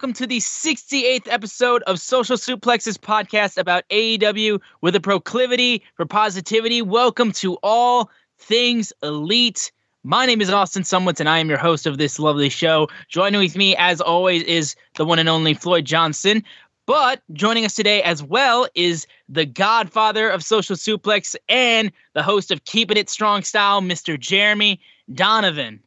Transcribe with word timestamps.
Welcome 0.00 0.14
to 0.14 0.26
the 0.26 0.38
68th 0.38 1.28
episode 1.28 1.82
of 1.82 2.00
Social 2.00 2.38
Suplexes 2.38 2.96
podcast 2.96 3.58
about 3.58 3.86
AEW 3.90 4.58
with 4.80 4.96
a 4.96 5.00
proclivity 5.00 5.82
for 5.94 6.06
positivity. 6.06 6.80
Welcome 6.80 7.32
to 7.32 7.58
all 7.62 8.10
things 8.38 8.94
elite. 9.02 9.70
My 10.02 10.24
name 10.24 10.40
is 10.40 10.48
Austin 10.48 10.84
Sumwitz, 10.84 11.20
and 11.20 11.28
I 11.28 11.38
am 11.38 11.50
your 11.50 11.58
host 11.58 11.86
of 11.86 11.98
this 11.98 12.18
lovely 12.18 12.48
show. 12.48 12.88
Joining 13.10 13.40
with 13.40 13.56
me, 13.56 13.76
as 13.76 14.00
always, 14.00 14.42
is 14.44 14.74
the 14.94 15.04
one 15.04 15.18
and 15.18 15.28
only 15.28 15.52
Floyd 15.52 15.84
Johnson. 15.84 16.44
But 16.86 17.20
joining 17.34 17.66
us 17.66 17.74
today 17.74 18.02
as 18.02 18.22
well 18.22 18.68
is 18.74 19.06
the 19.28 19.44
godfather 19.44 20.30
of 20.30 20.42
social 20.42 20.76
suplex 20.76 21.36
and 21.50 21.92
the 22.14 22.22
host 22.22 22.50
of 22.50 22.64
Keeping 22.64 22.96
It 22.96 23.10
Strong 23.10 23.42
Style, 23.42 23.82
Mr. 23.82 24.18
Jeremy 24.18 24.80
Donovan. 25.12 25.78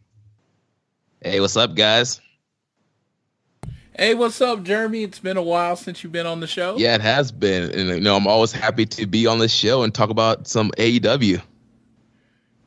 Hey, 1.24 1.40
what's 1.40 1.58
up, 1.58 1.74
guys? 1.74 2.22
Hey, 3.96 4.16
what's 4.16 4.42
up, 4.42 4.64
Jeremy? 4.64 5.04
It's 5.04 5.20
been 5.20 5.38
a 5.38 5.44
while 5.44 5.76
since 5.76 6.04
you've 6.04 6.12
been 6.12 6.26
on 6.26 6.40
the 6.40 6.48
show. 6.48 6.78
Yeah, 6.78 6.96
it 6.96 7.02
has 7.02 7.32
been, 7.32 7.70
and 7.70 7.90
you 7.90 8.00
know, 8.02 8.16
I'm 8.16 8.26
always 8.26 8.52
happy 8.52 8.88
to 8.88 9.06
be 9.06 9.28
on 9.28 9.38
this 9.38 9.54
show 9.54 9.84
and 9.84 9.94
talk 9.94 10.10
about 10.10 10.48
some 10.48 10.72
AEW. 10.80 11.40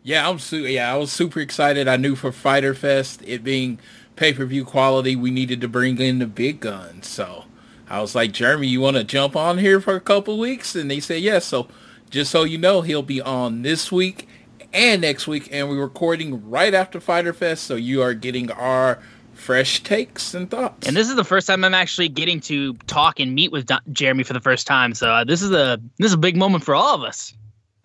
Yeah, 0.04 0.28
I'm 0.28 0.38
su- 0.38 0.66
yeah, 0.66 0.92
I 0.92 0.96
was 0.96 1.10
super 1.10 1.40
excited. 1.40 1.88
I 1.88 1.96
knew 1.96 2.14
for 2.14 2.30
Fighter 2.30 2.74
Fest, 2.74 3.22
it 3.26 3.42
being 3.42 3.80
pay-per-view 4.14 4.66
quality, 4.66 5.16
we 5.16 5.32
needed 5.32 5.60
to 5.62 5.68
bring 5.68 6.00
in 6.00 6.20
the 6.20 6.28
big 6.28 6.60
guns. 6.60 7.08
So 7.08 7.46
I 7.90 8.00
was 8.00 8.14
like, 8.14 8.30
Jeremy, 8.30 8.68
you 8.68 8.80
want 8.80 8.96
to 8.96 9.02
jump 9.02 9.34
on 9.34 9.58
here 9.58 9.80
for 9.80 9.96
a 9.96 10.00
couple 10.00 10.38
weeks? 10.38 10.76
And 10.76 10.88
they 10.88 11.00
said 11.00 11.22
yes. 11.22 11.44
So 11.44 11.66
just 12.08 12.30
so 12.30 12.44
you 12.44 12.56
know, 12.56 12.82
he'll 12.82 13.02
be 13.02 13.20
on 13.20 13.62
this 13.62 13.90
week 13.90 14.28
and 14.72 15.02
next 15.02 15.26
week, 15.26 15.48
and 15.50 15.68
we're 15.68 15.80
recording 15.80 16.48
right 16.48 16.72
after 16.72 17.00
Fighter 17.00 17.32
Fest. 17.32 17.64
So 17.64 17.74
you 17.74 18.00
are 18.00 18.14
getting 18.14 18.48
our 18.52 19.00
fresh 19.46 19.80
takes 19.84 20.34
and 20.34 20.50
thoughts. 20.50 20.88
And 20.88 20.96
this 20.96 21.08
is 21.08 21.14
the 21.14 21.24
first 21.24 21.46
time 21.46 21.64
I'm 21.64 21.72
actually 21.72 22.08
getting 22.08 22.40
to 22.40 22.74
talk 22.88 23.20
and 23.20 23.32
meet 23.32 23.52
with 23.52 23.66
Don- 23.66 23.80
Jeremy 23.92 24.24
for 24.24 24.32
the 24.32 24.40
first 24.40 24.66
time. 24.66 24.92
So 24.92 25.08
uh, 25.08 25.24
this 25.24 25.40
is 25.40 25.52
a 25.52 25.80
this 25.98 26.08
is 26.08 26.14
a 26.14 26.18
big 26.18 26.36
moment 26.36 26.64
for 26.64 26.74
all 26.74 26.96
of 26.96 27.02
us. 27.02 27.32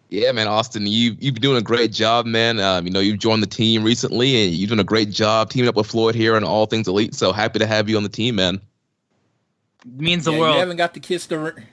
Yeah, 0.09 0.31
man, 0.31 0.47
Austin, 0.47 0.87
you 0.87 1.15
you've 1.19 1.35
been 1.35 1.41
doing 1.41 1.57
a 1.57 1.61
great 1.61 1.91
job, 1.91 2.25
man. 2.25 2.59
Um, 2.59 2.85
you 2.85 2.91
know, 2.91 2.99
you've 2.99 3.19
joined 3.19 3.43
the 3.43 3.47
team 3.47 3.83
recently, 3.83 4.43
and 4.43 4.53
you've 4.53 4.71
done 4.71 4.79
a 4.79 4.83
great 4.83 5.11
job 5.11 5.51
teaming 5.51 5.69
up 5.69 5.75
with 5.75 5.87
Floyd 5.87 6.15
here 6.15 6.35
on 6.35 6.43
All 6.43 6.65
Things 6.65 6.87
Elite. 6.87 7.13
So 7.13 7.31
happy 7.31 7.59
to 7.59 7.67
have 7.67 7.87
you 7.87 7.95
on 7.95 8.03
the 8.03 8.09
team, 8.09 8.35
man. 8.35 8.59
It 9.85 10.01
means 10.01 10.25
the 10.25 10.33
Yeah, 10.33 10.39
world. 10.39 10.53
You 10.55 10.59
haven't 10.59 10.77
got 10.77 10.95
to 10.95 10.99
kiss 10.99 11.27
the 11.27 11.39
ri- 11.39 11.63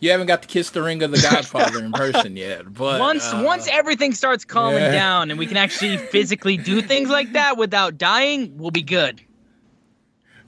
you 0.00 0.10
haven't 0.10 0.28
got 0.28 0.42
to 0.42 0.48
kiss 0.48 0.70
the 0.70 0.82
ring 0.82 1.02
of 1.02 1.10
the 1.10 1.20
Godfather 1.20 1.78
in 1.82 1.92
person 1.92 2.36
yet. 2.36 2.72
But 2.72 3.00
once 3.00 3.24
uh, 3.24 3.42
once 3.44 3.66
everything 3.68 4.12
starts 4.12 4.44
calming 4.44 4.82
yeah. 4.82 4.92
down 4.92 5.30
and 5.30 5.38
we 5.38 5.46
can 5.46 5.56
actually 5.56 5.96
physically 5.96 6.58
do 6.58 6.82
things 6.82 7.10
like 7.10 7.32
that 7.32 7.56
without 7.56 7.98
dying, 7.98 8.56
we'll 8.56 8.70
be 8.70 8.82
good. 8.82 9.20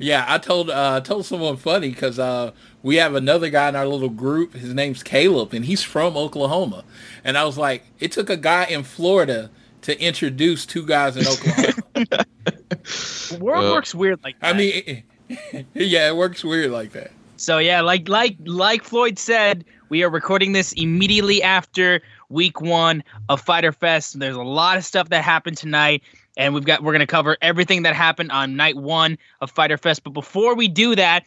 Yeah, 0.02 0.24
I 0.28 0.38
told 0.38 0.68
uh, 0.70 1.00
told 1.00 1.24
someone 1.24 1.56
funny 1.56 1.90
because 1.90 2.18
uh, 2.18 2.50
we 2.82 2.96
have 2.96 3.14
another 3.14 3.48
guy 3.48 3.68
in 3.68 3.76
our 3.76 3.86
little 3.86 4.08
group. 4.10 4.54
His 4.54 4.74
name's 4.74 5.02
Caleb, 5.02 5.54
and 5.54 5.64
he's 5.64 5.82
from 5.82 6.16
Oklahoma. 6.16 6.84
And 7.24 7.38
I 7.38 7.44
was 7.44 7.56
like, 7.56 7.84
it 8.00 8.12
took 8.12 8.28
a 8.28 8.36
guy 8.36 8.64
in 8.66 8.82
Florida 8.82 9.50
to 9.82 10.00
introduce 10.00 10.66
two 10.66 10.84
guys 10.84 11.16
in 11.16 11.26
Oklahoma. 11.26 12.24
The 13.30 13.38
world 13.40 13.64
Uh, 13.66 13.72
works 13.72 13.94
weird 13.94 14.20
like 14.24 14.38
that. 14.40 14.54
I 14.54 14.58
mean, 14.58 15.04
yeah, 15.74 16.08
it 16.08 16.16
works 16.16 16.42
weird 16.44 16.70
like 16.70 16.92
that. 16.92 17.12
So 17.36 17.58
yeah, 17.58 17.80
like 17.80 18.08
like 18.08 18.36
like 18.44 18.82
Floyd 18.84 19.18
said, 19.18 19.64
we 19.88 20.02
are 20.02 20.10
recording 20.10 20.52
this 20.52 20.72
immediately 20.72 21.42
after 21.42 22.02
week 22.28 22.60
one 22.60 23.02
of 23.28 23.40
Fighter 23.40 23.72
Fest. 23.72 24.18
There's 24.18 24.36
a 24.36 24.42
lot 24.42 24.76
of 24.76 24.84
stuff 24.84 25.08
that 25.10 25.22
happened 25.24 25.56
tonight, 25.56 26.02
and 26.36 26.54
we've 26.54 26.64
got 26.64 26.82
we're 26.82 26.92
gonna 26.92 27.06
cover 27.06 27.36
everything 27.42 27.82
that 27.82 27.94
happened 27.94 28.32
on 28.32 28.56
night 28.56 28.76
one 28.76 29.18
of 29.40 29.50
Fighter 29.50 29.76
Fest. 29.76 30.04
But 30.04 30.10
before 30.10 30.54
we 30.54 30.68
do 30.68 30.94
that, 30.96 31.24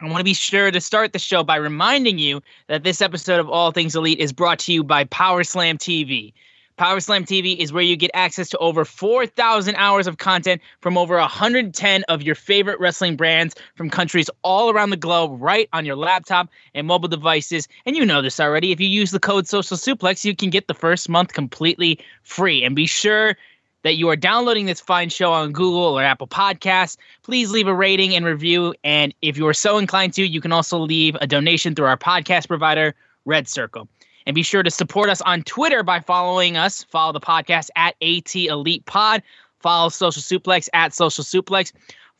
I 0.00 0.06
want 0.06 0.18
to 0.18 0.24
be 0.24 0.34
sure 0.34 0.70
to 0.70 0.80
start 0.80 1.12
the 1.12 1.18
show 1.18 1.42
by 1.44 1.56
reminding 1.56 2.18
you 2.18 2.42
that 2.66 2.82
this 2.82 3.00
episode 3.00 3.40
of 3.40 3.48
All 3.48 3.70
Things 3.70 3.94
Elite 3.94 4.18
is 4.18 4.32
brought 4.32 4.58
to 4.60 4.72
you 4.72 4.84
by 4.84 5.04
Power 5.04 5.44
Slam 5.44 5.78
TV. 5.78 6.32
Power 6.76 6.98
Slam 6.98 7.24
TV 7.24 7.56
is 7.56 7.72
where 7.72 7.84
you 7.84 7.94
get 7.94 8.10
access 8.14 8.48
to 8.48 8.58
over 8.58 8.84
4,000 8.84 9.76
hours 9.76 10.08
of 10.08 10.18
content 10.18 10.60
from 10.80 10.98
over 10.98 11.16
110 11.16 12.02
of 12.08 12.22
your 12.22 12.34
favorite 12.34 12.80
wrestling 12.80 13.16
brands 13.16 13.54
from 13.76 13.88
countries 13.88 14.28
all 14.42 14.70
around 14.70 14.90
the 14.90 14.96
globe 14.96 15.40
right 15.40 15.68
on 15.72 15.84
your 15.84 15.94
laptop 15.94 16.48
and 16.74 16.88
mobile 16.88 17.08
devices. 17.08 17.68
And 17.86 17.96
you 17.96 18.04
know 18.04 18.20
this 18.20 18.40
already. 18.40 18.72
If 18.72 18.80
you 18.80 18.88
use 18.88 19.12
the 19.12 19.20
code 19.20 19.46
Social 19.46 19.76
Suplex, 19.76 20.24
you 20.24 20.34
can 20.34 20.50
get 20.50 20.66
the 20.66 20.74
first 20.74 21.08
month 21.08 21.32
completely 21.32 22.00
free. 22.24 22.64
And 22.64 22.74
be 22.74 22.86
sure 22.86 23.36
that 23.84 23.96
you 23.96 24.08
are 24.08 24.16
downloading 24.16 24.66
this 24.66 24.80
fine 24.80 25.10
show 25.10 25.30
on 25.32 25.52
Google 25.52 25.96
or 25.96 26.02
Apple 26.02 26.26
Podcasts. 26.26 26.96
Please 27.22 27.52
leave 27.52 27.68
a 27.68 27.74
rating 27.74 28.14
and 28.16 28.24
review. 28.24 28.74
And 28.82 29.14
if 29.22 29.36
you 29.36 29.46
are 29.46 29.54
so 29.54 29.78
inclined 29.78 30.14
to, 30.14 30.26
you 30.26 30.40
can 30.40 30.52
also 30.52 30.78
leave 30.78 31.16
a 31.20 31.26
donation 31.26 31.74
through 31.74 31.86
our 31.86 31.96
podcast 31.96 32.48
provider, 32.48 32.94
Red 33.26 33.46
Circle. 33.46 33.86
And 34.26 34.34
be 34.34 34.42
sure 34.42 34.62
to 34.62 34.70
support 34.70 35.10
us 35.10 35.20
on 35.20 35.42
Twitter 35.42 35.82
by 35.82 36.00
following 36.00 36.56
us. 36.56 36.82
Follow 36.84 37.12
the 37.12 37.20
podcast 37.20 37.68
at 37.76 37.94
AT 38.02 38.34
Elite 38.34 38.86
Pod. 38.86 39.22
Follow 39.60 39.90
Social 39.90 40.22
Suplex 40.22 40.68
at 40.72 40.94
Social 40.94 41.22
Suplex. 41.22 41.72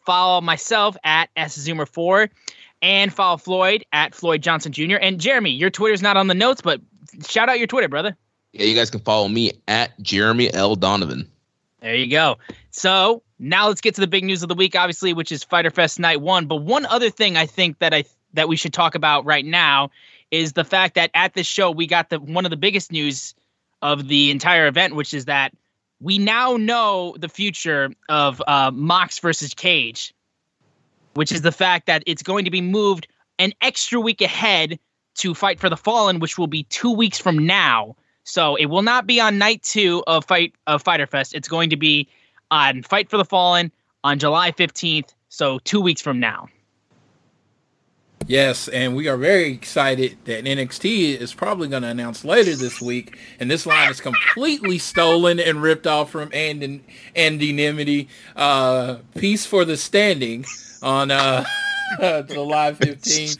Follow 0.04 0.42
myself 0.42 0.98
at 1.02 1.30
S 1.36 1.56
Zoomer 1.56 1.88
4 1.88 2.28
and 2.82 3.10
follow 3.10 3.38
Floyd 3.38 3.86
at 3.92 4.14
Floyd 4.14 4.42
Johnson 4.42 4.70
Jr. 4.70 4.96
And 5.00 5.18
Jeremy, 5.18 5.50
your 5.50 5.70
Twitter's 5.70 6.02
not 6.02 6.18
on 6.18 6.26
the 6.26 6.34
notes, 6.34 6.60
but 6.60 6.82
shout 7.26 7.48
out 7.48 7.56
your 7.58 7.66
Twitter, 7.66 7.88
brother. 7.88 8.14
Yeah, 8.52 8.66
you 8.66 8.74
guys 8.74 8.90
can 8.90 9.00
follow 9.00 9.28
me 9.28 9.52
at 9.66 9.98
Jeremy 10.02 10.52
L. 10.52 10.76
Donovan. 10.76 11.30
There 11.84 11.94
you 11.94 12.06
go. 12.06 12.38
So 12.70 13.22
now 13.38 13.68
let's 13.68 13.82
get 13.82 13.94
to 13.96 14.00
the 14.00 14.06
big 14.06 14.24
news 14.24 14.42
of 14.42 14.48
the 14.48 14.54
week, 14.54 14.74
obviously, 14.74 15.12
which 15.12 15.30
is 15.30 15.44
Fighter 15.44 15.70
Fest 15.70 16.00
Night 16.00 16.22
One. 16.22 16.46
But 16.46 16.62
one 16.62 16.86
other 16.86 17.10
thing 17.10 17.36
I 17.36 17.44
think 17.44 17.78
that 17.80 17.92
I 17.92 18.04
that 18.32 18.48
we 18.48 18.56
should 18.56 18.72
talk 18.72 18.94
about 18.94 19.26
right 19.26 19.44
now 19.44 19.90
is 20.30 20.54
the 20.54 20.64
fact 20.64 20.94
that 20.94 21.10
at 21.12 21.34
this 21.34 21.46
show 21.46 21.70
we 21.70 21.86
got 21.86 22.08
the 22.08 22.18
one 22.18 22.46
of 22.46 22.50
the 22.50 22.56
biggest 22.56 22.90
news 22.90 23.34
of 23.82 24.08
the 24.08 24.30
entire 24.30 24.66
event, 24.66 24.94
which 24.94 25.12
is 25.12 25.26
that 25.26 25.52
we 26.00 26.16
now 26.16 26.56
know 26.56 27.16
the 27.18 27.28
future 27.28 27.90
of 28.08 28.42
uh, 28.46 28.70
Mox 28.72 29.18
versus 29.18 29.52
Cage, 29.52 30.14
which 31.12 31.30
is 31.32 31.42
the 31.42 31.52
fact 31.52 31.84
that 31.84 32.02
it's 32.06 32.22
going 32.22 32.46
to 32.46 32.50
be 32.50 32.62
moved 32.62 33.08
an 33.38 33.52
extra 33.60 34.00
week 34.00 34.22
ahead 34.22 34.78
to 35.16 35.34
Fight 35.34 35.60
for 35.60 35.68
the 35.68 35.76
Fallen, 35.76 36.18
which 36.18 36.38
will 36.38 36.46
be 36.46 36.62
two 36.62 36.94
weeks 36.94 37.18
from 37.18 37.44
now. 37.44 37.94
So 38.24 38.56
it 38.56 38.66
will 38.66 38.82
not 38.82 39.06
be 39.06 39.20
on 39.20 39.38
night 39.38 39.62
two 39.62 40.02
of 40.06 40.24
Fight 40.24 40.54
of 40.66 40.82
Fighter 40.82 41.06
Fest. 41.06 41.34
It's 41.34 41.48
going 41.48 41.70
to 41.70 41.76
be 41.76 42.08
on 42.50 42.82
Fight 42.82 43.08
for 43.08 43.16
the 43.16 43.24
Fallen 43.24 43.70
on 44.02 44.18
July 44.18 44.50
15th. 44.50 45.14
So 45.28 45.58
two 45.60 45.80
weeks 45.80 46.00
from 46.00 46.20
now. 46.20 46.48
Yes, 48.26 48.68
and 48.68 48.96
we 48.96 49.06
are 49.08 49.18
very 49.18 49.52
excited 49.52 50.16
that 50.24 50.44
NXT 50.44 51.20
is 51.20 51.34
probably 51.34 51.68
going 51.68 51.82
to 51.82 51.90
announce 51.90 52.24
later 52.24 52.56
this 52.56 52.80
week, 52.80 53.18
and 53.38 53.50
this 53.50 53.66
line 53.66 53.90
is 53.90 54.00
completely 54.00 54.78
stolen 54.78 55.38
and 55.38 55.60
ripped 55.60 55.86
off 55.86 56.10
from 56.10 56.30
and 56.32 56.82
Andy 57.14 58.08
Uh, 58.34 58.96
Peace 59.14 59.44
for 59.44 59.66
the 59.66 59.76
Standing 59.76 60.46
on 60.82 61.10
uh, 61.10 61.44
July 62.00 62.72
15th. 62.72 63.38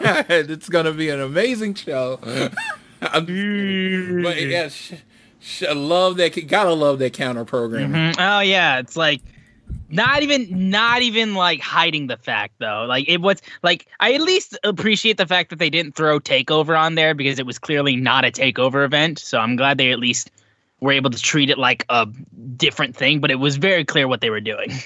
it's 0.30 0.68
going 0.68 0.86
to 0.86 0.92
be 0.92 1.10
an 1.10 1.20
amazing 1.20 1.74
show. 1.74 2.18
but 3.00 3.28
yes, 3.28 4.92
I 5.68 5.72
love 5.72 6.16
that. 6.18 6.30
Gotta 6.46 6.72
love 6.72 6.98
that 6.98 7.12
counter 7.14 7.44
program. 7.44 7.92
Mm-hmm. 7.92 8.20
Oh 8.20 8.40
yeah, 8.40 8.78
it's 8.78 8.96
like 8.96 9.22
not 9.88 10.22
even 10.22 10.70
not 10.70 11.02
even 11.02 11.34
like 11.34 11.60
hiding 11.60 12.06
the 12.06 12.16
fact 12.16 12.54
though. 12.58 12.84
Like 12.88 13.08
it 13.08 13.20
was 13.20 13.40
like 13.62 13.86
I 14.00 14.12
at 14.12 14.20
least 14.20 14.58
appreciate 14.64 15.16
the 15.16 15.26
fact 15.26 15.50
that 15.50 15.58
they 15.58 15.70
didn't 15.70 15.94
throw 15.94 16.20
takeover 16.20 16.78
on 16.78 16.94
there 16.94 17.14
because 17.14 17.38
it 17.38 17.46
was 17.46 17.58
clearly 17.58 17.96
not 17.96 18.24
a 18.24 18.30
takeover 18.30 18.84
event. 18.84 19.18
So 19.18 19.38
I'm 19.38 19.56
glad 19.56 19.78
they 19.78 19.92
at 19.92 19.98
least 19.98 20.30
were 20.80 20.92
able 20.92 21.10
to 21.10 21.18
treat 21.18 21.50
it 21.50 21.58
like 21.58 21.84
a 21.88 22.06
different 22.56 22.96
thing. 22.96 23.20
But 23.20 23.30
it 23.30 23.36
was 23.36 23.56
very 23.56 23.84
clear 23.84 24.08
what 24.08 24.20
they 24.20 24.30
were 24.30 24.40
doing. 24.40 24.72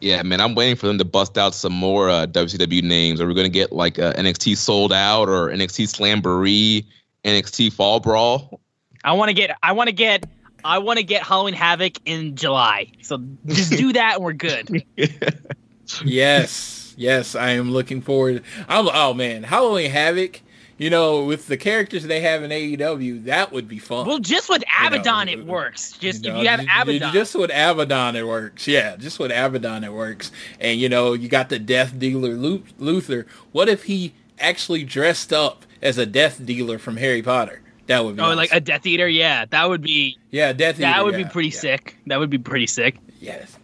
Yeah, 0.00 0.22
man, 0.22 0.38
I'm 0.38 0.54
waiting 0.54 0.76
for 0.76 0.86
them 0.86 0.98
to 0.98 1.04
bust 1.04 1.38
out 1.38 1.54
some 1.54 1.72
more 1.72 2.10
uh, 2.10 2.26
WCW 2.26 2.82
names. 2.82 3.22
Are 3.22 3.26
we 3.26 3.32
going 3.32 3.46
to 3.46 3.48
get 3.48 3.72
like 3.72 3.98
uh, 3.98 4.12
NXT 4.14 4.54
Souled 4.58 4.92
Out 4.92 5.30
or 5.30 5.48
NXT 5.48 5.86
Slamboree, 5.86 6.84
NXT 7.24 7.72
Fall 7.72 8.00
Brawl? 8.00 8.60
I 9.04 9.12
want 9.12 9.28
to 9.28 9.34
get. 9.34 9.56
I 9.62 9.72
want 9.72 9.88
to 9.88 9.94
get. 9.94 10.26
I 10.64 10.78
want 10.78 10.98
to 10.98 11.04
get 11.04 11.22
Halloween 11.22 11.54
Havoc 11.54 11.98
in 12.06 12.36
July. 12.36 12.90
So 13.02 13.22
just 13.46 13.72
do 13.72 13.92
that, 13.92 14.16
and 14.16 14.24
we're 14.24 14.32
good. 14.32 14.82
yes, 16.04 16.94
yes, 16.96 17.34
I 17.34 17.50
am 17.50 17.70
looking 17.70 18.00
forward. 18.00 18.42
I'm, 18.68 18.88
oh 18.92 19.12
man, 19.14 19.42
Halloween 19.42 19.90
Havoc. 19.90 20.40
You 20.76 20.90
know, 20.90 21.24
with 21.24 21.46
the 21.46 21.56
characters 21.56 22.02
they 22.02 22.20
have 22.22 22.42
in 22.42 22.50
AEW, 22.50 23.26
that 23.26 23.52
would 23.52 23.68
be 23.68 23.78
fun. 23.78 24.08
Well, 24.08 24.18
just 24.18 24.48
with 24.48 24.64
Abaddon, 24.80 25.28
you 25.28 25.36
know, 25.36 25.42
it 25.42 25.46
works. 25.46 25.92
Just 25.92 26.24
you 26.24 26.32
know, 26.32 26.38
if 26.38 26.42
you 26.42 26.48
have 26.48 26.88
Abaddon, 26.88 27.12
just 27.12 27.36
with 27.36 27.50
Abaddon, 27.50 28.16
it 28.16 28.26
works. 28.26 28.66
Yeah, 28.66 28.96
just 28.96 29.20
with 29.20 29.30
Abaddon, 29.30 29.84
it 29.84 29.92
works. 29.92 30.32
And 30.58 30.80
you 30.80 30.88
know, 30.88 31.12
you 31.12 31.28
got 31.28 31.48
the 31.48 31.60
Death 31.60 31.96
Dealer 31.96 32.34
Luther. 32.34 33.26
What 33.52 33.68
if 33.68 33.84
he 33.84 34.14
actually 34.40 34.82
dressed 34.82 35.32
up 35.32 35.64
as 35.84 35.98
a 35.98 36.06
Death 36.06 36.44
Dealer 36.44 36.78
from 36.78 36.96
Harry 36.96 37.22
Potter? 37.22 37.60
That 37.86 38.04
would 38.04 38.16
be. 38.16 38.22
Oh, 38.22 38.26
awesome. 38.26 38.36
like 38.38 38.52
a 38.52 38.60
Death 38.60 38.86
Eater? 38.86 39.06
Yeah, 39.06 39.44
that 39.44 39.68
would 39.68 39.82
be. 39.82 40.18
Yeah, 40.30 40.52
Death 40.52 40.76
Eater. 40.76 40.82
That 40.82 41.04
would 41.04 41.18
yeah, 41.18 41.24
be 41.24 41.30
pretty 41.30 41.50
yeah. 41.50 41.60
sick. 41.60 41.96
That 42.06 42.18
would 42.18 42.30
be 42.30 42.38
pretty 42.38 42.66
sick. 42.66 42.96
Yes. 43.20 43.58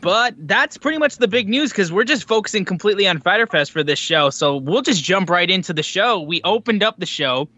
But 0.00 0.34
that's 0.38 0.78
pretty 0.78 0.98
much 0.98 1.16
the 1.16 1.28
big 1.28 1.48
news 1.48 1.70
because 1.70 1.92
we're 1.92 2.04
just 2.04 2.26
focusing 2.26 2.64
completely 2.64 3.06
on 3.06 3.20
Fighter 3.20 3.46
Fest 3.46 3.70
for 3.70 3.82
this 3.82 3.98
show. 3.98 4.30
So 4.30 4.56
we'll 4.56 4.82
just 4.82 5.04
jump 5.04 5.28
right 5.28 5.48
into 5.48 5.72
the 5.72 5.82
show. 5.82 6.20
We 6.20 6.40
opened 6.42 6.82
up 6.82 6.98
the 6.98 7.06
show 7.06 7.48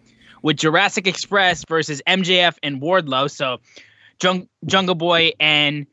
with 0.42 0.56
Jurassic 0.56 1.06
Express 1.06 1.64
versus 1.64 2.02
MJF 2.06 2.56
and 2.62 2.82
Wardlow. 2.82 3.30
So 3.30 3.60
Jung- 4.20 4.48
Jungle 4.66 4.96
Boy 4.96 5.32
and 5.38 5.86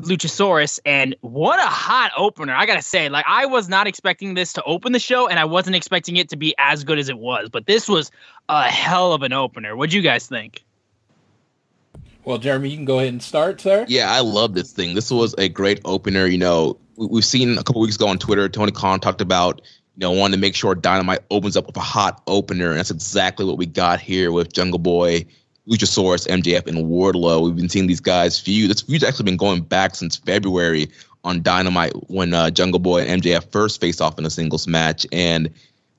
Luchasaurus, 0.00 0.80
and 0.84 1.14
what 1.20 1.58
a 1.60 1.68
hot 1.68 2.10
opener! 2.16 2.52
I 2.52 2.66
gotta 2.66 2.82
say, 2.82 3.08
like 3.08 3.24
I 3.28 3.46
was 3.46 3.68
not 3.68 3.86
expecting 3.86 4.34
this 4.34 4.52
to 4.54 4.62
open 4.64 4.92
the 4.92 4.98
show, 4.98 5.28
and 5.28 5.38
I 5.38 5.44
wasn't 5.44 5.76
expecting 5.76 6.16
it 6.16 6.28
to 6.30 6.36
be 6.36 6.54
as 6.58 6.82
good 6.82 6.98
as 6.98 7.08
it 7.08 7.18
was. 7.18 7.48
But 7.48 7.66
this 7.66 7.88
was 7.88 8.10
a 8.48 8.64
hell 8.64 9.12
of 9.12 9.22
an 9.22 9.32
opener. 9.32 9.76
What'd 9.76 9.92
you 9.92 10.02
guys 10.02 10.26
think? 10.26 10.64
Well, 12.24 12.38
Jeremy, 12.38 12.70
you 12.70 12.76
can 12.76 12.86
go 12.86 12.98
ahead 12.98 13.12
and 13.12 13.22
start, 13.22 13.60
sir. 13.60 13.84
Yeah, 13.86 14.10
I 14.10 14.20
love 14.20 14.54
this 14.54 14.72
thing. 14.72 14.94
This 14.94 15.10
was 15.10 15.34
a 15.36 15.48
great 15.48 15.80
opener. 15.84 16.26
You 16.26 16.38
know, 16.38 16.78
we've 16.96 17.24
seen 17.24 17.58
a 17.58 17.62
couple 17.62 17.80
weeks 17.82 17.96
ago 17.96 18.08
on 18.08 18.18
Twitter, 18.18 18.48
Tony 18.48 18.72
Khan 18.72 18.98
talked 18.98 19.20
about 19.20 19.60
you 19.96 20.00
know 20.00 20.10
wanting 20.10 20.32
to 20.32 20.40
make 20.40 20.56
sure 20.56 20.74
Dynamite 20.74 21.20
opens 21.30 21.56
up 21.56 21.66
with 21.66 21.76
a 21.76 21.80
hot 21.80 22.20
opener, 22.26 22.70
and 22.70 22.78
that's 22.78 22.90
exactly 22.90 23.46
what 23.46 23.58
we 23.58 23.66
got 23.66 24.00
here 24.00 24.32
with 24.32 24.52
Jungle 24.52 24.80
Boy 24.80 25.24
Luchasaurus, 25.68 26.26
MJF, 26.28 26.66
and 26.66 26.78
Wardlow. 26.86 27.44
We've 27.44 27.56
been 27.56 27.68
seeing 27.68 27.86
these 27.86 28.00
guys 28.00 28.38
feud. 28.38 28.70
This 28.70 28.82
feud's 28.82 29.04
actually 29.04 29.24
been 29.24 29.36
going 29.36 29.62
back 29.62 29.94
since 29.94 30.16
February 30.16 30.88
on 31.24 31.42
Dynamite 31.42 31.92
when 32.10 32.34
uh, 32.34 32.50
Jungle 32.50 32.78
Boy 32.78 33.02
and 33.02 33.22
MJF 33.22 33.50
first 33.50 33.80
faced 33.80 34.00
off 34.00 34.18
in 34.18 34.26
a 34.26 34.30
singles 34.30 34.66
match. 34.66 35.06
And 35.10 35.50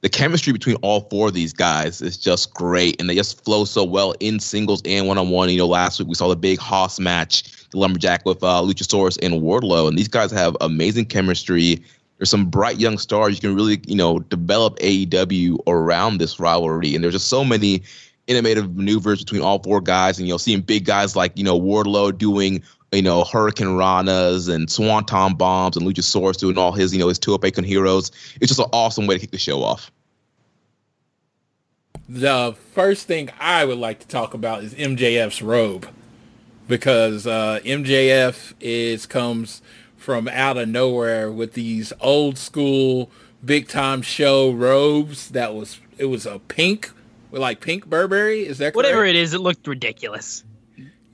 the 0.01 0.09
chemistry 0.09 0.53
between 0.53 0.75
all 0.77 1.01
four 1.09 1.29
of 1.29 1.33
these 1.33 1.51
guys 1.51 2.00
is 2.00 2.15
just 2.15 2.53
great. 2.53 3.00
And 3.00 3.09
they 3.09 3.15
just 3.15 3.44
flow 3.44 3.65
so 3.65 3.83
well 3.83 4.13
in 4.19 4.39
singles 4.39 4.83
and 4.85 5.07
one 5.07 5.17
on 5.17 5.29
one. 5.29 5.50
You 5.50 5.57
know, 5.57 5.67
last 5.67 5.97
week 5.97 6.07
we 6.07 6.13
saw 6.13 6.27
the 6.27 6.35
big 6.35 6.59
Hoss 6.59 7.00
match, 7.00 7.67
the 7.71 7.79
Lumberjack 7.79 8.23
with 8.23 8.43
uh, 8.43 8.62
Luchasaurus 8.62 9.17
and 9.24 9.41
Wardlow. 9.41 9.88
And 9.88 9.98
these 9.98 10.07
guys 10.07 10.29
have 10.31 10.55
amazing 10.62 11.05
chemistry. 11.05 11.81
There's 12.17 12.29
some 12.29 12.45
bright 12.45 12.79
young 12.79 13.00
stars. 13.00 13.34
You 13.34 13.41
can 13.41 13.55
really, 13.55 13.81
you 13.88 13.95
know, 13.95 14.19
develop 14.19 14.77
AEW 14.77 15.57
around 15.65 16.19
this 16.19 16.39
rivalry. 16.39 16.93
And 16.93 17.03
there's 17.03 17.15
just 17.15 17.27
so 17.27 17.43
many 17.43 17.81
innovative 18.27 18.75
maneuvers 18.75 19.20
between 19.20 19.41
all 19.41 19.62
four 19.62 19.82
guys, 19.82 20.17
and 20.17 20.27
you 20.27 20.34
know, 20.34 20.38
seeing 20.38 20.62
big 20.62 20.86
guys 20.86 21.15
like 21.15 21.38
you 21.38 21.44
know 21.44 21.60
Wardlow 21.60 22.17
doing 22.17 22.63
you 22.91 23.01
know 23.01 23.24
Hurricanranas 23.24 24.53
and 24.53 24.70
Swanton 24.70 25.36
bombs, 25.36 25.77
and 25.77 25.86
Luchasaurus 25.86 26.38
doing 26.38 26.58
all 26.58 26.72
his 26.72 26.94
you 26.94 27.00
know 27.00 27.08
his 27.08 27.20
two 27.20 27.34
up 27.36 27.46
heroes. 27.46 28.12
It's 28.41 28.48
just 28.48 28.60
an 28.60 28.70
awesome 28.74 29.08
way 29.08 29.15
to 29.15 29.20
kick 29.20 29.32
the 29.32 29.38
show 29.38 29.63
off. 29.63 29.91
The 32.08 32.55
first 32.74 33.08
thing 33.08 33.29
I 33.39 33.65
would 33.65 33.79
like 33.79 34.00
to 34.00 34.08
talk 34.08 34.34
about 34.34 34.63
is 34.63 34.75
MJF's 34.75 35.41
robe, 35.41 35.88
because 36.67 37.25
uh, 37.25 37.60
MJF 37.63 38.53
is 38.60 39.05
comes 39.05 39.62
from 39.98 40.27
out 40.27 40.55
of 40.55 40.70
nowhere 40.70 41.32
with 41.32 41.53
these 41.53 41.91
old 42.00 42.38
school 42.38 43.10
big 43.44 43.67
time 43.67 44.01
show 44.01 44.51
robes 44.51 45.29
that 45.29 45.55
was 45.55 45.79
it 45.98 46.05
was 46.05 46.25
a 46.25 46.39
pink 46.39 46.91
with 47.32 47.41
like 47.41 47.62
pink 47.62 47.86
Burberry. 47.86 48.46
Is 48.46 48.58
that 48.60 48.65
correct? 48.65 48.75
whatever 48.75 49.05
it 49.05 49.15
is? 49.15 49.34
It 49.34 49.41
looked 49.41 49.67
ridiculous. 49.67 50.44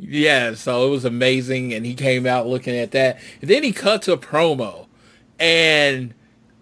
Yeah, 0.03 0.56
so 0.56 0.88
it 0.88 0.89
was 0.89 1.06
amazing, 1.06 1.74
and 1.74 1.86
he 1.86 1.94
came 1.94 2.25
out 2.25 2.48
looking 2.48 2.75
at 2.75 2.89
that. 2.91 3.20
And 3.39 3.50
then 3.50 3.63
he 3.63 3.72
cuts 3.72 4.08
a 4.08 4.18
promo, 4.18 4.88
and 5.39 6.15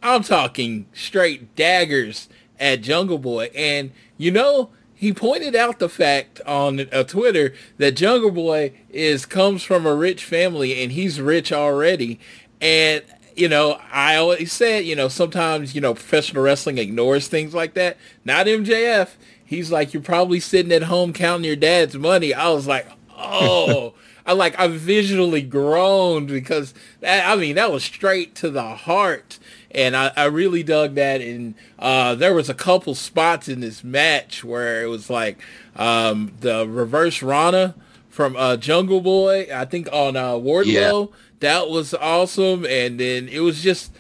I'm 0.04 0.24
talking 0.24 0.88
straight 0.94 1.56
daggers 1.56 2.28
at 2.60 2.82
Jungle 2.82 3.18
Boy. 3.18 3.50
And 3.56 3.92
you 4.18 4.32
know, 4.32 4.72
he 4.94 5.14
pointed 5.14 5.56
out 5.56 5.80
the 5.80 5.88
fact 5.88 6.42
on 6.46 6.82
uh, 6.92 7.04
Twitter 7.04 7.54
that 7.78 7.94
Jungle 7.94 8.32
Boy 8.32 8.74
is 8.90 9.26
comes 9.26 9.64
from 9.64 9.86
a 9.86 9.96
rich 9.96 10.26
family, 10.26 10.84
and 10.84 10.92
he's 10.92 11.22
rich 11.22 11.54
already. 11.54 12.20
And 12.60 13.04
you 13.38 13.48
know, 13.48 13.80
I 13.90 14.18
always 14.18 14.52
said, 14.52 14.84
you 14.84 14.98
know, 14.98 15.08
sometimes 15.08 15.74
you 15.74 15.80
know 15.80 15.94
professional 15.94 16.44
wrestling 16.44 16.78
ignores 16.78 17.30
things 17.30 17.54
like 17.54 17.74
that. 17.76 17.96
Not 18.26 18.48
MJF 18.48 19.12
he's 19.50 19.72
like, 19.72 19.96
you're 19.96 20.04
probably 20.04 20.40
sitting 20.40 20.72
at 20.72 20.84
home 20.84 21.12
counting 21.12 21.44
your 21.44 21.56
dad's 21.56 21.96
money. 21.96 22.36
I 22.36 22.50
was 22.50 22.68
like, 22.68 22.88
oh. 23.18 23.96
I 24.26 24.34
like 24.34 24.60
I 24.60 24.68
visually 24.68 25.42
groaned 25.42 26.28
because 26.28 26.76
that 27.00 27.28
I 27.28 27.36
mean 27.36 27.56
that 27.56 27.72
was 27.72 27.84
straight 27.84 28.36
to 28.36 28.52
the 28.52 28.76
heart 28.76 29.40
and 29.72 29.98
I, 29.98 30.12
I 30.16 30.26
really 30.26 30.62
dug 30.62 30.94
that 30.96 31.20
and 31.20 31.56
uh, 31.80 32.14
there 32.14 32.36
was 32.36 32.48
a 32.48 32.54
couple 32.54 32.94
spots 32.94 33.50
in 33.50 33.60
this 33.60 33.84
match 33.84 34.44
where 34.44 34.84
it 34.84 34.86
was 34.86 35.10
like 35.10 35.40
um, 35.76 36.34
the 36.42 36.68
reverse 36.68 37.24
Rana 37.24 37.74
from 38.08 38.36
uh, 38.36 38.58
Jungle 38.58 39.02
Boy 39.02 39.48
I 39.52 39.66
think 39.66 39.92
on 39.92 40.16
uh, 40.16 40.34
Wardlow 40.34 41.10
yeah. 41.10 41.18
that 41.40 41.68
was 41.68 41.96
awesome 41.96 42.68
and 42.68 43.00
then 43.00 43.28
it 43.30 43.40
was 43.40 43.64
just 43.64 43.92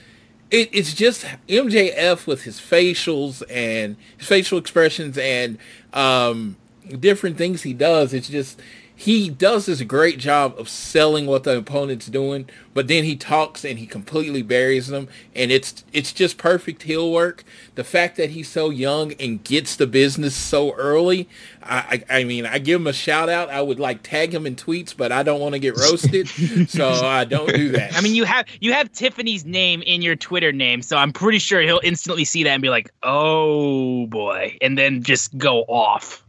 it, 0.51 0.69
it's 0.71 0.93
just 0.93 1.25
MJF 1.47 2.25
with 2.25 2.43
his 2.43 2.59
facials 2.59 3.43
and 3.49 3.95
his 4.17 4.27
facial 4.27 4.57
expressions 4.57 5.17
and 5.17 5.57
um, 5.93 6.57
different 6.99 7.37
things 7.37 7.63
he 7.63 7.73
does. 7.73 8.13
It's 8.13 8.29
just 8.29 8.59
he 8.99 9.29
does 9.29 9.67
this 9.67 9.81
great 9.83 10.19
job 10.19 10.59
of 10.59 10.67
selling 10.67 11.25
what 11.25 11.45
the 11.45 11.57
opponent's 11.57 12.07
doing, 12.07 12.49
but 12.73 12.89
then 12.89 13.05
he 13.05 13.15
talks 13.15 13.63
and 13.63 13.79
he 13.79 13.87
completely 13.87 14.41
buries 14.41 14.87
them, 14.87 15.07
and 15.33 15.53
it's 15.53 15.85
it's 15.93 16.11
just 16.11 16.37
perfect 16.37 16.83
heel 16.83 17.09
work. 17.09 17.45
The 17.75 17.85
fact 17.85 18.17
that 18.17 18.31
he's 18.31 18.49
so 18.49 18.69
young 18.69 19.13
and 19.13 19.41
gets 19.41 19.77
the 19.77 19.87
business 19.87 20.35
so 20.35 20.73
early, 20.73 21.29
I, 21.63 22.03
I, 22.09 22.19
I 22.19 22.23
mean, 22.25 22.45
I 22.45 22.59
give 22.59 22.81
him 22.81 22.87
a 22.87 22.93
shout 22.93 23.29
out. 23.29 23.49
I 23.49 23.61
would 23.61 23.79
like 23.79 24.03
tag 24.03 24.33
him 24.33 24.45
in 24.45 24.57
tweets, 24.57 24.93
but 24.95 25.13
I 25.13 25.23
don't 25.23 25.39
want 25.39 25.53
to 25.53 25.59
get 25.59 25.77
roasted, 25.77 26.27
so 26.69 26.89
I 26.89 27.23
don't 27.23 27.55
do 27.55 27.69
that. 27.69 27.95
I 27.95 28.01
mean, 28.01 28.15
you 28.15 28.25
have 28.25 28.47
you 28.59 28.73
have 28.73 28.91
Tiffany's 28.91 29.45
name 29.45 29.81
in 29.83 30.01
your 30.01 30.17
Twitter 30.17 30.51
name, 30.51 30.81
so 30.81 30.97
I'm 30.97 31.13
pretty 31.13 31.39
sure 31.39 31.61
he'll 31.61 31.79
instantly 31.85 32.25
see 32.25 32.43
that 32.43 32.49
and 32.49 32.61
be 32.61 32.69
like, 32.69 32.91
"Oh 33.01 34.07
boy," 34.07 34.57
and 34.59 34.77
then 34.77 35.03
just 35.03 35.37
go 35.37 35.61
off. 35.69 36.21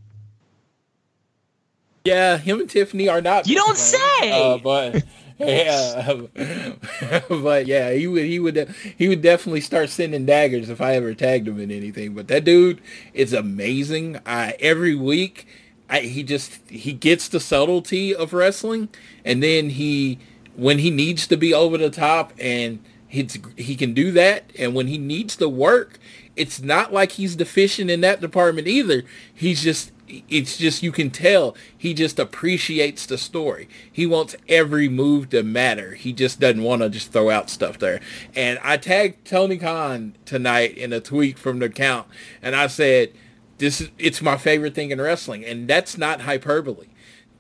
Yeah, 2.05 2.39
him 2.39 2.61
and 2.61 2.71
Tiffany 2.71 3.09
are 3.09 3.21
not. 3.21 3.47
You 3.47 3.57
don't 3.57 3.77
say. 3.77 4.31
Uh, 4.31 4.59
but 4.59 5.05
yeah, 5.39 6.23
but 7.29 7.67
yeah, 7.67 7.93
he 7.93 8.07
would 8.07 8.25
he 8.25 8.39
would 8.39 8.75
he 8.97 9.09
would 9.09 9.23
definitely 9.23 9.61
start 9.61 9.91
sending 9.91 10.27
daggers 10.27 10.71
if 10.71 10.81
I 10.81 10.95
ever 10.95 11.15
tagged 11.15 11.49
him 11.49 11.61
in 11.61 11.71
anything. 11.71 12.15
But 12.15 12.29
that 12.29 12.45
dude 12.45 12.81
is 13.13 13.33
amazing. 13.33 14.19
I 14.25 14.57
every 14.61 14.95
week, 14.95 15.47
I, 15.89 16.01
he 16.01 16.23
just 16.23 16.61
he 16.69 16.93
gets 16.93 17.29
the 17.29 17.41
subtlety 17.41 18.15
of 18.15 18.33
wrestling, 18.33 18.89
and 19.25 19.43
then 19.43 19.71
he 19.71 20.19
when 20.57 20.79
he 20.79 20.91
needs 20.91 21.27
to 21.27 21.37
be 21.37 21.55
over 21.55 21.79
the 21.79 21.91
top 21.91 22.33
and 22.39 22.83
he's 23.09 23.39
he 23.57 23.77
can 23.77 23.93
do 23.93 24.11
that, 24.13 24.51
and 24.59 24.75
when 24.75 24.87
he 24.87 24.97
needs 24.97 25.37
to 25.37 25.49
work, 25.49 25.99
it's 26.37 26.63
not 26.63 26.93
like 26.93 27.13
he's 27.13 27.37
deficient 27.37 27.91
in 27.91 28.01
that 28.01 28.21
department 28.21 28.69
either. 28.69 29.03
He's 29.35 29.63
just 29.63 29.93
it's 30.29 30.57
just 30.57 30.83
you 30.83 30.93
can 30.93 31.11
tell 31.11 31.57
he 31.77 31.95
just 31.95 32.19
appreciates 32.19 33.07
the 33.07 33.19
story. 33.19 33.69
He 33.91 34.07
wants 34.07 34.37
every 34.49 34.89
move 34.89 35.31
to 35.31 35.43
matter. 35.43 35.95
He 35.95 36.13
just 36.13 36.41
doesn't 36.41 36.63
want 36.63 36.83
to 36.83 36.89
just 36.89 37.13
throw 37.13 37.31
out 37.31 37.51
stuff 37.51 37.79
there. 37.79 38.01
And 38.35 38.59
I 38.63 38.77
tagged 38.77 39.25
Tony 39.25 39.59
Khan 39.59 40.15
tonight 40.25 40.77
in 40.77 40.93
a 40.93 41.01
tweet 41.01 41.39
from 41.39 41.59
the 41.59 41.67
account, 41.67 42.07
and 42.43 42.55
I 42.55 42.67
said, 42.67 43.13
"This 43.59 43.81
is 43.81 43.91
it's 43.99 44.23
my 44.23 44.37
favorite 44.37 44.75
thing 44.75 44.91
in 44.91 45.01
wrestling," 45.01 45.45
and 45.45 45.69
that's 45.69 45.99
not 45.99 46.23
hyperbole. 46.23 46.87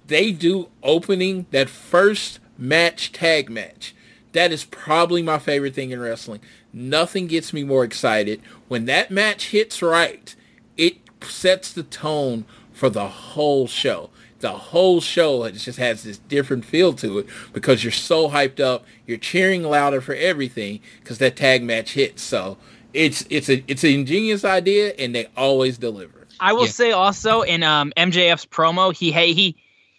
They 0.06 0.32
do 0.32 0.68
opening 0.82 1.46
that 1.50 1.68
first 1.68 2.40
match 2.58 3.12
tag 3.12 3.48
match. 3.50 3.94
That 4.32 4.52
is 4.52 4.64
probably 4.64 5.22
my 5.22 5.38
favorite 5.38 5.74
thing 5.74 5.90
in 5.90 6.00
wrestling. 6.00 6.40
Nothing 6.72 7.26
gets 7.26 7.52
me 7.52 7.64
more 7.64 7.84
excited 7.84 8.40
when 8.68 8.84
that 8.84 9.10
match 9.10 9.50
hits 9.50 9.82
right. 9.82 10.34
It 10.76 10.98
sets 11.22 11.72
the 11.72 11.82
tone 11.82 12.44
for 12.80 12.88
the 12.88 13.08
whole 13.08 13.66
show. 13.66 14.08
The 14.38 14.52
whole 14.52 15.02
show 15.02 15.46
just 15.50 15.76
has 15.76 16.02
this 16.02 16.16
different 16.16 16.64
feel 16.64 16.94
to 16.94 17.18
it 17.18 17.26
because 17.52 17.84
you're 17.84 17.92
so 17.92 18.30
hyped 18.30 18.58
up. 18.58 18.86
You're 19.06 19.18
cheering 19.18 19.62
louder 19.64 20.00
for 20.00 20.14
everything 20.14 20.80
because 20.98 21.18
that 21.18 21.36
tag 21.36 21.62
match 21.62 21.92
hits. 21.92 22.22
So 22.22 22.56
it's 22.94 23.26
it's 23.28 23.50
a 23.50 23.62
it's 23.70 23.84
an 23.84 23.90
ingenious 23.90 24.46
idea 24.46 24.94
and 24.98 25.14
they 25.14 25.28
always 25.36 25.76
deliver. 25.76 26.26
I 26.40 26.54
will 26.54 26.64
yeah. 26.64 26.70
say 26.70 26.92
also 26.92 27.42
in 27.42 27.62
um, 27.62 27.92
MJF's 27.98 28.46
promo, 28.46 28.96
he 28.96 29.12
hey 29.12 29.34
he 29.34 29.56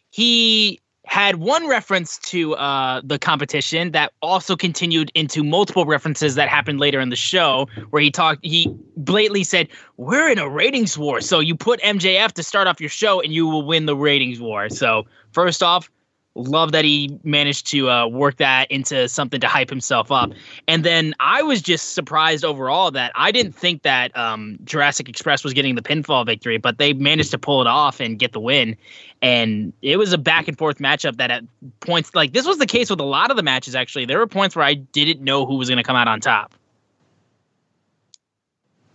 he 0.10 0.80
had 1.12 1.36
one 1.36 1.68
reference 1.68 2.18
to 2.20 2.56
uh, 2.56 3.02
the 3.04 3.20
competition 3.20 3.92
that 3.92 4.14
also 4.22 4.56
continued 4.56 5.12
into 5.14 5.44
multiple 5.44 5.86
references 5.86 6.36
that 6.36 6.48
happened 6.48 6.80
later 6.80 7.02
in 7.02 7.10
the 7.10 7.18
show, 7.18 7.68
where 7.90 8.02
he 8.02 8.10
talked, 8.10 8.40
he 8.46 8.74
blatantly 8.96 9.44
said, 9.44 9.68
"We're 9.98 10.30
in 10.30 10.40
a 10.40 10.48
ratings 10.48 10.98
war, 10.98 11.20
so 11.20 11.42
you 11.42 11.54
put 11.54 11.82
MJF 11.82 12.32
to 12.32 12.44
start 12.44 12.68
off 12.68 12.80
your 12.80 12.90
show, 12.90 13.20
and 13.20 13.34
you 13.34 13.46
will 13.46 13.64
win 13.64 13.88
the 13.88 13.96
ratings 13.96 14.40
war." 14.40 14.70
So 14.70 15.06
first 15.34 15.62
off, 15.62 15.92
love 16.36 16.72
that 16.72 16.86
he 16.86 17.20
managed 17.24 17.68
to 17.72 17.90
uh, 17.90 18.08
work 18.08 18.38
that 18.38 18.70
into 18.72 19.10
something 19.10 19.42
to 19.42 19.48
hype 19.48 19.70
himself 19.70 20.12
up. 20.12 20.32
And 20.68 20.84
then 20.84 21.14
I 21.20 21.42
was 21.42 21.62
just 21.62 21.94
surprised 21.94 22.46
overall 22.46 22.92
that 22.92 23.12
I 23.16 23.32
didn't 23.32 23.54
think 23.54 23.84
that 23.84 24.16
um, 24.18 24.58
Jurassic 24.64 25.10
Express 25.10 25.44
was 25.44 25.54
getting 25.54 25.76
the 25.76 25.82
pinfall 25.82 26.26
victory, 26.26 26.58
but 26.58 26.78
they 26.78 26.94
managed 26.94 27.32
to 27.32 27.38
pull 27.38 27.62
it 27.62 27.68
off 27.68 28.00
and 28.00 28.18
get 28.18 28.32
the 28.32 28.40
win. 28.40 28.78
And 29.22 29.74
it 29.82 29.98
was 29.98 30.14
a 30.14 30.18
back 30.18 30.48
and 30.48 30.58
forth 30.58 30.78
matchup 30.78 31.18
that 31.18 31.32
at 31.32 31.44
points 31.82 32.16
like 32.16 32.34
this 32.34 32.48
was 32.48 32.58
the 32.58 32.66
case 32.66 32.90
with 32.90 33.00
a 33.00 33.06
lot 33.06 33.30
of 33.30 33.38
the 33.38 33.44
matches. 33.44 33.76
Actually, 33.76 34.06
there 34.06 34.18
were 34.18 34.28
points 34.28 34.56
where 34.56 34.66
I 34.66 34.76
didn't 34.76 35.22
know 35.22 35.46
who 35.46 35.56
was 35.56 35.70
going 35.70 35.78
to 35.78 35.84
come 35.84 35.96
out 35.96 36.08
on 36.08 36.22
top. 36.22 36.56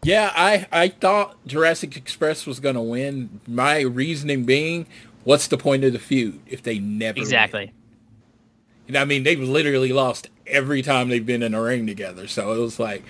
Yeah, 0.02 0.32
I, 0.36 0.66
I 0.70 0.88
thought 0.88 1.36
Jurassic 1.48 1.96
Express 1.96 2.46
was 2.46 2.60
going 2.60 2.76
to 2.76 2.80
win. 2.80 3.40
My 3.46 3.80
reasoning 3.80 4.44
being 4.44 4.86
what's 5.26 5.48
the 5.48 5.58
point 5.58 5.82
of 5.82 5.92
the 5.92 5.98
feud 5.98 6.40
if 6.46 6.62
they 6.62 6.78
never 6.78 7.18
exactly? 7.18 7.66
Win? 7.66 7.72
You 8.86 8.92
know, 8.94 9.02
I 9.02 9.04
mean, 9.04 9.24
they've 9.24 9.40
literally 9.40 9.92
lost 9.92 10.30
every 10.46 10.80
time 10.80 11.08
they've 11.08 11.26
been 11.26 11.42
in 11.42 11.52
a 11.52 11.60
ring 11.60 11.84
together. 11.86 12.28
So 12.28 12.52
it 12.52 12.58
was 12.58 12.78
like, 12.78 13.02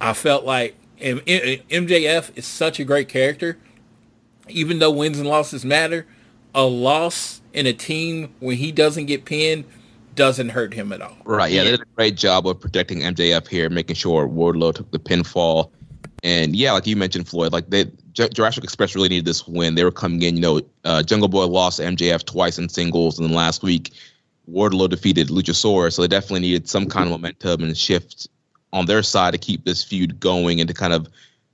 I 0.00 0.12
felt 0.12 0.44
like 0.44 0.76
MJF 1.00 2.30
is 2.36 2.46
such 2.46 2.78
a 2.78 2.84
great 2.84 3.08
character. 3.08 3.58
Even 4.48 4.78
though 4.78 4.92
wins 4.92 5.18
and 5.18 5.28
losses 5.28 5.64
matter, 5.64 6.06
a 6.54 6.64
loss 6.64 7.40
in 7.52 7.66
a 7.66 7.72
team 7.72 8.32
when 8.38 8.56
he 8.56 8.70
doesn't 8.70 9.06
get 9.06 9.24
pinned 9.24 9.64
doesn't 10.14 10.50
hurt 10.50 10.72
him 10.72 10.92
at 10.92 11.02
all. 11.02 11.16
Right. 11.24 11.50
Yeah, 11.50 11.64
they 11.64 11.72
did 11.72 11.80
a 11.80 11.94
great 11.96 12.14
job 12.14 12.46
of 12.46 12.60
protecting 12.60 13.00
MJF 13.00 13.48
here, 13.48 13.68
making 13.68 13.96
sure 13.96 14.28
Wardlow 14.28 14.74
took 14.74 14.90
the 14.92 15.00
pinfall. 15.00 15.70
And 16.22 16.54
yeah, 16.54 16.70
like 16.72 16.86
you 16.86 16.94
mentioned, 16.94 17.26
Floyd, 17.26 17.52
like 17.52 17.70
they 17.70 17.86
Jurassic 18.12 18.64
Express 18.64 18.94
really 18.94 19.08
needed 19.08 19.24
this 19.24 19.46
win. 19.46 19.74
They 19.74 19.84
were 19.84 19.90
coming 19.90 20.22
in, 20.22 20.36
you 20.36 20.42
know, 20.42 20.60
uh, 20.84 21.02
Jungle 21.02 21.28
Boy 21.28 21.46
lost 21.46 21.80
MJF 21.80 22.24
twice 22.24 22.58
in 22.58 22.68
singles, 22.68 23.18
and 23.18 23.28
then 23.28 23.34
last 23.34 23.62
week 23.62 23.92
Wardlow 24.50 24.88
defeated 24.88 25.28
Luchasaurus, 25.28 25.94
so 25.94 26.02
they 26.02 26.08
definitely 26.08 26.40
needed 26.40 26.68
some 26.68 26.86
kind 26.86 27.06
of 27.06 27.12
momentum 27.12 27.62
and 27.62 27.76
shift 27.76 28.28
on 28.72 28.86
their 28.86 29.02
side 29.02 29.32
to 29.32 29.38
keep 29.38 29.64
this 29.64 29.82
feud 29.82 30.20
going 30.20 30.60
and 30.60 30.68
to 30.68 30.74
kind 30.74 30.92
of 30.92 31.08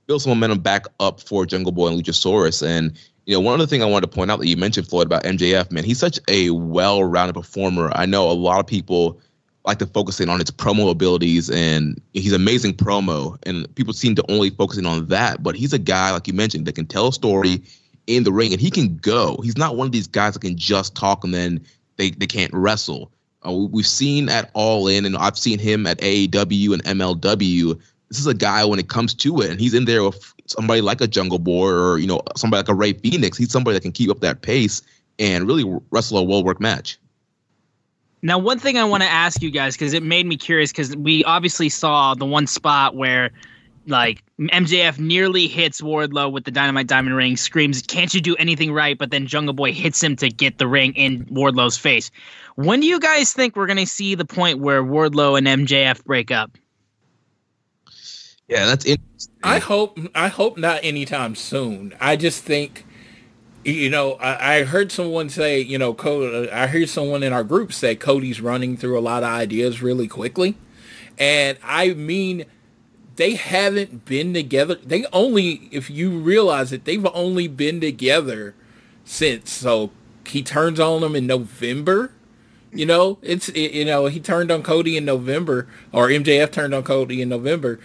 build 0.07 0.21
some 0.21 0.31
momentum 0.31 0.59
back 0.59 0.85
up 0.99 1.19
for 1.21 1.45
Jungle 1.45 1.71
Boy 1.71 1.87
and 1.87 2.01
Luchasaurus. 2.01 2.65
And 2.65 2.97
you 3.25 3.35
know, 3.35 3.41
one 3.41 3.55
other 3.55 3.67
thing 3.67 3.83
I 3.83 3.85
wanted 3.85 4.09
to 4.09 4.15
point 4.15 4.31
out 4.31 4.39
that 4.39 4.47
you 4.47 4.57
mentioned, 4.57 4.87
Floyd, 4.87 5.07
about 5.07 5.23
MJF, 5.23 5.71
man, 5.71 5.83
he's 5.83 5.99
such 5.99 6.19
a 6.29 6.49
well-rounded 6.51 7.33
performer. 7.33 7.91
I 7.93 8.05
know 8.05 8.29
a 8.29 8.33
lot 8.33 8.59
of 8.59 8.67
people 8.67 9.19
like 9.67 9.79
to 9.79 9.85
focus 9.85 10.19
in 10.19 10.29
on 10.29 10.39
his 10.39 10.49
promo 10.49 10.89
abilities 10.89 11.49
and 11.49 12.01
he's 12.13 12.33
amazing 12.33 12.73
promo 12.73 13.37
and 13.45 13.73
people 13.75 13.93
seem 13.93 14.15
to 14.15 14.23
only 14.31 14.49
focus 14.49 14.77
in 14.77 14.85
on 14.85 15.05
that 15.07 15.43
but 15.43 15.55
he's 15.55 15.73
a 15.73 15.79
guy 15.79 16.11
like 16.11 16.27
you 16.27 16.33
mentioned 16.33 16.65
that 16.65 16.73
can 16.73 16.85
tell 16.85 17.09
a 17.09 17.13
story 17.13 17.61
in 18.07 18.23
the 18.23 18.31
ring 18.31 18.53
and 18.53 18.61
he 18.61 18.71
can 18.71 18.97
go. 18.97 19.37
He's 19.43 19.57
not 19.57 19.75
one 19.75 19.85
of 19.85 19.91
these 19.91 20.07
guys 20.07 20.33
that 20.33 20.39
can 20.39 20.57
just 20.57 20.95
talk 20.95 21.23
and 21.23 21.33
then 21.33 21.63
they, 21.97 22.11
they 22.11 22.25
can't 22.25 22.53
wrestle. 22.53 23.11
Uh, 23.45 23.51
we've 23.51 23.85
seen 23.85 24.29
at 24.29 24.49
all 24.55 24.87
in 24.87 25.05
and 25.05 25.15
i've 25.15 25.37
seen 25.37 25.59
him 25.59 25.85
at 25.85 25.99
aew 25.99 26.73
and 26.73 26.83
mlw 26.83 27.79
this 28.09 28.19
is 28.19 28.25
a 28.25 28.33
guy 28.33 28.65
when 28.65 28.79
it 28.79 28.89
comes 28.89 29.13
to 29.13 29.41
it 29.41 29.51
and 29.51 29.59
he's 29.59 29.75
in 29.75 29.85
there 29.85 30.03
with 30.03 30.33
somebody 30.47 30.81
like 30.81 31.01
a 31.01 31.07
jungle 31.07 31.37
boy 31.37 31.69
or 31.69 31.99
you 31.99 32.07
know 32.07 32.19
somebody 32.35 32.57
like 32.59 32.67
a 32.67 32.73
Rey 32.73 32.93
Fenix 32.93 33.37
he's 33.37 33.51
somebody 33.51 33.75
that 33.75 33.81
can 33.81 33.91
keep 33.91 34.09
up 34.09 34.21
that 34.21 34.41
pace 34.41 34.81
and 35.19 35.45
really 35.45 35.63
wrestle 35.91 36.17
a 36.17 36.23
well 36.23 36.43
worked 36.43 36.59
match 36.59 36.97
now, 38.21 38.39
one 38.39 38.59
thing 38.59 38.77
I 38.77 38.83
want 38.83 39.03
to 39.03 39.09
ask 39.09 39.41
you 39.41 39.51
guys 39.51 39.75
because 39.75 39.93
it 39.93 40.03
made 40.03 40.25
me 40.25 40.37
curious 40.37 40.71
because 40.71 40.95
we 40.95 41.23
obviously 41.23 41.69
saw 41.69 42.15
the 42.15 42.25
one 42.25 42.47
spot 42.47 42.95
where 42.95 43.31
like 43.85 44.23
MJF 44.39 44.99
nearly 44.99 45.47
hits 45.47 45.81
Wardlow 45.81 46.31
with 46.31 46.43
the 46.43 46.51
Dynamite 46.51 46.87
Diamond 46.87 47.15
Ring, 47.15 47.37
screams, 47.37 47.81
"Can't 47.81 48.13
you 48.13 48.21
do 48.21 48.35
anything 48.35 48.71
right?" 48.71 48.97
But 48.97 49.11
then 49.11 49.27
Jungle 49.27 49.53
Boy 49.53 49.71
hits 49.71 50.01
him 50.01 50.15
to 50.17 50.29
get 50.29 50.57
the 50.57 50.67
ring 50.67 50.93
in 50.95 51.25
Wardlow's 51.25 51.77
face. 51.77 52.11
When 52.55 52.79
do 52.79 52.87
you 52.87 52.99
guys 52.99 53.33
think 53.33 53.55
we're 53.55 53.67
going 53.67 53.77
to 53.77 53.85
see 53.85 54.15
the 54.15 54.25
point 54.25 54.59
where 54.59 54.83
Wardlow 54.83 55.37
and 55.37 55.47
MJF 55.47 56.03
break 56.03 56.31
up? 56.31 56.57
Yeah, 58.47 58.65
that's 58.65 58.85
interesting. 58.85 59.35
I 59.43 59.59
hope 59.59 59.99
I 60.15 60.27
hope 60.27 60.57
not 60.57 60.79
anytime 60.83 61.35
soon. 61.35 61.93
I 61.99 62.15
just 62.15 62.43
think 62.43 62.85
you 63.67 63.89
know, 63.89 64.13
I, 64.13 64.59
I, 64.59 64.63
heard 64.63 64.91
someone 64.91 65.29
say, 65.29 65.59
you 65.59 65.77
know, 65.77 65.93
Cody, 65.93 66.49
uh, 66.49 66.55
I 66.55 66.67
heard 66.67 66.89
someone 66.89 67.21
in 67.21 67.33
our 67.33 67.43
group 67.43 67.73
say 67.73 67.95
Cody's 67.95 68.39
running 68.39 68.77
through 68.77 68.97
a 68.97 69.01
lot 69.01 69.23
of 69.23 69.29
ideas 69.29 69.81
really 69.81 70.07
quickly. 70.07 70.55
And 71.19 71.57
I 71.63 71.93
mean 71.93 72.45
they 73.17 73.33
haven't 73.33 74.05
been 74.05 74.33
together. 74.33 74.75
They 74.75 75.05
only, 75.11 75.67
if 75.71 75.89
you 75.89 76.19
realize 76.19 76.71
it, 76.71 76.85
they've 76.85 77.05
only 77.13 77.47
been 77.47 77.81
together 77.81 78.55
since. 79.03 79.51
So 79.51 79.91
he 80.25 80.43
turns 80.43 80.79
on 80.79 81.01
them 81.01 81.15
in 81.15 81.27
November. 81.27 82.13
You 82.71 82.85
know, 82.85 83.17
it's 83.21 83.49
it, 83.49 83.71
you 83.71 83.85
know 83.85 84.05
he 84.05 84.19
turned 84.19 84.51
on 84.51 84.61
Cody 84.61 84.97
in 84.97 85.05
November, 85.05 85.67
or 85.91 86.09
MJF 86.09 86.51
turned 86.51 86.73
on 86.75 86.83
Cody 86.83 87.21
in 87.21 87.29
November, 87.29 87.79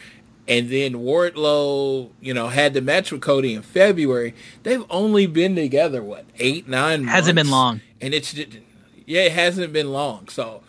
and 0.48 0.70
then 0.70 0.94
Wardlow, 0.94 2.10
you 2.20 2.34
know, 2.34 2.48
had 2.48 2.74
the 2.74 2.80
match 2.80 3.12
with 3.12 3.20
Cody 3.20 3.54
in 3.54 3.62
February. 3.62 4.34
They've 4.62 4.84
only 4.90 5.26
been 5.26 5.54
together 5.54 6.02
what 6.02 6.24
eight, 6.38 6.68
nine. 6.68 7.06
Hasn't 7.06 7.36
months, 7.36 7.48
been 7.48 7.50
long, 7.50 7.80
and 8.00 8.14
it's 8.14 8.32
just, 8.32 8.58
yeah, 9.06 9.22
it 9.22 9.32
hasn't 9.32 9.72
been 9.72 9.92
long. 9.92 10.28
So 10.28 10.62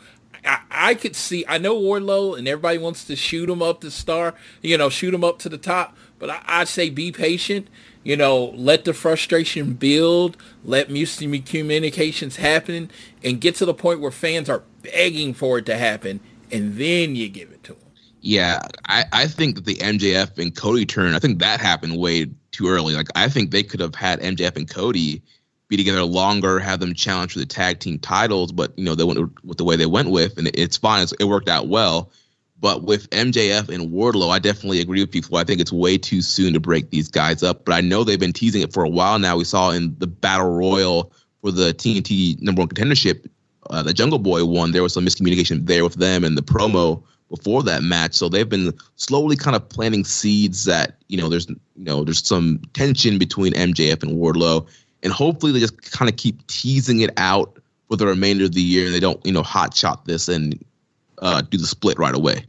I, 0.46 0.60
I 0.70 0.94
could 0.94 1.15
see. 1.15 1.46
I 1.48 1.58
know 1.58 1.75
Wardlow, 1.75 2.38
and 2.38 2.48
everybody 2.48 2.77
wants 2.77 3.03
to 3.06 3.15
shoot 3.15 3.50
him 3.50 3.62
up 3.62 3.82
the 3.82 3.92
star, 3.92 4.36
you 4.62 4.77
know, 4.77 4.89
shoot 4.89 5.13
him 5.13 5.24
up 5.24 5.39
to 5.39 5.50
the 5.50 5.58
top. 5.58 5.98
But 6.20 6.30
I, 6.30 6.42
I'd 6.46 6.68
say 6.68 6.89
be 6.89 7.12
patient. 7.12 7.68
You 8.03 8.18
know, 8.18 8.51
let 8.56 8.84
the 8.84 8.94
frustration 8.94 9.74
build. 9.74 10.38
Let 10.63 10.89
mutual 10.89 11.39
communications 11.46 12.36
happen, 12.36 12.92
and 13.24 13.42
get 13.42 13.56
to 13.56 13.65
the 13.65 13.74
point 13.74 14.01
where 14.01 14.12
fans 14.12 14.50
are 14.50 14.63
begging 14.82 15.34
for 15.34 15.58
it 15.58 15.65
to 15.65 15.77
happen, 15.77 16.20
and 16.51 16.75
then 16.77 17.15
you 17.15 17.30
give 17.30 17.50
it. 17.51 17.52
Yeah, 18.25 18.62
I, 18.88 19.03
I 19.12 19.27
think 19.27 19.56
that 19.56 19.65
the 19.65 19.75
MJF 19.75 20.39
and 20.39 20.56
Cody 20.56 20.86
turn, 20.86 21.13
I 21.13 21.20
think 21.20 21.39
that 21.39 21.60
happened 21.60 21.98
way 21.98 22.27
too 22.51 22.70
early. 22.70 22.96
Like 22.96 23.10
I 23.15 23.27
think 23.27 23.51
they 23.51 23.63
could 23.63 23.82
have 23.82 23.96
had 23.96 24.22
MJF 24.22 24.56
and 24.56 24.70
Cody 24.70 25.22
be 25.68 25.75
together 25.75 26.03
longer, 26.03 26.58
have 26.58 26.80
them 26.80 26.94
challenge 26.94 27.34
for 27.34 27.39
the 27.39 27.46
tag 27.46 27.80
team 27.80 28.00
titles, 28.00 28.53
but 28.53 28.72
you 28.77 28.86
know 28.86 28.96
they 28.96 29.03
went 29.03 29.20
with 29.44 29.58
the 29.58 29.65
way 29.65 29.75
they 29.75 29.88
went 29.88 30.10
with, 30.10 30.38
and 30.38 30.50
it's 30.53 30.77
fine. 30.77 31.03
It's, 31.03 31.12
it 31.20 31.25
worked 31.25 31.50
out 31.50 31.68
well. 31.68 32.12
But 32.62 32.84
with 32.84 33.10
MJF 33.10 33.68
and 33.68 33.92
Wardlow, 33.92 34.30
I 34.30 34.39
definitely 34.39 34.80
agree 34.80 35.01
with 35.01 35.12
people. 35.12 35.36
I 35.36 35.44
think 35.44 35.60
it's 35.60 35.74
way 35.74 35.98
too 35.98 36.22
soon 36.22 36.53
to 36.53 36.62
break 36.62 36.92
these 36.92 37.10
guys 37.10 37.44
up. 37.44 37.65
But 37.65 37.74
I 37.74 37.82
know 37.82 38.06
they've 38.06 38.18
been 38.18 38.32
teasing 38.32 38.62
it 38.62 38.72
for 38.72 38.86
a 38.86 38.89
while 38.89 39.20
now. 39.20 39.36
We 39.36 39.44
saw 39.44 39.72
in 39.72 39.96
the 40.00 40.08
Battle 40.08 40.50
Royal 40.50 41.12
for 41.42 41.51
the 41.51 41.74
TNT 41.74 42.42
number 42.42 42.62
one 42.62 42.70
contendership, 42.70 43.30
uh, 43.70 43.84
the 43.84 43.92
Jungle 43.92 44.20
Boy 44.20 44.46
won. 44.46 44.72
There 44.72 44.82
was 44.82 44.94
some 44.94 45.06
miscommunication 45.06 45.65
there 45.65 45.84
with 45.84 45.96
them 45.96 46.24
and 46.24 46.38
the 46.38 46.42
promo 46.42 47.03
before 47.30 47.63
that 47.63 47.84
match. 47.84 48.13
So 48.13 48.30
they've 48.30 48.48
been 48.48 48.74
slowly 48.96 49.36
kind 49.36 49.56
of 49.56 49.68
planting 49.68 50.03
seeds 50.06 50.65
that 50.65 50.98
you 51.08 51.18
know 51.18 51.30
there's 51.30 51.48
you 51.50 51.58
know 51.77 52.03
there's 52.03 52.25
some 52.25 52.62
tension 52.74 53.18
between 53.18 53.53
MJF 53.53 54.03
and 54.03 54.13
Wardlow, 54.13 54.68
and 55.01 55.12
hopefully 55.12 55.51
they 55.51 55.60
just 55.60 55.92
kind 55.92 56.10
of 56.10 56.18
keep 56.18 56.46
teasing 56.48 57.01
it 57.01 57.12
out 57.18 57.58
for 57.88 57.98
the 57.98 58.08
remainder 58.08 58.46
of 58.46 58.53
the 58.53 58.62
year, 58.62 58.86
and 58.86 58.94
they 58.94 59.00
don't 59.00 59.24
you 59.25 59.32
know 59.32 59.44
hot 59.44 59.75
shot 59.75 60.06
this 60.06 60.27
and 60.27 60.63
uh, 61.20 61.42
do 61.42 61.58
the 61.58 61.68
split 61.68 61.98
right 61.98 62.15
away. 62.15 62.46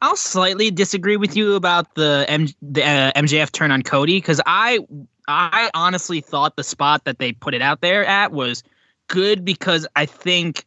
I'll 0.00 0.16
slightly 0.16 0.70
disagree 0.72 1.16
with 1.16 1.36
you 1.36 1.54
about 1.54 1.94
the 1.94 2.24
M- 2.28 2.48
the 2.60 2.82
uh, 2.82 3.12
MJF 3.12 3.52
turn 3.52 3.70
on 3.70 3.82
Cody 3.82 4.18
because 4.18 4.40
I 4.46 4.80
I 5.28 5.70
honestly 5.74 6.20
thought 6.20 6.56
the 6.56 6.64
spot 6.64 7.04
that 7.04 7.18
they 7.18 7.32
put 7.32 7.54
it 7.54 7.62
out 7.62 7.80
there 7.80 8.04
at 8.04 8.32
was 8.32 8.64
good 9.06 9.44
because 9.44 9.86
I 9.94 10.06
think 10.06 10.64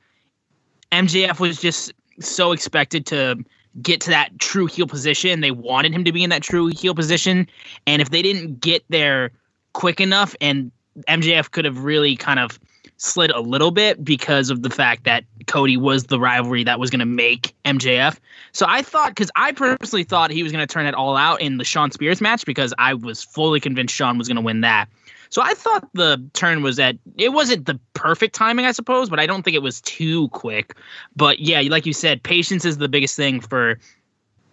MJF 0.92 1.40
was 1.40 1.60
just 1.60 1.92
so 2.20 2.52
expected 2.52 3.06
to 3.08 3.44
get 3.82 4.02
to 4.02 4.10
that 4.10 4.40
true 4.40 4.66
heel 4.68 4.88
position. 4.88 5.42
They 5.42 5.52
wanted 5.52 5.94
him 5.94 6.04
to 6.06 6.12
be 6.12 6.24
in 6.24 6.30
that 6.30 6.42
true 6.42 6.68
heel 6.68 6.96
position. 6.96 7.48
And 7.86 8.02
if 8.02 8.10
they 8.10 8.22
didn't 8.22 8.62
get 8.62 8.84
there 8.90 9.32
quick 9.74 10.00
enough, 10.00 10.36
and 10.40 10.72
MJF 11.08 11.52
could 11.52 11.66
have 11.66 11.84
really 11.84 12.16
kind 12.16 12.40
of 12.40 12.60
slid 12.98 13.30
a 13.32 13.42
little 13.42 13.72
bit 13.72 14.04
because 14.04 14.50
of 14.50 14.62
the 14.62 14.70
fact 14.70 15.04
that 15.04 15.26
Cody 15.48 15.76
was 15.76 16.06
the 16.06 16.20
rivalry 16.20 16.64
that 16.64 16.80
was 16.80 16.90
going 16.90 17.00
to 17.00 17.06
make 17.06 17.54
MJF. 17.66 18.18
So 18.54 18.66
I 18.70 18.82
thought, 18.82 19.10
because 19.10 19.30
I 19.36 19.52
personally 19.52 20.06
thought 20.06 20.32
he 20.32 20.44
was 20.44 20.54
going 20.54 20.66
to 20.66 20.74
turn 20.74 20.86
it 20.86 20.96
all 20.96 21.18
out 21.18 21.42
in 21.42 21.58
the 21.58 21.66
Shawn 21.66 21.92
Spears 21.92 22.22
match 22.22 22.46
because 22.46 22.74
I 22.78 22.94
was 22.94 23.22
fully 23.22 23.60
convinced 23.60 23.94
Shawn 23.94 24.18
was 24.18 24.30
going 24.30 24.38
to 24.38 24.42
win 24.42 24.62
that. 24.62 24.88
So 25.30 25.42
I 25.42 25.54
thought 25.54 25.88
the 25.94 26.24
turn 26.34 26.64
was 26.64 26.80
at 26.80 26.98
it 27.18 27.34
wasn't 27.34 27.66
the 27.66 27.80
perfect 27.94 28.36
timing, 28.36 28.66
I 28.66 28.72
suppose, 28.72 29.10
but 29.10 29.20
I 29.20 29.26
don't 29.26 29.44
think 29.44 29.56
it 29.56 29.64
was 29.64 29.82
too 29.82 30.30
quick. 30.30 30.76
But 31.16 31.40
yeah, 31.40 31.62
like 31.62 31.86
you 31.86 31.94
said, 31.94 32.24
patience 32.24 32.66
is 32.66 32.78
the 32.78 32.90
biggest 32.90 33.16
thing 33.16 33.42
for 33.42 33.80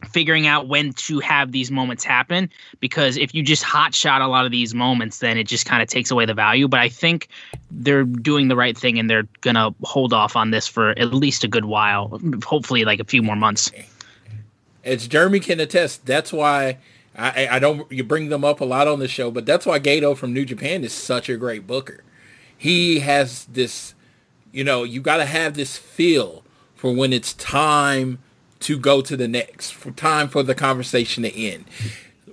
figuring 0.07 0.47
out 0.47 0.69
when 0.69 0.93
to 0.95 1.21
have 1.21 1.53
these 1.53 1.71
moments 1.71 2.05
happen 2.05 2.51
because 2.81 3.17
if 3.17 3.35
you 3.35 3.43
just 3.43 3.63
hot 3.63 3.95
shot 3.95 4.21
a 4.21 4.27
lot 4.27 4.45
of 4.45 4.51
these 4.51 4.75
moments 4.75 5.19
then 5.19 5.39
it 5.39 5.47
just 5.47 5.67
kind 5.67 5.83
of 5.83 5.89
takes 5.89 6.11
away 6.11 6.27
the 6.27 6.35
value 6.35 6.67
but 6.67 6.81
i 6.81 6.89
think 6.89 7.29
they're 7.71 8.05
doing 8.05 8.49
the 8.49 8.57
right 8.57 8.77
thing 8.77 8.99
and 8.99 9.09
they're 9.09 9.27
gonna 9.43 9.73
hold 9.83 10.13
off 10.13 10.35
on 10.35 10.51
this 10.51 10.67
for 10.67 10.91
at 10.99 11.15
least 11.15 11.45
a 11.45 11.49
good 11.49 11.67
while 11.67 12.21
hopefully 12.45 12.85
like 12.85 13.01
a 13.01 13.05
few 13.05 13.23
more 13.23 13.37
months 13.37 13.71
as 14.85 15.07
jeremy 15.07 15.39
can 15.39 15.61
attest 15.61 16.05
that's 16.05 16.33
why 16.33 16.77
I, 17.17 17.49
I 17.53 17.59
don't 17.59 17.91
you 17.93 18.05
bring 18.05 18.29
them 18.29 18.45
up 18.45 18.61
a 18.61 18.65
lot 18.65 18.89
on 18.89 18.99
the 18.99 19.09
show, 19.09 19.31
but 19.31 19.45
that's 19.47 19.67
why 19.67 19.79
Gedo 19.79 20.17
from 20.17 20.33
New 20.33 20.45
Japan 20.45 20.85
is 20.85 20.93
such 20.93 21.29
a 21.29 21.37
great 21.37 21.67
booker. 21.67 22.03
He 22.57 23.01
has 23.01 23.45
this, 23.47 23.95
you 24.51 24.65
know, 24.65 24.85
you 24.85 25.01
got 25.01 25.19
to 25.19 25.27
have 25.27 25.55
this 25.55 25.77
feel 25.77 26.45
for 26.75 26.95
when 26.95 27.13
it's 27.13 27.35
time 27.35 28.19
to 28.61 28.79
go 28.79 29.03
to 29.03 29.17
the 29.17 29.29
next, 29.29 29.73
for 29.73 29.91
time 29.91 30.29
for 30.29 30.43
the 30.43 30.55
conversation 30.55 31.23
to 31.25 31.35
end. 31.35 31.65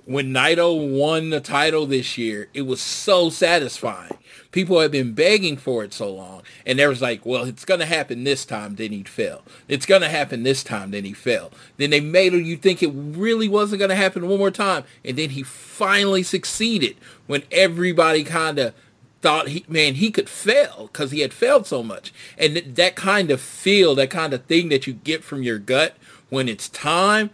When 0.06 0.32
Naito 0.32 0.98
won 0.98 1.30
the 1.30 1.40
title 1.40 1.86
this 1.86 2.18
year, 2.18 2.48
it 2.54 2.62
was 2.62 2.80
so 2.80 3.30
satisfying 3.30 4.16
people 4.52 4.80
have 4.80 4.90
been 4.90 5.12
begging 5.12 5.56
for 5.56 5.84
it 5.84 5.92
so 5.92 6.12
long. 6.12 6.42
And 6.66 6.78
there 6.78 6.88
was 6.88 7.02
like, 7.02 7.24
well, 7.24 7.44
it's 7.44 7.64
to 7.80 7.86
happen 7.86 8.24
this 8.24 8.44
time. 8.44 8.76
Then 8.76 8.92
he 8.92 9.02
fell. 9.02 9.42
It's 9.68 9.86
to 10.02 10.08
happen 10.08 10.42
this 10.42 10.62
time. 10.62 10.90
Then 10.90 11.04
he 11.04 11.12
fell. 11.12 11.52
Then 11.76 11.90
they 11.90 12.00
made 12.00 12.32
you 12.32 12.56
think 12.56 12.82
it 12.82 12.92
really 12.92 13.48
wasn't 13.48 13.80
to 13.90 13.96
happen 13.96 14.28
one 14.28 14.38
more 14.38 14.50
time. 14.50 14.84
And 15.04 15.16
then 15.16 15.30
he 15.30 15.42
finally 15.42 16.22
succeeded 16.22 16.96
when 17.26 17.42
everybody 17.50 18.24
kind 18.24 18.58
of 18.58 18.74
thought 19.22 19.48
he 19.48 19.66
man 19.68 19.96
he 19.96 20.10
could 20.10 20.30
fail 20.30 20.88
because 20.90 21.10
he 21.10 21.20
had 21.20 21.30
failed 21.30 21.66
so 21.66 21.82
much 21.82 22.10
and 22.38 22.54
th- 22.54 22.74
that 22.74 22.96
kind 22.96 23.30
of 23.30 23.38
feel 23.38 23.94
that 23.94 24.08
kind 24.08 24.32
of 24.32 24.42
thing 24.46 24.70
that 24.70 24.86
you 24.86 24.94
get 24.94 25.22
from 25.22 25.42
your 25.42 25.58
gut 25.58 25.94
when 26.30 26.48
it's 26.48 26.70
time 26.70 27.28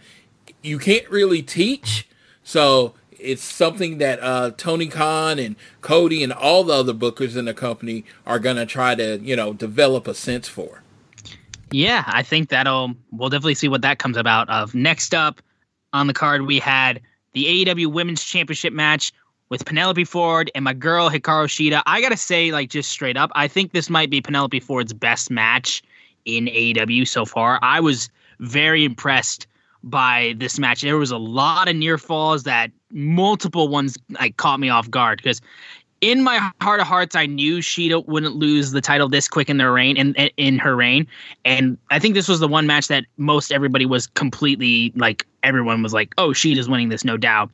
you 0.61 0.77
can't 0.79 1.09
really 1.09 1.41
teach 1.41 2.05
so 2.47 2.93
it's 3.19 3.43
something 3.43 3.97
that 3.97 4.23
uh, 4.23 4.51
Tony 4.55 4.87
Khan 4.87 5.37
and 5.37 5.57
Cody 5.81 6.23
and 6.23 6.31
all 6.31 6.63
the 6.63 6.75
other 6.75 6.93
bookers 6.93 7.35
in 7.35 7.43
the 7.43 7.53
company 7.53 8.05
are 8.25 8.39
going 8.39 8.55
to 8.55 8.65
try 8.65 8.95
to, 8.95 9.19
you 9.19 9.35
know, 9.35 9.51
develop 9.51 10.07
a 10.07 10.13
sense 10.13 10.47
for. 10.47 10.81
Yeah, 11.71 12.05
I 12.07 12.23
think 12.23 12.47
that'll 12.47 12.93
we'll 13.11 13.27
definitely 13.27 13.55
see 13.55 13.67
what 13.67 13.81
that 13.81 13.99
comes 13.99 14.15
about 14.15 14.47
of. 14.47 14.73
Next 14.73 15.13
up 15.13 15.41
on 15.91 16.07
the 16.07 16.13
card 16.13 16.43
we 16.43 16.57
had 16.57 17.01
the 17.33 17.65
AEW 17.65 17.87
Women's 17.87 18.23
Championship 18.23 18.71
match 18.71 19.11
with 19.49 19.65
Penelope 19.65 20.05
Ford 20.05 20.49
and 20.55 20.63
my 20.63 20.73
girl 20.73 21.09
Hikaru 21.09 21.47
Shida. 21.47 21.83
I 21.85 21.99
got 21.99 22.09
to 22.09 22.17
say 22.17 22.53
like 22.53 22.69
just 22.69 22.89
straight 22.89 23.17
up, 23.17 23.29
I 23.35 23.49
think 23.49 23.73
this 23.73 23.89
might 23.89 24.09
be 24.09 24.21
Penelope 24.21 24.61
Ford's 24.61 24.93
best 24.93 25.29
match 25.29 25.83
in 26.23 26.45
AEW 26.45 27.05
so 27.05 27.25
far. 27.25 27.59
I 27.61 27.81
was 27.81 28.09
very 28.39 28.85
impressed 28.85 29.47
by 29.89 30.35
this 30.37 30.59
match. 30.59 30.81
There 30.81 30.97
was 30.97 31.11
a 31.11 31.17
lot 31.17 31.67
of 31.67 31.75
near 31.75 31.97
falls 31.97 32.43
that 32.43 32.71
multiple 32.91 33.67
ones 33.67 33.97
like 34.09 34.37
caught 34.37 34.59
me 34.59 34.69
off 34.69 34.89
guard 34.89 35.17
because 35.17 35.41
in 36.01 36.23
my 36.23 36.51
heart 36.61 36.79
of 36.79 36.87
hearts, 36.87 37.15
I 37.15 37.25
knew 37.25 37.57
Shida 37.57 38.05
wouldn't 38.07 38.35
lose 38.35 38.71
the 38.71 38.81
title 38.81 39.09
this 39.09 39.27
quick 39.27 39.49
in 39.49 39.57
their 39.57 39.73
reign 39.73 39.97
in 39.97 40.13
in 40.37 40.59
her 40.59 40.75
reign, 40.75 41.07
and 41.43 41.77
I 41.89 41.99
think 41.99 42.13
this 42.13 42.27
was 42.27 42.39
the 42.39 42.47
one 42.47 42.67
match 42.67 42.87
that 42.87 43.05
most 43.17 43.51
everybody 43.51 43.85
was 43.85 44.07
completely 44.07 44.91
like 44.95 45.25
everyone 45.43 45.81
was 45.81 45.93
like, 45.93 46.13
"Oh, 46.17 46.29
Shida's 46.29 46.69
winning 46.69 46.89
this, 46.89 47.03
no 47.03 47.17
doubt." 47.17 47.49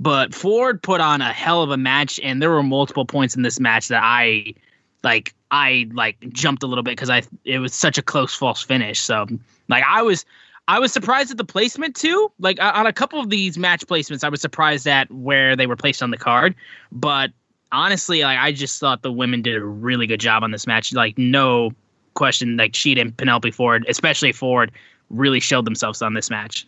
But 0.00 0.34
Ford 0.34 0.82
put 0.82 1.00
on 1.00 1.20
a 1.20 1.32
hell 1.32 1.62
of 1.62 1.70
a 1.70 1.76
match, 1.76 2.18
and 2.22 2.40
there 2.40 2.50
were 2.50 2.62
multiple 2.62 3.04
points 3.04 3.36
in 3.36 3.42
this 3.42 3.60
match 3.60 3.88
that 3.88 4.02
I 4.02 4.54
like. 5.02 5.34
I 5.50 5.86
like 5.92 6.16
jumped 6.30 6.62
a 6.62 6.66
little 6.66 6.82
bit 6.82 6.92
because 6.92 7.10
I 7.10 7.22
it 7.44 7.58
was 7.58 7.74
such 7.74 7.98
a 7.98 8.02
close 8.02 8.34
false 8.34 8.62
finish. 8.62 9.00
So 9.00 9.26
like 9.68 9.84
I 9.86 10.00
was 10.00 10.24
I 10.68 10.78
was 10.78 10.92
surprised 10.92 11.30
at 11.30 11.36
the 11.36 11.44
placement 11.44 11.96
too. 11.96 12.30
Like 12.38 12.60
on 12.60 12.86
a 12.86 12.92
couple 12.92 13.20
of 13.20 13.30
these 13.30 13.58
match 13.58 13.86
placements, 13.86 14.24
I 14.24 14.28
was 14.28 14.40
surprised 14.40 14.86
at 14.86 15.10
where 15.10 15.56
they 15.56 15.66
were 15.66 15.76
placed 15.76 16.02
on 16.02 16.10
the 16.10 16.16
card. 16.16 16.54
But 16.90 17.30
honestly, 17.72 18.22
like 18.22 18.38
I 18.38 18.52
just 18.52 18.78
thought 18.78 19.02
the 19.02 19.12
women 19.12 19.42
did 19.42 19.56
a 19.56 19.64
really 19.64 20.06
good 20.06 20.20
job 20.20 20.42
on 20.42 20.50
this 20.50 20.66
match. 20.66 20.92
Like 20.92 21.18
no 21.18 21.72
question, 22.14 22.56
like 22.56 22.74
Sheet 22.74 22.98
and 22.98 23.16
Penelope 23.16 23.50
Ford, 23.50 23.84
especially 23.88 24.32
Ford, 24.32 24.70
really 25.10 25.40
showed 25.40 25.64
themselves 25.64 26.00
on 26.00 26.14
this 26.14 26.30
match. 26.30 26.66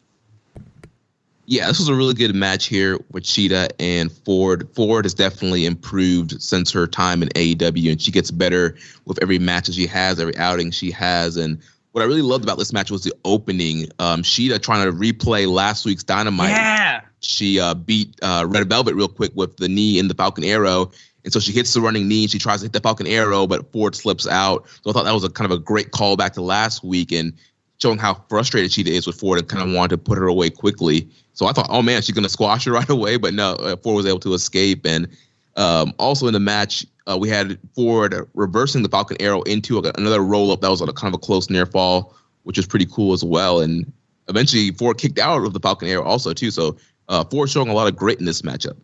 Yeah, 1.47 1.67
this 1.67 1.79
was 1.79 1.89
a 1.89 1.95
really 1.95 2.15
good 2.15 2.35
match 2.35 2.67
here 2.67 2.99
with 3.11 3.25
Shida 3.25 3.71
and 3.79 4.11
Ford. 4.11 4.67
Ford 4.75 5.05
has 5.05 5.13
definitely 5.13 5.67
improved 5.67 6.41
since 6.41 6.73
her 6.73 6.87
time 6.87 7.23
in 7.23 7.29
AEW, 7.31 7.93
and 7.93 8.01
she 8.01 8.11
gets 8.11 8.31
better 8.31 8.75
with 9.05 9.23
every 9.23 9.39
match 9.39 9.67
that 9.67 9.75
she 9.75 9.87
has, 9.87 10.19
every 10.19 10.35
outing 10.39 10.71
she 10.71 10.91
has, 10.91 11.37
and 11.37 11.61
what 11.95 12.03
I 12.03 12.07
really 12.07 12.23
loved 12.23 12.43
about 12.43 12.59
this 12.59 12.73
match 12.73 12.91
was 12.91 13.05
the 13.05 13.15
opening. 13.25 13.87
Um, 14.01 14.23
Shida 14.25 14.61
trying 14.61 14.85
to 14.85 14.93
replay 14.93 15.47
last 15.47 15.87
week's 15.87 16.03
Dynamite. 16.03 16.51
Yeah. 16.51 17.03
She 17.21 17.61
uh, 17.61 17.75
beat 17.75 18.19
uh, 18.21 18.47
Red 18.49 18.69
Velvet 18.69 18.97
real 18.97 19.07
quick 19.07 19.31
with 19.37 19.59
the 19.59 19.69
knee 19.69 20.01
in 20.01 20.09
the 20.09 20.15
Falcon 20.15 20.43
Arrow. 20.43 20.91
And 21.23 21.33
so 21.33 21.39
she 21.39 21.53
hits 21.53 21.73
the 21.73 21.81
running 21.81 22.09
knee. 22.09 22.27
She 22.27 22.41
tries 22.41 22.61
to 22.61 22.65
hit 22.65 22.73
the 22.73 22.81
Falcon 22.81 23.07
Arrow, 23.07 23.47
but 23.47 23.71
Ford 23.71 23.95
slips 23.95 24.27
out. 24.27 24.67
So 24.83 24.91
I 24.91 24.93
thought 24.93 25.05
that 25.05 25.15
was 25.15 25.23
a 25.23 25.31
kind 25.31 25.49
of 25.49 25.57
a 25.57 25.61
great 25.61 25.93
callback 25.93 26.33
to 26.33 26.43
last 26.43 26.83
week 26.83 27.13
and 27.13 27.33
showing 27.79 27.99
how 27.99 28.15
frustrated 28.29 28.73
she 28.73 28.83
is 28.83 29.07
with 29.07 29.15
Ford 29.15 29.39
and 29.39 29.49
kind 29.49 29.63
of 29.63 29.73
wanted 29.73 29.91
to 29.91 29.99
put 29.99 30.19
her 30.19 30.27
away 30.27 30.51
quickly. 30.51 31.09
So 31.35 31.47
I 31.47 31.53
thought, 31.53 31.69
oh 31.71 31.81
man, 31.81 32.03
she's 32.03 32.17
gonna 32.17 32.29
squash 32.29 32.65
her 32.65 32.73
right 32.73 32.91
away, 32.91 33.19
but 33.19 33.35
no, 33.35 33.53
uh, 33.53 33.77
Ford 33.77 33.95
was 33.95 34.07
able 34.07 34.19
to 34.19 34.35
escape. 34.35 34.85
And 34.85 35.07
um, 35.55 35.95
also 36.01 36.27
in 36.27 36.33
the 36.33 36.41
match, 36.41 36.85
uh, 37.07 37.17
we 37.19 37.29
had 37.29 37.59
Ford 37.75 38.15
reversing 38.35 38.83
the 38.83 38.89
Falcon 38.89 39.17
Arrow 39.21 39.43
into 39.43 39.79
a, 39.79 39.93
another 39.97 40.21
roll 40.21 40.51
up 40.53 40.61
that 40.61 40.71
was 40.71 40.81
a 40.81 40.87
kind 40.93 41.15
of 41.15 41.19
a 41.19 41.25
close 41.25 41.51
near 41.51 41.67
fall, 41.67 42.15
which 42.45 42.57
was 42.57 42.67
pretty 42.67 42.87
cool 42.87 43.13
as 43.13 43.25
well. 43.25 43.61
And 43.61 43.91
eventually, 44.29 44.71
Ford 44.71 44.99
kicked 44.99 45.19
out 45.19 45.45
of 45.45 45.53
the 45.53 45.61
Falcon 45.61 45.89
Arrow 45.89 46.05
also 46.05 46.33
too. 46.33 46.51
So 46.51 46.77
uh, 47.09 47.25
Ford 47.25 47.51
showing 47.51 47.69
a 47.69 47.75
lot 47.75 47.89
of 47.89 47.97
grit 47.97 48.19
in 48.19 48.25
this 48.25 48.43
matchup. 48.43 48.77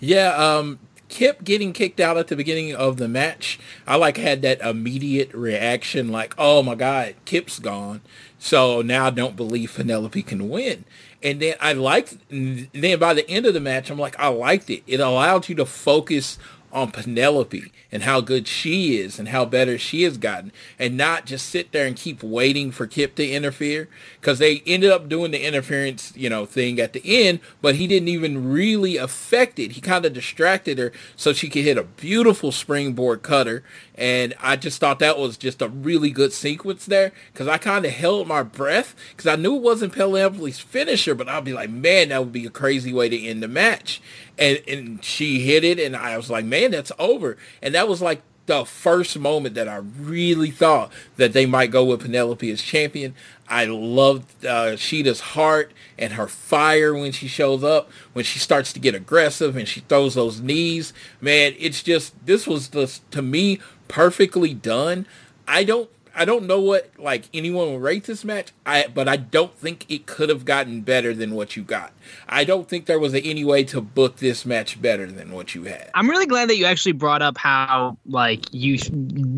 Yeah, 0.00 0.34
um, 0.34 0.80
Kip 1.08 1.44
getting 1.44 1.72
kicked 1.72 2.00
out 2.00 2.16
at 2.16 2.28
the 2.28 2.34
beginning 2.34 2.74
of 2.74 2.96
the 2.96 3.06
match, 3.06 3.60
I 3.86 3.96
like 3.96 4.16
had 4.16 4.42
that 4.42 4.60
immediate 4.62 5.32
reaction, 5.34 6.08
like, 6.08 6.34
"Oh 6.38 6.62
my 6.62 6.74
God, 6.74 7.14
Kip's 7.24 7.58
gone." 7.58 8.00
So 8.38 8.82
now 8.82 9.06
I 9.06 9.10
don't 9.10 9.36
believe 9.36 9.74
Penelope 9.74 10.22
can 10.22 10.48
win. 10.48 10.84
And 11.22 11.40
then 11.40 11.56
I 11.60 11.72
liked. 11.72 12.16
Then 12.30 12.98
by 12.98 13.14
the 13.14 13.28
end 13.28 13.46
of 13.46 13.54
the 13.54 13.60
match, 13.60 13.90
I'm 13.90 13.98
like, 13.98 14.18
I 14.18 14.28
liked 14.28 14.70
it. 14.70 14.82
It 14.86 15.00
allowed 15.00 15.48
you 15.48 15.54
to 15.56 15.66
focus 15.66 16.38
on 16.72 16.90
Penelope 16.90 17.70
and 17.90 18.02
how 18.02 18.20
good 18.20 18.48
she 18.48 18.96
is 18.96 19.18
and 19.18 19.28
how 19.28 19.44
better 19.44 19.76
she 19.76 20.04
has 20.04 20.16
gotten 20.16 20.50
and 20.78 20.96
not 20.96 21.26
just 21.26 21.46
sit 21.48 21.70
there 21.70 21.86
and 21.86 21.94
keep 21.96 22.22
waiting 22.22 22.70
for 22.72 22.86
Kip 22.86 23.14
to 23.16 23.28
interfere 23.28 23.88
because 24.20 24.38
they 24.38 24.62
ended 24.66 24.90
up 24.90 25.08
doing 25.08 25.30
the 25.30 25.46
interference, 25.46 26.12
you 26.16 26.30
know, 26.30 26.46
thing 26.46 26.80
at 26.80 26.94
the 26.94 27.02
end, 27.04 27.40
but 27.60 27.74
he 27.74 27.86
didn't 27.86 28.08
even 28.08 28.50
really 28.50 28.96
affect 28.96 29.58
it. 29.58 29.72
He 29.72 29.80
kind 29.82 30.06
of 30.06 30.14
distracted 30.14 30.78
her 30.78 30.92
so 31.14 31.32
she 31.32 31.50
could 31.50 31.64
hit 31.64 31.76
a 31.76 31.84
beautiful 31.84 32.50
springboard 32.50 33.22
cutter 33.22 33.62
and 34.02 34.34
I 34.40 34.56
just 34.56 34.80
thought 34.80 34.98
that 34.98 35.16
was 35.16 35.36
just 35.36 35.62
a 35.62 35.68
really 35.68 36.10
good 36.10 36.32
sequence 36.32 36.86
there 36.86 37.12
because 37.32 37.46
I 37.46 37.56
kind 37.56 37.84
of 37.84 37.92
held 37.92 38.26
my 38.26 38.42
breath 38.42 38.96
because 39.10 39.28
I 39.28 39.36
knew 39.36 39.54
it 39.54 39.62
wasn't 39.62 39.92
Penelope's 39.92 40.58
finisher, 40.58 41.14
but 41.14 41.28
I'd 41.28 41.44
be 41.44 41.52
like, 41.52 41.70
man, 41.70 42.08
that 42.08 42.18
would 42.18 42.32
be 42.32 42.44
a 42.44 42.50
crazy 42.50 42.92
way 42.92 43.08
to 43.08 43.24
end 43.24 43.44
the 43.44 43.48
match. 43.48 44.02
And, 44.36 44.60
and 44.66 45.04
she 45.04 45.42
hit 45.42 45.62
it, 45.62 45.78
and 45.78 45.94
I 45.94 46.16
was 46.16 46.28
like, 46.28 46.44
man, 46.44 46.72
that's 46.72 46.90
over. 46.98 47.36
And 47.62 47.76
that 47.76 47.86
was 47.86 48.02
like 48.02 48.22
the 48.46 48.64
first 48.64 49.16
moment 49.16 49.54
that 49.54 49.68
I 49.68 49.76
really 49.76 50.50
thought 50.50 50.90
that 51.16 51.32
they 51.32 51.46
might 51.46 51.70
go 51.70 51.84
with 51.84 52.00
Penelope 52.00 52.50
as 52.50 52.60
champion. 52.60 53.14
I 53.48 53.66
loved 53.66 54.44
uh, 54.44 54.76
Shida's 54.76 55.20
heart 55.20 55.72
and 55.96 56.14
her 56.14 56.26
fire 56.26 56.92
when 56.92 57.12
she 57.12 57.28
shows 57.28 57.62
up, 57.62 57.88
when 58.14 58.24
she 58.24 58.40
starts 58.40 58.72
to 58.72 58.80
get 58.80 58.96
aggressive 58.96 59.56
and 59.56 59.68
she 59.68 59.80
throws 59.80 60.14
those 60.14 60.40
knees. 60.40 60.92
Man, 61.20 61.54
it's 61.56 61.84
just, 61.84 62.14
this 62.26 62.48
was 62.48 62.68
just, 62.68 63.08
to 63.12 63.22
me, 63.22 63.60
perfectly 63.92 64.54
done. 64.54 65.06
I 65.46 65.64
don't 65.64 65.90
I 66.14 66.24
don't 66.24 66.46
know 66.46 66.60
what 66.60 66.90
like 66.98 67.24
anyone 67.34 67.72
would 67.72 67.82
rate 67.82 68.04
this 68.04 68.24
match. 68.24 68.52
I 68.64 68.86
but 68.92 69.06
I 69.06 69.16
don't 69.16 69.54
think 69.54 69.84
it 69.90 70.06
could 70.06 70.30
have 70.30 70.46
gotten 70.46 70.80
better 70.80 71.14
than 71.14 71.34
what 71.34 71.56
you 71.56 71.62
got. 71.62 71.92
I 72.26 72.44
don't 72.44 72.66
think 72.66 72.86
there 72.86 72.98
was 72.98 73.14
any 73.14 73.44
way 73.44 73.64
to 73.64 73.82
book 73.82 74.16
this 74.16 74.46
match 74.46 74.80
better 74.80 75.06
than 75.06 75.30
what 75.30 75.54
you 75.54 75.64
had. 75.64 75.90
I'm 75.94 76.08
really 76.08 76.24
glad 76.24 76.48
that 76.48 76.56
you 76.56 76.64
actually 76.64 76.92
brought 76.92 77.20
up 77.20 77.36
how 77.36 77.98
like 78.06 78.46
you 78.50 78.78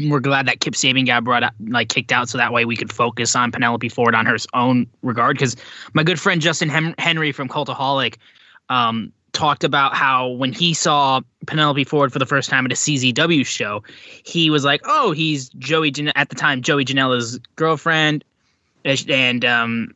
were 0.09 0.21
glad 0.21 0.47
that 0.47 0.61
Kip 0.61 0.75
Sabian 0.75 1.07
got 1.07 1.25
brought 1.25 1.43
up 1.43 1.55
like 1.67 1.89
kicked 1.89 2.13
out 2.13 2.29
so 2.29 2.39
that 2.39 2.53
way 2.53 2.65
we 2.65 2.77
could 2.77 2.93
focus 2.93 3.35
on 3.35 3.51
Penelope 3.51 3.89
Ford 3.89 4.15
on 4.15 4.25
her 4.25 4.37
own 4.55 4.87
regard 5.03 5.37
because 5.37 5.57
my 5.95 6.05
good 6.05 6.21
friend 6.21 6.41
Justin 6.41 6.69
Hem- 6.69 6.95
Henry 6.99 7.33
from 7.33 7.49
Cultaholic 7.49 8.19
um 8.69 9.13
talked 9.35 9.65
about 9.65 9.95
how 9.95 10.29
when 10.29 10.53
he 10.53 10.73
saw 10.73 11.21
Penelope 11.47 11.85
Ford 11.85 12.13
for 12.13 12.19
the 12.19 12.27
first 12.27 12.49
time 12.49 12.65
at 12.65 12.73
a 12.73 12.77
CZW 12.77 13.45
show, 13.45 13.83
he 14.25 14.49
was 14.49 14.65
like, 14.65 14.81
"Oh, 14.85 15.13
he's 15.13 15.51
Joey 15.51 15.91
Jan- 15.91 16.13
at 16.15 16.31
the 16.31 16.35
time 16.35 16.63
Joey 16.63 16.85
Janela's 16.87 17.39
girlfriend," 17.57 18.25
and 18.85 19.45
um, 19.45 19.95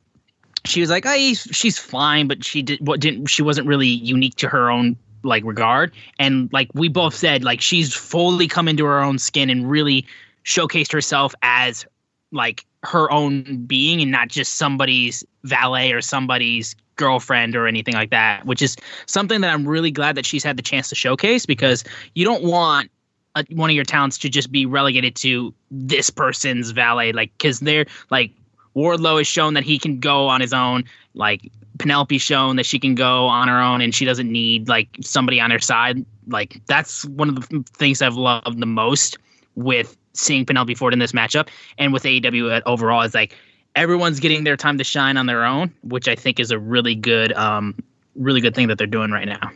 she 0.67 0.81
was 0.81 0.91
like, 0.91 1.07
"Oh, 1.07 1.33
she's 1.35 1.79
fine, 1.79 2.29
but 2.29 2.45
she 2.45 2.63
did 2.63 2.87
what 2.87 3.01
didn't 3.01 3.27
she 3.27 3.43
wasn't 3.43 3.67
really 3.67 3.89
unique 3.89 4.35
to 4.37 4.49
her 4.49 4.71
own 4.71 4.97
like 5.23 5.45
regard." 5.45 5.93
And 6.19 6.53
like 6.53 6.69
we 6.75 6.89
both 6.89 7.15
said, 7.15 7.45
like 7.45 7.63
she's 7.63 7.95
fully 7.95 8.49
come 8.49 8.69
into 8.69 8.85
her 8.85 9.01
own 9.01 9.19
skin 9.19 9.49
and 9.49 9.71
really 9.71 10.05
showcased 10.45 10.93
herself 10.93 11.35
as 11.43 11.87
like 12.33 12.67
her 12.83 13.11
own 13.11 13.65
being 13.67 14.01
and 14.03 14.11
not 14.11 14.29
just 14.29 14.57
somebody's 14.57 15.25
valet 15.45 15.93
or 15.93 16.01
somebody's 16.01 16.77
girlfriend 16.99 17.57
or 17.57 17.67
anything 17.67 17.95
like 17.95 18.11
that, 18.11 18.45
which 18.45 18.61
is 18.61 18.77
something 19.07 19.41
that 19.41 19.53
I'm 19.53 19.67
really 19.67 19.91
glad 19.91 20.15
that 20.17 20.27
she's 20.27 20.45
had 20.45 20.59
the 20.59 20.63
chance 20.63 20.91
to 20.91 20.95
showcase 20.95 21.47
because 21.47 21.83
you 22.15 22.27
don't 22.27 22.45
want 22.45 22.91
a, 23.35 23.45
one 23.51 23.71
of 23.71 23.77
your 23.77 23.85
talents 23.85 24.19
to 24.19 24.29
just 24.29 24.53
be 24.53 24.67
relegated 24.67 25.17
to 25.17 25.55
this 25.71 26.11
person's 26.11 26.71
valet, 26.71 27.13
like 27.13 27.33
because 27.39 27.61
they're 27.61 27.87
like 28.11 28.33
Wardlow 28.77 29.19
has 29.19 29.27
shown 29.27 29.55
that 29.55 29.65
he 29.65 29.79
can 29.79 29.99
go 29.99 30.29
on 30.29 30.41
his 30.41 30.53
own, 30.53 30.85
like 31.15 31.51
Penelope's 31.79 32.23
shown 32.23 32.57
that 32.57 32.67
she 32.67 32.79
can 32.79 32.95
go 32.95 33.27
on 33.27 33.49
her 33.49 33.61
own 33.61 33.81
and 33.81 33.95
she 33.95 34.05
doesn't 34.05 34.31
need 34.31 34.69
like 34.69 34.89
somebody 35.01 35.41
on 35.41 35.51
her 35.51 35.59
side. 35.59 36.05
Like 36.27 36.61
that's 36.67 37.05
one 37.07 37.29
of 37.29 37.49
the 37.49 37.65
things 37.73 38.03
I've 38.03 38.17
loved 38.17 38.61
the 38.61 38.67
most 38.67 39.19
with 39.55 39.97
seeing 40.13 40.45
Penelope 40.45 40.75
Ford 40.75 40.93
in 40.93 40.99
this 40.99 41.13
matchup 41.13 41.49
and 41.79 41.93
with 41.93 42.03
AEW 42.03 42.63
overall 42.67 43.03
is 43.03 43.15
like 43.15 43.37
everyone's 43.75 44.21
getting 44.21 44.45
their 44.45 44.57
time 44.57 44.79
to 44.79 44.85
shine 44.85 45.17
on 45.17 45.27
their 45.27 45.45
own, 45.45 45.73
which 45.83 46.09
I 46.09 46.15
think 46.15 46.41
is 46.41 46.51
a 46.51 46.59
really 46.59 46.95
good, 46.95 47.33
um, 47.33 47.75
really 48.15 48.41
good 48.41 48.55
thing 48.55 48.69
that 48.69 48.79
they're 48.79 48.87
doing 48.87 49.11
right 49.11 49.27
now. 49.27 49.51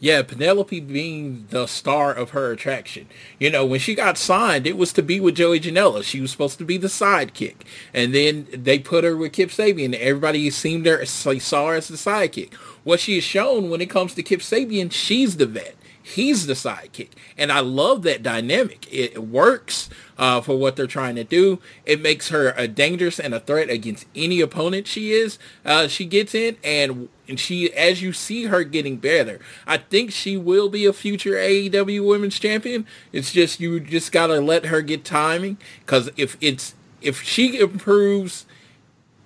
Yeah, 0.00 0.22
Penelope 0.22 0.78
being 0.80 1.46
the 1.50 1.66
star 1.66 2.14
of 2.14 2.30
her 2.30 2.52
attraction. 2.52 3.08
You 3.40 3.50
know, 3.50 3.66
when 3.66 3.80
she 3.80 3.96
got 3.96 4.16
signed, 4.16 4.64
it 4.64 4.76
was 4.76 4.92
to 4.92 5.02
be 5.02 5.18
with 5.18 5.34
Joey 5.34 5.58
Janela. 5.58 6.04
She 6.04 6.20
was 6.20 6.30
supposed 6.30 6.58
to 6.58 6.64
be 6.64 6.76
the 6.76 6.86
sidekick. 6.86 7.56
And 7.92 8.14
then 8.14 8.46
they 8.52 8.78
put 8.78 9.02
her 9.02 9.16
with 9.16 9.32
Kip 9.32 9.50
Sabian. 9.50 9.94
Everybody 9.94 10.50
seemed 10.50 10.86
her, 10.86 11.04
saw 11.04 11.68
her 11.68 11.74
as 11.74 11.88
the 11.88 11.96
sidekick. 11.96 12.54
What 12.84 13.00
she 13.00 13.16
has 13.16 13.24
shown 13.24 13.70
when 13.70 13.80
it 13.80 13.90
comes 13.90 14.14
to 14.14 14.22
Kip 14.22 14.38
Sabian, 14.38 14.92
she's 14.92 15.36
the 15.36 15.46
vet. 15.46 15.74
He's 16.14 16.46
the 16.46 16.54
sidekick. 16.54 17.10
And 17.36 17.52
I 17.52 17.60
love 17.60 18.00
that 18.04 18.22
dynamic. 18.22 18.90
It 18.90 19.22
works 19.24 19.90
uh, 20.16 20.40
for 20.40 20.56
what 20.56 20.74
they're 20.74 20.86
trying 20.86 21.16
to 21.16 21.24
do. 21.24 21.60
It 21.84 22.00
makes 22.00 22.30
her 22.30 22.54
a 22.56 22.66
dangerous 22.66 23.20
and 23.20 23.34
a 23.34 23.40
threat 23.40 23.68
against 23.68 24.06
any 24.16 24.40
opponent 24.40 24.86
she 24.86 25.12
is, 25.12 25.38
uh, 25.66 25.86
she 25.86 26.06
gets 26.06 26.34
in. 26.34 26.56
And, 26.64 27.10
and 27.28 27.38
she, 27.38 27.70
as 27.74 28.00
you 28.00 28.14
see 28.14 28.44
her 28.44 28.64
getting 28.64 28.96
better, 28.96 29.38
I 29.66 29.76
think 29.76 30.10
she 30.10 30.38
will 30.38 30.70
be 30.70 30.86
a 30.86 30.94
future 30.94 31.32
AEW 31.32 32.06
Women's 32.06 32.38
Champion. 32.38 32.86
It's 33.12 33.30
just, 33.30 33.60
you 33.60 33.78
just 33.78 34.10
got 34.10 34.28
to 34.28 34.40
let 34.40 34.66
her 34.66 34.80
get 34.80 35.04
timing. 35.04 35.58
Because 35.80 36.10
if 36.16 36.38
it's, 36.40 36.74
if 37.02 37.22
she 37.22 37.60
improves 37.60 38.46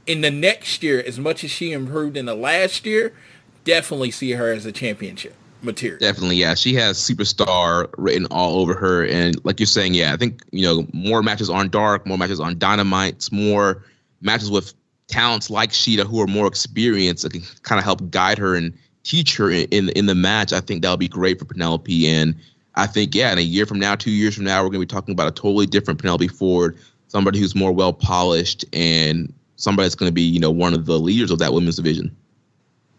in 0.05 0.21
the 0.21 0.33
next 0.33 0.83
year 0.83 1.01
as 1.07 1.21
much 1.21 1.45
as 1.45 1.53
she 1.53 1.71
improved 1.71 2.17
in 2.17 2.27
the 2.27 2.35
last 2.35 2.85
year, 2.85 3.15
definitely 3.63 4.11
see 4.11 4.33
her 4.33 4.51
as 4.51 4.67
a 4.67 4.73
championship 4.73 5.37
material. 5.63 5.99
Definitely, 5.99 6.37
yeah. 6.37 6.55
She 6.55 6.75
has 6.75 6.99
superstar 6.99 7.93
written 7.97 8.27
all 8.27 8.61
over 8.61 8.75
her, 8.75 9.05
and 9.05 9.43
like 9.45 9.61
you're 9.61 9.67
saying, 9.67 9.95
yeah, 9.95 10.13
I 10.13 10.17
think 10.17 10.43
you 10.51 10.63
know 10.63 10.87
more 10.93 11.23
matches 11.23 11.51
on 11.51 11.69
Dark, 11.69 12.07
more 12.07 12.19
matches 12.19 12.41
on 12.41 12.57
Dynamites, 12.57 13.33
more 13.33 13.85
matches 14.21 14.51
with 14.51 14.75
talents 15.09 15.51
like 15.51 15.71
Shida 15.71 16.07
who 16.07 16.21
are 16.21 16.27
more 16.27 16.47
experienced 16.47 17.23
that 17.23 17.33
can 17.33 17.43
kind 17.63 17.79
of 17.79 17.85
help 17.85 18.11
guide 18.11 18.39
her 18.39 18.55
and 18.55 18.73
teach 19.05 19.37
her 19.37 19.51
in, 19.51 19.67
in 19.71 19.89
in 19.91 20.07
the 20.07 20.15
match. 20.15 20.53
I 20.53 20.61
think 20.61 20.83
that'll 20.83 20.97
be 20.97 21.09
great 21.09 21.39
for 21.39 21.45
Penelope, 21.45 22.09
and 22.09 22.35
I 22.75 22.87
think 22.87 23.15
yeah, 23.15 23.33
in 23.33 23.39
a 23.39 23.43
year 23.43 23.67
from 23.67 23.79
now, 23.79 23.95
two 23.95 24.11
years 24.11 24.35
from 24.35 24.45
now, 24.45 24.63
we're 24.63 24.71
gonna 24.71 24.81
be 24.81 24.87
talking 24.87 25.13
about 25.13 25.29
a 25.29 25.33
totally 25.33 25.67
different 25.67 26.01
Penelope 26.01 26.29
Ford, 26.29 26.79
somebody 27.09 27.39
who's 27.39 27.55
more 27.55 27.73
well 27.73 27.93
polished 27.93 28.65
and 28.73 29.33
somebody 29.57 29.85
that's 29.85 29.95
to 29.95 30.11
be 30.11 30.23
you 30.23 30.41
know 30.41 30.51
one 30.51 30.75
of 30.75 30.87
the 30.87 30.99
leaders 30.99 31.31
of 31.31 31.39
that 31.39 31.53
women's 31.53 31.77
division. 31.77 32.15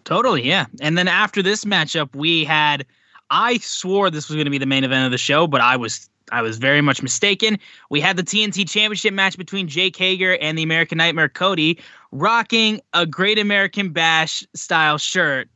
Totally, 0.04 0.46
yeah. 0.46 0.66
And 0.82 0.98
then 0.98 1.08
after 1.08 1.42
this 1.42 1.66
matchup, 1.66 2.16
we 2.16 2.44
had 2.44 2.86
I 3.30 3.58
swore 3.58 4.12
this 4.12 4.28
was 4.28 4.36
going 4.36 4.46
to 4.46 4.52
be 4.52 4.58
the 4.58 4.66
main 4.66 4.84
event 4.84 5.06
of 5.06 5.12
the 5.12 5.18
show, 5.18 5.48
but 5.48 5.62
I 5.62 5.76
was 5.76 6.10
I 6.32 6.42
was 6.42 6.58
very 6.58 6.82
much 6.82 7.02
mistaken. 7.02 7.58
We 7.90 8.00
had 8.00 8.18
the 8.18 8.24
TNT 8.24 8.70
Championship 8.70 9.14
match 9.14 9.38
between 9.38 9.68
Jake 9.68 9.96
Hager 9.96 10.38
and 10.38 10.58
the 10.58 10.64
American 10.64 10.98
Nightmare 10.98 11.30
Cody, 11.30 11.80
rocking 12.12 12.82
a 12.94 13.06
Great 13.06 13.40
American 13.40 13.90
Bash 13.90 14.44
style 14.54 14.98
shirt 14.98 15.50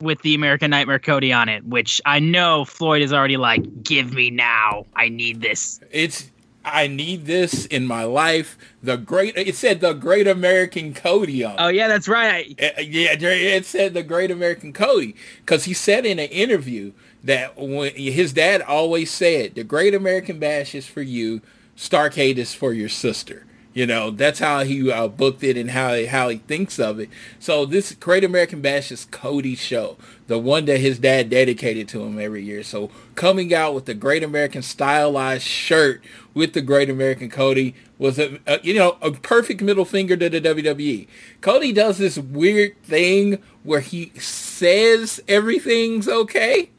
with 0.00 0.20
the 0.22 0.34
American 0.34 0.70
Nightmare 0.70 0.98
Cody 0.98 1.32
on 1.32 1.48
it, 1.48 1.64
which 1.64 2.00
I 2.04 2.18
know 2.18 2.64
Floyd 2.64 3.02
is 3.02 3.12
already 3.12 3.36
like, 3.36 3.82
"Give 3.82 4.12
me 4.12 4.30
now, 4.30 4.86
I 4.96 5.08
need 5.08 5.40
this." 5.40 5.80
It's 5.90 6.30
I 6.64 6.86
need 6.86 7.26
this 7.26 7.66
in 7.66 7.86
my 7.86 8.04
life. 8.04 8.56
The 8.82 8.96
great, 8.96 9.36
it 9.36 9.54
said 9.54 9.80
the 9.80 9.92
Great 9.92 10.26
American 10.26 10.94
Cody 10.94 11.44
on. 11.44 11.56
Oh 11.58 11.68
yeah, 11.68 11.88
that's 11.88 12.08
right. 12.08 12.58
Uh, 12.60 12.80
yeah, 12.80 13.14
it 13.18 13.66
said 13.66 13.94
the 13.94 14.02
Great 14.02 14.30
American 14.30 14.72
Cody 14.72 15.14
because 15.40 15.64
he 15.64 15.74
said 15.74 16.06
in 16.06 16.18
an 16.18 16.28
interview 16.30 16.92
that 17.22 17.56
when 17.56 17.94
his 17.94 18.32
dad 18.32 18.62
always 18.62 19.10
said 19.10 19.54
the 19.54 19.64
Great 19.64 19.94
American 19.94 20.38
Bash 20.38 20.74
is 20.74 20.86
for 20.86 21.02
you, 21.02 21.42
Starcade 21.76 22.36
is 22.36 22.54
for 22.54 22.72
your 22.72 22.88
sister. 22.88 23.44
You 23.74 23.86
know, 23.86 24.12
that's 24.12 24.38
how 24.38 24.62
he 24.62 24.88
uh, 24.88 25.08
booked 25.08 25.42
it 25.42 25.56
and 25.56 25.72
how 25.72 26.06
how 26.06 26.28
he 26.28 26.38
thinks 26.38 26.78
of 26.78 27.00
it. 27.00 27.10
So 27.40 27.66
this 27.66 27.92
Great 27.92 28.22
American 28.22 28.60
Bash 28.60 28.92
is 28.92 29.04
Cody's 29.06 29.58
show, 29.58 29.96
the 30.28 30.38
one 30.38 30.66
that 30.66 30.78
his 30.78 31.00
dad 31.00 31.28
dedicated 31.28 31.88
to 31.88 32.04
him 32.04 32.20
every 32.20 32.44
year. 32.44 32.62
So 32.62 32.92
coming 33.16 33.52
out 33.52 33.74
with 33.74 33.86
the 33.86 33.94
Great 33.94 34.22
American 34.22 34.62
stylized 34.62 35.42
shirt 35.42 36.04
with 36.34 36.52
the 36.52 36.62
Great 36.62 36.88
American 36.88 37.28
Cody 37.28 37.74
was 37.98 38.16
a, 38.16 38.38
a 38.46 38.60
you 38.62 38.74
know 38.74 38.96
a 39.02 39.10
perfect 39.10 39.60
middle 39.60 39.84
finger 39.84 40.16
to 40.16 40.30
the 40.30 40.40
WWE. 40.40 41.08
Cody 41.40 41.72
does 41.72 41.98
this 41.98 42.16
weird 42.16 42.80
thing 42.84 43.42
where 43.64 43.80
he 43.80 44.12
says 44.20 45.20
everything's 45.26 46.06
okay, 46.06 46.70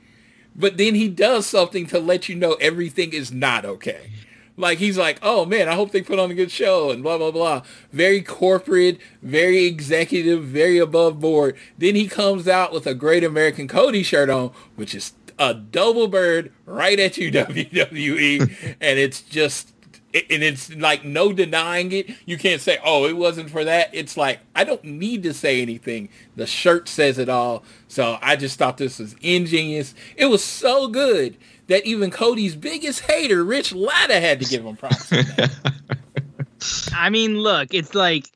but 0.56 0.78
then 0.78 0.96
he 0.96 1.10
does 1.10 1.46
something 1.46 1.88
to 1.88 2.00
let 2.00 2.30
you 2.30 2.36
know 2.36 2.54
everything 2.54 3.12
is 3.12 3.34
not 3.34 3.66
okay. 3.66 4.12
Like 4.58 4.78
he's 4.78 4.98
like, 4.98 5.20
oh 5.22 5.46
man, 5.46 5.68
I 5.68 5.76
hope 5.76 5.92
they 5.92 6.02
put 6.02 6.20
on 6.20 6.32
a 6.32 6.36
good 6.36 6.52
show 6.52 6.92
and 6.92 7.04
blah 7.04 7.18
blah 7.18 7.32
blah. 7.32 7.64
Very 7.92 8.22
corporate, 8.22 9.00
very 9.22 9.66
executive, 9.66 10.44
very 10.44 10.78
above 10.78 11.20
board. 11.20 11.58
Then 11.78 11.96
he 11.96 12.08
comes 12.08 12.48
out 12.48 12.72
with 12.72 12.88
a 12.88 12.94
Great 12.94 13.24
American 13.24 13.68
Cody 13.68 14.04
shirt 14.04 14.30
on, 14.30 14.52
which 14.76 14.96
is 14.96 15.14
a 15.38 15.54
double 15.54 16.08
bird 16.08 16.54
right 16.66 17.00
at 17.00 17.18
you 17.18 17.32
WWE, 17.34 18.76
and 18.80 19.00
it's 19.00 19.22
just 19.22 19.74
and 20.14 20.44
it's 20.44 20.74
like 20.76 21.04
no 21.04 21.34
denying 21.34 21.92
it. 21.92 22.10
You 22.26 22.38
can't 22.38 22.62
say, 22.62 22.78
"Oh, 22.84 23.06
it 23.06 23.18
wasn't 23.18 23.50
for 23.50 23.66
that." 23.66 23.90
It's 23.92 24.16
like 24.16 24.40
I 24.56 24.64
don't 24.64 24.84
need 24.86 25.24
to 25.24 25.34
say 25.34 25.62
anything. 25.62 26.08
The 26.38 26.48
shirt 26.48 26.88
says 26.88 27.18
it 27.18 27.28
all. 27.28 27.64
So 27.90 28.18
I 28.22 28.38
just 28.38 28.58
thought 28.58 28.78
this 28.78 29.00
was 29.00 29.16
ingenious. 29.22 29.94
It 30.16 30.28
was 30.28 30.44
so 30.44 30.88
good 30.88 31.36
that 31.68 31.86
even 31.86 32.12
Cody's 32.12 32.56
biggest 32.56 33.02
hater, 33.02 33.44
Rich 33.44 33.74
Latta, 33.74 34.20
had 34.20 34.40
to 34.40 34.46
give 34.46 34.66
him 34.66 34.76
props. 34.76 35.12
I 36.94 37.10
mean, 37.10 37.40
look, 37.40 37.74
it's 37.74 37.94
like 37.94 38.30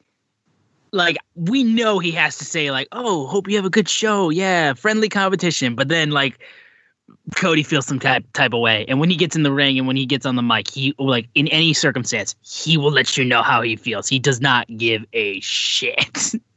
like 0.91 1.17
we 1.35 1.63
know 1.63 1.99
he 1.99 2.11
has 2.11 2.37
to 2.37 2.45
say 2.45 2.71
like, 2.71 2.87
"Oh, 2.91 3.27
hope 3.27 3.47
you 3.47 3.55
have 3.55 3.65
a 3.65 3.69
good 3.69 3.89
show." 3.89 4.29
Yeah, 4.29 4.73
friendly 4.73 5.09
competition. 5.09 5.75
But 5.75 5.87
then 5.87 6.11
like 6.11 6.39
Cody 7.35 7.63
feels 7.63 7.85
some 7.85 7.99
type 7.99 8.25
type 8.33 8.53
of 8.53 8.59
way, 8.59 8.85
and 8.87 8.99
when 8.99 9.09
he 9.09 9.15
gets 9.15 9.35
in 9.35 9.43
the 9.43 9.51
ring 9.51 9.77
and 9.77 9.87
when 9.87 9.95
he 9.95 10.05
gets 10.05 10.25
on 10.25 10.35
the 10.35 10.41
mic, 10.41 10.69
he 10.69 10.95
like 10.99 11.27
in 11.35 11.47
any 11.49 11.73
circumstance, 11.73 12.35
he 12.41 12.77
will 12.77 12.91
let 12.91 13.17
you 13.17 13.25
know 13.25 13.43
how 13.43 13.61
he 13.61 13.75
feels. 13.75 14.07
He 14.07 14.19
does 14.19 14.41
not 14.41 14.67
give 14.77 15.05
a 15.13 15.39
shit. 15.41 16.33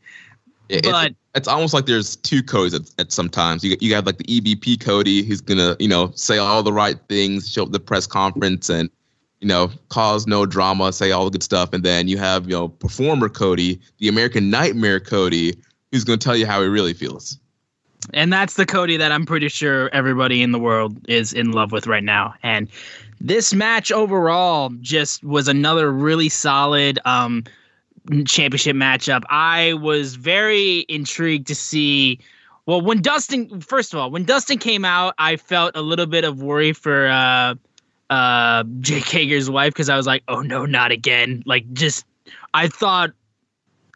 It, 0.73 0.85
but 0.85 1.09
it's, 1.09 1.17
it's, 1.35 1.49
almost 1.49 1.75
like 1.75 1.87
there's 1.87 2.17
two 2.17 2.43
codes 2.43 2.73
at, 2.73 2.91
at 2.99 3.13
sometimes. 3.13 3.63
You 3.63 3.77
you 3.81 3.95
have 3.95 4.07
like 4.07 4.17
the 4.17 4.25
EVP 4.25 4.81
Cody, 4.81 5.23
who's 5.23 5.41
gonna 5.41 5.77
you 5.79 5.89
know 5.89 6.13
say 6.15 6.39
all 6.39 6.63
the 6.63 6.73
right 6.73 6.97
things, 7.09 7.51
show 7.51 7.65
up 7.65 7.73
the 7.73 7.81
press 7.81 8.07
conference, 8.07 8.71
and 8.71 8.89
you 9.41 9.49
know 9.49 9.71
cause 9.91 10.27
no 10.27 10.47
drama, 10.47 10.93
say 10.93 11.11
all 11.11 11.27
the 11.27 11.31
good 11.31 11.43
stuff, 11.43 11.73
and 11.73 11.85
then 11.85 12.09
you 12.09 12.17
have 12.17 12.47
you 12.47 12.57
know 12.57 12.69
performer 12.69 13.29
Cody, 13.29 13.81
the 13.99 14.09
American 14.09 14.49
Nightmare 14.49 14.99
Cody, 14.99 15.55
who's 15.91 16.05
gonna 16.05 16.17
tell 16.17 16.37
you 16.37 16.47
how 16.47 16.63
he 16.63 16.69
really 16.69 16.95
feels. 16.95 17.39
And 18.15 18.33
that's 18.33 18.55
the 18.55 18.67
Cody 18.67 18.97
that 18.97 19.13
I'm 19.13 19.27
pretty 19.27 19.49
sure 19.49 19.89
everybody 19.93 20.43
in 20.43 20.53
the 20.53 20.59
world 20.59 20.97
is 21.09 21.33
in 21.33 21.53
love 21.53 21.71
with 21.71 21.87
right 21.87 22.03
now. 22.03 22.35
And 22.43 22.69
this 23.21 23.55
match 23.55 23.93
overall 23.93 24.71
just 24.81 25.23
was 25.23 25.47
another 25.47 25.93
really 25.93 26.29
solid 26.29 26.99
um, 27.05 27.45
championship 28.27 28.77
matchup. 28.77 29.23
I 29.29 29.75
was 29.75 30.17
very 30.17 30.81
intrigued 30.89 31.47
to 31.49 31.55
see. 31.55 32.19
Well, 32.67 32.81
when 32.81 33.03
Dustin, 33.03 33.61
first 33.61 33.93
of 33.93 33.99
all, 33.99 34.11
when 34.11 34.25
Dustin 34.25 34.59
came 34.59 34.85
out, 34.85 35.15
I 35.19 35.37
felt 35.37 35.77
a 35.77 35.83
little 35.83 36.07
bit 36.07 36.25
of 36.25 36.43
worry 36.43 36.73
for 36.73 37.09
uh, 37.09 37.55
uh, 38.11 38.65
Jake 38.81 39.09
Hager's 39.09 39.51
wife 39.51 39.73
because 39.73 39.89
I 39.89 39.97
was 39.97 40.07
like, 40.07 40.23
oh 40.29 40.43
no, 40.43 40.65
not 40.65 40.93
again. 40.93 41.43
Like, 41.45 41.71
just, 41.73 42.05
I 42.55 42.69
thought 42.69 43.11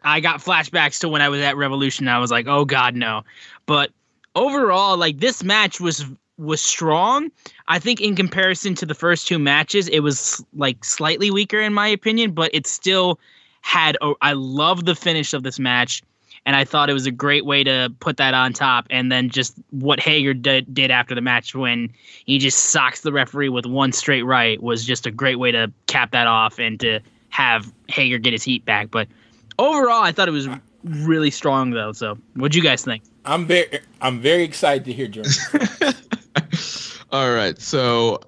I 0.03 0.21
got 0.21 0.41
flashbacks 0.41 1.01
to 1.01 1.09
when 1.09 1.23
I 1.23 1.29
was 1.29 1.41
at 1.41 1.57
Revolution. 1.57 2.09
I 2.09 2.19
was 2.19 2.31
like, 2.31 2.47
oh 2.49 2.65
God, 2.65 2.95
no. 2.95 3.23
But 3.67 3.91
overall, 4.35 4.97
like 4.97 5.19
this 5.19 5.43
match 5.43 5.81
was 5.81 6.05
was 6.39 6.61
strong. 6.61 7.31
I 7.69 7.79
think 7.79 8.01
in 8.01 8.15
comparison 8.15 8.75
to 8.77 8.87
the 8.87 8.95
first 8.95 9.27
two 9.27 9.39
matches, 9.39 9.89
it 9.89 10.01
was 10.01 10.45
like 10.55 10.85
slightly 10.85 11.31
weaker 11.31 11.61
in 11.61 11.73
my 11.73 11.89
opinion, 11.89 12.33
but 12.33 12.51
it 12.53 12.67
still 12.67 13.19
had. 13.67 13.99
A, 14.01 14.13
I 14.23 14.33
love 14.33 14.85
the 14.85 14.95
finish 14.95 15.35
of 15.35 15.43
this 15.43 15.59
match, 15.59 16.03
and 16.47 16.55
I 16.55 16.65
thought 16.65 16.89
it 16.89 16.93
was 16.93 17.07
a 17.07 17.11
great 17.11 17.45
way 17.45 17.65
to 17.65 17.93
put 17.99 18.17
that 18.19 18.33
on 18.33 18.53
top. 18.53 18.87
And 18.91 19.11
then 19.11 19.29
just 19.29 19.57
what 19.71 19.99
Hager 19.99 20.33
did, 20.33 20.73
did 20.73 20.91
after 20.93 21.15
the 21.15 21.21
match 21.21 21.55
when 21.55 21.93
he 22.25 22.39
just 22.39 22.59
socks 22.71 23.01
the 23.01 23.13
referee 23.13 23.49
with 23.49 23.67
one 23.67 23.91
straight 23.93 24.23
right 24.23 24.63
was 24.63 24.85
just 24.85 25.07
a 25.07 25.11
great 25.11 25.41
way 25.41 25.51
to 25.51 25.73
cap 25.89 26.13
that 26.13 26.29
off 26.29 26.59
and 26.61 26.79
to 26.81 27.01
have 27.31 27.73
Hager 27.89 28.19
get 28.19 28.33
his 28.33 28.45
heat 28.45 28.65
back. 28.65 28.91
But 28.91 29.09
overall, 29.59 30.03
I 30.03 30.13
thought 30.13 30.29
it 30.29 30.33
was 30.33 30.49
really 30.85 31.31
strong 31.31 31.73
though. 31.73 31.93
So, 31.93 32.17
what'd 32.35 32.55
you 32.55 32.63
guys 32.63 32.85
think? 32.85 33.03
I'm 33.25 33.47
very, 33.47 33.81
I'm 34.01 34.21
very 34.21 34.45
excited 34.45 34.85
to 34.85 34.93
hear 34.93 35.09
Jordan. 35.09 35.33
All 37.11 37.35
right, 37.35 37.61
so 37.61 38.21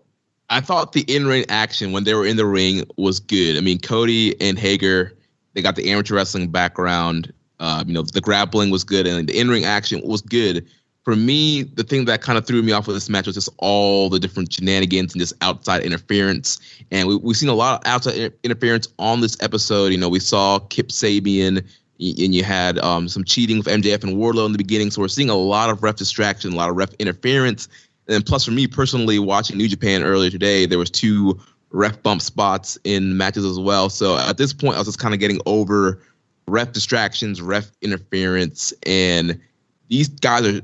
I 0.50 0.60
thought 0.60 0.92
the 0.92 1.02
in-ring 1.02 1.44
action 1.48 1.92
when 1.92 2.04
they 2.04 2.14
were 2.14 2.26
in 2.26 2.36
the 2.36 2.46
ring 2.46 2.84
was 2.96 3.20
good. 3.20 3.56
I 3.56 3.60
mean, 3.60 3.78
Cody 3.78 4.40
and 4.40 4.58
Hager, 4.58 5.12
they 5.58 5.62
got 5.62 5.74
the 5.74 5.90
amateur 5.90 6.14
wrestling 6.14 6.50
background. 6.50 7.32
Uh, 7.58 7.82
you 7.84 7.92
know, 7.92 8.02
the 8.02 8.20
grappling 8.20 8.70
was 8.70 8.84
good, 8.84 9.08
and 9.08 9.28
the 9.28 9.36
in-ring 9.36 9.64
action 9.64 10.00
was 10.04 10.22
good. 10.22 10.64
For 11.02 11.16
me, 11.16 11.64
the 11.64 11.82
thing 11.82 12.04
that 12.04 12.22
kind 12.22 12.38
of 12.38 12.46
threw 12.46 12.62
me 12.62 12.70
off 12.70 12.86
with 12.86 12.94
this 12.94 13.08
match 13.08 13.26
was 13.26 13.34
just 13.34 13.48
all 13.58 14.08
the 14.08 14.20
different 14.20 14.52
shenanigans 14.52 15.14
and 15.14 15.20
just 15.20 15.32
outside 15.40 15.82
interference. 15.82 16.60
And 16.92 17.08
we, 17.08 17.16
we've 17.16 17.36
seen 17.36 17.48
a 17.48 17.54
lot 17.54 17.80
of 17.80 17.90
outside 17.90 18.32
interference 18.44 18.86
on 19.00 19.20
this 19.20 19.36
episode. 19.40 19.90
You 19.90 19.98
know, 19.98 20.08
we 20.08 20.20
saw 20.20 20.60
Kip 20.60 20.90
Sabian 20.90 21.56
and 21.98 22.34
you 22.34 22.44
had 22.44 22.78
um, 22.78 23.08
some 23.08 23.24
cheating 23.24 23.58
with 23.58 23.66
MJF 23.66 24.04
and 24.04 24.16
Wardlow 24.16 24.46
in 24.46 24.52
the 24.52 24.58
beginning. 24.58 24.92
So 24.92 25.00
we're 25.00 25.08
seeing 25.08 25.30
a 25.30 25.34
lot 25.34 25.70
of 25.70 25.82
ref 25.82 25.96
distraction, 25.96 26.52
a 26.52 26.56
lot 26.56 26.70
of 26.70 26.76
ref 26.76 26.92
interference. 27.00 27.66
And 28.06 28.24
plus, 28.24 28.44
for 28.44 28.52
me 28.52 28.68
personally, 28.68 29.18
watching 29.18 29.56
New 29.56 29.68
Japan 29.68 30.04
earlier 30.04 30.30
today, 30.30 30.66
there 30.66 30.78
was 30.78 30.90
two 30.90 31.40
ref 31.70 32.02
bump 32.02 32.22
spots 32.22 32.78
in 32.84 33.16
matches 33.16 33.44
as 33.44 33.58
well. 33.58 33.90
So 33.90 34.16
at 34.16 34.38
this 34.38 34.52
point, 34.52 34.76
I 34.76 34.78
was 34.78 34.88
just 34.88 34.98
kind 34.98 35.14
of 35.14 35.20
getting 35.20 35.40
over 35.46 36.02
ref 36.46 36.72
distractions, 36.72 37.42
ref 37.42 37.70
interference, 37.82 38.72
and 38.86 39.38
these 39.88 40.08
guys 40.08 40.46
are 40.46 40.62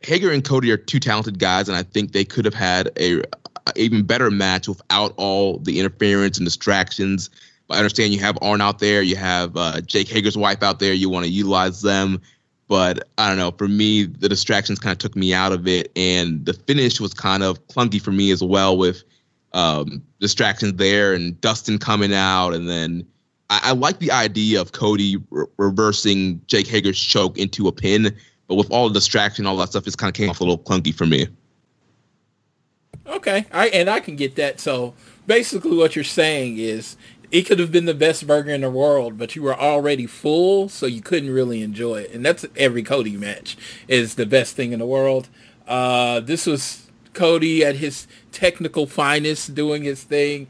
Hager 0.00 0.30
and 0.30 0.44
Cody 0.44 0.70
are 0.70 0.76
two 0.76 1.00
talented 1.00 1.38
guys, 1.38 1.68
and 1.68 1.76
I 1.76 1.82
think 1.82 2.12
they 2.12 2.24
could 2.24 2.44
have 2.44 2.54
had 2.54 2.90
a, 2.98 3.20
a 3.20 3.72
even 3.76 4.02
better 4.04 4.30
match 4.30 4.68
without 4.68 5.12
all 5.16 5.58
the 5.58 5.80
interference 5.80 6.38
and 6.38 6.46
distractions 6.46 7.30
But 7.66 7.74
I 7.74 7.78
understand 7.78 8.12
you 8.12 8.20
have 8.20 8.38
Arn 8.42 8.60
out 8.60 8.78
there, 8.78 9.02
you 9.02 9.16
have 9.16 9.56
uh, 9.56 9.80
Jake 9.80 10.08
Hager's 10.08 10.36
wife 10.36 10.62
out 10.62 10.78
there. 10.78 10.92
You 10.92 11.10
want 11.10 11.24
to 11.26 11.30
utilize 11.30 11.82
them, 11.82 12.20
but 12.68 13.08
I 13.18 13.28
don't 13.28 13.38
know. 13.38 13.50
For 13.50 13.68
me, 13.68 14.04
the 14.04 14.28
distractions 14.28 14.78
kind 14.78 14.92
of 14.92 14.98
took 14.98 15.16
me 15.16 15.34
out 15.34 15.52
of 15.52 15.66
it, 15.66 15.90
and 15.96 16.44
the 16.44 16.52
finish 16.52 17.00
was 17.00 17.12
kind 17.12 17.42
of 17.42 17.66
clunky 17.68 18.00
for 18.00 18.12
me 18.12 18.30
as 18.30 18.42
well 18.42 18.76
with 18.76 19.02
um, 19.56 20.02
distractions 20.20 20.74
there 20.74 21.14
and 21.14 21.40
Dustin 21.40 21.78
coming 21.78 22.12
out, 22.12 22.50
and 22.50 22.68
then 22.68 23.06
I, 23.48 23.60
I 23.64 23.72
like 23.72 23.98
the 23.98 24.12
idea 24.12 24.60
of 24.60 24.72
Cody 24.72 25.16
re- 25.30 25.46
reversing 25.56 26.40
Jake 26.46 26.66
Hager's 26.66 27.00
choke 27.00 27.38
into 27.38 27.66
a 27.66 27.72
pin, 27.72 28.14
but 28.48 28.56
with 28.56 28.70
all 28.70 28.88
the 28.88 28.94
distraction, 28.94 29.46
all 29.46 29.56
that 29.56 29.70
stuff, 29.70 29.86
it 29.86 29.96
kind 29.96 30.10
of 30.10 30.14
came 30.14 30.28
off 30.28 30.40
a 30.40 30.44
little 30.44 30.58
clunky 30.58 30.94
for 30.94 31.06
me. 31.06 31.26
Okay, 33.06 33.46
I 33.50 33.68
and 33.68 33.88
I 33.88 34.00
can 34.00 34.14
get 34.16 34.36
that. 34.36 34.60
So 34.60 34.94
basically, 35.26 35.76
what 35.76 35.96
you're 35.96 36.04
saying 36.04 36.58
is 36.58 36.96
it 37.30 37.42
could 37.42 37.58
have 37.58 37.72
been 37.72 37.86
the 37.86 37.94
best 37.94 38.26
burger 38.26 38.50
in 38.50 38.60
the 38.60 38.70
world, 38.70 39.16
but 39.16 39.34
you 39.34 39.42
were 39.42 39.58
already 39.58 40.06
full, 40.06 40.68
so 40.68 40.84
you 40.84 41.00
couldn't 41.00 41.30
really 41.30 41.62
enjoy 41.62 42.02
it. 42.02 42.12
And 42.12 42.24
that's 42.24 42.44
every 42.56 42.82
Cody 42.82 43.16
match 43.16 43.56
is 43.88 44.16
the 44.16 44.26
best 44.26 44.54
thing 44.54 44.72
in 44.72 44.80
the 44.80 44.86
world. 44.86 45.28
Uh, 45.66 46.20
this 46.20 46.46
was 46.46 46.85
Cody 47.16 47.64
at 47.64 47.76
his 47.76 48.06
technical 48.30 48.86
finest 48.86 49.54
doing 49.54 49.82
his 49.82 50.04
thing. 50.04 50.46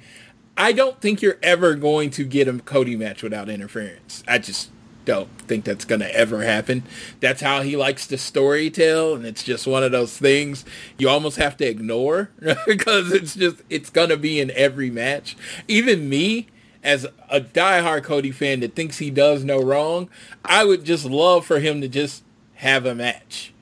I 0.57 0.73
don't 0.73 1.01
think 1.01 1.23
you're 1.23 1.39
ever 1.43 1.75
going 1.75 2.11
to 2.11 2.25
get 2.25 2.49
a 2.49 2.59
Cody 2.59 2.97
match 2.97 3.23
without 3.23 3.49
interference. 3.49 4.25
I 4.27 4.39
just 4.39 4.71
don't 5.07 5.31
think 5.43 5.65
that's 5.65 5.85
going 5.85 6.01
to 6.01 6.15
ever 6.15 6.43
happen. 6.43 6.83
That's 7.21 7.41
how 7.41 7.63
he 7.63 7.77
likes 7.77 8.07
to 8.09 8.19
story 8.19 8.69
tell, 8.69 9.15
and 9.15 9.25
it's 9.25 9.43
just 9.43 9.67
one 9.67 9.85
of 9.85 9.93
those 9.93 10.19
things 10.19 10.65
you 10.99 11.09
almost 11.09 11.39
have 11.39 11.57
to 11.59 11.67
ignore 11.67 12.31
because 12.67 13.13
it's 13.13 13.35
just 13.35 13.63
it's 13.71 13.89
going 13.89 14.11
to 14.11 14.17
be 14.19 14.41
in 14.41 14.51
every 14.51 14.91
match. 14.91 15.37
Even 15.69 16.09
me, 16.09 16.49
as 16.83 17.07
a 17.31 17.41
diehard 17.41 18.05
Cody 18.05 18.33
fan 18.33 18.61
that 18.61 18.75
thinks 18.75 18.99
he 18.99 19.11
does 19.11 19.45
no 19.45 19.63
wrong, 19.63 20.11
I 20.45 20.65
would 20.65 20.85
just 20.85 21.05
love 21.05 21.47
for 21.47 21.61
him 21.61 21.81
to 21.81 21.89
just 21.89 22.23
have 22.57 22.85
a 22.85 22.95
match. 22.95 23.53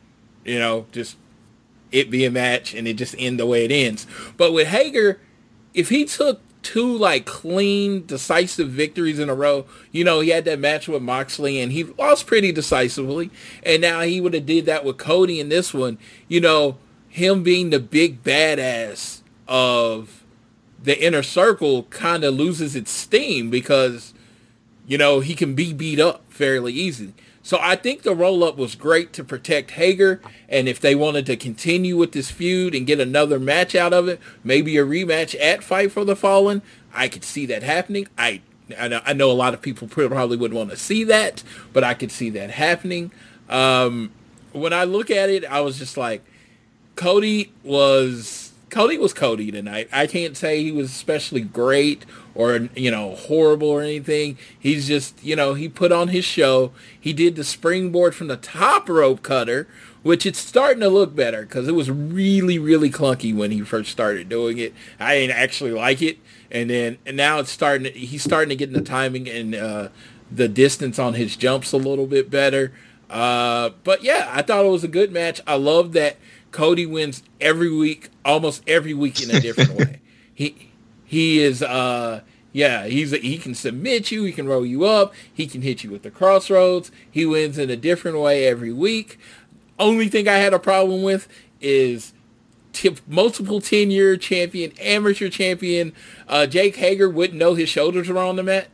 You 0.44 0.58
know, 0.58 0.86
just 0.92 1.16
it 1.94 2.10
be 2.10 2.24
a 2.24 2.30
match 2.30 2.74
and 2.74 2.86
it 2.88 2.94
just 2.94 3.14
end 3.18 3.38
the 3.38 3.46
way 3.46 3.64
it 3.64 3.70
ends. 3.70 4.06
But 4.36 4.52
with 4.52 4.68
Hager, 4.68 5.20
if 5.72 5.88
he 5.88 6.04
took 6.04 6.40
two 6.62 6.96
like 6.96 7.24
clean, 7.24 8.04
decisive 8.06 8.70
victories 8.70 9.18
in 9.18 9.28
a 9.28 9.34
row, 9.34 9.66
you 9.92 10.04
know, 10.04 10.20
he 10.20 10.30
had 10.30 10.44
that 10.46 10.58
match 10.58 10.88
with 10.88 11.02
Moxley 11.02 11.60
and 11.60 11.72
he 11.72 11.84
lost 11.84 12.26
pretty 12.26 12.52
decisively. 12.52 13.30
And 13.62 13.80
now 13.80 14.00
he 14.00 14.20
would 14.20 14.34
have 14.34 14.46
did 14.46 14.66
that 14.66 14.84
with 14.84 14.98
Cody 14.98 15.40
in 15.40 15.48
this 15.48 15.72
one. 15.72 15.98
You 16.28 16.40
know, 16.40 16.78
him 17.08 17.42
being 17.42 17.70
the 17.70 17.80
big 17.80 18.22
badass 18.22 19.20
of 19.46 20.24
the 20.82 21.00
inner 21.02 21.22
circle 21.22 21.84
kind 21.84 22.24
of 22.24 22.34
loses 22.34 22.74
its 22.74 22.90
steam 22.90 23.50
because 23.50 24.14
you 24.86 24.98
know, 24.98 25.20
he 25.20 25.34
can 25.34 25.54
be 25.54 25.72
beat 25.72 25.98
up 25.98 26.22
fairly 26.28 26.72
easily. 26.72 27.14
So 27.44 27.58
I 27.60 27.76
think 27.76 28.02
the 28.02 28.14
roll 28.14 28.42
up 28.42 28.56
was 28.56 28.74
great 28.74 29.12
to 29.12 29.22
protect 29.22 29.72
Hager. 29.72 30.22
And 30.48 30.66
if 30.66 30.80
they 30.80 30.94
wanted 30.94 31.26
to 31.26 31.36
continue 31.36 31.94
with 31.94 32.12
this 32.12 32.30
feud 32.30 32.74
and 32.74 32.86
get 32.86 32.98
another 32.98 33.38
match 33.38 33.74
out 33.74 33.92
of 33.92 34.08
it, 34.08 34.18
maybe 34.42 34.78
a 34.78 34.84
rematch 34.84 35.38
at 35.38 35.62
Fight 35.62 35.92
for 35.92 36.06
the 36.06 36.16
Fallen, 36.16 36.62
I 36.94 37.06
could 37.06 37.22
see 37.22 37.44
that 37.46 37.62
happening. 37.62 38.08
I 38.16 38.40
I 38.78 39.12
know, 39.12 39.30
a 39.30 39.32
lot 39.32 39.52
of 39.52 39.60
people 39.60 39.88
probably 39.88 40.38
would 40.38 40.54
want 40.54 40.70
to 40.70 40.76
see 40.76 41.04
that, 41.04 41.42
but 41.74 41.84
I 41.84 41.92
could 41.92 42.10
see 42.10 42.30
that 42.30 42.50
happening. 42.50 43.12
Um, 43.50 44.10
when 44.52 44.72
I 44.72 44.84
look 44.84 45.10
at 45.10 45.28
it, 45.28 45.44
I 45.44 45.60
was 45.60 45.78
just 45.78 45.98
like, 45.98 46.24
Cody 46.96 47.52
was 47.62 48.52
Cody 48.70 48.96
was 48.96 49.12
Cody 49.12 49.50
tonight. 49.50 49.90
I 49.92 50.06
can't 50.06 50.34
say 50.34 50.62
he 50.62 50.72
was 50.72 50.90
especially 50.90 51.42
great 51.42 52.06
or 52.34 52.68
you 52.74 52.90
know 52.90 53.14
horrible 53.14 53.68
or 53.68 53.82
anything. 53.82 54.38
He's 54.58 54.86
just 54.86 55.22
you 55.22 55.36
know 55.36 55.54
he 55.54 55.68
put 55.68 55.92
on 55.92 56.08
his 56.08 56.24
show. 56.24 56.72
He 56.98 57.12
did 57.12 57.36
the 57.36 57.44
springboard 57.44 58.14
from 58.14 58.28
the 58.28 58.36
top 58.36 58.88
rope 58.88 59.22
cutter, 59.22 59.68
which 60.02 60.26
it's 60.26 60.38
starting 60.38 60.80
to 60.80 60.88
look 60.88 61.14
better 61.14 61.42
because 61.42 61.68
it 61.68 61.72
was 61.74 61.90
really 61.90 62.58
really 62.58 62.90
clunky 62.90 63.34
when 63.34 63.50
he 63.50 63.60
first 63.62 63.90
started 63.90 64.28
doing 64.28 64.58
it. 64.58 64.74
I 64.98 65.16
didn't 65.16 65.36
actually 65.36 65.72
like 65.72 66.02
it, 66.02 66.18
and 66.50 66.70
then 66.70 66.98
and 67.06 67.16
now 67.16 67.38
it's 67.38 67.50
starting. 67.50 67.84
To, 67.84 67.98
he's 67.98 68.22
starting 68.22 68.50
to 68.50 68.56
get 68.56 68.68
in 68.68 68.74
the 68.74 68.82
timing 68.82 69.28
and 69.28 69.54
uh, 69.54 69.88
the 70.30 70.48
distance 70.48 70.98
on 70.98 71.14
his 71.14 71.36
jumps 71.36 71.72
a 71.72 71.76
little 71.76 72.06
bit 72.06 72.30
better. 72.30 72.72
Uh, 73.08 73.70
but 73.84 74.02
yeah, 74.02 74.28
I 74.32 74.42
thought 74.42 74.64
it 74.64 74.70
was 74.70 74.82
a 74.84 74.88
good 74.88 75.12
match. 75.12 75.40
I 75.46 75.54
love 75.54 75.92
that 75.92 76.16
Cody 76.50 76.86
wins 76.86 77.22
every 77.40 77.72
week, 77.72 78.08
almost 78.24 78.62
every 78.66 78.94
week 78.94 79.22
in 79.22 79.30
a 79.30 79.40
different 79.40 79.72
way. 79.78 80.00
He 80.34 80.72
he 81.04 81.42
is 81.42 81.62
uh 81.62 82.20
yeah, 82.52 82.86
he's 82.86 83.12
a, 83.12 83.18
he 83.18 83.36
can 83.36 83.54
submit 83.54 84.12
you, 84.12 84.22
he 84.22 84.32
can 84.32 84.46
roll 84.46 84.64
you 84.64 84.84
up, 84.84 85.12
he 85.32 85.48
can 85.48 85.62
hit 85.62 85.82
you 85.82 85.90
with 85.90 86.04
the 86.04 86.10
Cross 86.10 86.50
Rhodes. 86.50 86.92
He 87.10 87.26
wins 87.26 87.58
in 87.58 87.68
a 87.68 87.76
different 87.76 88.20
way 88.20 88.46
every 88.46 88.72
week. 88.72 89.18
Only 89.76 90.08
thing 90.08 90.28
I 90.28 90.36
had 90.36 90.54
a 90.54 90.60
problem 90.60 91.02
with 91.02 91.26
is 91.60 92.12
t- 92.72 92.94
multiple 93.08 93.60
10 93.60 93.90
year 93.90 94.16
champion, 94.16 94.72
amateur 94.80 95.28
champion, 95.28 95.92
uh, 96.28 96.46
Jake 96.46 96.76
Hager 96.76 97.10
wouldn't 97.10 97.38
know 97.38 97.54
his 97.54 97.68
shoulders 97.68 98.08
were 98.08 98.18
on 98.18 98.36
the 98.36 98.44
mat. 98.44 98.68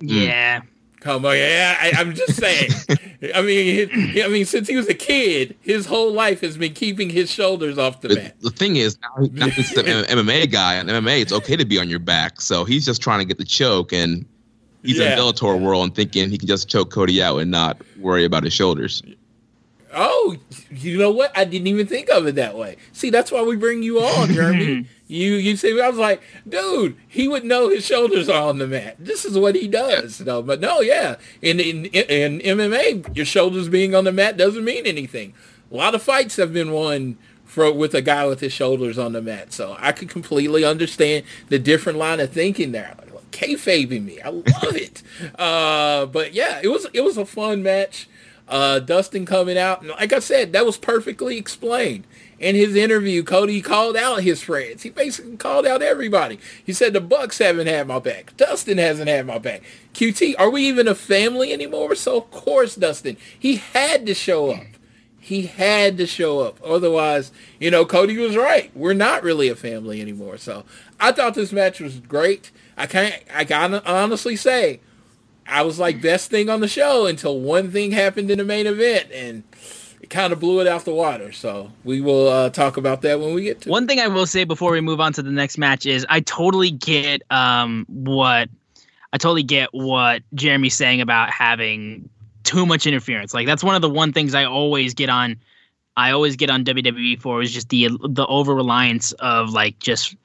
Yeah. 0.00 0.62
Come 1.04 1.26
on, 1.26 1.36
yeah. 1.36 1.76
I, 1.78 2.00
am 2.00 2.14
just 2.14 2.34
saying. 2.36 2.70
I 3.34 3.42
mean, 3.42 3.90
I 4.24 4.28
mean, 4.28 4.46
since 4.46 4.66
he 4.66 4.74
was 4.74 4.88
a 4.88 4.94
kid, 4.94 5.54
his 5.60 5.84
whole 5.84 6.10
life 6.10 6.40
has 6.40 6.56
been 6.56 6.72
keeping 6.72 7.10
his 7.10 7.30
shoulders 7.30 7.76
off 7.76 8.00
the, 8.00 8.14
mat. 8.14 8.40
The 8.40 8.48
thing 8.48 8.76
is, 8.76 8.96
now, 9.02 9.28
now 9.32 9.48
he's 9.48 9.70
the 9.74 9.82
MMA 9.82 10.50
guy, 10.50 10.76
and 10.76 10.88
MMA, 10.88 11.20
it's 11.20 11.32
okay 11.32 11.56
to 11.56 11.66
be 11.66 11.78
on 11.78 11.90
your 11.90 11.98
back. 11.98 12.40
So 12.40 12.64
he's 12.64 12.86
just 12.86 13.02
trying 13.02 13.18
to 13.18 13.26
get 13.26 13.36
the 13.36 13.44
choke, 13.44 13.92
and 13.92 14.24
he's 14.82 14.96
yeah. 14.96 15.12
in 15.12 15.18
Bellator 15.18 15.60
world 15.60 15.84
and 15.84 15.94
thinking 15.94 16.30
he 16.30 16.38
can 16.38 16.48
just 16.48 16.70
choke 16.70 16.90
Cody 16.90 17.22
out 17.22 17.36
and 17.36 17.50
not 17.50 17.76
worry 17.98 18.24
about 18.24 18.42
his 18.42 18.54
shoulders. 18.54 19.02
Oh, 19.94 20.36
you 20.70 20.98
know 20.98 21.10
what? 21.10 21.36
I 21.36 21.44
didn't 21.44 21.66
even 21.66 21.86
think 21.86 22.08
of 22.10 22.26
it 22.26 22.34
that 22.36 22.56
way. 22.56 22.76
See, 22.92 23.10
that's 23.10 23.30
why 23.30 23.42
we 23.42 23.56
bring 23.56 23.82
you 23.82 24.00
on, 24.00 24.32
Jeremy. 24.32 24.86
you 25.06 25.34
you 25.34 25.56
see, 25.56 25.80
I 25.80 25.88
was 25.88 25.98
like, 25.98 26.22
dude, 26.48 26.96
he 27.08 27.28
would 27.28 27.44
know 27.44 27.68
his 27.68 27.84
shoulders 27.86 28.28
are 28.28 28.48
on 28.48 28.58
the 28.58 28.66
mat. 28.66 28.96
This 28.98 29.24
is 29.24 29.38
what 29.38 29.54
he 29.54 29.68
does. 29.68 30.20
No, 30.20 30.42
but 30.42 30.60
no, 30.60 30.80
yeah. 30.80 31.16
In 31.42 31.60
in 31.60 31.86
in 31.86 32.40
MMA, 32.40 33.16
your 33.16 33.26
shoulders 33.26 33.68
being 33.68 33.94
on 33.94 34.04
the 34.04 34.12
mat 34.12 34.36
doesn't 34.36 34.64
mean 34.64 34.86
anything. 34.86 35.34
A 35.70 35.76
lot 35.76 35.94
of 35.94 36.02
fights 36.02 36.36
have 36.36 36.52
been 36.52 36.72
won 36.72 37.18
for 37.44 37.72
with 37.72 37.94
a 37.94 38.02
guy 38.02 38.26
with 38.26 38.40
his 38.40 38.52
shoulders 38.52 38.98
on 38.98 39.12
the 39.12 39.22
mat. 39.22 39.52
So 39.52 39.76
I 39.78 39.92
could 39.92 40.08
completely 40.08 40.64
understand 40.64 41.24
the 41.48 41.58
different 41.58 41.98
line 41.98 42.20
of 42.20 42.32
thinking 42.32 42.72
there. 42.72 42.94
Like, 42.98 43.30
kayfabing 43.30 44.04
me, 44.04 44.20
I 44.20 44.28
love 44.30 44.76
it. 44.76 45.02
Uh, 45.38 46.06
but 46.06 46.32
yeah, 46.34 46.60
it 46.62 46.68
was 46.68 46.86
it 46.92 47.02
was 47.02 47.16
a 47.16 47.26
fun 47.26 47.62
match. 47.62 48.08
Uh, 48.46 48.78
Dustin 48.78 49.24
coming 49.24 49.56
out, 49.56 49.80
and 49.80 49.90
like 49.90 50.12
I 50.12 50.18
said, 50.18 50.52
that 50.52 50.66
was 50.66 50.76
perfectly 50.76 51.38
explained. 51.38 52.06
In 52.38 52.54
his 52.54 52.74
interview, 52.74 53.22
Cody 53.22 53.62
called 53.62 53.96
out 53.96 54.22
his 54.22 54.42
friends. 54.42 54.82
He 54.82 54.90
basically 54.90 55.36
called 55.36 55.64
out 55.64 55.80
everybody. 55.80 56.38
He 56.62 56.74
said 56.74 56.92
the 56.92 57.00
Bucks 57.00 57.38
haven't 57.38 57.68
had 57.68 57.86
my 57.86 58.00
back. 58.00 58.36
Dustin 58.36 58.76
hasn't 58.76 59.08
had 59.08 59.26
my 59.26 59.38
back. 59.38 59.62
QT, 59.94 60.34
are 60.38 60.50
we 60.50 60.64
even 60.64 60.86
a 60.86 60.94
family 60.94 61.52
anymore? 61.54 61.94
So 61.94 62.18
of 62.18 62.30
course, 62.30 62.74
Dustin, 62.74 63.16
he 63.38 63.56
had 63.56 64.04
to 64.06 64.14
show 64.14 64.50
up. 64.50 64.66
He 65.18 65.46
had 65.46 65.96
to 65.96 66.06
show 66.06 66.40
up. 66.40 66.58
Otherwise, 66.62 67.32
you 67.58 67.70
know, 67.70 67.86
Cody 67.86 68.18
was 68.18 68.36
right. 68.36 68.70
We're 68.76 68.92
not 68.92 69.22
really 69.22 69.48
a 69.48 69.56
family 69.56 70.02
anymore. 70.02 70.36
So 70.36 70.64
I 71.00 71.12
thought 71.12 71.32
this 71.32 71.52
match 71.52 71.80
was 71.80 72.00
great. 72.00 72.50
I 72.76 72.86
can't. 72.86 73.22
I 73.32 73.46
can 73.46 73.74
honestly 73.74 74.36
say 74.36 74.80
I 75.46 75.62
was 75.62 75.78
like 75.78 76.00
best 76.00 76.30
thing 76.30 76.48
on 76.48 76.60
the 76.60 76.68
show 76.68 77.06
until 77.06 77.38
one 77.38 77.70
thing 77.70 77.92
happened 77.92 78.30
in 78.30 78.38
the 78.38 78.44
main 78.44 78.66
event 78.66 79.10
and 79.12 79.42
it 80.00 80.10
kind 80.10 80.32
of 80.32 80.40
blew 80.40 80.60
it 80.60 80.66
out 80.66 80.84
the 80.84 80.94
water. 80.94 81.32
So 81.32 81.70
we 81.84 82.00
will 82.00 82.28
uh, 82.28 82.50
talk 82.50 82.76
about 82.76 83.02
that 83.02 83.20
when 83.20 83.34
we 83.34 83.42
get 83.42 83.62
to 83.62 83.70
One 83.70 83.86
thing 83.86 84.00
I 84.00 84.08
will 84.08 84.26
say 84.26 84.44
before 84.44 84.72
we 84.72 84.80
move 84.80 85.00
on 85.00 85.12
to 85.14 85.22
the 85.22 85.30
next 85.30 85.58
match 85.58 85.86
is 85.86 86.06
I 86.08 86.20
totally 86.20 86.70
get 86.70 87.22
um, 87.30 87.86
what 87.88 88.48
I 89.12 89.18
totally 89.18 89.44
get 89.44 89.68
what 89.72 90.22
Jeremy's 90.34 90.74
saying 90.74 91.00
about 91.00 91.30
having 91.30 92.08
too 92.42 92.66
much 92.66 92.86
interference. 92.86 93.32
Like 93.32 93.46
that's 93.46 93.64
one 93.64 93.74
of 93.74 93.82
the 93.82 93.90
one 93.90 94.12
things 94.12 94.34
I 94.34 94.44
always 94.44 94.94
get 94.94 95.08
on 95.08 95.36
I 95.96 96.10
always 96.10 96.36
get 96.36 96.50
on 96.50 96.64
WWE 96.64 97.20
for 97.20 97.40
is 97.40 97.52
just 97.52 97.68
the 97.68 97.88
the 98.08 98.26
over 98.26 98.54
reliance 98.54 99.12
of 99.12 99.50
like 99.50 99.78
just 99.78 100.16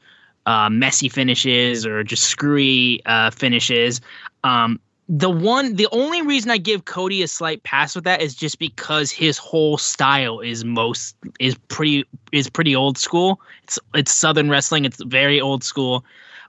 uh, 0.46 0.70
messy 0.70 1.10
finishes 1.10 1.86
or 1.86 2.04
just 2.04 2.24
screwy 2.24 3.02
uh, 3.06 3.30
finishes. 3.30 4.02
Um, 4.44 4.80
the 5.12 5.30
one 5.30 5.76
the 5.76 5.88
only 5.92 6.22
reason 6.22 6.52
I 6.52 6.58
give 6.58 6.86
Cody 6.86 7.24
a 7.24 7.28
slight 7.28 7.64
pass 7.64 7.96
with 7.96 8.04
that 8.04 8.22
is 8.22 8.36
just 8.36 8.60
because 8.60 9.10
his 9.10 9.40
whole 9.40 9.80
style 9.80 10.40
is 10.40 10.64
most 10.64 11.16
is 11.40 11.56
pretty 11.68 12.06
is 12.32 12.48
pretty 12.48 12.76
old 12.76 13.00
school. 13.00 13.42
It's 13.64 13.80
it's 13.96 14.14
southern 14.14 14.52
wrestling, 14.52 14.86
it's 14.86 15.02
very 15.04 15.42
old 15.42 15.64
school. 15.64 16.06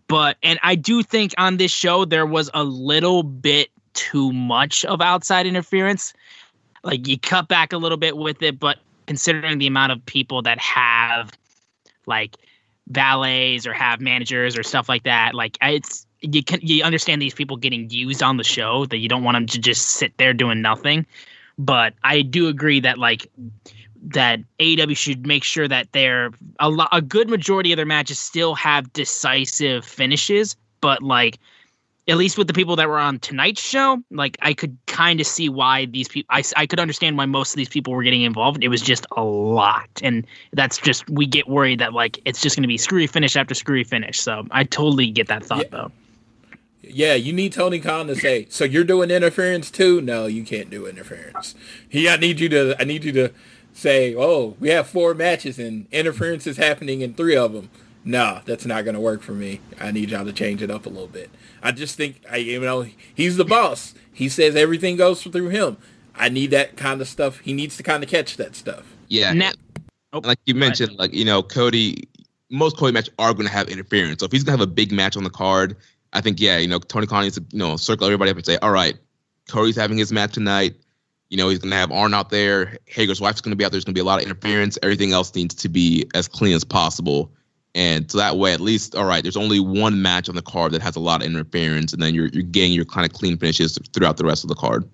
But 0.08 0.36
and 0.42 0.58
I 0.62 0.74
do 0.74 1.02
think 1.02 1.32
on 1.38 1.56
this 1.56 1.72
show 1.72 2.04
there 2.04 2.26
was 2.26 2.50
a 2.52 2.62
little 2.62 3.22
bit 3.22 3.70
too 3.94 4.30
much 4.30 4.84
of 4.84 5.00
outside 5.00 5.46
interference. 5.46 6.12
Like 6.84 7.08
you 7.08 7.18
cut 7.18 7.48
back 7.48 7.72
a 7.72 7.78
little 7.78 7.98
bit 7.98 8.18
with 8.18 8.42
it, 8.42 8.60
but 8.60 8.78
considering 9.06 9.58
the 9.58 9.68
amount 9.68 9.92
of 9.92 10.04
people 10.04 10.42
that 10.42 10.58
have 10.58 11.32
like 12.04 12.36
valets 12.88 13.66
or 13.66 13.72
have 13.72 14.02
managers 14.02 14.58
or 14.58 14.62
stuff 14.62 14.86
like 14.86 15.04
that, 15.04 15.34
like 15.34 15.56
it's 15.62 16.06
you 16.22 16.42
can 16.42 16.60
you 16.62 16.82
understand 16.84 17.20
these 17.20 17.34
people 17.34 17.56
getting 17.56 17.88
used 17.90 18.22
on 18.22 18.36
the 18.36 18.44
show 18.44 18.86
that 18.86 18.98
you 18.98 19.08
don't 19.08 19.24
want 19.24 19.36
them 19.36 19.46
to 19.46 19.58
just 19.58 19.88
sit 19.92 20.16
there 20.18 20.32
doing 20.32 20.60
nothing. 20.62 21.06
But 21.58 21.94
i 22.04 22.22
do 22.22 22.48
agree 22.48 22.80
that 22.80 22.98
like 22.98 23.30
that 24.02 24.40
AEW 24.58 24.96
should 24.96 25.26
make 25.26 25.44
sure 25.44 25.68
that 25.68 25.92
they're 25.92 26.30
a, 26.58 26.70
lo- 26.70 26.88
a 26.90 27.02
good 27.02 27.28
majority 27.28 27.70
of 27.72 27.76
their 27.76 27.84
matches 27.86 28.18
still 28.18 28.54
have 28.54 28.90
decisive 28.94 29.84
finishes. 29.84 30.56
But 30.80 31.02
like 31.02 31.38
at 32.08 32.16
least 32.16 32.38
with 32.38 32.46
the 32.46 32.52
people 32.52 32.76
that 32.76 32.88
were 32.88 32.98
on 32.98 33.18
tonight's 33.18 33.60
show 33.60 34.02
like 34.10 34.36
i 34.40 34.52
could 34.52 34.76
kind 34.86 35.20
of 35.20 35.26
see 35.26 35.48
why 35.48 35.84
these 35.84 36.08
people 36.08 36.26
I, 36.30 36.42
I 36.56 36.66
could 36.66 36.80
understand 36.80 37.16
why 37.16 37.26
most 37.26 37.52
of 37.52 37.56
these 37.56 37.68
people 37.68 37.92
were 37.92 38.02
getting 38.02 38.22
involved. 38.22 38.64
It 38.64 38.68
was 38.68 38.82
just 38.82 39.06
a 39.16 39.22
lot. 39.22 39.88
And 40.02 40.26
that's 40.52 40.78
just 40.78 41.08
we 41.08 41.26
get 41.26 41.48
worried 41.48 41.78
that 41.78 41.92
like 41.92 42.18
it's 42.24 42.40
just 42.40 42.56
going 42.56 42.62
to 42.62 42.68
be 42.68 42.78
screwy 42.78 43.06
finish 43.06 43.36
after 43.36 43.54
screwy 43.54 43.84
finish. 43.84 44.20
So 44.20 44.46
i 44.50 44.64
totally 44.64 45.10
get 45.10 45.28
that 45.28 45.44
thought 45.44 45.64
yeah. 45.64 45.70
though 45.70 45.92
yeah, 46.82 47.14
you 47.14 47.32
need 47.32 47.52
Tony 47.52 47.78
Khan 47.78 48.06
to 48.06 48.16
say, 48.16 48.46
so 48.48 48.64
you're 48.64 48.84
doing 48.84 49.10
interference 49.10 49.70
too? 49.70 50.00
No, 50.00 50.26
you 50.26 50.44
can't 50.44 50.70
do 50.70 50.86
interference. 50.86 51.54
He, 51.88 52.08
I 52.08 52.16
need 52.16 52.40
you 52.40 52.48
to, 52.50 52.76
I 52.80 52.84
need 52.84 53.04
you 53.04 53.12
to 53.12 53.30
say, 53.72 54.14
oh, 54.14 54.56
we 54.58 54.70
have 54.70 54.88
four 54.88 55.14
matches 55.14 55.58
and 55.58 55.86
interference 55.92 56.46
is 56.46 56.56
happening 56.56 57.00
in 57.00 57.14
three 57.14 57.36
of 57.36 57.52
them. 57.52 57.70
No, 58.02 58.40
that's 58.46 58.64
not 58.64 58.84
going 58.84 58.94
to 58.94 59.00
work 59.00 59.20
for 59.22 59.32
me. 59.32 59.60
I 59.78 59.90
need 59.90 60.10
y'all 60.10 60.24
to 60.24 60.32
change 60.32 60.62
it 60.62 60.70
up 60.70 60.86
a 60.86 60.88
little 60.88 61.06
bit. 61.06 61.30
I 61.62 61.72
just 61.72 61.96
think, 61.96 62.22
I, 62.30 62.36
you 62.36 62.60
know, 62.60 62.86
he's 63.14 63.36
the 63.36 63.44
boss. 63.44 63.94
He 64.12 64.28
says 64.28 64.56
everything 64.56 64.96
goes 64.96 65.22
through 65.22 65.48
him. 65.48 65.76
I 66.14 66.28
need 66.28 66.50
that 66.50 66.76
kind 66.76 67.00
of 67.00 67.08
stuff. 67.08 67.40
He 67.40 67.52
needs 67.52 67.76
to 67.76 67.82
kind 67.82 68.02
of 68.02 68.08
catch 68.08 68.36
that 68.38 68.56
stuff. 68.56 68.84
Yeah. 69.08 69.32
Now, 69.32 69.52
oh, 70.12 70.20
like 70.20 70.38
you 70.46 70.54
mentioned, 70.54 70.98
like, 70.98 71.12
you 71.12 71.24
know, 71.24 71.42
Cody, 71.42 72.08
most 72.50 72.78
Cody 72.78 72.92
matches 72.92 73.12
are 73.18 73.34
going 73.34 73.46
to 73.46 73.52
have 73.52 73.68
interference. 73.68 74.20
So 74.20 74.26
if 74.26 74.32
he's 74.32 74.44
going 74.44 74.56
to 74.56 74.62
have 74.62 74.68
a 74.68 74.72
big 74.72 74.92
match 74.92 75.16
on 75.16 75.24
the 75.24 75.30
card, 75.30 75.76
I 76.12 76.20
think 76.20 76.40
yeah, 76.40 76.58
you 76.58 76.68
know, 76.68 76.78
Tony 76.78 77.06
Khan 77.06 77.22
needs 77.22 77.36
to 77.36 77.44
you 77.50 77.58
know 77.58 77.76
circle 77.76 78.06
everybody 78.06 78.30
up 78.30 78.36
and 78.36 78.46
say, 78.46 78.58
all 78.58 78.72
right, 78.72 78.96
Cody's 79.48 79.76
having 79.76 79.98
his 79.98 80.12
match 80.12 80.32
tonight. 80.32 80.74
You 81.28 81.36
know, 81.36 81.48
he's 81.48 81.58
gonna 81.58 81.76
have 81.76 81.92
Arn 81.92 82.14
out 82.14 82.30
there. 82.30 82.78
Hager's 82.86 83.20
wife's 83.20 83.40
gonna 83.40 83.56
be 83.56 83.64
out 83.64 83.70
there. 83.70 83.76
There's 83.76 83.84
gonna 83.84 83.94
be 83.94 84.00
a 84.00 84.04
lot 84.04 84.18
of 84.20 84.24
interference. 84.24 84.78
Everything 84.82 85.12
else 85.12 85.34
needs 85.34 85.54
to 85.56 85.68
be 85.68 86.06
as 86.14 86.26
clean 86.28 86.54
as 86.54 86.64
possible. 86.64 87.30
And 87.74 88.10
so 88.10 88.18
that 88.18 88.36
way, 88.36 88.52
at 88.52 88.60
least, 88.60 88.96
all 88.96 89.04
right, 89.04 89.22
there's 89.22 89.36
only 89.36 89.60
one 89.60 90.02
match 90.02 90.28
on 90.28 90.34
the 90.34 90.42
card 90.42 90.72
that 90.72 90.82
has 90.82 90.96
a 90.96 91.00
lot 91.00 91.20
of 91.20 91.28
interference, 91.28 91.92
and 91.92 92.02
then 92.02 92.14
you're 92.14 92.26
you're 92.28 92.42
getting 92.42 92.72
your 92.72 92.84
kind 92.84 93.06
of 93.06 93.12
clean 93.12 93.36
finishes 93.36 93.78
throughout 93.92 94.16
the 94.16 94.24
rest 94.24 94.42
of 94.42 94.48
the 94.48 94.56
card. 94.56 94.88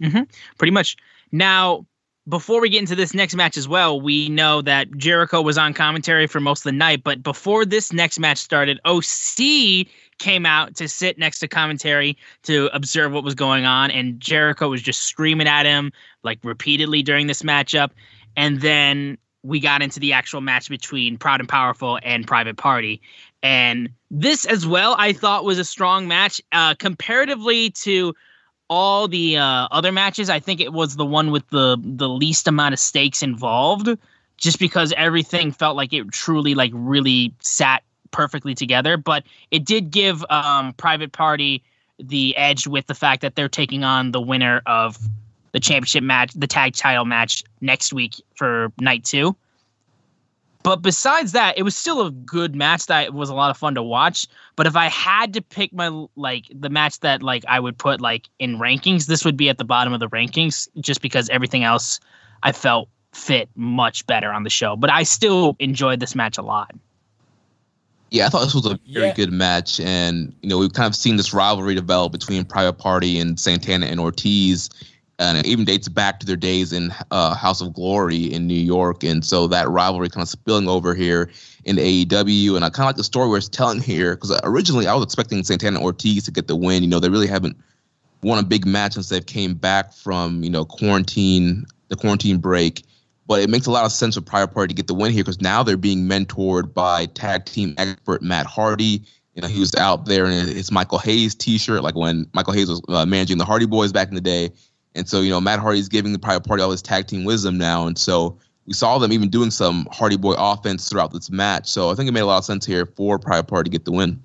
Mm-hmm. 0.00 0.22
Pretty 0.58 0.72
much. 0.72 0.96
Now, 1.32 1.86
before 2.28 2.60
we 2.60 2.68
get 2.68 2.80
into 2.80 2.94
this 2.94 3.14
next 3.14 3.34
match 3.34 3.56
as 3.56 3.66
well, 3.66 4.00
we 4.00 4.28
know 4.28 4.62
that 4.62 4.96
Jericho 4.96 5.40
was 5.40 5.56
on 5.56 5.74
commentary 5.74 6.26
for 6.26 6.40
most 6.40 6.60
of 6.60 6.64
the 6.64 6.72
night. 6.72 7.02
But 7.02 7.22
before 7.22 7.64
this 7.64 7.92
next 7.92 8.18
match 8.18 8.38
started, 8.38 8.78
OC 8.84 9.86
came 10.18 10.44
out 10.44 10.76
to 10.76 10.86
sit 10.86 11.18
next 11.18 11.38
to 11.40 11.48
commentary 11.48 12.16
to 12.42 12.68
observe 12.74 13.12
what 13.12 13.24
was 13.24 13.34
going 13.34 13.64
on, 13.64 13.90
and 13.90 14.20
Jericho 14.20 14.68
was 14.68 14.82
just 14.82 15.02
screaming 15.04 15.48
at 15.48 15.64
him 15.66 15.92
like 16.22 16.38
repeatedly 16.44 17.02
during 17.02 17.26
this 17.26 17.42
matchup. 17.42 17.90
And 18.36 18.60
then 18.60 19.16
we 19.42 19.58
got 19.58 19.80
into 19.80 19.98
the 19.98 20.12
actual 20.12 20.42
match 20.42 20.68
between 20.68 21.16
Proud 21.16 21.40
and 21.40 21.48
Powerful 21.48 21.98
and 22.02 22.26
Private 22.26 22.58
Party. 22.58 23.00
And 23.42 23.88
this 24.10 24.44
as 24.44 24.66
well, 24.66 24.94
I 24.98 25.14
thought 25.14 25.44
was 25.44 25.58
a 25.58 25.64
strong 25.64 26.06
match. 26.06 26.40
Uh, 26.52 26.74
comparatively 26.74 27.70
to 27.70 28.14
all 28.70 29.08
the 29.08 29.36
uh, 29.36 29.68
other 29.70 29.90
matches, 29.90 30.30
I 30.30 30.38
think 30.38 30.60
it 30.60 30.72
was 30.72 30.96
the 30.96 31.04
one 31.04 31.32
with 31.32 31.46
the 31.50 31.76
the 31.82 32.08
least 32.08 32.48
amount 32.48 32.72
of 32.72 32.78
stakes 32.78 33.22
involved, 33.22 33.90
just 34.38 34.58
because 34.58 34.94
everything 34.96 35.50
felt 35.50 35.76
like 35.76 35.92
it 35.92 36.10
truly 36.12 36.54
like 36.54 36.70
really 36.72 37.34
sat 37.40 37.82
perfectly 38.12 38.54
together. 38.54 38.96
But 38.96 39.24
it 39.50 39.66
did 39.66 39.90
give 39.90 40.24
um, 40.30 40.72
Private 40.74 41.12
Party 41.12 41.62
the 41.98 42.34
edge 42.36 42.66
with 42.66 42.86
the 42.86 42.94
fact 42.94 43.22
that 43.22 43.34
they're 43.34 43.48
taking 43.48 43.84
on 43.84 44.12
the 44.12 44.20
winner 44.20 44.62
of 44.64 44.96
the 45.52 45.60
championship 45.60 46.04
match, 46.04 46.32
the 46.32 46.46
tag 46.46 46.74
title 46.74 47.04
match 47.04 47.42
next 47.60 47.92
week 47.92 48.14
for 48.36 48.72
night 48.80 49.04
two. 49.04 49.36
But 50.62 50.82
besides 50.82 51.32
that, 51.32 51.56
it 51.56 51.62
was 51.62 51.74
still 51.74 52.06
a 52.06 52.10
good 52.10 52.54
match 52.54 52.86
that 52.86 53.14
was 53.14 53.30
a 53.30 53.34
lot 53.34 53.50
of 53.50 53.56
fun 53.56 53.74
to 53.76 53.82
watch. 53.82 54.26
But 54.56 54.66
if 54.66 54.76
I 54.76 54.86
had 54.86 55.32
to 55.34 55.40
pick 55.40 55.72
my 55.72 56.06
like 56.16 56.44
the 56.54 56.68
match 56.68 57.00
that 57.00 57.22
like 57.22 57.44
I 57.48 57.58
would 57.58 57.78
put 57.78 58.00
like 58.00 58.28
in 58.38 58.58
rankings, 58.58 59.06
this 59.06 59.24
would 59.24 59.36
be 59.36 59.48
at 59.48 59.56
the 59.58 59.64
bottom 59.64 59.92
of 59.94 60.00
the 60.00 60.08
rankings 60.08 60.68
just 60.80 61.00
because 61.00 61.30
everything 61.30 61.64
else 61.64 61.98
I 62.42 62.52
felt 62.52 62.88
fit 63.12 63.48
much 63.56 64.06
better 64.06 64.30
on 64.32 64.42
the 64.42 64.50
show. 64.50 64.76
But 64.76 64.90
I 64.90 65.02
still 65.02 65.56
enjoyed 65.60 65.98
this 65.98 66.14
match 66.14 66.36
a 66.36 66.42
lot. 66.42 66.74
Yeah, 68.10 68.26
I 68.26 68.28
thought 68.28 68.44
this 68.44 68.54
was 68.54 68.66
a 68.66 68.78
very 68.92 69.06
Yeah. 69.06 69.14
good 69.14 69.32
match, 69.32 69.78
and 69.78 70.34
you 70.42 70.48
know 70.48 70.58
we've 70.58 70.72
kind 70.72 70.88
of 70.88 70.96
seen 70.96 71.16
this 71.16 71.32
rivalry 71.32 71.74
develop 71.76 72.12
between 72.12 72.44
Private 72.44 72.74
Party 72.74 73.18
and 73.20 73.38
Santana 73.38 73.86
and 73.86 74.00
Ortiz, 74.00 74.68
and 75.20 75.36
it 75.36 75.46
even 75.46 75.66
dates 75.66 75.86
back 75.86 76.18
to 76.18 76.26
their 76.26 76.34
days 76.34 76.72
in 76.72 76.92
uh, 77.10 77.34
House 77.34 77.60
of 77.60 77.74
Glory 77.74 78.24
in 78.24 78.46
New 78.46 78.54
York, 78.54 79.04
and 79.04 79.22
so 79.22 79.46
that 79.48 79.68
rivalry 79.68 80.08
kind 80.08 80.22
of 80.22 80.28
spilling 80.28 80.66
over 80.66 80.94
here 80.94 81.30
in 81.64 81.76
AEW, 81.76 82.56
and 82.56 82.64
I 82.64 82.70
kind 82.70 82.84
of 82.84 82.86
like 82.86 82.96
the 82.96 83.04
story 83.04 83.28
we're 83.28 83.40
telling 83.40 83.80
here 83.80 84.16
because 84.16 84.38
originally 84.42 84.86
I 84.86 84.94
was 84.94 85.04
expecting 85.04 85.44
Santana 85.44 85.80
Ortiz 85.80 86.24
to 86.24 86.30
get 86.30 86.48
the 86.48 86.56
win. 86.56 86.82
You 86.82 86.88
know, 86.88 87.00
they 87.00 87.10
really 87.10 87.26
haven't 87.26 87.58
won 88.22 88.38
a 88.38 88.42
big 88.42 88.66
match 88.66 88.94
since 88.94 89.10
they've 89.10 89.24
came 89.24 89.54
back 89.54 89.92
from 89.92 90.42
you 90.42 90.50
know 90.50 90.64
quarantine, 90.64 91.66
the 91.88 91.96
quarantine 91.96 92.38
break. 92.38 92.82
But 93.26 93.42
it 93.42 93.50
makes 93.50 93.66
a 93.66 93.70
lot 93.70 93.84
of 93.84 93.92
sense 93.92 94.16
for 94.16 94.22
Private 94.22 94.54
Party 94.54 94.68
to 94.68 94.74
get 94.74 94.86
the 94.88 94.94
win 94.94 95.12
here 95.12 95.22
because 95.22 95.40
now 95.40 95.62
they're 95.62 95.76
being 95.76 96.08
mentored 96.08 96.72
by 96.72 97.06
tag 97.06 97.44
team 97.44 97.74
expert 97.76 98.22
Matt 98.22 98.46
Hardy. 98.46 99.02
You 99.34 99.42
know, 99.42 99.48
he 99.48 99.60
was 99.60 99.74
out 99.76 100.06
there 100.06 100.24
in 100.24 100.48
his 100.48 100.72
Michael 100.72 100.98
Hayes 100.98 101.36
T-shirt, 101.36 101.84
like 101.84 101.94
when 101.94 102.28
Michael 102.32 102.52
Hayes 102.52 102.68
was 102.68 102.82
uh, 102.88 103.06
managing 103.06 103.38
the 103.38 103.44
Hardy 103.44 103.66
Boys 103.66 103.92
back 103.92 104.08
in 104.08 104.16
the 104.16 104.20
day. 104.20 104.50
And 104.94 105.08
so, 105.08 105.20
you 105.20 105.30
know, 105.30 105.40
Matt 105.40 105.60
Hardy's 105.60 105.88
giving 105.88 106.12
the 106.12 106.18
Private 106.18 106.46
Party 106.46 106.62
all 106.62 106.70
his 106.70 106.82
tag 106.82 107.06
team 107.06 107.24
wisdom 107.24 107.56
now. 107.56 107.86
And 107.86 107.96
so 107.96 108.36
we 108.66 108.72
saw 108.72 108.98
them 108.98 109.12
even 109.12 109.28
doing 109.28 109.50
some 109.50 109.86
Hardy 109.92 110.16
Boy 110.16 110.34
offense 110.36 110.88
throughout 110.88 111.12
this 111.12 111.30
match. 111.30 111.68
So 111.68 111.90
I 111.90 111.94
think 111.94 112.08
it 112.08 112.12
made 112.12 112.20
a 112.20 112.26
lot 112.26 112.38
of 112.38 112.44
sense 112.44 112.66
here 112.66 112.86
for 112.86 113.18
Private 113.18 113.46
Party 113.46 113.70
to 113.70 113.72
get 113.72 113.84
the 113.84 113.92
win. 113.92 114.20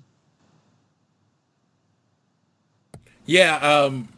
Yeah, 3.26 3.56
um, 3.56 4.08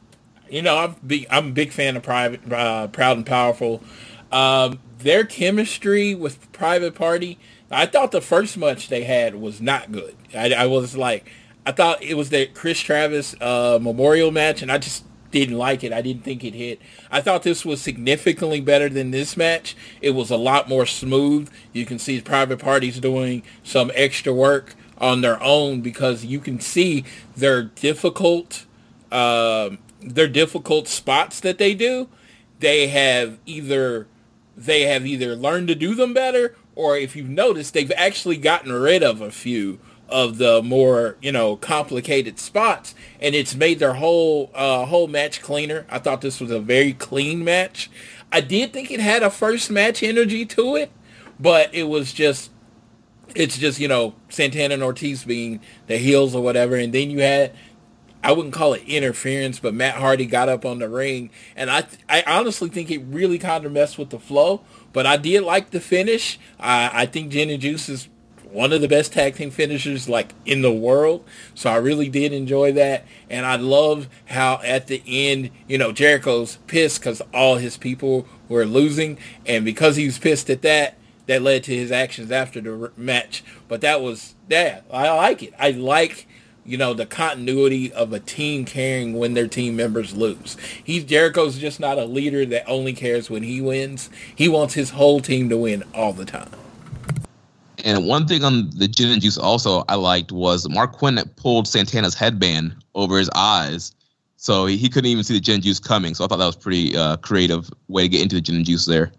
you 0.51 0.61
know, 0.61 0.77
I'm 0.77 0.97
big, 1.07 1.27
I'm 1.31 1.49
a 1.49 1.53
big 1.53 1.73
fan 1.73 1.97
of 1.97 2.03
Private, 2.03 2.53
uh, 2.53 2.89
Proud 2.89 3.17
and 3.17 3.27
Powerful. 3.27 3.83
Um, 4.31 4.81
their 4.99 5.25
chemistry 5.25 6.15
with 6.15 6.53
Private 6.53 6.95
Party, 6.95 7.39
I 7.71 7.87
thought 7.87 8.13
the 8.13 8.21
first 8.21 8.57
match 8.59 8.89
they 8.89 9.05
had 9.05 9.35
was 9.35 9.61
not 9.61 9.93
good. 9.93 10.15
I, 10.35 10.53
I 10.53 10.67
was 10.67 10.97
like, 10.97 11.31
I 11.65 11.73
thought 11.73 12.03
it 12.03 12.15
was 12.15 12.31
that 12.31 12.55
Chris 12.55 12.81
Travis 12.81 13.35
uh, 13.41 13.79
Memorial 13.81 14.31
match, 14.31 14.63
and 14.63 14.73
I 14.73 14.79
just 14.79 15.05
didn't 15.31 15.59
like 15.59 15.85
it. 15.85 15.93
I 15.93 16.03
didn't 16.03 16.25
think 16.25 16.45
it 16.45 16.55
hit. 16.55 16.81
I 17.11 17.21
thought 17.21 17.43
this 17.43 17.65
was 17.65 17.81
significantly 17.81 18.61
better 18.61 18.89
than 18.89 19.11
this 19.11 19.37
match. 19.37 19.77
It 20.01 20.11
was 20.11 20.31
a 20.31 20.37
lot 20.37 20.69
more 20.69 20.87
smooth. 20.87 21.51
You 21.73 21.85
can 21.85 21.99
see 21.99 22.21
Private 22.21 22.59
Parties 22.59 22.99
doing 23.01 23.43
some 23.63 23.91
extra 23.95 24.33
work 24.33 24.75
on 24.99 25.21
their 25.21 25.43
own 25.43 25.81
because 25.81 26.25
you 26.25 26.41
can 26.41 26.61
see 26.61 27.05
their 27.37 27.63
difficult 27.63 28.65
um, 29.13 29.79
their 30.01 30.29
difficult 30.29 30.89
spots 30.89 31.41
that 31.41 31.59
they 31.59 31.75
do, 31.75 32.09
they 32.61 32.89
have 32.89 33.39
either 33.47 34.07
they 34.57 34.83
have 34.83 35.07
either 35.07 35.37
learned 35.37 35.69
to 35.69 35.75
do 35.75 35.95
them 35.95 36.13
better, 36.13 36.57
or 36.75 36.97
if 36.97 37.15
you've 37.15 37.29
noticed, 37.29 37.75
they've 37.75 37.93
actually 37.97 38.37
gotten 38.37 38.73
rid 38.73 39.03
of 39.03 39.21
a 39.21 39.31
few 39.31 39.79
of 40.09 40.39
the 40.39 40.63
more 40.63 41.17
you 41.21 41.33
know 41.33 41.57
complicated 41.57 42.39
spots, 42.39 42.95
and 43.21 43.35
it's 43.35 43.55
made 43.55 43.79
their 43.79 43.95
whole 43.95 44.51
uh, 44.55 44.87
whole 44.87 45.07
match 45.07 45.43
cleaner. 45.43 45.87
I 45.89 45.99
thought 45.99 46.21
this 46.21 46.41
was 46.41 46.51
a 46.51 46.61
very 46.61 46.93
clean 46.93 47.45
match. 47.45 47.91
I 48.33 48.41
did 48.41 48.73
think 48.73 48.91
it 48.91 49.01
had 49.01 49.23
a 49.23 49.31
first 49.31 49.71
match 49.71 50.03
energy 50.03 50.45
to 50.47 50.77
it, 50.77 50.91
but 51.39 51.75
it 51.75 51.85
was 51.85 52.13
just 52.13 52.51
it's 53.35 53.59
just 53.59 53.81
you 53.81 53.89
know 53.89 54.15
Santana 54.29 54.75
and 54.75 54.83
Ortiz 54.83 55.25
being 55.25 55.61
the 55.87 55.99
heels 55.99 56.35
or 56.35 56.43
whatever, 56.43 56.77
and 56.77 56.93
then 56.93 57.11
you 57.11 57.21
had 57.21 57.53
I 58.23 58.33
wouldn't 58.33 58.55
call 58.55 58.75
it 58.75 58.83
interference, 58.87 59.61
but 59.61 59.75
Matt 59.75 59.95
Hardy 59.95 60.27
got 60.27 60.49
up 60.49 60.65
on 60.65 60.81
the 60.81 60.89
ring, 60.89 61.31
and 61.55 61.71
I 61.71 61.85
I 62.09 62.25
honestly 62.27 62.69
think 62.69 62.91
it 62.91 63.03
really 63.09 63.39
kind 63.39 63.65
of 63.65 63.73
messed 63.73 63.99
with 63.99 64.11
the 64.11 64.19
flow. 64.19 64.63
But 64.93 65.07
I 65.07 65.17
did 65.17 65.43
like 65.43 65.71
the 65.71 65.81
finish. 65.81 66.39
I 66.59 66.91
I 66.93 67.07
think 67.07 67.31
gin 67.31 67.51
and 67.51 67.61
juice 67.61 67.89
is 67.89 68.09
one 68.51 68.73
of 68.73 68.81
the 68.81 68.89
best 68.89 69.13
tag 69.13 69.37
team 69.37 69.51
finishers 69.51 70.09
like 70.09 70.33
in 70.45 70.63
the 70.63 70.73
world. 70.73 71.25
So 71.55 71.71
I 71.71 71.77
really 71.77 72.09
did 72.09 72.33
enjoy 72.33 72.73
that, 72.73 73.07
and 73.29 73.47
I 73.47 73.57
love 73.57 74.09
how 74.27 74.61
at 74.65 74.87
the 74.87 75.03
end, 75.07 75.51
you 75.67 75.79
know, 75.79 75.93
Jericho's 75.93 76.57
pissed 76.67 77.01
because 77.01 77.23
all 77.33 77.57
his 77.57 77.77
people 77.77 78.27
were 78.49 78.65
losing, 78.65 79.19
and 79.47 79.65
because 79.65 79.97
he 79.97 80.07
was 80.07 80.19
pissed 80.19 80.51
at 80.51 80.63
that, 80.63 80.97
that 81.27 81.43
led 81.43 81.65
to 81.65 81.77
his 81.77 81.93
actions 81.93 82.31
after 82.31 82.61
the 82.61 82.93
match. 82.97 83.45
But 83.69 83.83
that 83.83 84.01
was 84.01 84.35
yeah, 84.49 84.81
I 84.91 85.11
like 85.11 85.43
it. 85.43 85.55
I 85.59 85.73
like 85.73 86.27
you 86.69 86.77
know, 86.77 86.93
the 86.93 87.07
continuity 87.07 87.91
of 87.91 88.13
a 88.13 88.21
team 88.21 88.67
caring 88.67 89.15
when 89.15 89.33
their 89.33 89.49
team 89.49 89.75
members 89.75 90.15
lose. 90.15 90.55
He's 90.85 91.03
Jericho's 91.03 91.57
just 91.59 91.81
not 91.81 91.97
a 91.97 92.05
leader 92.05 92.45
that 92.45 92.69
only 92.69 92.93
cares 92.93 93.31
when 93.31 93.43
he 93.43 93.63
wins. 93.63 94.11
He 94.35 94.49
wants 94.49 94.75
his 94.75 94.91
whole 94.91 95.21
team 95.21 95.49
to 95.49 95.57
win 95.57 95.83
all 95.95 96.13
the 96.13 96.27
time. 96.27 96.51
And 97.85 98.07
one 98.07 98.27
thing 98.27 98.45
on 98.45 98.71
the 98.71 98.89
gin 98.89 99.11
and 99.11 99.23
juice 99.23 99.39
also 99.39 99.85
I 99.89 99.95
liked 99.95 100.33
was 100.33 100.67
Marq 100.67 100.93
Quen 100.93 101.19
pulled 101.37 101.69
Santana's 101.69 102.15
headband 102.15 102.75
over 102.95 103.19
his 103.19 103.31
eyes, 103.35 103.93
so 104.37 104.67
he, 104.67 104.89
couldn't 104.89 105.11
even 105.11 105.25
see 105.25 105.35
the 105.35 105.41
gin 105.41 105.57
and 105.57 105.65
juice 105.65 105.81
coming. 105.81 106.15
So 106.15 106.25
I 106.25 106.29
thought 106.29 106.39
that 106.39 106.47
was 106.47 106.57
pretty 106.57 106.97
uh, 106.97 107.17
creative 107.19 107.71
way 107.89 108.03
to 108.03 108.09
get 108.09 108.23
into 108.23 108.37
the 108.37 108.41
gin 108.41 108.57
and 108.57 108.65
juice 108.65 108.87
there. 108.87 109.13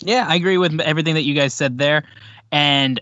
Yeah, 0.00 0.26
I 0.28 0.36
agree 0.36 0.58
with 0.58 0.80
everything 0.80 1.14
that 1.14 1.22
you 1.22 1.34
guys 1.34 1.54
said 1.54 1.78
there. 1.78 2.04
And 2.50 3.00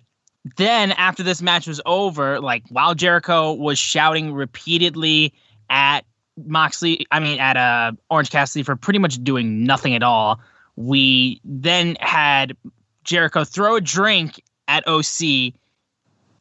then 0.57 0.93
after 0.93 1.23
this 1.23 1.41
match 1.41 1.67
was 1.67 1.81
over, 1.87 2.41
like 2.41 2.65
while 2.69 2.95
Jericho 2.95 3.53
was 3.53 3.79
shouting 3.79 4.33
repeatedly 4.33 5.33
at 5.71 6.01
Moxley, 6.37 7.07
I 7.11 7.21
mean 7.21 7.39
at 7.39 7.57
uh, 7.57 7.93
Orange 8.11 8.31
Cassidy 8.31 8.63
for 8.63 8.77
pretty 8.77 8.99
much 8.99 9.23
doing 9.23 9.65
nothing 9.65 9.95
at 9.95 10.03
all, 10.03 10.41
we 10.77 11.41
then 11.45 11.97
had 12.01 12.57
Jericho 13.05 13.45
throw 13.45 13.77
a 13.77 13.81
drink 13.81 14.43
at 14.69 14.87
OC, 14.87 15.55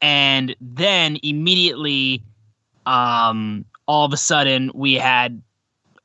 and 0.00 0.54
then 0.60 1.18
immediately, 1.22 2.22
um, 2.86 3.64
all 3.86 4.04
of 4.04 4.12
a 4.12 4.16
sudden 4.16 4.70
we 4.74 4.94
had 4.94 5.42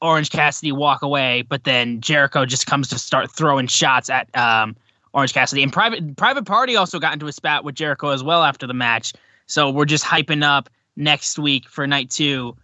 Orange 0.02 0.30
Cassidy 0.30 0.72
walk 0.72 1.02
away, 1.02 1.44
but 1.44 1.64
then 1.64 2.02
Jericho 2.02 2.46
just 2.46 2.68
comes 2.68 2.88
to 2.90 3.00
start 3.00 3.32
throwing 3.32 3.68
shots 3.68 4.10
at 4.10 4.36
um, 4.38 4.76
Orange 5.14 5.34
Cassidy. 5.34 5.64
And 5.64 5.74
Private 5.74 6.16
Private 6.16 6.46
Party 6.46 6.76
also 6.76 7.00
got 7.00 7.14
into 7.14 7.28
a 7.28 7.32
spat 7.32 7.64
with 7.64 7.76
Jericho 7.76 8.10
as 8.10 8.24
well 8.24 8.44
after 8.44 8.68
the 8.68 8.74
match. 8.74 9.14
So 9.48 9.70
we're 9.70 9.86
just 9.86 10.04
hyping 10.04 10.44
up 10.44 10.70
next 10.96 11.40
week 11.40 11.68
for 11.70 11.88
night 11.88 12.10
two 12.10 12.56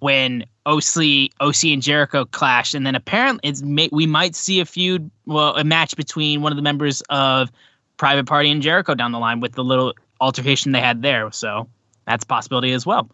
when 0.00 0.44
OC 0.66 1.30
OC 1.40 1.64
and 1.64 1.82
Jericho 1.82 2.24
clash, 2.24 2.74
and 2.74 2.86
then 2.86 2.94
apparently 2.94 3.48
it's 3.48 3.62
we 3.62 4.06
might 4.06 4.34
see 4.34 4.60
a 4.60 4.64
feud, 4.64 5.10
well, 5.26 5.56
a 5.56 5.64
match 5.64 5.96
between 5.96 6.42
one 6.42 6.52
of 6.52 6.56
the 6.56 6.62
members 6.62 7.02
of 7.10 7.50
Private 7.96 8.26
Party 8.26 8.50
and 8.50 8.62
Jericho 8.62 8.94
down 8.94 9.12
the 9.12 9.18
line 9.18 9.40
with 9.40 9.52
the 9.52 9.64
little 9.64 9.94
altercation 10.20 10.72
they 10.72 10.80
had 10.80 11.02
there. 11.02 11.30
So 11.32 11.68
that's 12.06 12.24
a 12.24 12.26
possibility 12.26 12.72
as 12.72 12.86
well. 12.86 13.08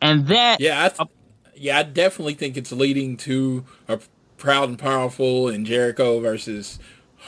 And 0.00 0.26
then 0.26 0.58
Yeah, 0.60 0.84
I 0.84 0.88
th- 0.88 1.08
yeah, 1.56 1.78
I 1.78 1.82
definitely 1.84 2.34
think 2.34 2.56
it's 2.56 2.72
leading 2.72 3.16
to 3.18 3.64
a 3.88 4.00
proud 4.36 4.68
and 4.68 4.78
powerful 4.78 5.48
and 5.48 5.64
Jericho 5.64 6.20
versus 6.20 6.78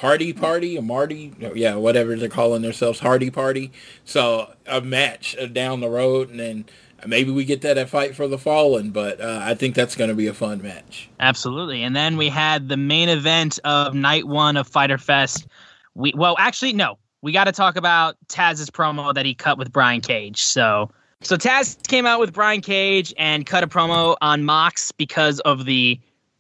Hardy 0.01 0.33
Party 0.35 0.77
or 0.77 0.83
Marty, 0.83 1.33
yeah, 1.55 1.77
whatever 1.77 2.17
they're 2.17 2.29
calling 2.29 2.61
themselves, 2.63 3.01
Hardy 3.01 3.31
Party. 3.31 3.73
So 4.05 4.53
a 4.67 4.83
match 4.83 5.35
down 5.53 5.81
the 5.81 5.89
road, 5.89 6.29
and 6.29 6.39
then 6.39 6.67
maybe 7.07 7.31
we 7.31 7.45
get 7.45 7.63
that 7.63 7.79
at 7.79 7.89
Fight 7.89 8.15
for 8.15 8.29
the 8.29 8.39
Fallen. 8.39 8.91
But 8.91 9.21
uh, 9.21 9.41
I 9.43 9.55
think 9.55 9.75
that's 9.75 9.97
going 9.97 10.11
to 10.11 10.17
be 10.17 10.27
a 10.27 10.35
fun 10.35 10.63
match. 10.63 11.09
Absolutely. 11.21 11.83
And 11.83 11.95
then 11.95 12.17
we 12.17 12.29
had 12.29 12.69
the 12.69 12.77
main 12.77 13.09
event 13.09 13.59
of 13.65 13.95
night 13.95 14.27
one 14.27 14.57
of 14.57 14.69
Fyter 14.69 14.99
Fest. 14.99 15.47
We 15.95 16.13
well, 16.17 16.37
actually, 16.39 16.73
no. 16.73 16.99
We 17.23 17.33
got 17.33 17.45
to 17.45 17.53
talk 17.53 17.77
about 17.77 18.17
Taz's 18.29 18.71
promo 18.71 19.13
that 19.15 19.27
he 19.27 19.35
cut 19.35 19.59
with 19.59 19.73
Brian 19.73 20.01
Cage. 20.01 20.43
So 20.43 20.91
So 21.23 21.37
Taz 21.37 21.87
came 21.89 22.07
out 22.07 22.21
with 22.21 22.33
Brian 22.33 22.61
Cage 22.61 23.15
and 23.17 23.47
cut 23.47 23.65
a 23.65 23.67
promo 23.67 24.17
on 24.21 24.45
Mox 24.45 24.93
because 24.93 25.41
of 25.41 25.65
the 25.65 25.99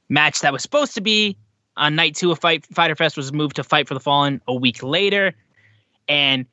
match 0.09 0.41
that 0.41 0.53
was 0.53 0.63
supposed 0.63 0.95
to 0.95 1.01
be 1.01 1.37
on 1.77 1.95
night 1.95 2.15
two 2.15 2.31
of 2.31 2.39
Fight 2.39 2.65
Fyter 2.67 2.95
Fest 2.95 3.17
was 3.17 3.33
moved 3.33 3.57
to 3.57 3.65
Fight 3.65 3.89
for 3.89 3.95
the 3.95 4.01
Fallen 4.01 4.41
a 4.47 4.55
week 4.55 4.83
later. 4.83 5.35
And 6.09 6.47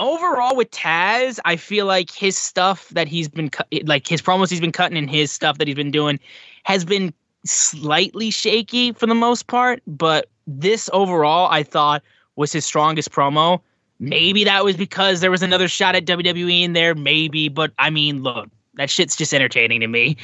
overall 0.00 0.56
with 0.56 0.70
Taz, 0.70 1.38
I 1.44 1.56
feel 1.56 1.86
like 1.86 2.10
his 2.10 2.36
stuff 2.36 2.88
that 2.90 3.08
he's 3.08 3.28
been 3.28 3.50
cut, 3.50 3.66
like 3.84 4.06
his 4.06 4.22
promos 4.22 4.50
he's 4.50 4.60
been 4.60 4.72
cutting 4.72 4.98
and 4.98 5.10
his 5.10 5.32
stuff 5.32 5.58
that 5.58 5.66
he's 5.66 5.76
been 5.76 5.90
doing 5.90 6.20
has 6.64 6.84
been 6.84 7.12
slightly 7.44 8.30
shaky 8.30 8.92
for 8.92 9.06
the 9.06 9.14
most 9.14 9.46
part. 9.46 9.82
But 9.86 10.28
this 10.46 10.90
overall, 10.92 11.48
I 11.50 11.62
thought 11.62 12.02
was 12.36 12.52
his 12.52 12.64
strongest 12.64 13.10
promo. 13.10 13.60
Maybe 13.98 14.44
that 14.44 14.64
was 14.64 14.76
because 14.76 15.20
there 15.20 15.30
was 15.30 15.42
another 15.42 15.68
shot 15.68 15.94
at 15.94 16.04
WWE 16.04 16.62
in 16.62 16.74
there, 16.74 16.94
maybe. 16.94 17.48
But 17.48 17.72
I 17.78 17.90
mean, 17.90 18.22
look, 18.22 18.48
that 18.74 18.90
shit's 18.90 19.16
just 19.16 19.32
entertaining 19.32 19.80
to 19.80 19.86
me. 19.86 20.16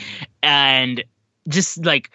And 0.42 1.02
just 1.48 1.84
like, 1.84 2.10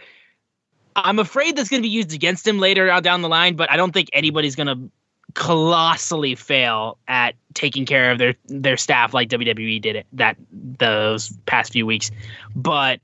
I'm 0.95 1.19
afraid 1.19 1.55
that's 1.55 1.69
going 1.69 1.81
to 1.81 1.87
be 1.87 1.91
used 1.91 2.13
against 2.13 2.47
him 2.47 2.59
later 2.59 2.87
down 3.01 3.21
the 3.21 3.29
line, 3.29 3.55
but 3.55 3.71
I 3.71 3.77
don't 3.77 3.91
think 3.91 4.09
anybody's 4.13 4.55
going 4.55 4.67
to 4.67 4.91
colossally 5.37 6.33
fail 6.33 6.97
at 7.07 7.35
taking 7.53 7.85
care 7.85 8.11
of 8.11 8.17
their 8.17 8.33
their 8.47 8.75
staff 8.75 9.13
like 9.13 9.29
WWE 9.29 9.79
did 9.79 9.95
it 9.95 10.07
that 10.11 10.35
those 10.51 11.31
past 11.45 11.71
few 11.71 11.85
weeks. 11.85 12.09
But 12.55 12.99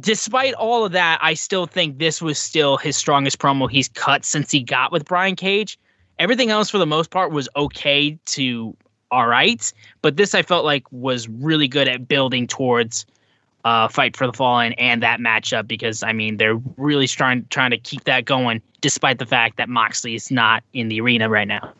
despite 0.00 0.54
all 0.54 0.86
of 0.86 0.92
that, 0.92 1.18
I 1.20 1.34
still 1.34 1.66
think 1.66 1.98
this 1.98 2.22
was 2.22 2.38
still 2.38 2.78
his 2.78 2.96
strongest 2.96 3.38
promo 3.38 3.70
he's 3.70 3.90
cut 3.90 4.24
since 4.24 4.50
he 4.50 4.62
got 4.62 4.90
with 4.90 5.04
Brian 5.04 5.36
Cage. 5.36 5.78
Everything 6.18 6.48
else, 6.48 6.70
for 6.70 6.78
the 6.78 6.86
most 6.86 7.10
part, 7.10 7.30
was 7.30 7.46
okay 7.56 8.18
to 8.26 8.74
all 9.10 9.26
right, 9.26 9.70
but 10.00 10.16
this 10.16 10.34
I 10.34 10.40
felt 10.40 10.64
like 10.64 10.90
was 10.92 11.28
really 11.28 11.68
good 11.68 11.88
at 11.88 12.08
building 12.08 12.46
towards 12.46 13.04
uh, 13.64 13.88
fight 13.88 14.16
for 14.16 14.26
the 14.26 14.32
fallen 14.32 14.72
and 14.74 15.02
that 15.02 15.20
matchup 15.20 15.68
because 15.68 16.02
I 16.02 16.12
mean 16.12 16.36
they're 16.36 16.60
really 16.76 17.06
trying 17.06 17.46
trying 17.50 17.70
to 17.70 17.78
keep 17.78 18.04
that 18.04 18.24
going 18.24 18.60
despite 18.80 19.18
the 19.18 19.26
fact 19.26 19.56
that 19.56 19.68
Moxley 19.68 20.14
is 20.14 20.30
not 20.30 20.62
in 20.72 20.88
the 20.88 21.00
arena 21.00 21.28
right 21.28 21.48
now. 21.48 21.72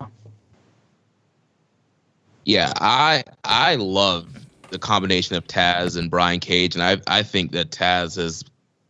Yeah, 2.45 2.73
I 2.77 3.25
I 3.45 3.77
love 3.77 4.29
the 4.71 4.79
combination 4.79 5.37
of 5.37 5.47
Taz 5.47 5.97
and 5.97 6.11
Brian 6.11 6.41
Cage, 6.41 6.75
and 6.75 6.83
I 6.83 6.99
I 7.07 7.23
think 7.23 7.53
that 7.53 7.71
Taz 7.71 8.17
has 8.17 8.45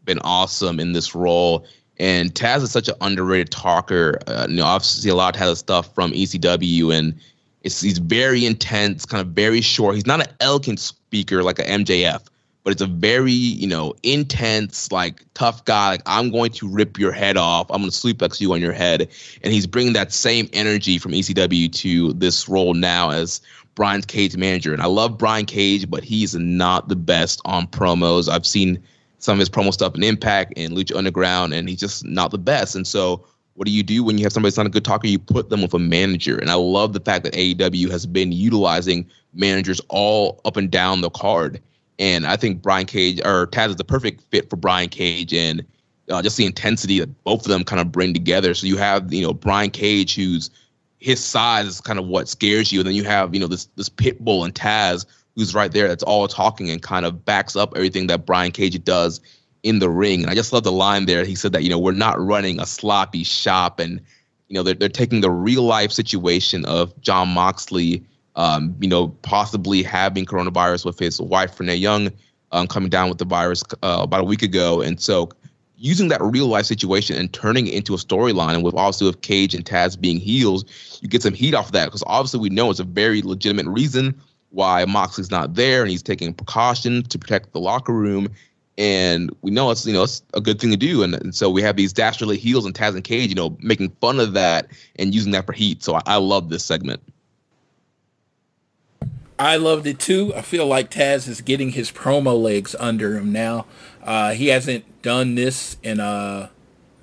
been 0.04 0.18
awesome 0.20 0.80
in 0.80 0.92
this 0.92 1.14
role. 1.14 1.66
And 1.98 2.34
Taz 2.34 2.62
is 2.62 2.72
such 2.72 2.88
an 2.88 2.94
underrated 3.00 3.50
talker. 3.50 4.18
Uh, 4.26 4.46
you 4.48 4.56
know, 4.56 4.64
obviously 4.64 5.10
a 5.10 5.14
lot 5.14 5.36
of 5.36 5.40
Taz 5.40 5.58
stuff 5.58 5.94
from 5.94 6.12
ECW, 6.12 6.92
and 6.92 7.14
it's 7.62 7.80
he's 7.80 7.98
very 7.98 8.44
intense, 8.46 9.04
kind 9.04 9.20
of 9.20 9.34
very 9.34 9.60
short. 9.60 9.94
He's 9.94 10.06
not 10.06 10.20
an 10.20 10.34
eloquent 10.40 10.80
speaker 10.80 11.42
like 11.42 11.58
a 11.58 11.64
MJF, 11.64 12.22
but 12.64 12.72
it's 12.72 12.82
a 12.82 12.86
very 12.86 13.32
you 13.32 13.66
know 13.66 13.94
intense 14.02 14.92
like 14.92 15.24
tough 15.34 15.64
guy. 15.64 15.90
Like 15.90 16.02
i'm 16.06 16.30
going 16.30 16.52
to 16.52 16.68
rip 16.68 16.98
your 16.98 17.12
head 17.12 17.36
off. 17.36 17.70
I'm 17.70 17.80
going 17.80 17.90
to 17.90 17.96
suplex 17.96 18.40
you 18.40 18.52
on 18.52 18.60
your 18.60 18.72
head. 18.72 19.08
And 19.42 19.52
he's 19.52 19.66
bringing 19.66 19.92
that 19.94 20.12
same 20.12 20.48
energy 20.52 20.98
from 20.98 21.12
ecw 21.12 21.72
to 21.72 22.12
this 22.14 22.48
role 22.48 22.74
now 22.74 23.10
as 23.10 23.40
brian 23.74 24.02
cage 24.02 24.36
manager. 24.36 24.72
And 24.72 24.82
i 24.82 24.86
love 24.86 25.18
brian 25.18 25.46
cage 25.46 25.90
but 25.90 26.04
he's 26.04 26.34
not 26.34 26.88
the 26.88 26.96
best 26.96 27.40
on 27.44 27.66
promos. 27.66 28.28
I've 28.28 28.46
seen 28.46 28.82
some 29.18 29.34
of 29.34 29.38
his 29.38 29.50
promo 29.50 29.72
stuff 29.72 29.94
in 29.94 30.02
impact 30.02 30.54
and 30.56 30.72
lucha 30.72 30.96
underground 30.96 31.54
and 31.54 31.68
he's 31.68 31.80
just 31.80 32.04
not 32.04 32.30
the 32.30 32.38
best. 32.38 32.74
And 32.74 32.86
so 32.86 33.24
what 33.54 33.66
do 33.66 33.72
you 33.72 33.82
do 33.82 34.02
when 34.02 34.18
you 34.18 34.24
have 34.24 34.32
somebody 34.32 34.50
that's 34.50 34.56
not 34.56 34.66
a 34.66 34.70
good 34.70 34.84
talker? 34.84 35.06
You 35.06 35.18
put 35.18 35.50
them 35.50 35.60
with 35.60 35.74
a 35.74 35.78
manager. 35.78 36.38
And 36.38 36.50
I 36.50 36.54
love 36.54 36.94
the 36.94 37.00
fact 37.00 37.24
that 37.24 37.34
AEW 37.34 37.90
has 37.90 38.06
been 38.06 38.32
utilizing 38.32 39.06
managers 39.34 39.80
all 39.88 40.40
up 40.44 40.56
and 40.56 40.70
down 40.70 41.02
the 41.02 41.10
card 41.10 41.60
and 42.02 42.26
I 42.26 42.34
think 42.34 42.62
Brian 42.62 42.86
Cage 42.86 43.20
or 43.24 43.46
Taz 43.46 43.68
is 43.68 43.76
the 43.76 43.84
perfect 43.84 44.22
fit 44.22 44.50
for 44.50 44.56
Brian 44.56 44.88
Cage 44.88 45.32
and 45.32 45.64
uh, 46.10 46.20
just 46.20 46.36
the 46.36 46.44
intensity 46.44 46.98
that 46.98 47.22
both 47.22 47.42
of 47.42 47.48
them 47.48 47.62
kind 47.62 47.80
of 47.80 47.92
bring 47.92 48.12
together. 48.12 48.54
So 48.54 48.66
you 48.66 48.76
have, 48.76 49.12
you 49.12 49.24
know, 49.24 49.32
Brian 49.32 49.70
Cage, 49.70 50.16
who's 50.16 50.50
his 50.98 51.22
size 51.22 51.64
is 51.66 51.80
kind 51.80 52.00
of 52.00 52.06
what 52.08 52.28
scares 52.28 52.72
you. 52.72 52.80
And 52.80 52.88
then 52.88 52.96
you 52.96 53.04
have, 53.04 53.32
you 53.32 53.38
know, 53.38 53.46
this 53.46 53.66
this 53.76 53.88
pit 53.88 54.18
bull 54.24 54.42
and 54.42 54.52
Taz, 54.52 55.06
who's 55.36 55.54
right 55.54 55.70
there, 55.70 55.86
that's 55.86 56.02
all 56.02 56.26
talking 56.26 56.70
and 56.70 56.82
kind 56.82 57.06
of 57.06 57.24
backs 57.24 57.54
up 57.54 57.72
everything 57.76 58.08
that 58.08 58.26
Brian 58.26 58.50
Cage 58.50 58.82
does 58.82 59.20
in 59.62 59.78
the 59.78 59.88
ring. 59.88 60.22
And 60.22 60.30
I 60.30 60.34
just 60.34 60.52
love 60.52 60.64
the 60.64 60.72
line 60.72 61.06
there. 61.06 61.24
He 61.24 61.36
said 61.36 61.52
that, 61.52 61.62
you 61.62 61.70
know, 61.70 61.78
we're 61.78 61.92
not 61.92 62.20
running 62.20 62.58
a 62.58 62.66
sloppy 62.66 63.22
shop. 63.22 63.78
And, 63.78 64.00
you 64.48 64.54
know, 64.54 64.64
they're, 64.64 64.74
they're 64.74 64.88
taking 64.88 65.20
the 65.20 65.30
real 65.30 65.62
life 65.62 65.92
situation 65.92 66.64
of 66.64 67.00
Jon 67.00 67.28
Moxley 67.28 68.04
um, 68.36 68.74
you 68.80 68.88
know, 68.88 69.08
possibly 69.22 69.82
having 69.82 70.24
coronavirus 70.24 70.84
with 70.84 70.98
his 70.98 71.20
wife, 71.20 71.58
Renee 71.58 71.76
Young, 71.76 72.10
um, 72.52 72.66
coming 72.66 72.90
down 72.90 73.08
with 73.08 73.18
the 73.18 73.24
virus 73.24 73.62
uh, 73.82 74.00
about 74.02 74.20
a 74.20 74.24
week 74.24 74.42
ago. 74.42 74.80
And 74.80 75.00
so 75.00 75.30
using 75.76 76.08
that 76.08 76.22
real 76.22 76.46
life 76.46 76.66
situation 76.66 77.16
and 77.16 77.32
turning 77.32 77.66
it 77.66 77.74
into 77.74 77.92
a 77.94 77.96
storyline, 77.96 78.54
and 78.54 78.62
with 78.62 78.74
obviously 78.74 79.08
with 79.08 79.20
Cage 79.22 79.54
and 79.54 79.64
Taz 79.64 80.00
being 80.00 80.18
heels, 80.18 80.64
you 81.02 81.08
get 81.08 81.22
some 81.22 81.34
heat 81.34 81.54
off 81.54 81.66
of 81.66 81.72
that 81.72 81.86
because 81.86 82.04
obviously 82.06 82.40
we 82.40 82.50
know 82.50 82.70
it's 82.70 82.80
a 82.80 82.84
very 82.84 83.20
legitimate 83.20 83.66
reason 83.66 84.18
why 84.50 84.84
Moxley's 84.84 85.30
not 85.30 85.54
there 85.54 85.82
and 85.82 85.90
he's 85.90 86.02
taking 86.02 86.32
precautions 86.32 87.08
to 87.08 87.18
protect 87.18 87.52
the 87.52 87.60
locker 87.60 87.92
room. 87.92 88.28
And 88.78 89.34
we 89.42 89.50
know 89.50 89.70
it's 89.70 89.84
you 89.84 89.92
know 89.92 90.04
it's 90.04 90.22
a 90.32 90.40
good 90.40 90.58
thing 90.58 90.70
to 90.70 90.78
do, 90.78 91.02
and, 91.02 91.14
and 91.14 91.34
so 91.34 91.50
we 91.50 91.60
have 91.60 91.76
these 91.76 91.92
dastardly 91.92 92.38
heels 92.38 92.64
and 92.64 92.74
Taz 92.74 92.94
and 92.94 93.04
Cage, 93.04 93.28
you 93.28 93.34
know, 93.34 93.56
making 93.60 93.90
fun 94.00 94.18
of 94.18 94.32
that 94.32 94.68
and 94.96 95.14
using 95.14 95.32
that 95.32 95.44
for 95.44 95.52
heat. 95.52 95.82
So 95.82 95.96
I, 95.96 96.02
I 96.06 96.16
love 96.16 96.48
this 96.48 96.64
segment. 96.64 97.02
I 99.42 99.56
loved 99.56 99.88
it 99.88 99.98
too. 99.98 100.32
I 100.36 100.40
feel 100.40 100.68
like 100.68 100.88
Taz 100.88 101.26
is 101.26 101.40
getting 101.40 101.70
his 101.70 101.90
promo 101.90 102.40
legs 102.40 102.76
under 102.78 103.18
him 103.18 103.32
now. 103.32 103.66
Uh, 104.00 104.34
he 104.34 104.48
hasn't 104.48 104.84
done 105.02 105.34
this 105.34 105.78
in 105.82 105.98
a 105.98 106.50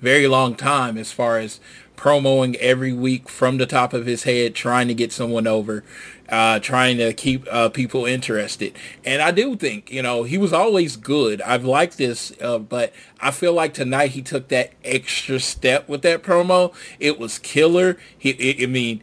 very 0.00 0.26
long 0.26 0.54
time 0.54 0.96
as 0.96 1.12
far 1.12 1.38
as 1.38 1.60
promoing 1.96 2.54
every 2.54 2.94
week 2.94 3.28
from 3.28 3.58
the 3.58 3.66
top 3.66 3.92
of 3.92 4.06
his 4.06 4.22
head, 4.22 4.54
trying 4.54 4.88
to 4.88 4.94
get 4.94 5.12
someone 5.12 5.46
over, 5.46 5.84
uh, 6.30 6.58
trying 6.60 6.96
to 6.96 7.12
keep 7.12 7.46
uh, 7.52 7.68
people 7.68 8.06
interested. 8.06 8.72
And 9.04 9.20
I 9.20 9.32
do 9.32 9.54
think, 9.54 9.92
you 9.92 10.00
know, 10.00 10.22
he 10.22 10.38
was 10.38 10.54
always 10.54 10.96
good. 10.96 11.42
I've 11.42 11.66
liked 11.66 11.98
this, 11.98 12.32
uh, 12.40 12.58
but 12.58 12.94
I 13.20 13.32
feel 13.32 13.52
like 13.52 13.74
tonight 13.74 14.12
he 14.12 14.22
took 14.22 14.48
that 14.48 14.72
extra 14.82 15.40
step 15.40 15.90
with 15.90 16.00
that 16.02 16.22
promo. 16.22 16.72
It 16.98 17.18
was 17.18 17.38
killer. 17.38 17.98
He, 18.16 18.30
it, 18.30 18.62
I 18.62 18.66
mean. 18.66 19.02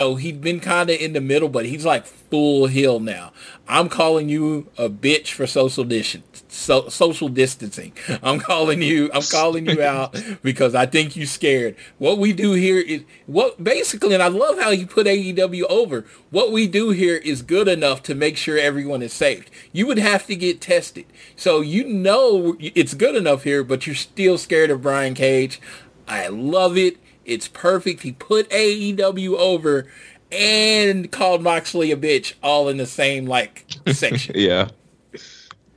Oh, 0.00 0.14
he'd 0.14 0.40
been 0.40 0.60
kind 0.60 0.90
of 0.90 1.00
in 1.00 1.12
the 1.12 1.20
middle, 1.20 1.48
but 1.48 1.66
he's 1.66 1.84
like 1.84 2.06
full 2.06 2.68
heel 2.68 3.00
now. 3.00 3.32
I'm 3.66 3.88
calling 3.88 4.28
you 4.28 4.68
a 4.78 4.88
bitch 4.88 5.32
for 5.32 5.44
social 5.44 5.82
distance, 5.82 6.44
so, 6.46 6.88
social 6.88 7.28
distancing. 7.28 7.94
I'm 8.22 8.38
calling 8.38 8.80
you. 8.80 9.10
I'm 9.12 9.24
calling 9.24 9.66
you 9.66 9.82
out 9.82 10.14
because 10.44 10.76
I 10.76 10.86
think 10.86 11.16
you're 11.16 11.26
scared. 11.26 11.74
What 11.98 12.18
we 12.18 12.32
do 12.32 12.52
here 12.52 12.78
is 12.78 13.02
what 13.26 13.64
basically, 13.64 14.14
and 14.14 14.22
I 14.22 14.28
love 14.28 14.60
how 14.60 14.70
you 14.70 14.86
put 14.86 15.08
AEW 15.08 15.64
over. 15.64 16.04
What 16.30 16.52
we 16.52 16.68
do 16.68 16.90
here 16.90 17.16
is 17.16 17.42
good 17.42 17.66
enough 17.66 18.00
to 18.04 18.14
make 18.14 18.36
sure 18.36 18.56
everyone 18.56 19.02
is 19.02 19.12
safe. 19.12 19.46
You 19.72 19.88
would 19.88 19.98
have 19.98 20.28
to 20.28 20.36
get 20.36 20.60
tested, 20.60 21.06
so 21.34 21.60
you 21.60 21.82
know 21.82 22.56
it's 22.60 22.94
good 22.94 23.16
enough 23.16 23.42
here, 23.42 23.64
but 23.64 23.84
you're 23.84 23.96
still 23.96 24.38
scared 24.38 24.70
of 24.70 24.80
Brian 24.80 25.14
Cage. 25.14 25.60
I 26.06 26.28
love 26.28 26.76
it. 26.78 26.98
It's 27.28 27.48
perfect. 27.48 28.02
He 28.02 28.12
put 28.12 28.48
AEW 28.50 29.36
over 29.36 29.86
and 30.32 31.10
called 31.10 31.42
Moxley 31.42 31.92
a 31.92 31.96
bitch 31.96 32.34
all 32.42 32.68
in 32.68 32.76
the 32.76 32.86
same 32.86 33.26
like 33.26 33.66
section. 33.92 34.34
yeah. 34.38 34.68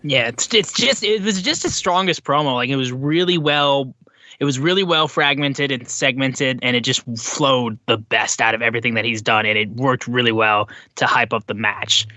Yeah, 0.04 0.30
it's 0.30 0.52
it's 0.54 0.74
just 0.74 1.04
it 1.04 1.22
was 1.22 1.42
just 1.42 1.64
his 1.64 1.76
strongest 1.76 2.24
promo. 2.24 2.56
Like 2.56 2.70
it 2.70 2.76
was 2.76 2.92
really 2.92 3.38
well 3.38 3.94
it 4.40 4.46
was 4.46 4.58
really 4.58 4.84
well 4.84 5.08
fragmented 5.08 5.72
and 5.72 5.88
segmented 5.88 6.58
and 6.64 6.76
it 6.76 6.82
just 6.82 7.04
flowed 7.16 7.78
the 7.86 7.98
best 7.98 8.42
out 8.42 8.56
of 8.56 8.62
everything 8.64 8.96
that 8.96 9.06
he's 9.06 9.22
done 9.22 9.46
and 9.46 9.58
it 9.58 9.70
worked 9.70 10.08
really 10.08 10.32
well 10.32 10.68
to 10.96 11.06
hype 11.06 11.32
up 11.32 11.46
the 11.46 11.54
match. 11.54 12.08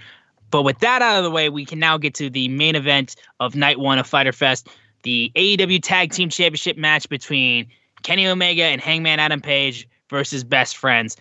But 0.51 0.63
with 0.63 0.79
that 0.79 1.03
out 1.03 1.19
of 1.19 1.25
the 1.25 1.31
way, 1.31 1.51
we 1.51 1.67
can 1.67 1.79
now 1.79 1.99
get 1.99 2.15
to 2.15 2.31
the 2.31 2.49
main 2.49 2.77
event 2.77 3.17
of 3.41 3.57
night 3.57 3.79
1 3.79 3.99
of 3.99 4.07
Fyter 4.07 4.33
Fest, 4.33 4.69
the 5.03 5.31
AEW 5.35 5.83
Tag 5.83 6.13
Team 6.13 6.31
Championship 6.31 6.79
match 6.79 7.09
between 7.09 7.67
Kenny 8.05 8.29
Omega 8.29 8.63
and 8.63 8.81
Hangman 8.81 9.19
Adam 9.19 9.41
Page 9.41 9.89
versus 10.09 10.45
Best 10.45 10.77
Friends. 10.77 11.17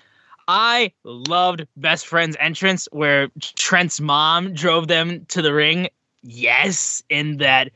I 0.47 0.91
loved 1.03 1.65
Best 1.77 2.05
Friend's 2.05 2.37
entrance 2.39 2.87
where 2.91 3.29
Trent's 3.39 3.99
mom 3.99 4.53
drove 4.53 4.89
them 4.89 5.25
to 5.29 5.41
the 5.41 5.53
ring. 5.53 5.89
Yes, 6.21 7.01
in 7.09 7.37
that 7.37 7.71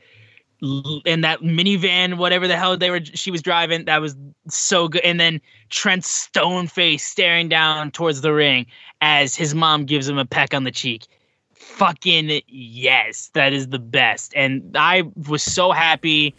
in 0.60 1.20
that 1.20 1.40
minivan, 1.40 2.16
whatever 2.16 2.48
the 2.48 2.56
hell 2.56 2.76
they 2.76 2.90
were 2.90 3.04
she 3.04 3.30
was 3.30 3.42
driving, 3.42 3.84
that 3.86 4.00
was 4.00 4.16
so 4.48 4.88
good. 4.88 5.02
And 5.02 5.18
then 5.18 5.40
Trent's 5.70 6.10
stone 6.10 6.66
face 6.66 7.04
staring 7.04 7.48
down 7.48 7.90
towards 7.90 8.20
the 8.20 8.32
ring 8.32 8.66
as 9.00 9.34
his 9.34 9.54
mom 9.54 9.84
gives 9.84 10.08
him 10.08 10.18
a 10.18 10.26
peck 10.26 10.52
on 10.52 10.64
the 10.64 10.70
cheek. 10.70 11.06
Fucking 11.54 12.42
yes, 12.48 13.30
that 13.34 13.52
is 13.52 13.68
the 13.68 13.78
best. 13.78 14.32
And 14.36 14.76
I 14.76 15.04
was 15.28 15.42
so 15.42 15.72
happy 15.72 16.34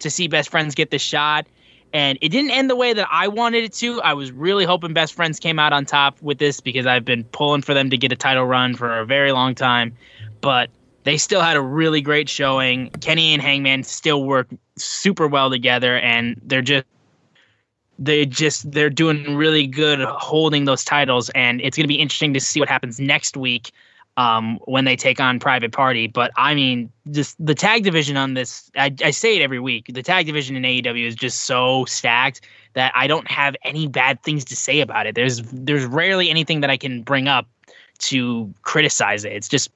to 0.00 0.10
see 0.10 0.28
Best 0.28 0.50
Friends 0.50 0.74
get 0.74 0.90
the 0.90 0.98
shot 0.98 1.46
and 1.92 2.18
it 2.20 2.30
didn't 2.30 2.50
end 2.50 2.70
the 2.70 2.76
way 2.76 2.92
that 2.92 3.08
I 3.10 3.28
wanted 3.28 3.64
it 3.64 3.72
to. 3.74 4.00
I 4.02 4.14
was 4.14 4.32
really 4.32 4.64
hoping 4.64 4.92
Best 4.92 5.14
Friends 5.14 5.38
came 5.38 5.58
out 5.58 5.72
on 5.72 5.84
top 5.84 6.20
with 6.22 6.38
this 6.38 6.60
because 6.60 6.86
I've 6.86 7.04
been 7.04 7.24
pulling 7.24 7.62
for 7.62 7.74
them 7.74 7.90
to 7.90 7.96
get 7.96 8.12
a 8.12 8.16
title 8.16 8.44
run 8.44 8.74
for 8.74 8.98
a 8.98 9.04
very 9.04 9.32
long 9.32 9.54
time, 9.54 9.94
but 10.40 10.70
they 11.04 11.16
still 11.18 11.40
had 11.40 11.56
a 11.56 11.60
really 11.60 12.00
great 12.00 12.28
showing. 12.28 12.90
Kenny 13.00 13.34
and 13.34 13.42
Hangman 13.42 13.82
still 13.82 14.24
work 14.24 14.48
super 14.76 15.26
well 15.26 15.50
together, 15.50 15.98
and 15.98 16.40
they're 16.44 16.62
just 16.62 16.86
they 17.98 18.24
just 18.24 18.72
they're 18.72 18.90
doing 18.90 19.36
really 19.36 19.66
good 19.66 20.00
holding 20.00 20.64
those 20.64 20.84
titles, 20.84 21.28
and 21.30 21.60
it's 21.60 21.76
going 21.76 21.84
to 21.84 21.88
be 21.88 22.00
interesting 22.00 22.32
to 22.34 22.40
see 22.40 22.60
what 22.60 22.68
happens 22.68 22.98
next 22.98 23.36
week 23.36 23.72
um, 24.16 24.58
when 24.64 24.84
they 24.84 24.96
take 24.96 25.20
on 25.20 25.38
Private 25.38 25.72
Party. 25.72 26.06
But 26.06 26.32
I 26.36 26.54
mean, 26.54 26.90
just 27.10 27.44
the 27.44 27.54
tag 27.54 27.84
division 27.84 28.16
on 28.16 28.34
this, 28.34 28.70
I, 28.76 28.94
I 29.02 29.10
say 29.10 29.36
it 29.36 29.42
every 29.42 29.60
week. 29.60 29.86
The 29.92 30.02
tag 30.02 30.26
division 30.26 30.56
in 30.56 30.62
AEW 30.62 31.06
is 31.06 31.14
just 31.14 31.42
so 31.42 31.84
stacked 31.86 32.42
that 32.74 32.92
I 32.94 33.06
don't 33.06 33.30
have 33.30 33.56
any 33.64 33.86
bad 33.86 34.22
things 34.22 34.44
to 34.46 34.56
say 34.56 34.80
about 34.80 35.06
it. 35.06 35.14
There's 35.14 35.42
there's 35.52 35.84
rarely 35.84 36.30
anything 36.30 36.60
that 36.60 36.70
I 36.70 36.76
can 36.76 37.02
bring 37.02 37.28
up 37.28 37.46
to 38.00 38.52
criticize 38.62 39.24
it. 39.24 39.32
It's 39.32 39.48
just 39.48 39.70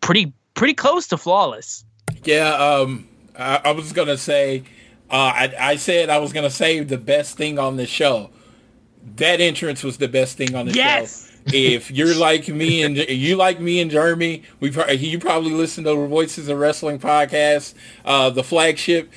pretty 0.00 0.32
pretty 0.54 0.74
close 0.74 1.06
to 1.08 1.16
flawless. 1.16 1.84
Yeah, 2.24 2.54
um, 2.54 3.08
I, 3.38 3.60
I 3.64 3.70
was 3.72 3.92
gonna 3.92 4.18
say, 4.18 4.64
uh, 5.10 5.14
I, 5.14 5.54
I 5.58 5.76
said 5.76 6.10
I 6.10 6.18
was 6.18 6.32
gonna 6.32 6.50
say 6.50 6.80
the 6.80 6.98
best 6.98 7.36
thing 7.36 7.58
on 7.58 7.76
the 7.76 7.86
show. 7.86 8.30
That 9.16 9.40
entrance 9.40 9.82
was 9.82 9.98
the 9.98 10.06
best 10.06 10.36
thing 10.36 10.54
on 10.54 10.66
the 10.66 10.72
yes! 10.72 11.26
show 11.26 11.31
if 11.46 11.90
you're 11.90 12.14
like 12.14 12.48
me 12.48 12.82
and 12.82 12.96
you 12.96 13.36
like 13.36 13.60
me 13.60 13.80
and 13.80 13.90
Jeremy, 13.90 14.42
we 14.60 14.70
you 14.94 15.18
probably 15.18 15.52
listen 15.52 15.84
to 15.84 15.90
the 15.90 16.06
Voices 16.06 16.48
of 16.48 16.58
Wrestling 16.58 16.98
podcast, 16.98 17.74
uh, 18.04 18.30
the 18.30 18.44
flagship. 18.44 19.10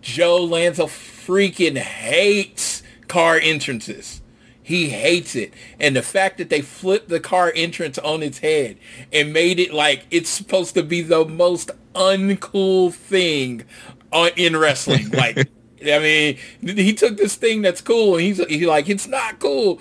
Joe 0.00 0.44
Lanza 0.44 0.84
freaking 0.84 1.76
hates 1.76 2.82
car 3.08 3.38
entrances. 3.38 4.22
He 4.62 4.90
hates 4.90 5.34
it. 5.34 5.54
And 5.80 5.96
the 5.96 6.02
fact 6.02 6.38
that 6.38 6.50
they 6.50 6.60
flipped 6.60 7.08
the 7.08 7.20
car 7.20 7.50
entrance 7.56 7.98
on 7.98 8.22
its 8.22 8.38
head 8.40 8.76
and 9.10 9.32
made 9.32 9.58
it 9.58 9.72
like 9.72 10.06
it's 10.10 10.28
supposed 10.28 10.74
to 10.74 10.82
be 10.82 11.00
the 11.00 11.24
most 11.24 11.70
uncool 11.94 12.92
thing 12.92 13.64
on, 14.12 14.30
in 14.36 14.56
wrestling. 14.56 15.08
Like, 15.08 15.38
I 15.82 15.98
mean, 15.98 16.76
he 16.76 16.92
took 16.92 17.16
this 17.16 17.34
thing 17.34 17.62
that's 17.62 17.80
cool 17.80 18.16
and 18.16 18.22
he's, 18.22 18.44
he's 18.46 18.66
like, 18.66 18.90
it's 18.90 19.06
not 19.06 19.38
cool. 19.38 19.80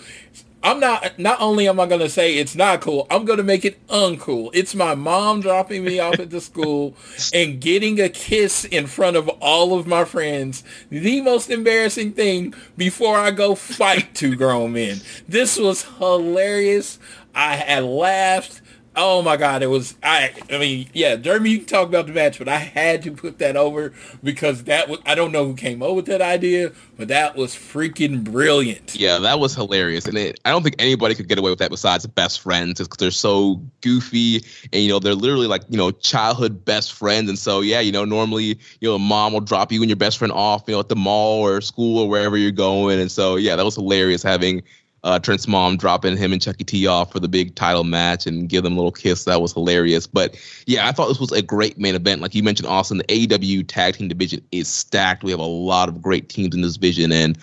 I'm 0.63 0.79
not. 0.79 1.17
Not 1.19 1.39
only 1.39 1.67
am 1.67 1.79
I 1.79 1.85
going 1.85 2.01
to 2.01 2.09
say 2.09 2.37
it's 2.37 2.55
not 2.55 2.81
cool, 2.81 3.07
I'm 3.09 3.25
going 3.25 3.37
to 3.37 3.43
make 3.43 3.63
it 3.63 3.85
uncool. 3.87 4.49
It's 4.53 4.75
my 4.75 4.95
mom 4.95 5.41
dropping 5.41 5.83
me 5.83 5.99
off 5.99 6.19
at 6.19 6.29
the 6.29 6.41
school 6.41 6.95
and 7.33 7.61
getting 7.61 7.99
a 7.99 8.09
kiss 8.09 8.65
in 8.65 8.87
front 8.87 9.17
of 9.17 9.29
all 9.39 9.77
of 9.77 9.87
my 9.87 10.03
friends. 10.03 10.63
The 10.89 11.21
most 11.21 11.49
embarrassing 11.49 12.13
thing 12.13 12.53
before 12.75 13.17
I 13.17 13.31
go 13.31 13.55
fight 13.55 14.15
two 14.15 14.35
grown 14.35 14.73
men. 14.73 14.97
This 15.27 15.57
was 15.57 15.83
hilarious. 15.83 16.99
I 17.35 17.55
had 17.55 17.83
laughed. 17.83 18.61
Oh 18.99 19.21
my 19.21 19.37
god, 19.37 19.61
it 19.61 19.67
was 19.67 19.95
I 20.01 20.33
I 20.49 20.57
mean, 20.57 20.89
yeah, 20.91 21.15
Jeremy 21.17 21.51
you 21.51 21.57
can 21.59 21.67
talk 21.67 21.87
about 21.87 22.07
the 22.07 22.13
match, 22.13 22.39
but 22.39 22.49
I 22.49 22.57
had 22.57 23.03
to 23.03 23.11
put 23.11 23.37
that 23.37 23.55
over 23.55 23.93
because 24.23 24.63
that 24.63 24.89
was 24.89 24.99
I 25.05 25.13
don't 25.13 25.31
know 25.31 25.45
who 25.45 25.53
came 25.53 25.83
up 25.83 25.95
with 25.95 26.07
that 26.07 26.19
idea, 26.19 26.71
but 26.97 27.07
that 27.09 27.35
was 27.35 27.53
freaking 27.53 28.23
brilliant. 28.23 28.95
Yeah, 28.95 29.19
that 29.19 29.39
was 29.39 29.53
hilarious. 29.53 30.07
And 30.07 30.17
it, 30.17 30.39
I 30.45 30.49
don't 30.49 30.63
think 30.63 30.77
anybody 30.79 31.13
could 31.13 31.27
get 31.27 31.37
away 31.37 31.51
with 31.51 31.59
that 31.59 31.69
besides 31.69 32.07
best 32.07 32.41
friends 32.41 32.79
because 32.79 32.97
they're 32.97 33.11
so 33.11 33.61
goofy 33.81 34.43
and 34.73 34.81
you 34.81 34.89
know, 34.89 34.97
they're 34.97 35.13
literally 35.13 35.47
like, 35.47 35.61
you 35.69 35.77
know, 35.77 35.91
childhood 35.91 36.65
best 36.65 36.93
friends. 36.93 37.29
And 37.29 37.37
so 37.37 37.61
yeah, 37.61 37.79
you 37.79 37.91
know, 37.91 38.03
normally, 38.03 38.59
you 38.81 38.89
know, 38.89 38.95
a 38.95 38.99
mom 38.99 39.31
will 39.31 39.41
drop 39.41 39.71
you 39.71 39.79
and 39.83 39.89
your 39.91 39.95
best 39.95 40.17
friend 40.17 40.31
off, 40.31 40.63
you 40.65 40.73
know, 40.73 40.79
at 40.79 40.89
the 40.89 40.95
mall 40.95 41.45
or 41.45 41.61
school 41.61 41.99
or 41.99 42.09
wherever 42.09 42.35
you're 42.35 42.49
going. 42.49 42.99
And 42.99 43.11
so 43.11 43.35
yeah, 43.35 43.55
that 43.55 43.63
was 43.63 43.75
hilarious 43.75 44.23
having 44.23 44.63
uh, 45.03 45.19
Trent's 45.19 45.47
mom 45.47 45.77
dropping 45.77 46.17
him 46.17 46.33
and 46.33 46.41
Chucky 46.41 46.63
T 46.63 46.87
off 46.87 47.11
for 47.11 47.19
the 47.19 47.27
big 47.27 47.55
title 47.55 47.83
match 47.83 48.25
and 48.25 48.49
give 48.49 48.63
them 48.63 48.73
a 48.73 48.75
little 48.75 48.91
kiss. 48.91 49.25
That 49.25 49.41
was 49.41 49.53
hilarious. 49.53 50.07
But 50.07 50.37
yeah, 50.65 50.87
I 50.87 50.91
thought 50.91 51.07
this 51.07 51.19
was 51.19 51.31
a 51.31 51.41
great 51.41 51.77
main 51.77 51.95
event. 51.95 52.21
Like 52.21 52.35
you 52.35 52.43
mentioned, 52.43 52.67
Austin, 52.67 52.97
the 52.97 53.03
AEW 53.05 53.65
tag 53.67 53.95
team 53.95 54.07
division 54.07 54.41
is 54.51 54.67
stacked. 54.67 55.23
We 55.23 55.31
have 55.31 55.39
a 55.39 55.45
lot 55.45 55.89
of 55.89 56.01
great 56.01 56.29
teams 56.29 56.55
in 56.55 56.61
this 56.61 56.73
division, 56.73 57.11
and 57.11 57.37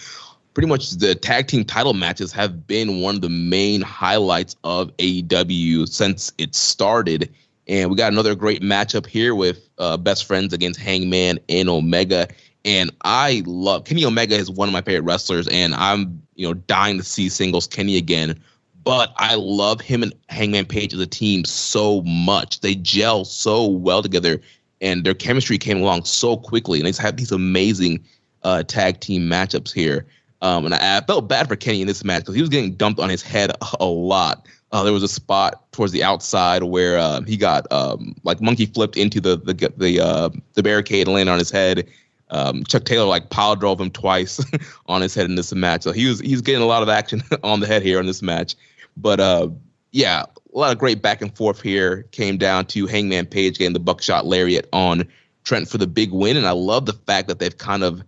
pretty 0.55 0.69
much 0.69 0.91
the 0.91 1.15
tag 1.15 1.47
team 1.47 1.65
title 1.65 1.95
matches 1.95 2.33
have 2.33 2.67
been 2.67 3.01
one 3.01 3.17
of 3.17 3.21
the 3.21 3.29
main 3.29 3.83
highlights 3.83 4.57
of 4.65 4.97
AEW 4.99 5.89
since 5.89 6.33
it 6.39 6.55
started. 6.55 7.33
And 7.67 7.89
we 7.89 7.97
got 7.97 8.13
another 8.13 8.35
great 8.35 8.63
matchup 8.63 9.07
here 9.07 9.35
with 9.35 9.69
uh, 9.79 9.97
best 9.97 10.27
friends 10.27 10.53
against 10.53 10.79
Hangman 10.79 11.39
and 11.49 11.69
Omega. 11.69 12.29
And 12.65 12.91
I 13.05 13.43
love 13.47 13.85
Kenny 13.85 14.05
Omega 14.05 14.37
is 14.37 14.51
one 14.51 14.69
of 14.69 14.73
my 14.73 14.81
favorite 14.83 15.05
wrestlers, 15.05 15.49
and 15.49 15.75
I'm 15.75 16.23
you 16.37 16.47
know 16.47 16.55
dying 16.55 16.99
to 16.99 17.05
see 17.05 17.29
singles 17.29 17.67
Kenny 17.67 17.97
again. 17.97 18.41
But 18.85 19.15
I 19.17 19.35
love 19.37 19.81
him 19.81 20.03
and 20.03 20.13
Hangman 20.29 20.67
Page 20.67 20.93
as 20.93 21.01
a 21.01 21.07
team 21.07 21.45
so 21.47 22.03
much. 22.03 22.61
They 22.61 22.75
gel 22.75 23.25
so 23.25 23.67
well 23.67 24.03
together, 24.03 24.41
and 24.81 25.05
their 25.05 25.15
chemistry 25.15 25.57
came 25.57 25.79
along 25.79 26.05
so 26.05 26.37
quickly. 26.37 26.79
And 26.79 26.87
they 26.87 26.91
have 26.91 26.99
had 26.99 27.17
these 27.17 27.33
amazing 27.33 28.05
uh, 28.43 28.63
tag 28.63 29.01
team 29.01 29.23
matchups 29.23 29.73
here. 29.73 30.07
Um, 30.43 30.67
and 30.67 30.75
I, 30.75 30.99
I, 30.99 31.01
felt 31.01 31.27
bad 31.27 31.49
for 31.49 31.57
Kenny 31.57 31.81
in 31.81 31.87
this 31.87 32.05
match 32.05 32.21
because 32.23 32.35
he 32.35 32.43
was 32.43 32.51
getting 32.51 32.75
dumped 32.75 33.01
on 33.01 33.09
his 33.09 33.23
head 33.23 33.51
a, 33.51 33.77
a 33.81 33.87
lot. 33.87 34.47
Uh, 34.73 34.83
there 34.83 34.93
was 34.93 35.03
a 35.03 35.09
spot 35.09 35.73
towards 35.73 35.93
the 35.93 36.05
outside 36.05 36.65
where 36.65 36.99
uh, 36.99 37.23
he 37.23 37.39
got 37.39 37.71
um, 37.73 38.15
like 38.25 38.43
monkey 38.43 38.67
flipped 38.67 38.99
into 38.99 39.21
the 39.21 39.37
the 39.37 39.73
the, 39.79 40.01
uh, 40.01 40.29
the 40.53 40.63
barricade 40.63 41.07
and 41.07 41.15
landed 41.15 41.33
on 41.33 41.39
his 41.39 41.51
head 41.51 41.89
um, 42.35 42.65
Chuck 42.65 42.85
Taylor 42.85 43.07
like 43.07 43.31
pile 43.31 43.55
drove 43.55 43.81
him 43.81 43.91
twice 43.91 44.45
on 44.87 45.01
his 45.01 45.15
head 45.15 45.27
in 45.27 45.37
this 45.37 45.55
match. 45.55 45.83
So 45.83 45.93
he 45.93 46.07
was 46.07 46.21
he's 46.21 46.43
getting 46.43 46.63
a 46.63 46.67
lot 46.67 46.83
of 46.83 46.89
action 46.89 47.23
on 47.43 47.61
the 47.61 47.67
head 47.67 47.83
here 47.83 48.01
in 48.01 48.07
this 48.07 48.23
match. 48.23 48.57
But 48.97 49.21
uh, 49.21 49.49
yeah, 49.93 50.25
a 50.55 50.59
lot 50.59 50.73
of 50.73 50.79
great 50.79 51.01
back 51.01 51.23
and 51.23 51.35
forth 51.35 51.63
here. 51.63 52.03
Came 52.11 52.37
down 52.37 52.67
to 52.67 52.87
Hangman 52.87 53.27
Page 53.27 53.59
getting 53.59 53.73
the 53.73 53.81
buckshot 53.81 54.27
lariat 54.27 54.69
on 54.73 55.09
Trent 55.45 55.69
for 55.69 55.79
the 55.79 55.87
big 55.87 56.11
win, 56.13 56.37
and 56.37 56.47
I 56.47 56.53
love 56.53 56.87
the 56.87 56.93
fact 56.93 57.29
that 57.29 57.39
they've 57.39 57.57
kind 57.57 57.85
of 57.85 58.03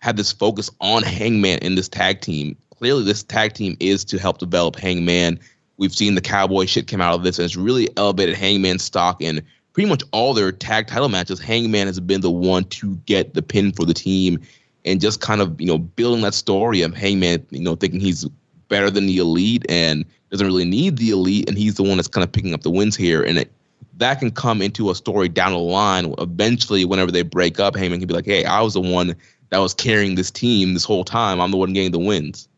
had 0.00 0.16
this 0.16 0.32
focus 0.32 0.70
on 0.80 1.02
Hangman 1.02 1.58
in 1.60 1.74
this 1.74 1.88
tag 1.88 2.20
team. 2.20 2.56
Clearly, 2.76 3.04
this 3.04 3.22
tag 3.22 3.54
team 3.54 3.76
is 3.80 4.04
to 4.06 4.18
help 4.18 4.38
develop 4.38 4.76
Hangman. 4.76 5.38
We've 5.76 5.94
seen 5.94 6.14
the 6.14 6.20
cowboy 6.20 6.66
shit 6.66 6.88
come 6.88 7.00
out 7.00 7.14
of 7.14 7.22
this, 7.22 7.38
and 7.38 7.44
it's 7.44 7.56
really 7.56 7.88
elevated 7.96 8.34
Hangman's 8.34 8.82
stock 8.82 9.22
and 9.22 9.42
pretty 9.80 9.88
much 9.88 10.02
all 10.12 10.34
their 10.34 10.52
tag 10.52 10.86
title 10.86 11.08
matches, 11.08 11.40
Hangman 11.40 11.86
has 11.86 11.98
been 12.00 12.20
the 12.20 12.30
one 12.30 12.64
to 12.64 12.96
get 13.06 13.32
the 13.32 13.40
pin 13.40 13.72
for 13.72 13.86
the 13.86 13.94
team 13.94 14.38
and 14.84 15.00
just 15.00 15.22
kind 15.22 15.40
of, 15.40 15.58
you 15.58 15.66
know, 15.66 15.78
building 15.78 16.20
that 16.20 16.34
story 16.34 16.82
of 16.82 16.94
Hangman, 16.94 17.46
you 17.48 17.60
know, 17.60 17.76
thinking 17.76 17.98
he's 17.98 18.26
better 18.68 18.90
than 18.90 19.06
the 19.06 19.16
elite 19.16 19.64
and 19.70 20.04
doesn't 20.30 20.46
really 20.46 20.66
need 20.66 20.98
the 20.98 21.08
elite 21.08 21.48
and 21.48 21.56
he's 21.56 21.76
the 21.76 21.82
one 21.82 21.96
that's 21.96 22.08
kind 22.08 22.22
of 22.22 22.30
picking 22.30 22.52
up 22.52 22.60
the 22.60 22.70
wins 22.70 22.94
here. 22.94 23.22
And 23.22 23.38
it, 23.38 23.50
that 23.96 24.18
can 24.18 24.30
come 24.30 24.60
into 24.60 24.90
a 24.90 24.94
story 24.94 25.30
down 25.30 25.52
the 25.52 25.58
line. 25.58 26.14
Eventually, 26.18 26.84
whenever 26.84 27.10
they 27.10 27.22
break 27.22 27.58
up, 27.58 27.74
Hangman 27.74 28.00
can 28.00 28.06
be 28.06 28.12
like, 28.12 28.26
hey, 28.26 28.44
I 28.44 28.60
was 28.60 28.74
the 28.74 28.82
one 28.82 29.16
that 29.48 29.58
was 29.60 29.72
carrying 29.72 30.14
this 30.14 30.30
team 30.30 30.74
this 30.74 30.84
whole 30.84 31.04
time. 31.04 31.40
I'm 31.40 31.52
the 31.52 31.56
one 31.56 31.72
getting 31.72 31.92
the 31.92 31.98
wins. 31.98 32.50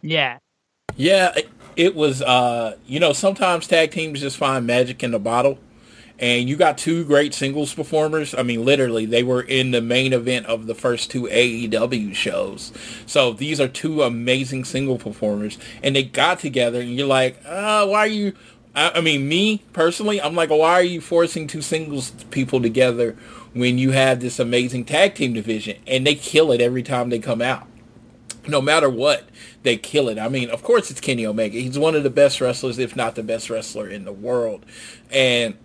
Yeah. 0.00 0.38
Yeah, 0.96 1.34
it 1.78 1.94
was 1.94 2.20
uh 2.20 2.76
you 2.86 3.00
know 3.00 3.14
sometimes 3.14 3.66
tag 3.66 3.92
teams 3.92 4.20
just 4.20 4.36
find 4.36 4.66
magic 4.66 5.02
in 5.02 5.12
the 5.12 5.18
bottle 5.18 5.58
and 6.18 6.48
you 6.48 6.56
got 6.56 6.76
two 6.76 7.04
great 7.04 7.32
singles 7.32 7.72
performers. 7.72 8.34
I 8.34 8.42
mean, 8.42 8.64
literally, 8.64 9.06
they 9.06 9.22
were 9.22 9.40
in 9.40 9.70
the 9.70 9.80
main 9.80 10.12
event 10.12 10.46
of 10.46 10.66
the 10.66 10.74
first 10.74 11.12
two 11.12 11.28
AEW 11.28 12.12
shows. 12.12 12.72
So 13.06 13.32
these 13.32 13.60
are 13.60 13.68
two 13.68 14.02
amazing 14.02 14.64
single 14.64 14.98
performers, 14.98 15.58
and 15.80 15.94
they 15.94 16.02
got 16.02 16.40
together, 16.40 16.80
and 16.80 16.96
you're 16.96 17.06
like, 17.06 17.40
uh, 17.46 17.86
why 17.86 17.98
are 18.00 18.06
you? 18.08 18.32
I, 18.74 18.90
I 18.96 19.00
mean, 19.00 19.28
me 19.28 19.62
personally, 19.72 20.20
I'm 20.20 20.34
like, 20.34 20.50
why 20.50 20.72
are 20.72 20.82
you 20.82 21.00
forcing 21.00 21.46
two 21.46 21.62
singles 21.62 22.10
people 22.32 22.60
together 22.60 23.16
when 23.52 23.78
you 23.78 23.92
have 23.92 24.18
this 24.18 24.40
amazing 24.40 24.86
tag 24.86 25.14
team 25.14 25.34
division? 25.34 25.76
And 25.86 26.04
they 26.04 26.16
kill 26.16 26.50
it 26.50 26.60
every 26.60 26.82
time 26.82 27.10
they 27.10 27.20
come 27.20 27.40
out 27.40 27.68
no 28.48 28.60
matter 28.60 28.88
what, 28.88 29.28
they 29.62 29.76
kill 29.76 30.08
it. 30.08 30.18
I 30.18 30.28
mean, 30.28 30.50
of 30.50 30.62
course, 30.62 30.90
it's 30.90 31.00
Kenny 31.00 31.26
Omega. 31.26 31.58
He's 31.58 31.78
one 31.78 31.94
of 31.94 32.02
the 32.02 32.10
best 32.10 32.40
wrestlers, 32.40 32.78
if 32.78 32.96
not 32.96 33.14
the 33.14 33.22
best 33.22 33.50
wrestler 33.50 33.88
in 33.88 34.04
the 34.04 34.12
world. 34.12 34.64
And 35.10 35.56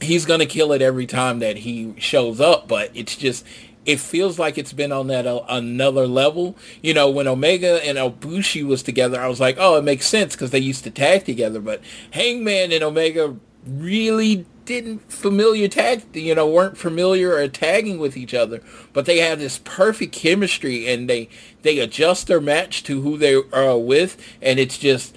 he's 0.00 0.26
going 0.26 0.40
to 0.40 0.46
kill 0.46 0.72
it 0.72 0.82
every 0.82 1.06
time 1.06 1.38
that 1.40 1.58
he 1.58 1.94
shows 1.98 2.40
up. 2.40 2.68
But 2.68 2.90
it's 2.94 3.16
just, 3.16 3.44
it 3.86 4.00
feels 4.00 4.38
like 4.38 4.58
it's 4.58 4.72
been 4.72 4.92
on 4.92 5.06
that 5.06 5.26
uh, 5.26 5.42
another 5.48 6.06
level. 6.06 6.56
You 6.82 6.94
know, 6.94 7.08
when 7.08 7.26
Omega 7.26 7.84
and 7.84 7.96
Ibushi 7.96 8.66
was 8.66 8.82
together, 8.82 9.20
I 9.20 9.28
was 9.28 9.40
like, 9.40 9.56
oh, 9.58 9.76
it 9.76 9.84
makes 9.84 10.06
sense 10.06 10.34
because 10.34 10.50
they 10.50 10.58
used 10.58 10.84
to 10.84 10.90
tag 10.90 11.24
together. 11.24 11.60
But 11.60 11.80
Hangman 12.10 12.72
and 12.72 12.82
Omega 12.82 13.36
really 13.66 14.46
didn't 14.68 15.10
familiar 15.10 15.66
tag, 15.66 16.14
you 16.14 16.34
know, 16.34 16.46
weren't 16.46 16.76
familiar 16.76 17.32
or 17.32 17.48
tagging 17.48 17.98
with 17.98 18.18
each 18.18 18.34
other, 18.34 18.62
but 18.92 19.06
they 19.06 19.18
have 19.18 19.38
this 19.38 19.58
perfect 19.64 20.12
chemistry 20.12 20.86
and 20.86 21.08
they 21.08 21.30
they 21.62 21.78
adjust 21.78 22.26
their 22.26 22.40
match 22.40 22.82
to 22.84 23.00
who 23.00 23.16
they 23.16 23.34
are 23.34 23.78
with, 23.78 24.22
and 24.42 24.60
it's 24.60 24.76
just 24.76 25.16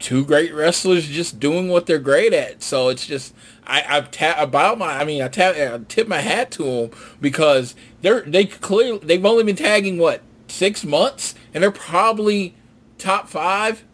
two 0.00 0.24
great 0.24 0.52
wrestlers 0.52 1.06
just 1.06 1.38
doing 1.38 1.68
what 1.68 1.86
they're 1.86 2.00
great 2.00 2.32
at. 2.32 2.60
So 2.60 2.88
it's 2.88 3.06
just 3.06 3.34
I 3.64 3.84
I 3.88 4.00
tap 4.00 4.36
about 4.40 4.78
my 4.78 4.98
I 4.98 5.04
mean 5.04 5.22
I 5.22 5.28
tap 5.28 5.54
I 5.54 5.78
tip 5.86 6.08
my 6.08 6.18
hat 6.18 6.50
to 6.52 6.64
them 6.64 6.90
because 7.20 7.76
they're 8.02 8.22
they 8.22 8.46
clearly 8.46 8.98
they've 8.98 9.24
only 9.24 9.44
been 9.44 9.56
tagging 9.56 9.98
what 9.98 10.22
six 10.48 10.84
months 10.84 11.36
and 11.54 11.62
they're 11.62 11.70
probably 11.70 12.56
top 12.98 13.28
five 13.28 13.84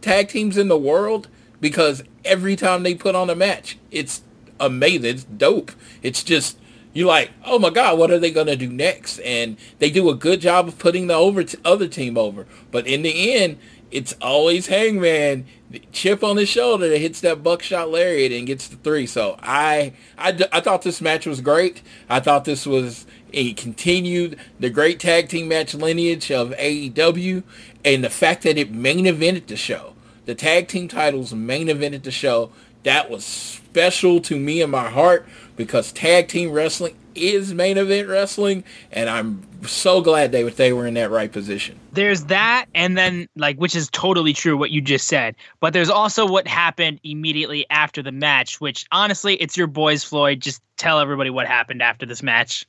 tag 0.00 0.28
teams 0.28 0.56
in 0.56 0.68
the 0.68 0.78
world 0.78 1.28
because 1.60 2.02
every 2.24 2.56
time 2.56 2.84
they 2.84 2.94
put 2.94 3.14
on 3.14 3.28
a 3.28 3.34
match 3.34 3.76
it's 3.90 4.22
amazing 4.60 5.04
it's 5.04 5.24
dope 5.24 5.72
it's 6.02 6.22
just 6.22 6.58
you're 6.92 7.08
like 7.08 7.30
oh 7.44 7.58
my 7.58 7.70
god 7.70 7.98
what 7.98 8.10
are 8.10 8.18
they 8.18 8.30
to 8.30 8.56
do 8.56 8.68
next 8.68 9.18
and 9.20 9.56
they 9.78 9.90
do 9.90 10.08
a 10.08 10.14
good 10.14 10.40
job 10.40 10.68
of 10.68 10.78
putting 10.78 11.06
the 11.06 11.14
over 11.14 11.44
t- 11.44 11.58
other 11.64 11.88
team 11.88 12.16
over 12.16 12.46
but 12.70 12.86
in 12.86 13.02
the 13.02 13.34
end 13.34 13.58
it's 13.90 14.14
always 14.20 14.66
Hangman 14.66 15.46
chip 15.92 16.22
on 16.22 16.36
his 16.36 16.48
shoulder 16.48 16.88
that 16.88 16.98
hits 16.98 17.20
that 17.20 17.42
buckshot 17.42 17.90
lariat 17.90 18.32
and 18.32 18.46
gets 18.46 18.68
the 18.68 18.76
three. 18.76 19.06
So 19.06 19.38
I, 19.42 19.92
I, 20.18 20.38
I 20.52 20.60
thought 20.60 20.82
this 20.82 21.00
match 21.00 21.26
was 21.26 21.40
great. 21.40 21.82
I 22.08 22.20
thought 22.20 22.44
this 22.44 22.66
was 22.66 23.06
a 23.32 23.52
continued 23.54 24.38
the 24.58 24.70
great 24.70 25.00
tag 25.00 25.28
team 25.28 25.48
match 25.48 25.74
lineage 25.74 26.30
of 26.30 26.50
AEW 26.50 27.42
and 27.84 28.04
the 28.04 28.10
fact 28.10 28.42
that 28.42 28.56
it 28.56 28.70
main 28.72 29.04
evented 29.04 29.46
the 29.46 29.56
show. 29.56 29.94
The 30.24 30.34
tag 30.34 30.68
team 30.68 30.88
titles 30.88 31.32
main 31.34 31.68
evented 31.68 32.02
the 32.02 32.10
show. 32.10 32.50
That 32.82 33.10
was 33.10 33.60
special 33.76 34.20
to 34.22 34.38
me 34.38 34.62
in 34.62 34.70
my 34.70 34.88
heart 34.88 35.26
because 35.54 35.92
tag 35.92 36.28
team 36.28 36.50
wrestling 36.50 36.96
is 37.14 37.52
main 37.52 37.76
event 37.76 38.08
wrestling, 38.08 38.64
and 38.90 39.10
I'm 39.10 39.42
so 39.66 40.00
glad 40.00 40.32
they 40.32 40.44
they 40.44 40.72
were 40.72 40.86
in 40.86 40.94
that 40.94 41.10
right 41.10 41.30
position. 41.30 41.78
There's 41.92 42.24
that, 42.24 42.66
and 42.74 42.96
then 42.96 43.28
like, 43.36 43.58
which 43.58 43.76
is 43.76 43.90
totally 43.90 44.32
true 44.32 44.56
what 44.56 44.70
you 44.70 44.80
just 44.80 45.06
said. 45.06 45.36
But 45.60 45.74
there's 45.74 45.90
also 45.90 46.26
what 46.26 46.48
happened 46.48 47.00
immediately 47.04 47.66
after 47.68 48.02
the 48.02 48.12
match, 48.12 48.62
which 48.62 48.86
honestly, 48.92 49.34
it's 49.34 49.58
your 49.58 49.66
boys, 49.66 50.02
Floyd. 50.02 50.40
Just 50.40 50.62
tell 50.78 50.98
everybody 50.98 51.28
what 51.28 51.46
happened 51.46 51.82
after 51.82 52.06
this 52.06 52.22
match. 52.22 52.64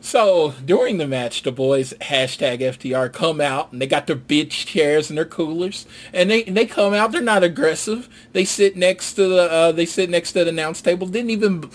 So 0.00 0.54
during 0.64 0.98
the 0.98 1.06
match, 1.06 1.42
the 1.42 1.52
boys 1.52 1.94
hashtag 2.00 2.60
FTR 2.60 3.12
come 3.12 3.40
out 3.40 3.72
and 3.72 3.80
they 3.80 3.86
got 3.86 4.06
their 4.06 4.16
bitch 4.16 4.66
chairs 4.66 5.08
and 5.08 5.18
their 5.18 5.24
coolers, 5.24 5.86
and 6.12 6.30
they 6.30 6.42
they 6.44 6.66
come 6.66 6.94
out. 6.94 7.12
They're 7.12 7.22
not 7.22 7.44
aggressive. 7.44 8.08
They 8.32 8.44
sit 8.44 8.76
next 8.76 9.14
to 9.14 9.28
the 9.28 9.50
uh, 9.50 9.72
they 9.72 9.86
sit 9.86 10.10
next 10.10 10.32
to 10.32 10.44
the 10.44 10.50
announce 10.50 10.82
table. 10.82 11.06
Didn't 11.06 11.30
even 11.30 11.70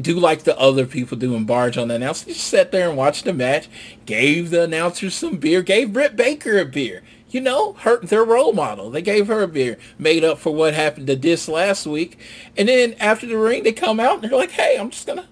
do 0.00 0.18
like 0.18 0.44
the 0.44 0.58
other 0.58 0.86
people 0.86 1.16
do 1.16 1.34
and 1.34 1.46
barge 1.46 1.78
on 1.78 1.88
the 1.88 1.94
announce. 1.94 2.22
They 2.22 2.32
just 2.32 2.48
sat 2.48 2.72
there 2.72 2.88
and 2.88 2.96
watched 2.98 3.24
the 3.24 3.32
match. 3.32 3.68
Gave 4.04 4.50
the 4.50 4.64
announcers 4.64 5.14
some 5.14 5.36
beer. 5.36 5.62
Gave 5.62 5.92
Britt 5.92 6.16
Baker 6.16 6.58
a 6.58 6.64
beer. 6.64 7.02
You 7.28 7.40
know, 7.40 7.74
her 7.80 7.98
their 8.00 8.24
role 8.24 8.52
model. 8.52 8.90
They 8.90 9.02
gave 9.02 9.26
her 9.26 9.42
a 9.42 9.48
beer, 9.48 9.78
made 9.98 10.24
up 10.24 10.38
for 10.38 10.54
what 10.54 10.74
happened 10.74 11.06
to 11.08 11.16
this 11.16 11.48
last 11.48 11.86
week. 11.86 12.18
And 12.56 12.68
then 12.68 12.94
after 13.00 13.26
the 13.26 13.36
ring, 13.36 13.62
they 13.62 13.72
come 13.72 13.98
out 13.98 14.22
and 14.22 14.30
they're 14.30 14.38
like, 14.38 14.52
"Hey, 14.52 14.76
I'm 14.78 14.90
just 14.90 15.06
gonna, 15.06 15.28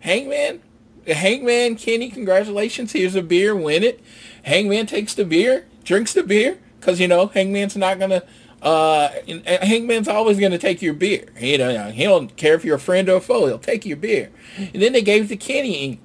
Hangman, 0.00 0.60
Hangman, 1.06 1.76
Kenny, 1.76 2.10
congratulations. 2.10 2.92
Here's 2.92 3.14
a 3.14 3.22
beer. 3.22 3.54
Win 3.54 3.82
it. 3.82 4.00
Hangman 4.44 4.86
takes 4.86 5.14
the 5.14 5.24
beer, 5.24 5.66
drinks 5.84 6.12
the 6.12 6.22
beer, 6.22 6.58
because, 6.78 7.00
you 7.00 7.08
know, 7.08 7.26
Hangman's 7.28 7.76
not 7.76 7.98
going 7.98 8.10
to, 8.10 8.24
uh, 8.62 9.10
Hangman's 9.46 10.08
always 10.08 10.38
going 10.38 10.52
to 10.52 10.58
take 10.58 10.82
your 10.82 10.94
beer. 10.94 11.28
You 11.38 11.58
know, 11.58 11.90
he 11.90 12.04
don't 12.04 12.36
care 12.36 12.54
if 12.54 12.64
you're 12.64 12.76
a 12.76 12.80
friend 12.80 13.08
or 13.08 13.16
a 13.16 13.20
foe. 13.20 13.46
He'll 13.46 13.58
take 13.58 13.84
your 13.84 13.96
beer. 13.96 14.30
And 14.56 14.82
then 14.82 14.92
they 14.92 15.02
gave 15.02 15.24
it 15.24 15.28
to 15.28 15.36
Kenny, 15.36 16.00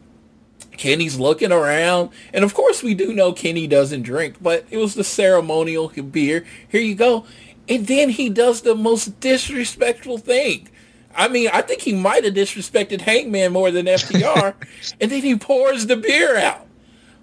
Kenny's 0.77 1.19
looking 1.19 1.51
around. 1.51 2.09
And, 2.33 2.43
of 2.43 2.53
course, 2.53 2.83
we 2.83 2.93
do 2.93 3.13
know 3.13 3.33
Kenny 3.33 3.67
doesn't 3.67 4.03
drink, 4.03 4.37
but 4.41 4.65
it 4.69 4.77
was 4.77 4.93
the 4.95 5.03
ceremonial 5.03 5.89
beer. 5.89 6.45
Here 6.67 6.81
you 6.81 6.95
go. 6.95 7.25
And 7.69 7.85
then 7.87 8.09
he 8.09 8.29
does 8.29 8.61
the 8.61 8.75
most 8.75 9.19
disrespectful 9.19 10.19
thing 10.19 10.69
I 11.17 11.27
mean, 11.27 11.49
I 11.51 11.63
think 11.63 11.81
he 11.81 11.93
might 11.93 12.23
have 12.23 12.35
disrespected 12.35 13.01
Hangman 13.01 13.51
more 13.51 13.71
than 13.71 13.87
FTR. 13.87 14.53
and 15.01 15.11
then 15.11 15.23
he 15.23 15.35
pours 15.35 15.87
the 15.87 15.97
beer 15.97 16.37
out. 16.37 16.67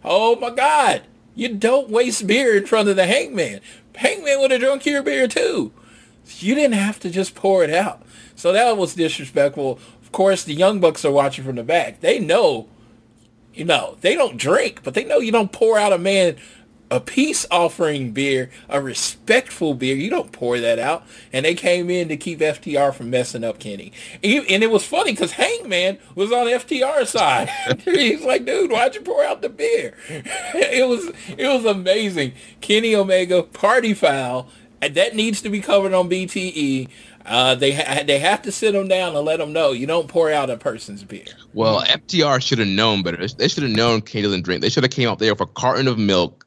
Oh 0.05 0.37
my 0.37 0.51
God. 0.51 1.03
You 1.37 1.55
don't 1.55 1.89
waste 1.89 2.27
beer 2.27 2.57
in 2.57 2.67
front 2.67 2.89
of 2.89 2.97
the 2.97 3.07
Hangman. 3.07 3.61
Hangman 3.95 4.41
would 4.41 4.51
have 4.51 4.61
drunk 4.61 4.85
your 4.85 5.03
beer 5.03 5.29
too. 5.29 5.73
You 6.39 6.55
didn't 6.55 6.75
have 6.75 6.99
to 7.01 7.11
just 7.11 7.35
pour 7.35 7.63
it 7.63 7.71
out. 7.71 8.03
So 8.35 8.53
that 8.53 8.77
was 8.77 8.95
disrespectful. 8.95 9.79
Of 10.03 10.11
course, 10.11 10.43
the 10.43 10.55
Young 10.55 10.81
Bucks 10.81 11.05
are 11.05 11.13
watching 11.13 11.45
from 11.45 11.57
the 11.57 11.63
back. 11.63 12.01
They 12.01 12.19
know, 12.19 12.69
you 13.53 13.65
know, 13.65 13.97
they 14.01 14.17
don't 14.17 14.37
drink, 14.37 14.81
but 14.83 14.95
they 14.95 15.05
know 15.05 15.19
you 15.19 15.33
don't 15.33 15.53
pour 15.53 15.79
out 15.79 15.93
a 15.93 15.99
man 15.99 16.37
a 16.91 17.01
peace 17.01 17.47
offering 17.51 18.13
beer, 18.13 18.51
a 18.69 18.81
respectful 18.81 19.75
beer. 19.75 19.97
You 19.97 20.11
don't 20.11 20.33
pour 20.33 20.61
that 20.61 20.79
out. 20.79 21.05
And 21.33 21.45
they 21.45 21.55
came 21.55 21.91
in 21.91 22.09
to 22.09 22.17
keep 22.17 22.41
FTR 22.41 22.95
from 22.95 23.11
messing 23.11 23.45
up 23.45 23.59
Kenny. 23.59 23.93
And 24.23 24.63
it 24.63 24.71
was 24.71 24.85
funny 24.85 25.13
because 25.13 25.33
Hangman 25.33 25.99
was 26.15 26.33
on 26.33 26.47
FTR's 26.47 27.11
side. 27.11 27.51
He's 27.85 28.25
like, 28.25 28.45
dude, 28.45 28.71
why'd 28.71 28.95
you 28.95 29.01
pour 29.01 29.25
out 29.25 29.43
the 29.43 29.49
beer? 29.49 29.97
it 30.09 30.89
was 30.89 31.11
it 31.37 31.49
was 31.49 31.65
amazing. 31.65 32.33
Kenny 32.61 32.95
Omega 32.95 33.43
party 33.43 33.95
foul. 33.95 34.49
That 34.81 35.17
needs 35.17 35.41
to 35.43 35.49
be 35.49 35.61
covered 35.61 35.95
on 35.95 36.11
BTE. 36.11 36.89
Uh, 37.25 37.55
they 37.55 37.73
ha- 37.73 38.03
they 38.07 38.19
have 38.19 38.43
to 38.43 38.53
sit 38.53 38.73
them 38.73 38.87
down 38.87 39.17
and 39.17 39.25
let 39.25 39.39
them 39.39 39.53
know 39.53 39.73
you 39.73 39.87
don't 39.87 40.09
pour 40.09 40.31
out 40.31 40.51
a 40.51 40.59
person's 40.59 41.03
beer. 41.03 41.25
Well, 41.55 41.81
FTR 41.83 42.43
should 42.43 42.59
have 42.59 42.69
known 42.69 43.03
better. 43.03 43.27
They 43.27 43.49
should 43.49 43.63
have 43.63 43.73
known 43.73 44.03
Kenny 44.03 44.25
doesn't 44.25 44.43
drink. 44.43 44.61
They 44.61 44.69
should 44.69 44.83
have 44.83 44.93
came 44.93 45.09
out 45.09 45.21
there 45.21 45.33
with 45.33 45.41
a 45.41 45.47
carton 45.47 45.89
of 45.89 45.99
milk 45.99 46.44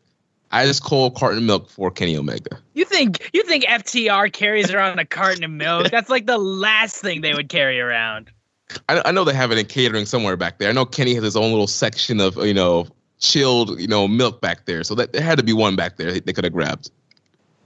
ice 0.52 0.80
cold 0.80 1.16
carton 1.16 1.40
of 1.40 1.44
milk 1.44 1.70
for 1.70 1.92
Kenny 1.92 2.18
Omega. 2.18 2.60
You 2.74 2.86
think 2.86 3.30
you 3.34 3.44
think 3.44 3.66
FTR 3.66 4.32
carries 4.32 4.72
around 4.72 5.00
a 5.00 5.06
carton 5.06 5.44
of 5.44 5.52
milk? 5.52 5.90
That's 5.92 6.10
like 6.10 6.26
the 6.26 6.38
last 6.38 6.98
thing 7.02 7.22
they 7.22 7.34
would 7.34 7.50
carry 7.50 7.80
around. 7.80 8.32
I, 8.90 9.02
I 9.06 9.12
know 9.12 9.24
they 9.24 9.34
have 9.34 9.52
it 9.52 9.58
in 9.58 9.66
catering 9.66 10.06
somewhere 10.06 10.36
back 10.36 10.60
there. 10.60 10.70
I 10.70 10.74
know 10.74 10.86
Kenny 10.86 11.14
has 11.14 11.24
his 11.24 11.36
own 11.36 11.52
little 11.52 11.68
section 11.68 12.20
of 12.20 12.38
you 12.38 12.54
know 12.54 12.88
chilled 13.20 13.80
you 13.80 13.88
know 13.88 14.08
milk 14.08 14.42
back 14.42 14.66
there, 14.66 14.84
so 14.84 14.96
that 14.96 15.14
there 15.14 15.22
had 15.22 15.38
to 15.38 15.44
be 15.44 15.54
one 15.54 15.76
back 15.76 15.98
there 15.98 16.12
they 16.20 16.34
could 16.34 16.44
have 16.44 16.54
grabbed. 16.54 16.92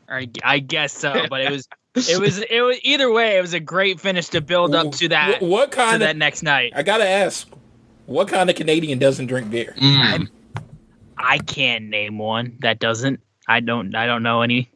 I, 0.10 0.30
I 0.44 0.60
guess 0.60 0.92
so, 0.94 1.26
but 1.30 1.42
it 1.42 1.52
was 1.52 1.68
it 1.96 2.20
was 2.20 2.40
it 2.40 2.62
was 2.62 2.80
either 2.84 3.12
way. 3.12 3.38
It 3.38 3.42
was 3.42 3.54
a 3.54 3.60
great 3.60 4.00
finish 4.00 4.30
to 4.30 4.42
build 4.42 4.76
up 4.76 4.92
to 4.94 5.10
that. 5.10 5.42
What, 5.42 5.50
what 5.50 5.72
kind 5.72 5.96
of 5.96 6.00
that 6.02 6.18
next 6.18 6.44
night? 6.44 6.74
I 6.76 6.84
gotta 6.84 7.08
ask, 7.08 7.48
what 8.06 8.28
kind 8.28 8.50
of 8.50 8.56
Canadian 8.56 9.00
doesn't 9.00 9.28
drink 9.28 9.50
beer? 9.50 9.74
Mm. 9.78 10.30
I 11.24 11.38
can't 11.40 11.86
name 11.86 12.18
one 12.18 12.58
that 12.60 12.80
doesn't. 12.80 13.20
I 13.48 13.60
don't. 13.60 13.96
I 13.96 14.06
don't 14.06 14.24
know 14.24 14.42
any. 14.42 14.72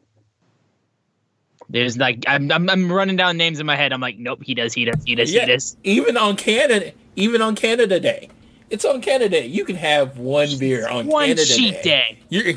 There's 1.68 1.96
like 1.96 2.24
I'm, 2.28 2.50
I'm, 2.52 2.68
I'm 2.70 2.92
running 2.92 3.16
down 3.16 3.36
names 3.36 3.58
in 3.58 3.66
my 3.66 3.76
head. 3.76 3.92
I'm 3.92 4.00
like, 4.00 4.18
nope, 4.18 4.40
he 4.42 4.54
does, 4.54 4.72
he 4.72 4.84
does, 4.84 5.02
he 5.04 5.14
does, 5.16 5.32
yeah, 5.32 5.46
he 5.46 5.52
does. 5.52 5.76
Even 5.82 6.16
on 6.16 6.36
Canada, 6.36 6.92
even 7.16 7.42
on 7.42 7.56
Canada 7.56 7.98
Day, 7.98 8.28
it's 8.70 8.84
on 8.84 9.00
Canada 9.00 9.40
Day. 9.40 9.46
You 9.46 9.64
can 9.64 9.76
have 9.76 10.18
one 10.18 10.56
beer 10.58 10.88
on 10.88 11.06
one 11.06 11.26
Canada 11.26 11.44
cheat 11.44 11.82
day. 11.82 12.20
You're, 12.28 12.54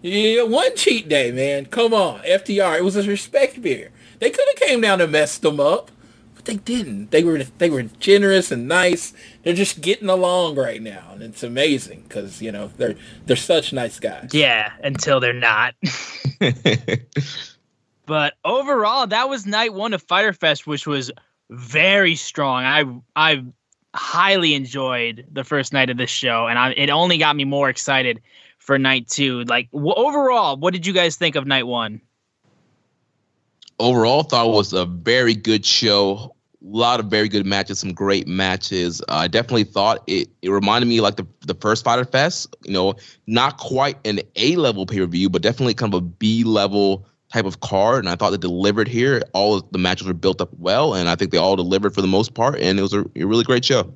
yeah, 0.00 0.42
one 0.44 0.76
cheat 0.76 1.08
day, 1.08 1.32
man. 1.32 1.66
Come 1.66 1.92
on, 1.92 2.20
FTR. 2.20 2.78
It 2.78 2.84
was 2.84 2.96
a 2.96 3.02
respect 3.02 3.60
beer. 3.60 3.90
They 4.20 4.30
could 4.30 4.46
have 4.46 4.68
came 4.68 4.80
down 4.80 5.00
and 5.00 5.10
messed 5.10 5.42
them 5.42 5.58
up 5.58 5.90
but 6.42 6.52
they 6.52 6.56
didn't. 6.56 7.10
They 7.10 7.22
were 7.22 7.44
they 7.58 7.70
were 7.70 7.84
generous 7.84 8.50
and 8.50 8.66
nice. 8.66 9.12
They're 9.42 9.54
just 9.54 9.80
getting 9.80 10.08
along 10.08 10.54
right 10.56 10.80
now, 10.80 11.10
and 11.12 11.22
it's 11.22 11.42
amazing 11.42 12.04
because 12.08 12.40
you 12.40 12.52
know 12.52 12.70
they're 12.76 12.94
they're 13.26 13.36
such 13.36 13.72
nice 13.72 13.98
guys. 13.98 14.30
Yeah, 14.32 14.72
until 14.82 15.20
they're 15.20 15.32
not. 15.32 15.74
but 18.06 18.34
overall, 18.44 19.06
that 19.06 19.28
was 19.28 19.46
night 19.46 19.74
one 19.74 19.94
of 19.94 20.02
Fyter 20.02 20.32
Fest, 20.32 20.66
which 20.66 20.86
was 20.86 21.10
very 21.50 22.14
strong. 22.14 22.64
I 22.64 22.84
I 23.16 23.44
highly 23.94 24.54
enjoyed 24.54 25.26
the 25.30 25.44
first 25.44 25.72
night 25.72 25.90
of 25.90 25.96
this 25.96 26.10
show, 26.10 26.46
and 26.46 26.58
I, 26.58 26.72
it 26.72 26.90
only 26.90 27.18
got 27.18 27.34
me 27.34 27.44
more 27.44 27.68
excited 27.68 28.20
for 28.58 28.78
night 28.78 29.08
two. 29.08 29.42
Like 29.44 29.70
w- 29.72 29.94
overall, 29.94 30.56
what 30.56 30.72
did 30.72 30.86
you 30.86 30.92
guys 30.92 31.16
think 31.16 31.34
of 31.34 31.46
night 31.46 31.66
one? 31.66 32.00
overall 33.82 34.22
thought 34.22 34.46
it 34.46 34.52
was 34.52 34.72
a 34.72 34.86
very 34.86 35.34
good 35.34 35.66
show. 35.66 36.34
A 36.64 36.76
lot 36.76 37.00
of 37.00 37.06
very 37.06 37.28
good 37.28 37.44
matches, 37.44 37.80
some 37.80 37.92
great 37.92 38.28
matches. 38.28 39.00
Uh, 39.02 39.14
I 39.14 39.28
definitely 39.28 39.64
thought 39.64 40.02
it. 40.06 40.28
It 40.42 40.50
reminded 40.50 40.86
me 40.86 41.00
like 41.00 41.16
the 41.16 41.26
the 41.40 41.54
first 41.54 41.84
Fyter 41.84 42.04
Fest. 42.04 42.54
You 42.64 42.72
know, 42.72 42.94
not 43.26 43.58
quite 43.58 43.98
an 44.06 44.20
A 44.36 44.54
level 44.56 44.86
pay 44.86 44.98
per 44.98 45.06
view, 45.06 45.28
but 45.28 45.42
definitely 45.42 45.74
kind 45.74 45.92
of 45.92 45.98
a 45.98 46.06
B 46.06 46.44
level 46.44 47.04
type 47.32 47.46
of 47.46 47.60
card. 47.60 48.04
And 48.04 48.08
I 48.08 48.14
thought 48.14 48.30
they 48.30 48.36
delivered 48.36 48.86
here. 48.86 49.22
All 49.32 49.60
the 49.60 49.78
matches 49.78 50.06
were 50.06 50.14
built 50.14 50.40
up 50.40 50.50
well, 50.58 50.94
and 50.94 51.08
I 51.08 51.16
think 51.16 51.32
they 51.32 51.38
all 51.38 51.56
delivered 51.56 51.94
for 51.94 52.00
the 52.00 52.06
most 52.06 52.34
part. 52.34 52.60
And 52.60 52.78
it 52.78 52.82
was 52.82 52.92
a, 52.92 53.04
a 53.16 53.24
really 53.24 53.44
great 53.44 53.64
show. 53.64 53.92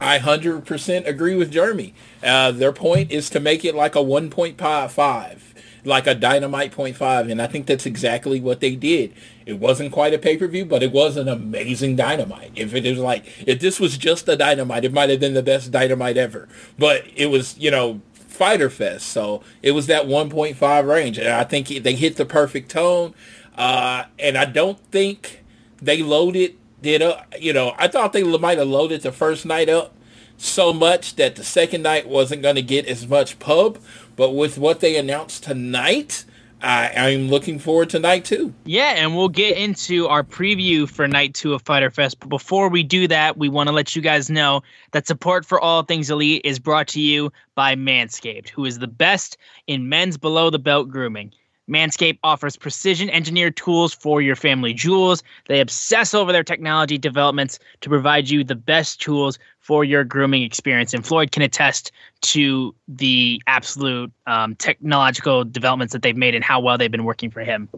I 0.00 0.18
hundred 0.18 0.66
percent 0.66 1.06
agree 1.06 1.34
with 1.34 1.50
Jeremy. 1.50 1.94
Uh, 2.22 2.50
their 2.50 2.72
point 2.72 3.10
is 3.10 3.30
to 3.30 3.40
make 3.40 3.64
it 3.64 3.74
like 3.74 3.94
a 3.94 4.02
one 4.02 4.28
point 4.28 4.58
five, 4.58 5.53
like 5.84 6.06
a 6.06 6.14
dynamite 6.14 6.72
point 6.72 6.96
five, 6.96 7.28
and 7.28 7.40
I 7.40 7.46
think 7.46 7.66
that's 7.66 7.86
exactly 7.86 8.40
what 8.40 8.60
they 8.60 8.74
did. 8.74 9.12
It 9.46 9.58
wasn't 9.58 9.92
quite 9.92 10.14
a 10.14 10.18
pay 10.18 10.36
per 10.36 10.46
view, 10.46 10.64
but 10.64 10.82
it 10.82 10.92
was 10.92 11.16
an 11.16 11.28
amazing 11.28 11.96
dynamite. 11.96 12.52
If 12.56 12.74
it 12.74 12.88
was 12.88 12.98
like 12.98 13.24
if 13.46 13.60
this 13.60 13.78
was 13.78 13.98
just 13.98 14.28
a 14.28 14.36
dynamite, 14.36 14.84
it 14.84 14.92
might 14.92 15.10
have 15.10 15.20
been 15.20 15.34
the 15.34 15.42
best 15.42 15.70
dynamite 15.70 16.16
ever. 16.16 16.48
But 16.78 17.04
it 17.14 17.26
was, 17.26 17.56
you 17.58 17.70
know, 17.70 18.00
Fyter 18.14 18.70
Fest, 18.70 19.06
so 19.06 19.42
it 19.62 19.72
was 19.72 19.86
that 19.86 20.06
one 20.06 20.30
point 20.30 20.56
five 20.56 20.86
range, 20.86 21.18
and 21.18 21.28
I 21.28 21.44
think 21.44 21.68
they 21.68 21.94
hit 21.94 22.16
the 22.16 22.26
perfect 22.26 22.70
tone. 22.70 23.14
Uh, 23.56 24.04
and 24.18 24.36
I 24.36 24.46
don't 24.46 24.78
think 24.90 25.44
they 25.80 26.02
loaded 26.02 26.56
it 26.82 27.02
up. 27.02 27.32
You 27.38 27.52
know, 27.52 27.74
I 27.78 27.88
thought 27.88 28.12
they 28.12 28.24
might 28.24 28.58
have 28.58 28.66
loaded 28.66 29.02
the 29.02 29.12
first 29.12 29.46
night 29.46 29.68
up 29.68 29.94
so 30.36 30.72
much 30.72 31.16
that 31.16 31.36
the 31.36 31.44
second 31.44 31.82
night 31.82 32.08
wasn't 32.08 32.42
going 32.42 32.56
to 32.56 32.62
get 32.62 32.86
as 32.86 33.06
much 33.06 33.38
pub. 33.38 33.78
But 34.16 34.30
with 34.30 34.58
what 34.58 34.80
they 34.80 34.96
announced 34.96 35.44
tonight, 35.44 36.24
I, 36.64 36.92
I'm 36.96 37.28
looking 37.28 37.58
forward 37.58 37.90
to 37.90 37.98
night 37.98 38.24
two. 38.24 38.54
Yeah, 38.64 38.94
and 38.96 39.14
we'll 39.14 39.28
get 39.28 39.58
into 39.58 40.08
our 40.08 40.22
preview 40.22 40.88
for 40.88 41.06
night 41.06 41.34
two 41.34 41.52
of 41.52 41.62
Fyter 41.62 41.90
Fest. 41.90 42.20
But 42.20 42.28
before 42.28 42.68
we 42.68 42.82
do 42.82 43.06
that, 43.08 43.36
we 43.36 43.48
want 43.48 43.68
to 43.68 43.74
let 43.74 43.94
you 43.94 44.00
guys 44.00 44.30
know 44.30 44.62
that 44.92 45.06
support 45.06 45.44
for 45.44 45.60
all 45.60 45.82
things 45.82 46.10
elite 46.10 46.42
is 46.44 46.58
brought 46.58 46.88
to 46.88 47.00
you 47.00 47.30
by 47.54 47.74
Manscaped, 47.74 48.48
who 48.48 48.64
is 48.64 48.78
the 48.78 48.86
best 48.86 49.36
in 49.66 49.88
men's 49.88 50.16
below 50.16 50.48
the 50.48 50.58
belt 50.58 50.88
grooming. 50.88 51.32
Manscaped 51.68 52.18
offers 52.22 52.56
precision 52.56 53.08
engineered 53.10 53.56
tools 53.56 53.94
for 53.94 54.20
your 54.20 54.36
family 54.36 54.74
jewels. 54.74 55.22
They 55.46 55.60
obsess 55.60 56.12
over 56.12 56.32
their 56.32 56.44
technology 56.44 56.98
developments 56.98 57.58
to 57.80 57.88
provide 57.88 58.28
you 58.28 58.44
the 58.44 58.54
best 58.54 59.00
tools 59.00 59.38
for 59.60 59.82
your 59.82 60.04
grooming 60.04 60.42
experience. 60.42 60.92
And 60.92 61.06
Floyd 61.06 61.32
can 61.32 61.42
attest 61.42 61.90
to 62.22 62.74
the 62.86 63.42
absolute 63.46 64.12
um, 64.26 64.54
technological 64.56 65.44
developments 65.44 65.92
that 65.92 66.02
they've 66.02 66.16
made 66.16 66.34
and 66.34 66.44
how 66.44 66.60
well 66.60 66.76
they've 66.76 66.90
been 66.90 67.04
working 67.04 67.30
for 67.30 67.40
him. 67.40 67.68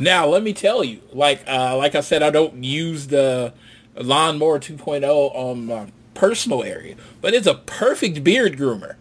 Now, 0.00 0.26
let 0.26 0.42
me 0.42 0.52
tell 0.52 0.82
you, 0.82 1.00
like 1.12 1.42
uh, 1.46 1.76
like 1.76 1.94
I 1.94 2.00
said, 2.00 2.22
I 2.22 2.30
don't 2.30 2.64
use 2.64 3.08
the 3.08 3.52
lawnmower 3.94 4.58
2.0 4.58 5.04
on 5.04 5.66
my 5.66 5.92
personal 6.14 6.64
area, 6.64 6.96
but 7.20 7.32
it's 7.34 7.46
a 7.46 7.54
perfect 7.54 8.24
beard 8.24 8.56
groomer. 8.56 8.96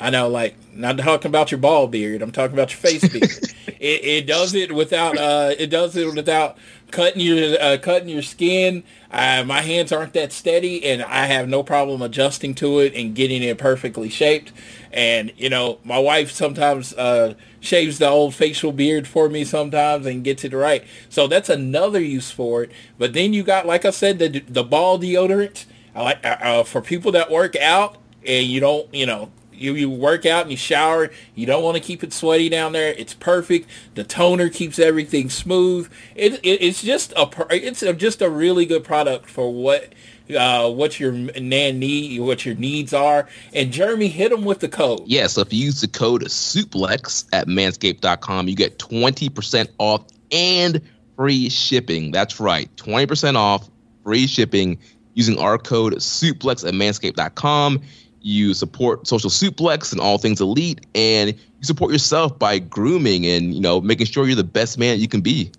I 0.00 0.08
know, 0.08 0.28
like, 0.28 0.56
not 0.74 0.96
talking 0.96 1.28
about 1.28 1.50
your 1.50 1.60
ball 1.60 1.86
beard. 1.86 2.22
I'm 2.22 2.32
talking 2.32 2.54
about 2.54 2.70
your 2.70 2.78
face 2.78 3.06
beard. 3.06 3.30
it, 3.66 4.04
it 4.04 4.26
does 4.26 4.54
it 4.54 4.74
without, 4.74 5.18
uh, 5.18 5.54
it 5.58 5.66
does 5.66 5.94
it 5.94 6.14
without 6.14 6.56
cutting 6.90 7.20
your, 7.20 7.60
uh, 7.60 7.76
cutting 7.76 8.08
your 8.08 8.22
skin. 8.22 8.82
Uh, 9.10 9.44
my 9.44 9.60
hands 9.60 9.92
aren't 9.92 10.14
that 10.14 10.32
steady, 10.32 10.86
and 10.86 11.02
I 11.02 11.26
have 11.26 11.50
no 11.50 11.62
problem 11.62 12.00
adjusting 12.00 12.54
to 12.56 12.78
it 12.78 12.94
and 12.94 13.14
getting 13.14 13.42
it 13.42 13.58
perfectly 13.58 14.08
shaped. 14.08 14.52
And 14.90 15.32
you 15.36 15.50
know, 15.50 15.78
my 15.84 15.98
wife 15.98 16.30
sometimes 16.30 16.94
uh, 16.94 17.34
shaves 17.60 17.98
the 17.98 18.08
old 18.08 18.34
facial 18.34 18.72
beard 18.72 19.06
for 19.06 19.28
me 19.28 19.44
sometimes 19.44 20.06
and 20.06 20.24
gets 20.24 20.44
it 20.44 20.52
right. 20.52 20.82
So 21.08 21.26
that's 21.26 21.48
another 21.48 22.00
use 22.00 22.30
for 22.30 22.62
it. 22.64 22.72
But 22.98 23.12
then 23.12 23.32
you 23.32 23.42
got, 23.42 23.66
like 23.66 23.84
I 23.84 23.90
said, 23.90 24.18
the 24.18 24.40
the 24.48 24.64
ball 24.64 24.98
deodorant. 24.98 25.66
I 25.94 26.02
like 26.02 26.24
uh, 26.24 26.36
uh 26.40 26.64
for 26.64 26.80
people 26.80 27.12
that 27.12 27.30
work 27.30 27.54
out 27.56 27.98
and 28.26 28.46
you 28.46 28.60
don't, 28.60 28.92
you 28.94 29.06
know, 29.06 29.30
you, 29.60 29.74
you 29.74 29.90
work 29.90 30.24
out 30.24 30.42
and 30.42 30.50
you 30.50 30.56
shower. 30.56 31.10
You 31.34 31.46
don't 31.46 31.62
want 31.62 31.76
to 31.76 31.82
keep 31.82 32.02
it 32.02 32.12
sweaty 32.12 32.48
down 32.48 32.72
there. 32.72 32.94
It's 32.94 33.14
perfect. 33.14 33.68
The 33.94 34.04
toner 34.04 34.48
keeps 34.48 34.78
everything 34.78 35.28
smooth. 35.28 35.90
It, 36.14 36.34
it 36.42 36.62
it's 36.62 36.82
just 36.82 37.12
a 37.12 37.28
it's 37.50 37.82
a, 37.82 37.92
just 37.92 38.22
a 38.22 38.30
really 38.30 38.64
good 38.64 38.84
product 38.84 39.28
for 39.28 39.52
what 39.52 39.92
uh, 40.36 40.70
what 40.70 40.98
your 40.98 41.12
nan 41.12 41.78
need, 41.78 42.20
what 42.20 42.46
your 42.46 42.54
needs 42.54 42.94
are. 42.94 43.28
And 43.52 43.72
Jeremy 43.72 44.08
hit 44.08 44.30
them 44.30 44.44
with 44.44 44.60
the 44.60 44.68
code. 44.68 45.02
Yeah, 45.06 45.26
so 45.26 45.42
if 45.42 45.52
you 45.52 45.66
use 45.66 45.80
the 45.82 45.88
code 45.88 46.22
SUPLEX 46.22 47.26
at 47.32 47.46
manscaped.com, 47.46 48.48
you 48.48 48.56
get 48.56 48.78
20% 48.78 49.68
off 49.78 50.04
and 50.32 50.80
free 51.16 51.50
shipping. 51.50 52.12
That's 52.12 52.40
right, 52.40 52.74
20% 52.76 53.36
off, 53.36 53.68
free 54.04 54.26
shipping 54.26 54.78
using 55.14 55.38
our 55.38 55.58
code 55.58 55.94
SUPLEX 55.94 56.66
at 56.66 56.74
manscaped.com 56.74 57.82
you 58.22 58.54
support 58.54 59.06
social 59.06 59.30
suplex 59.30 59.92
and 59.92 60.00
all 60.00 60.18
things 60.18 60.40
elite 60.40 60.86
and 60.94 61.30
you 61.30 61.62
support 61.64 61.92
yourself 61.92 62.38
by 62.38 62.58
grooming 62.58 63.26
and 63.26 63.54
you 63.54 63.60
know 63.60 63.80
making 63.80 64.06
sure 64.06 64.26
you're 64.26 64.36
the 64.36 64.44
best 64.44 64.78
man 64.78 64.98
you 64.98 65.08
can 65.08 65.20
be. 65.20 65.50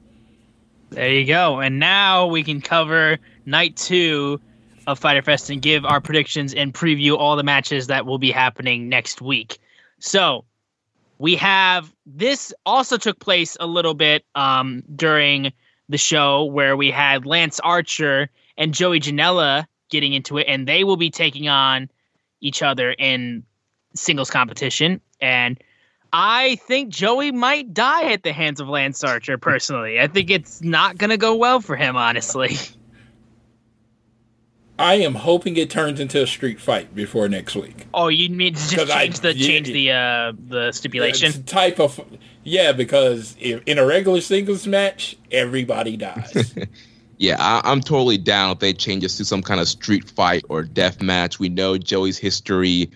There 0.92 1.12
you 1.12 1.26
go. 1.26 1.60
And 1.60 1.80
now 1.80 2.28
we 2.28 2.44
can 2.44 2.62
cover 2.62 3.18
night 3.46 3.78
two 3.78 4.42
of 4.88 5.00
fyter 5.00 5.22
fest 5.22 5.50
and 5.50 5.62
give 5.62 5.86
our 5.86 6.02
predictions 6.02 6.54
and 6.54 6.74
preview 6.74 7.18
all 7.18 7.36
the 7.36 7.44
matches 7.44 7.88
that 7.88 8.06
will 8.06 8.18
be 8.18 8.32
happening 8.32 8.90
next 8.90 9.22
week. 9.22 9.60
So 10.00 10.44
we 11.18 11.36
have 11.36 11.94
this 12.06 12.54
also 12.66 12.98
took 12.98 13.20
place 13.20 13.56
a 13.60 13.68
little 13.68 13.94
bit 13.94 14.26
um, 14.36 14.84
during 14.96 15.54
the 15.88 15.98
show 15.98 16.46
where 16.46 16.76
we 16.76 16.90
had 16.90 17.26
lance 17.26 17.60
archer 17.60 18.30
and 18.58 18.74
joey 18.74 19.00
janela 19.00 19.66
getting 19.90 20.14
into 20.14 20.38
it 20.38 20.46
and 20.48 20.68
they 20.68 20.84
will 20.84 20.98
be 20.98 21.10
taking 21.10 21.48
on 21.48 21.90
each 22.42 22.62
other 22.62 22.92
in 22.92 23.44
singles 23.96 24.30
competition. 24.30 25.00
And 25.22 25.62
I 26.12 26.56
think 26.68 26.90
Joey 26.90 27.32
might 27.32 27.74
die 27.74 28.12
at 28.12 28.24
the 28.24 28.34
hands 28.34 28.60
of 28.60 28.68
Lance 28.68 29.04
Archer, 29.04 29.38
personally. 29.38 30.00
I 30.00 30.08
think 30.08 30.30
it's 30.30 30.62
not 30.62 30.98
going 30.98 31.12
to 31.12 31.18
go 31.18 31.36
well 31.36 31.62
for 31.62 31.76
him, 31.76 31.96
honestly. 31.96 32.58
I 34.82 34.96
am 34.96 35.14
hoping 35.14 35.58
it 35.58 35.70
turns 35.70 36.00
into 36.00 36.24
a 36.24 36.28
street 36.28 36.60
fight 36.60 36.96
before 36.96 37.30
next 37.30 37.56
week. 37.56 37.86
Oh, 37.94 38.08
you 38.08 38.30
mean 38.30 38.56
to 38.56 38.70
just 38.70 38.92
change 38.92 39.20
I, 39.20 39.22
the 39.22 39.36
yeah, 39.36 39.48
change 39.48 39.68
the 39.68 39.92
uh, 39.92 40.34
the 40.48 40.72
stipulation 40.72 41.44
type 41.44 41.80
of 41.80 42.00
yeah? 42.44 42.72
Because 42.72 43.36
if, 43.40 43.62
in 43.68 43.78
a 43.78 43.86
regular 43.86 44.22
singles 44.22 44.66
match, 44.66 45.18
everybody 45.32 45.98
dies. 45.98 46.56
yeah, 47.22 47.36
I, 47.38 47.72
am 47.72 47.82
totally 47.82 48.18
down 48.18 48.50
if 48.52 48.60
they 48.60 48.74
change 48.74 49.04
this 49.04 49.18
to 49.18 49.26
some 49.26 49.44
kind 49.44 49.60
of 49.60 49.68
street 49.68 50.10
fight 50.10 50.44
or 50.50 50.64
death 50.64 51.04
match. 51.04 51.38
We 51.38 51.50
know 51.50 51.78
Joey's 51.78 52.18
history 52.18 52.90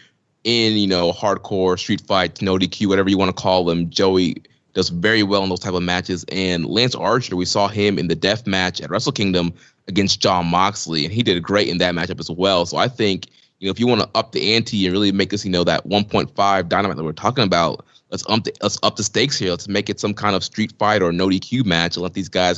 in, 0.43 0.73
you 0.73 0.87
know, 0.87 1.11
hardcore 1.11 1.77
street 1.77 2.01
fight, 2.01 2.41
no 2.41 2.57
DQ, 2.57 2.87
whatever 2.87 3.07
you 3.07 3.19
want 3.19 3.29
to 3.29 3.39
call 3.39 3.65
them. 3.65 3.87
Joey 3.91 4.37
does 4.73 4.89
very 4.89 5.21
well 5.21 5.43
in 5.43 5.49
those 5.49 5.59
type 5.59 5.75
of 5.75 5.83
matches. 5.83 6.25
And 6.29 6.65
Lance 6.65 6.95
Archer, 6.95 7.35
we 7.35 7.45
saw 7.45 7.67
him 7.67 7.99
in 7.99 8.07
the 8.07 8.15
death 8.15 8.47
match 8.47 8.81
at 8.81 8.89
Wrestle 8.89 9.11
Kingdom 9.11 9.53
against 9.87 10.21
Jon 10.21 10.47
Moxley, 10.47 11.05
and 11.05 11.13
he 11.13 11.21
did 11.21 11.43
great 11.43 11.67
in 11.67 11.77
that 11.77 11.93
matchup 11.93 12.19
as 12.19 12.31
well. 12.31 12.65
So 12.65 12.77
I 12.77 12.87
think, 12.87 13.27
you 13.59 13.67
know, 13.67 13.71
if 13.71 13.79
you 13.79 13.85
want 13.85 14.01
to 14.01 14.09
up 14.15 14.31
the 14.31 14.55
ante 14.55 14.87
and 14.87 14.91
really 14.91 15.11
make 15.11 15.29
this, 15.29 15.45
you 15.45 15.51
know, 15.51 15.63
that 15.65 15.87
1.5 15.87 16.67
dynamite 16.67 16.97
that 16.97 17.03
we're 17.03 17.13
talking 17.13 17.43
about, 17.43 17.85
let's 18.09 18.23
up 18.27 18.43
the, 18.43 18.53
let's 18.63 18.79
up 18.81 18.95
the 18.95 19.03
stakes 19.03 19.37
here. 19.37 19.51
Let's 19.51 19.67
make 19.67 19.87
it 19.87 19.99
some 19.99 20.15
kind 20.15 20.35
of 20.35 20.43
street 20.43 20.73
fight 20.79 21.03
or 21.03 21.11
no 21.11 21.27
DQ 21.27 21.63
match 21.63 21.95
and 21.95 22.01
let 22.01 22.15
these 22.15 22.29
guys 22.29 22.57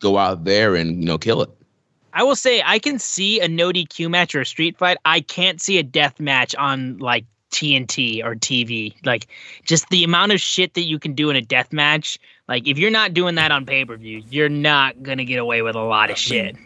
go 0.00 0.18
out 0.18 0.44
there 0.44 0.74
and 0.74 1.00
you 1.02 1.06
know 1.06 1.18
kill 1.18 1.42
it. 1.42 1.50
I 2.12 2.22
will 2.22 2.36
say 2.36 2.62
I 2.64 2.78
can 2.78 2.98
see 2.98 3.40
a 3.40 3.48
no 3.48 3.70
DQ 3.70 4.10
match 4.10 4.34
or 4.34 4.40
a 4.40 4.46
street 4.46 4.78
fight. 4.78 4.98
I 5.04 5.20
can't 5.20 5.60
see 5.60 5.78
a 5.78 5.82
death 5.82 6.18
match 6.18 6.54
on 6.56 6.98
like 6.98 7.26
TNT 7.50 8.24
or 8.24 8.34
TV. 8.34 8.94
Like 9.04 9.26
just 9.64 9.88
the 9.90 10.04
amount 10.04 10.32
of 10.32 10.40
shit 10.40 10.74
that 10.74 10.82
you 10.82 10.98
can 10.98 11.14
do 11.14 11.30
in 11.30 11.36
a 11.36 11.42
death 11.42 11.72
match. 11.72 12.18
Like 12.48 12.66
if 12.66 12.78
you're 12.78 12.90
not 12.90 13.14
doing 13.14 13.36
that 13.36 13.50
on 13.50 13.66
pay 13.66 13.84
per 13.84 13.96
view, 13.96 14.22
you're 14.30 14.48
not 14.48 15.02
gonna 15.02 15.24
get 15.24 15.38
away 15.38 15.62
with 15.62 15.76
a 15.76 15.82
lot 15.82 16.10
of 16.10 16.18
shit. 16.18 16.56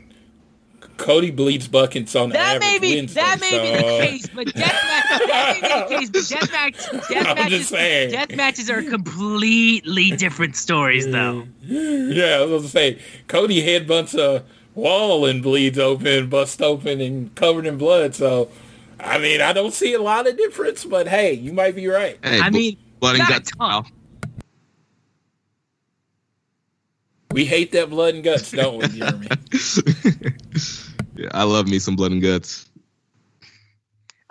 Cody 0.97 1.31
bleeds 1.31 1.69
buckets 1.69 2.15
on 2.15 2.31
that 2.31 2.57
average 2.57 2.71
may 2.71 2.79
be, 2.79 2.97
Wednesday, 2.97 3.21
That 3.21 3.41
may 3.41 3.51
so. 3.51 3.63
be 3.63 3.69
the 3.71 3.87
uh, 3.87 4.01
case, 4.07 4.27
but 4.29 4.55
death 4.55 4.85
match, 4.85 5.09
that 5.09 5.29
may 5.29 5.55
be 5.55 5.61
the 5.61 5.99
case, 5.99 6.11
but 6.11 6.29
death, 6.29 6.53
match, 6.53 7.09
death, 7.09 7.37
matches, 7.37 7.71
death 7.71 8.37
matches 8.37 8.71
are 8.71 8.83
completely 8.83 10.11
different 10.13 10.57
stories, 10.57 11.07
though. 11.07 11.47
Yeah, 11.63 12.37
I 12.37 12.41
was 12.41 12.51
going 12.51 12.63
to 12.63 12.69
say, 12.69 12.99
Cody 13.29 13.63
headbutts 13.63 14.19
a 14.19 14.45
wall 14.75 15.27
and 15.27 15.43
bleeds 15.43 15.79
open, 15.79 16.29
bust 16.29 16.63
open, 16.63 17.01
and 17.01 17.35
covered 17.35 17.67
in 17.67 17.79
blood. 17.79 18.15
So, 18.15 18.49
I 19.01 19.19
mean, 19.19 19.41
I 19.41 19.53
don't 19.53 19.73
see 19.73 19.95
a 19.95 20.03
lot 20.03 20.27
of 20.27 20.37
difference, 20.37 20.85
but 20.85 21.09
hey, 21.09 21.33
you 21.33 21.53
might 21.53 21.75
be 21.75 21.89
right. 21.89 22.19
Hey, 22.23 22.41
I 22.41 22.51
mean, 22.51 22.77
blood 23.01 23.19
and 23.19 23.29
guts. 23.29 23.51
We 27.33 27.45
hate 27.47 27.73
that 27.73 27.91
blood 27.91 28.15
and 28.15 28.23
guts, 28.23 28.51
don't 28.51 28.79
we, 28.79 28.89
Jeremy? 28.89 29.29
yeah, 31.17 31.29
I 31.33 31.45
love 31.45 31.67
me 31.67 31.79
some 31.79 31.97
blood 31.97 32.13
and 32.13 32.23
guts. 32.23 32.69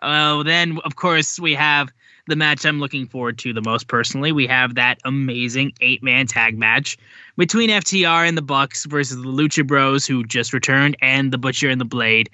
Oh, 0.03 0.43
then 0.43 0.79
of 0.85 0.95
course 0.95 1.39
we 1.39 1.53
have 1.53 1.89
the 2.27 2.35
match 2.35 2.65
I'm 2.65 2.79
looking 2.79 3.07
forward 3.07 3.37
to 3.39 3.53
the 3.53 3.61
most 3.61 3.87
personally. 3.87 4.31
We 4.31 4.47
have 4.47 4.75
that 4.75 4.99
amazing 5.03 5.73
eight 5.81 6.03
man 6.03 6.27
tag 6.27 6.57
match 6.57 6.97
between 7.37 7.69
FTR 7.69 8.27
and 8.27 8.37
the 8.37 8.41
Bucks 8.41 8.85
versus 8.85 9.17
the 9.17 9.29
Lucha 9.29 9.65
Bros, 9.65 10.05
who 10.05 10.23
just 10.23 10.53
returned, 10.53 10.95
and 11.01 11.31
the 11.31 11.37
Butcher 11.37 11.69
and 11.69 11.81
the 11.81 11.85
Blade. 11.85 12.29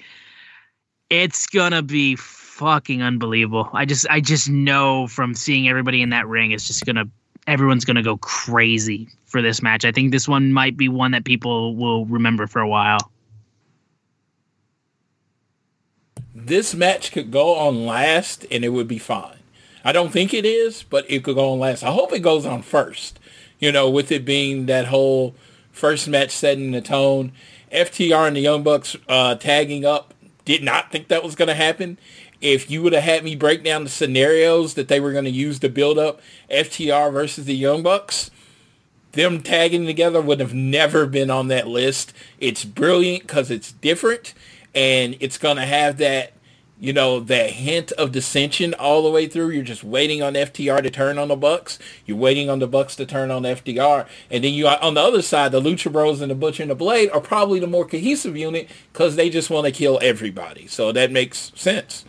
It's 1.10 1.48
gonna 1.48 1.82
be 1.82 2.16
fucking 2.18 3.02
unbelievable. 3.02 3.70
I 3.74 3.86
just 3.86 4.06
I 4.10 4.20
just 4.20 4.50
know 4.50 5.08
from 5.08 5.34
seeing 5.34 5.70
everybody 5.70 6.02
in 6.02 6.10
that 6.10 6.28
ring, 6.28 6.52
it's 6.52 6.68
just 6.68 6.86
gonna 6.86 7.06
everyone's 7.48 7.86
gonna 7.86 8.04
go 8.04 8.18
crazy 8.18 9.08
for 9.26 9.42
this 9.42 9.62
match. 9.62 9.86
I 9.86 9.92
think 9.92 10.12
this 10.12 10.28
one 10.28 10.54
might 10.54 10.78
be 10.78 10.90
one 10.90 11.12
that 11.12 11.26
people 11.26 11.76
will 11.76 12.06
remember 12.06 12.48
for 12.48 12.62
a 12.62 12.68
while. 12.68 13.00
this 16.48 16.74
match 16.74 17.12
could 17.12 17.32
go 17.32 17.56
on 17.56 17.86
last 17.86 18.46
and 18.52 18.64
it 18.64 18.70
would 18.70 18.88
be 18.88 19.00
fine. 19.00 19.38
I 19.84 19.92
don't 19.92 20.12
think 20.12 20.34
it 20.34 20.46
is, 20.46 20.84
but 20.84 21.10
it 21.10 21.24
could 21.24 21.36
go 21.36 21.54
on 21.54 21.60
last. 21.60 21.84
I 21.84 21.92
hope 21.92 22.14
it 22.14 22.20
goes 22.20 22.46
on 22.46 22.62
first. 22.62 23.20
You 23.60 23.72
know, 23.72 23.90
with 23.90 24.12
it 24.12 24.24
being 24.24 24.68
that 24.68 24.86
whole 24.86 25.34
first 25.72 26.08
match 26.08 26.32
setting 26.32 26.72
the 26.72 26.82
tone. 26.82 27.32
FTR 27.72 28.28
and 28.28 28.36
the 28.36 28.42
Young 28.42 28.64
Bucks 28.64 28.96
uh, 29.10 29.36
tagging 29.36 29.86
up. 29.86 30.14
Did 30.46 30.64
not 30.64 30.92
think 30.92 31.10
that 31.10 31.24
was 31.24 31.36
going 31.36 31.50
to 31.50 31.54
happen. 31.54 31.98
If 32.40 32.70
you 32.70 32.84
would 32.84 32.94
have 32.94 33.04
had 33.04 33.24
me 33.24 33.36
break 33.36 33.64
down 33.64 33.84
the 33.84 33.90
scenarios 33.90 34.76
that 34.76 34.88
they 34.88 35.00
were 35.00 35.12
going 35.12 35.26
to 35.26 35.32
use 35.32 35.60
to 35.60 35.70
build 35.70 35.98
up 35.98 36.22
FTR 36.52 37.12
versus 37.12 37.46
the 37.46 37.56
Young 37.56 37.82
Bucks, 37.84 38.30
them 39.14 39.42
tagging 39.42 39.86
together 39.86 40.22
would 40.22 40.40
have 40.40 40.54
never 40.54 41.08
been 41.08 41.32
on 41.32 41.48
that 41.48 41.68
list. 41.68 42.14
It's 42.40 42.64
brilliant 42.64 43.24
because 43.24 43.50
it's 43.50 43.72
different 43.72 44.34
and 44.76 45.18
it's 45.20 45.38
going 45.38 45.58
to 45.58 45.66
have 45.66 45.98
that 45.98 46.34
you 46.80 46.94
know, 46.94 47.20
that 47.20 47.52
hint 47.52 47.92
of 47.94 48.12
dissension 48.12 48.74
all 48.76 49.02
the 49.02 49.10
way 49.10 49.28
through. 49.28 49.50
You're 49.50 49.64
just 49.64 49.84
waiting 49.84 50.22
on 50.22 50.34
FTR 50.34 50.84
to 50.84 50.92
turn 50.92 51.18
on 51.18 51.30
the 51.30 51.36
Bucks. 51.36 51.80
You're 52.06 52.18
waiting 52.18 52.50
on 52.50 52.60
the 52.60 52.68
Bucks 52.68 52.96
to 52.98 53.06
turn 53.06 53.32
on 53.32 53.44
FTR. 53.44 54.06
And 54.30 54.44
then 54.44 54.54
you 54.54 54.68
on 54.68 54.94
the 54.94 55.02
other 55.02 55.22
side, 55.22 55.52
the 55.52 55.62
Lucha 55.62 55.92
Bros 55.92 56.22
and 56.22 56.30
the 56.30 56.36
Butcher 56.36 56.64
and 56.64 56.70
the 56.70 56.76
Blade 56.76 57.10
are 57.10 57.22
probably 57.22 57.60
the 57.60 57.68
more 57.68 57.86
cohesive 57.86 58.38
unit 58.38 58.70
because 58.94 59.16
they 59.16 59.30
just 59.30 59.50
want 59.50 59.66
to 59.66 59.72
kill 59.72 60.00
everybody. 60.02 60.68
So 60.68 60.92
that 60.92 61.12
makes 61.12 61.52
sense. 61.56 62.06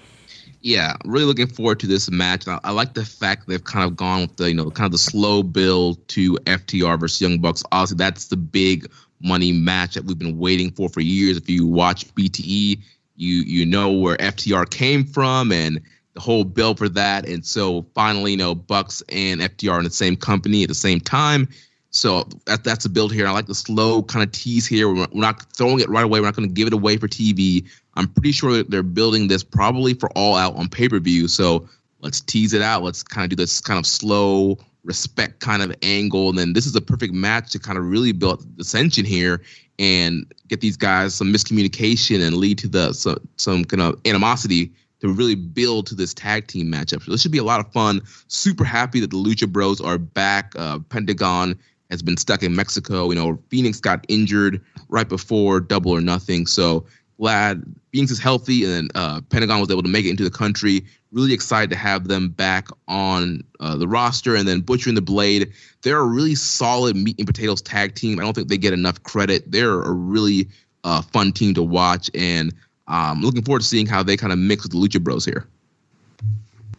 Yeah, 0.61 0.97
really 1.05 1.25
looking 1.25 1.47
forward 1.47 1.79
to 1.81 1.87
this 1.87 2.11
match. 2.11 2.49
I, 2.49 2.59
I, 2.65 2.73
like 2.73 2.95
the 2.95 3.05
fact 3.05 3.47
they've 3.47 3.63
kind 3.63 3.85
of 3.85 3.97
gone 3.97 4.23
with 4.23 4.37
the, 4.37 4.49
you 4.49 4.55
know, 4.55 4.71
kind 4.71 4.87
of 4.87 4.93
the 4.93 4.99
slow 4.99 5.43
build 5.43 6.07
to 6.09 6.35
FTR 6.47 6.99
versus 6.99 7.21
Young 7.21 7.39
Bucks. 7.39 7.63
Obviously, 7.71 7.97
that's 7.97 8.27
the 8.27 8.37
big 8.37 8.91
money 9.21 9.53
match 9.53 9.95
that 9.95 10.05
we've 10.05 10.19
been 10.19 10.39
waiting 10.39 10.71
for 10.73 10.89
for 10.89 11.01
years. 11.01 11.37
If 11.37 11.49
you 11.49 11.67
watch 11.67 12.13
BTE, 12.15 12.81
you 13.17 13.37
you 13.37 13.67
know 13.67 13.93
where 13.93 14.17
FTR 14.17 14.69
came 14.69 15.05
from 15.05 15.53
and 15.53 15.81
the 16.15 16.21
whole 16.21 16.45
build 16.45 16.79
for 16.79 16.89
that. 16.89 17.29
And 17.29 17.47
so 17.47 17.87
finally, 17.95 18.33
you 18.33 18.37
know, 18.37 18.55
Bucks 18.55 19.03
and 19.09 19.41
FTR 19.41 19.79
in 19.79 19.85
the 19.85 19.91
same 19.91 20.17
company 20.17 20.65
at 20.65 20.69
the 20.69 20.75
same 20.75 21.01
time. 21.01 21.49
So 21.91 22.29
that, 22.47 22.65
that's 22.65 22.85
a 22.85 22.89
build 22.89 23.13
here. 23.13 23.27
I 23.27 23.31
like 23.31 23.47
the 23.47 23.55
slow 23.55 24.03
kind 24.03 24.25
of 24.25 24.33
tease 24.33 24.67
here. 24.67 24.89
We're, 24.89 25.07
we're 25.13 25.21
not 25.21 25.51
throwing 25.55 25.81
it 25.81 25.89
right 25.89 26.05
away. 26.05 26.21
We're 26.21 26.27
not 26.27 26.37
going 26.37 26.49
to 26.49 26.55
give 26.55 26.67
it 26.67 26.73
away 26.73 26.97
for 26.97 27.09
TV. 27.09 27.67
I'm 27.99 28.09
pretty 28.09 28.33
sure 28.33 28.53
that 28.53 28.71
they're 28.71 28.83
building 28.83 29.27
this 29.27 29.43
probably 29.43 29.93
for 29.93 30.09
all 30.11 30.37
out 30.37 30.55
on 30.55 30.69
pay 30.69 30.89
per 30.89 31.01
view. 31.01 31.27
So 31.27 31.69
let's 32.01 32.21
tease 32.21 32.55
it 32.55 32.63
out. 32.63 32.85
Let's 32.85 33.03
kind 33.03 33.25
of 33.25 33.31
do 33.31 33.37
this 33.37 33.61
kind 33.61 33.79
of 33.79 33.87
slow 33.87 34.57
respect 34.85 35.41
kind 35.41 35.63
of 35.63 35.75
angle. 35.83 36.29
And 36.31 36.39
then 36.39 36.53
this 36.53 36.65
is 36.65 36.77
a 36.77 36.81
perfect 36.81 37.13
match 37.13 37.51
to 37.53 37.59
kind 37.59 37.77
of 37.77 37.85
really 37.85 38.13
build 38.13 38.47
the 38.57 38.65
tension 38.65 39.05
here 39.05 39.43
and 39.81 40.33
get 40.47 40.61
these 40.61 40.77
guys 40.77 41.15
some 41.15 41.33
miscommunication 41.33 42.25
and 42.25 42.37
lead 42.37 42.59
to 42.59 42.69
the 42.69 42.93
some, 42.93 43.19
some 43.37 43.65
kind 43.65 43.83
of 43.83 44.01
animosity 44.07 44.73
to 45.01 45.13
really 45.13 45.35
build 45.35 45.87
to 45.89 45.95
this 45.95 46.15
tag 46.15 46.47
team 46.47 46.73
matchup. 46.73 47.03
So 47.03 47.11
this 47.11 47.23
should 47.23 47.33
be 47.33 47.39
a 47.39 47.45
lot 47.45 47.61
of 47.61 47.73
fun. 47.73 48.01
Super 48.29 48.65
happy 48.65 49.01
that 49.01 49.11
the 49.11 49.17
Lucha 49.17 49.49
Bros 49.49 49.81
are 49.81 49.99
back. 49.99 50.53
Uh, 50.57 50.79
Pentagon 50.89 51.59
has 51.91 52.03
been 52.03 52.17
stuck 52.17 52.43
in 52.43 52.55
Mexico. 52.55 53.09
You 53.11 53.17
know, 53.17 53.39
Fenix 53.49 53.81
got 53.81 54.05
injured 54.09 54.61
right 54.89 55.09
before 55.09 55.61
Double 55.61 55.93
or 55.93 56.01
Nothing. 56.01 56.47
So 56.47 56.85
glad 57.19 57.63
Fenix 57.93 58.11
is 58.11 58.19
healthy 58.19 58.65
and 58.65 58.91
uh, 58.95 59.21
Pentagon 59.29 59.61
was 59.61 59.71
able 59.71 59.83
to 59.83 59.89
make 59.89 60.07
it 60.07 60.11
into 60.11 60.25
the 60.25 60.31
country. 60.31 60.85
Really 61.13 61.33
excited 61.33 61.71
to 61.71 61.77
have 61.77 62.09
them 62.09 62.29
back 62.29 62.69
on 62.87 63.43
uh, 63.61 63.77
the 63.77 63.89
roster. 63.89 64.35
And 64.35 64.47
then 64.47 64.61
Butcher 64.61 64.91
and 64.91 64.97
the 64.97 65.03
Blade, 65.03 65.53
they're 65.83 65.99
a 65.99 66.07
really 66.07 66.35
solid 66.35 66.97
meat 66.97 67.17
and 67.19 67.27
potatoes 67.27 67.63
tag 67.63 67.95
team. 67.95 68.19
I 68.19 68.23
don't 68.23 68.35
think 68.35 68.49
they 68.49 68.59
get 68.59 68.73
enough 68.73 69.03
credit. 69.03 69.51
They're 69.51 69.83
a 69.83 69.93
really 69.93 70.49
uh, 70.85 71.03
fun 71.03 71.33
team 71.33 71.55
to 71.55 71.63
watch. 71.63 72.11
And 72.15 72.55
um, 72.89 73.23
looking 73.23 73.43
forward 73.43 73.61
to 73.61 73.67
seeing 73.67 73.87
how 73.87 74.03
they 74.03 74.17
kind 74.17 74.33
of 74.33 74.39
mix 74.39 74.63
with 74.63 74.73
the 74.73 74.79
Lucha 74.79 75.03
Bros 75.03 75.25
here. 75.25 75.47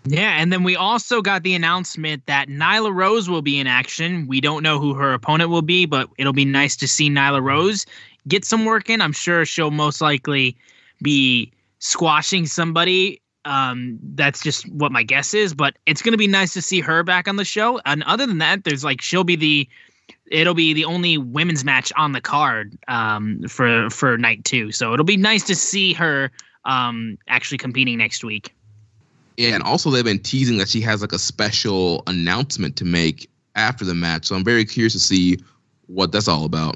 Yeah, 0.06 0.38
and 0.40 0.52
then 0.52 0.64
we 0.64 0.76
also 0.76 1.22
got 1.22 1.44
the 1.44 1.54
announcement 1.54 2.26
that 2.26 2.48
Nyla 2.48 2.94
Rose 2.94 3.30
will 3.30 3.42
be 3.42 3.60
in 3.60 3.68
action. 3.68 4.26
We 4.28 4.42
don't 4.42 4.64
know 4.64 4.80
who 4.80 4.94
her 4.94 5.14
opponent 5.14 5.50
will 5.50 5.62
be, 5.62 5.86
but 5.86 6.10
it'll 6.18 6.34
be 6.34 6.46
nice 6.46 6.76
to 6.78 6.88
see 6.88 7.10
Nyla 7.10 7.44
Rose 7.44 7.86
get 8.28 8.46
some 8.46 8.66
work 8.66 8.90
in. 8.90 9.02
I'm 9.02 9.14
sure 9.14 9.46
she'll 9.46 9.72
most 9.72 10.02
likely 10.02 10.58
be 11.02 11.52
squashing 11.80 12.46
somebody. 12.46 13.22
Um, 13.46 13.98
that's 14.16 14.44
just 14.44 14.70
what 14.70 14.92
my 14.92 15.04
guess 15.04 15.34
is, 15.34 15.54
but 15.54 15.76
it's 15.86 16.02
gonna 16.02 16.18
be 16.18 16.28
nice 16.28 16.54
to 16.54 16.62
see 16.62 16.82
her 16.82 17.04
back 17.04 17.28
on 17.28 17.38
the 17.38 17.46
show. 17.46 17.80
And 17.86 18.04
other 18.04 18.26
than 18.28 18.40
that, 18.40 18.64
there's 18.64 18.84
like 18.84 19.02
she'll 19.02 19.24
be 19.24 19.36
the 19.36 19.70
it'll 20.32 20.54
be 20.54 20.74
the 20.74 20.86
only 20.86 21.18
women's 21.18 21.64
match 21.64 21.92
on 21.96 22.12
the 22.12 22.22
card 22.22 22.78
um, 22.88 23.42
for 23.48 23.90
for 23.90 24.18
night 24.18 24.44
two. 24.46 24.72
So 24.72 24.94
it'll 24.94 25.06
be 25.06 25.18
nice 25.18 25.46
to 25.46 25.56
see 25.56 25.94
her 25.94 26.32
um, 26.66 27.18
actually 27.28 27.58
competing 27.58 27.98
next 27.98 28.24
week. 28.24 28.54
Yeah, 29.38 29.56
and 29.56 29.64
also 29.64 29.90
they've 29.90 30.04
been 30.04 30.20
teasing 30.20 30.58
that 30.58 30.68
she 30.68 30.82
has 30.82 31.02
like 31.02 31.14
a 31.14 31.20
special 31.20 32.04
announcement 32.08 32.76
to 32.78 32.86
make 32.86 33.30
after 33.56 33.86
the 33.86 33.96
match. 33.96 34.26
So 34.26 34.36
I'm 34.36 34.44
very 34.44 34.66
curious 34.66 34.94
to 34.94 35.00
see 35.00 35.40
what 35.88 36.12
that's 36.12 36.28
all 36.28 36.46
about. 36.46 36.76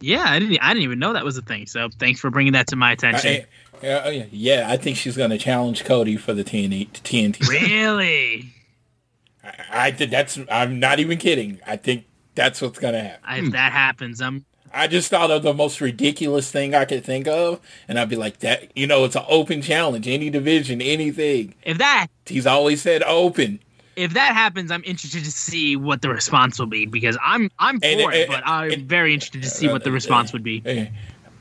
Yeah, 0.00 0.24
I 0.26 0.38
didn't. 0.38 0.58
I 0.60 0.68
didn't 0.74 0.84
even 0.84 0.98
know 0.98 1.12
that 1.12 1.24
was 1.24 1.36
a 1.36 1.42
thing. 1.42 1.66
So 1.66 1.88
thanks 1.98 2.20
for 2.20 2.30
bringing 2.30 2.52
that 2.52 2.66
to 2.68 2.76
my 2.76 2.92
attention. 2.92 3.46
I, 3.82 3.86
uh, 3.86 4.24
yeah, 4.30 4.66
I 4.68 4.76
think 4.76 4.96
she's 4.96 5.16
going 5.16 5.30
to 5.30 5.38
challenge 5.38 5.84
Cody 5.84 6.16
for 6.16 6.32
the 6.32 6.44
TNT. 6.44 6.90
TNT. 6.90 7.48
Really? 7.48 8.52
I, 9.44 9.54
I 9.70 9.90
think 9.90 10.10
that's. 10.10 10.38
I'm 10.50 10.78
not 10.78 11.00
even 11.00 11.18
kidding. 11.18 11.60
I 11.66 11.76
think 11.76 12.04
that's 12.34 12.60
what's 12.60 12.78
going 12.78 12.94
to 12.94 13.00
happen. 13.00 13.46
If 13.46 13.52
that 13.52 13.72
happens, 13.72 14.20
I'm. 14.20 14.44
I 14.76 14.88
just 14.88 15.08
thought 15.08 15.30
of 15.30 15.44
the 15.44 15.54
most 15.54 15.80
ridiculous 15.80 16.50
thing 16.50 16.74
I 16.74 16.84
could 16.84 17.04
think 17.04 17.28
of, 17.28 17.60
and 17.86 17.98
I'd 17.98 18.08
be 18.08 18.16
like, 18.16 18.40
"That 18.40 18.76
you 18.76 18.86
know, 18.86 19.04
it's 19.04 19.16
an 19.16 19.24
open 19.28 19.62
challenge, 19.62 20.08
any 20.08 20.30
division, 20.30 20.82
anything." 20.82 21.54
If 21.62 21.78
that, 21.78 22.08
he's 22.26 22.46
always 22.46 22.82
said 22.82 23.02
open 23.04 23.60
if 23.96 24.14
that 24.14 24.34
happens, 24.34 24.70
I'm 24.70 24.82
interested 24.84 25.24
to 25.24 25.30
see 25.30 25.76
what 25.76 26.02
the 26.02 26.08
response 26.08 26.58
will 26.58 26.66
be 26.66 26.86
because 26.86 27.16
I'm 27.22 27.50
I'm 27.58 27.80
for 27.80 27.86
and, 27.86 28.00
it, 28.00 28.14
and, 28.14 28.30
but 28.30 28.42
I'm 28.46 28.70
and, 28.70 28.82
very 28.82 29.14
interested 29.14 29.42
to 29.42 29.48
see 29.48 29.68
what 29.68 29.84
the 29.84 29.90
uh, 29.90 29.94
response 29.94 30.30
uh, 30.30 30.32
would 30.34 30.42
be. 30.42 30.62
And 30.64 30.88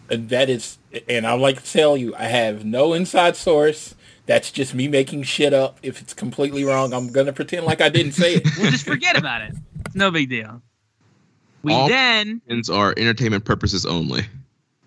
uh, 0.09 0.17
that 0.29 0.49
is, 0.49 0.77
and 1.07 1.25
I 1.25 1.33
like 1.33 1.63
to 1.63 1.71
tell 1.71 1.97
you, 1.97 2.15
I 2.15 2.25
have 2.25 2.65
no 2.65 2.93
inside 2.93 3.35
source. 3.35 3.95
That's 4.25 4.51
just 4.51 4.73
me 4.73 4.87
making 4.87 5.23
shit 5.23 5.53
up. 5.53 5.79
If 5.83 6.01
it's 6.01 6.13
completely 6.13 6.63
wrong, 6.63 6.93
I'm 6.93 7.11
gonna 7.11 7.33
pretend 7.33 7.65
like 7.65 7.81
I 7.81 7.89
didn't 7.89 8.13
say 8.13 8.35
it. 8.35 8.47
we'll 8.57 8.71
just 8.71 8.85
forget 8.85 9.17
about 9.17 9.41
it. 9.41 9.53
no 9.93 10.11
big 10.11 10.29
deal. 10.29 10.61
We 11.63 11.73
All 11.73 11.87
then 11.87 12.41
are 12.71 12.93
entertainment 12.97 13.45
purposes 13.45 13.85
only. 13.85 14.25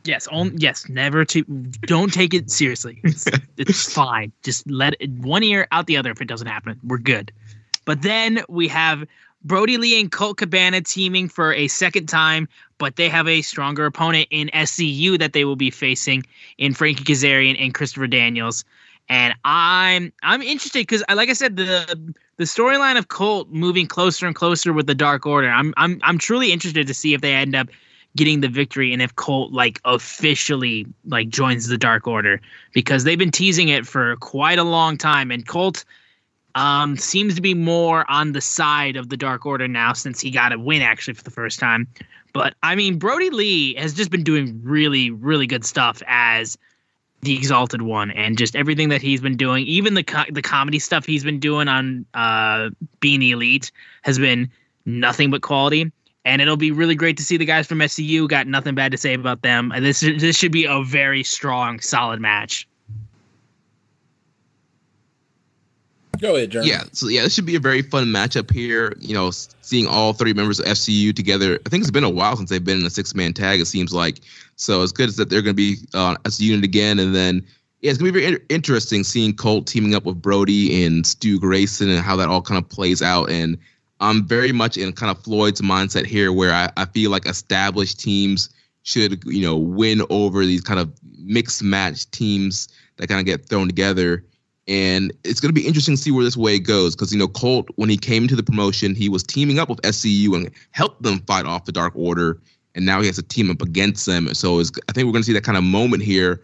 Yes, 0.07 0.29
on, 0.29 0.57
yes, 0.59 0.89
never 0.89 1.25
to 1.25 1.43
don't 1.43 2.13
take 2.13 2.33
it 2.33 2.51
seriously. 2.51 3.01
It's, 3.03 3.27
it's 3.57 3.93
fine. 3.95 4.33
Just 4.43 4.71
let 4.71 4.95
it 5.01 5.11
one 5.11 5.43
ear 5.43 5.67
out 5.73 5.87
the 5.87 5.97
other 5.97 6.11
if 6.11 6.21
it 6.21 6.29
doesn't 6.29 6.47
happen. 6.47 6.79
We're 6.85 6.99
good. 6.99 7.33
But 7.87 8.03
then 8.03 8.43
we 8.51 8.69
have 8.69 9.07
Brodie 9.43 9.79
Lee 9.79 9.99
and 10.01 10.13
Colt 10.13 10.39
Cabana 10.39 10.83
teaming 10.83 11.29
for 11.29 11.55
a 11.55 11.69
second 11.69 12.07
time, 12.07 12.49
but 12.79 12.97
they 12.97 13.09
have 13.09 13.29
a 13.29 13.43
stronger 13.43 13.87
opponent 13.87 14.29
in 14.31 14.51
SCU 14.53 15.19
that 15.19 15.33
they 15.33 15.47
will 15.47 15.57
be 15.57 15.71
facing 15.71 16.25
in 16.59 16.75
Frankie 16.75 17.05
Kazarian 17.05 17.57
and 17.59 17.73
Christopher 17.73 18.09
Daniels. 18.09 18.65
And 19.09 19.35
I'm 19.45 20.13
I'm 20.25 20.43
interested 20.43 20.81
because, 20.81 21.05
uh, 21.09 21.15
like 21.15 21.29
I 21.29 21.33
said, 21.33 21.57
the 21.57 22.15
the 22.39 22.45
storyline 22.45 22.99
of 22.99 23.07
Colt 23.07 23.49
moving 23.51 23.87
closer 23.87 24.27
and 24.27 24.35
closer 24.35 24.73
with 24.73 24.89
the 24.89 24.97
Dark 24.97 25.25
Order. 25.27 25.49
I'm 25.49 25.73
I'm 25.77 26.01
I'm 26.03 26.19
truly 26.19 26.53
interested 26.53 26.89
to 26.89 26.95
see 26.95 27.15
if 27.15 27.21
they 27.21 27.35
end 27.35 27.55
up 27.55 27.69
getting 28.17 28.41
the 28.41 28.49
victory 28.49 28.93
and 28.93 29.01
if 29.01 29.15
Colt 29.15 29.53
like 29.53 29.81
officially 29.85 30.87
like 31.05 31.29
joins 31.29 31.69
the 31.69 31.79
Dark 31.79 32.09
Order 32.09 32.41
because 32.73 33.05
they've 33.05 33.19
been 33.19 33.31
teasing 33.31 33.69
it 33.69 33.87
for 33.87 34.17
quite 34.17 34.59
a 34.59 34.65
long 34.65 34.99
time. 34.99 35.31
And 35.31 35.47
Colt 35.47 35.85
um, 36.57 36.97
seems 36.97 37.35
to 37.35 37.43
be 37.43 37.55
more 37.55 38.11
on 38.11 38.33
the 38.33 38.41
side 38.41 38.97
of 38.97 39.11
the 39.11 39.17
Dark 39.17 39.45
Order 39.45 39.69
now 39.69 39.93
since 39.93 40.21
he 40.21 40.31
got 40.31 40.53
a 40.53 40.59
win 40.59 40.81
actually 40.81 41.15
for 41.15 41.23
the 41.23 41.31
first 41.31 41.61
time. 41.61 41.87
But 42.33 42.55
I 42.63 42.75
mean, 42.75 42.99
Brodie 42.99 43.31
Lee 43.31 43.75
has 43.75 43.93
just 43.93 44.11
been 44.11 44.25
doing 44.25 44.59
really, 44.65 45.11
really 45.11 45.47
good 45.47 45.65
stuff 45.65 46.03
as 46.07 46.57
the 47.21 47.37
Exalted 47.37 47.83
One, 47.83 48.11
and 48.11 48.39
just 48.39 48.57
everything 48.57 48.89
that 48.89 49.03
he's 49.03 49.21
been 49.21 49.37
doing, 49.37 49.67
even 49.67 49.95
the 49.95 50.03
co- 50.03 50.31
the 50.31 50.43
comedy 50.43 50.79
stuff 50.79 51.05
he's 51.05 51.25
been 51.25 51.41
doing 51.41 51.69
on 51.69 52.07
uh, 52.15 52.71
being 53.01 53.23
Elite, 53.23 53.71
has 54.03 54.19
been 54.19 54.51
nothing 54.87 55.31
but 55.31 55.43
quality. 55.43 55.93
And 56.25 56.43
it'll 56.43 56.57
be 56.57 56.73
really 56.73 56.97
great 56.97 57.17
to 57.19 57.23
see 57.23 57.37
the 57.37 57.45
guys 57.45 57.67
from 57.69 57.79
SCU. 57.79 58.29
Got 58.29 58.49
nothing 58.49 58.75
bad 58.75 58.93
to 58.93 58.99
say 58.99 59.15
about 59.15 59.43
them. 59.43 59.73
This 59.79 60.01
this 60.01 60.37
should 60.37 60.53
be 60.53 60.65
a 60.65 60.83
very 60.83 61.23
strong, 61.23 61.81
solid 61.81 62.21
match. 62.21 62.67
Go 66.21 66.37
ahead, 66.37 66.51
Jeremy. 66.51 66.71
Yeah, 66.71 66.85
so 66.93 67.09
yeah, 67.09 67.23
this 67.23 67.35
should 67.35 67.47
be 67.47 67.57
a 67.57 67.61
very 67.61 67.83
fun 67.83 68.07
matchup 68.07 68.51
here. 68.51 68.95
You 68.99 69.15
know, 69.15 69.31
seeing 69.31 69.87
all 69.87 70.13
three 70.13 70.33
members 70.33 70.61
of 70.61 70.67
SCU 70.67 71.15
together. 71.15 71.59
I 71.67 71.69
think 71.69 71.83
it's 71.83 71.91
been 71.91 72.05
a 72.05 72.11
while 72.11 72.37
since 72.37 72.51
they've 72.51 72.65
been 72.65 72.81
in 72.81 72.87
a 72.87 72.91
six 72.91 73.15
man 73.15 73.33
tag. 73.33 73.61
It 73.61 73.67
seems 73.67 73.93
like 73.93 74.21
so. 74.57 74.83
It's 74.83 74.93
good 74.93 75.09
as 75.09 75.17
that 75.17 75.31
they're 75.31 75.43
going 75.43 75.55
to 75.55 75.77
be 75.77 75.77
uh, 75.95 76.17
as 76.25 76.41
a 76.41 76.45
unit 76.45 76.65
again, 76.65 76.99
and 76.99 77.15
then 77.15 77.45
yeah, 77.81 77.91
it's 77.91 77.99
going 77.99 78.13
to 78.13 78.19
be 78.19 78.27
very 78.27 78.43
interesting 78.49 79.05
seeing 79.05 79.35
Colt 79.35 79.67
teaming 79.67 79.95
up 79.95 80.05
with 80.05 80.21
Brodie 80.21 80.85
and 80.85 81.07
Stu 81.07 81.39
Grayson 81.39 81.91
and 81.91 82.01
how 82.01 82.17
that 82.17 82.29
all 82.29 82.43
kind 82.43 82.63
of 82.63 82.69
plays 82.69 83.03
out. 83.03 83.31
And 83.31 83.59
I'm 84.01 84.27
very 84.27 84.53
much 84.53 84.77
in 84.77 84.93
kind 84.93 85.11
of 85.11 85.23
Floyd's 85.23 85.61
mindset 85.61 86.07
here, 86.07 86.33
where 86.33 86.53
I, 86.53 86.71
I 86.77 86.87
feel 86.87 87.11
like 87.11 87.27
established 87.27 88.01
teams 88.01 88.51
should 88.83 89.25
you 89.25 89.43
know 89.43 89.57
win 89.57 90.03
over 90.11 90.47
these 90.47 90.63
kind 90.63 90.81
of 90.81 90.93
mixed 91.19 91.63
match 91.63 92.11
teams 92.11 92.69
that 92.97 93.09
kind 93.09 93.21
of 93.21 93.27
get 93.27 93.47
thrown 93.47 93.67
together. 93.67 94.25
And 94.69 95.13
it's 95.23 95.39
going 95.39 95.55
to 95.55 95.61
be 95.61 95.67
interesting 95.67 95.95
to 95.95 96.03
see 96.03 96.11
where 96.11 96.25
this 96.25 96.37
way 96.37 96.59
goes 96.59 96.97
because, 96.97 97.13
you 97.13 97.19
know, 97.19 97.29
Colt, 97.29 97.69
when 97.77 97.89
he 97.89 97.97
came 97.97 98.27
to 98.27 98.35
the 98.35 98.43
promotion, 98.43 98.95
he 98.95 99.09
was 99.09 99.23
teaming 99.23 99.59
up 99.59 99.69
with 99.69 99.81
SCU 99.83 100.35
and 100.35 100.51
helped 100.73 101.03
them 101.03 101.21
fight 101.21 101.47
off 101.47 101.67
the 101.67 101.73
Dark 101.73 101.93
Order. 101.95 102.41
And 102.75 102.85
now 102.85 103.01
he 103.01 103.07
has 103.07 103.17
to 103.17 103.23
team 103.23 103.51
up 103.51 103.63
against 103.63 104.07
them. 104.07 104.33
So 104.35 104.61
I 104.61 104.93
think 104.93 105.07
we're 105.07 105.13
going 105.13 105.23
to 105.23 105.25
see 105.25 105.33
that 105.33 105.45
kind 105.45 105.57
of 105.57 105.65
moment 105.65 106.03
here. 106.03 106.43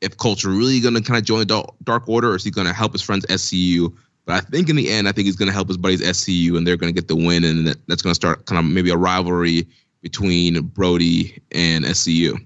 If 0.00 0.16
Colt's 0.16 0.44
really 0.44 0.80
going 0.80 0.94
to 0.94 1.02
kind 1.02 1.18
of 1.18 1.24
join 1.24 1.46
the 1.46 1.64
Dark 1.84 2.08
Order 2.08 2.32
or 2.32 2.36
is 2.36 2.44
he 2.44 2.50
going 2.50 2.66
to 2.66 2.72
help 2.72 2.92
his 2.92 3.02
friends 3.02 3.24
SCU? 3.26 3.94
But 4.26 4.34
I 4.34 4.40
think 4.40 4.68
in 4.68 4.76
the 4.76 4.90
end, 4.90 5.08
I 5.08 5.12
think 5.12 5.26
he's 5.26 5.36
going 5.36 5.48
to 5.48 5.54
help 5.54 5.68
his 5.68 5.76
buddies 5.76 6.02
SCU 6.02 6.56
and 6.56 6.66
they're 6.66 6.76
going 6.76 6.92
to 6.92 7.00
get 7.00 7.08
the 7.08 7.16
win. 7.16 7.44
And 7.44 7.68
that's 7.86 8.02
going 8.02 8.10
to 8.10 8.14
start 8.14 8.46
kind 8.46 8.58
of 8.58 8.64
maybe 8.64 8.90
a 8.90 8.96
rivalry 8.96 9.66
between 10.02 10.60
Brodie 10.60 11.40
and 11.52 11.84
SCU. 11.84 12.36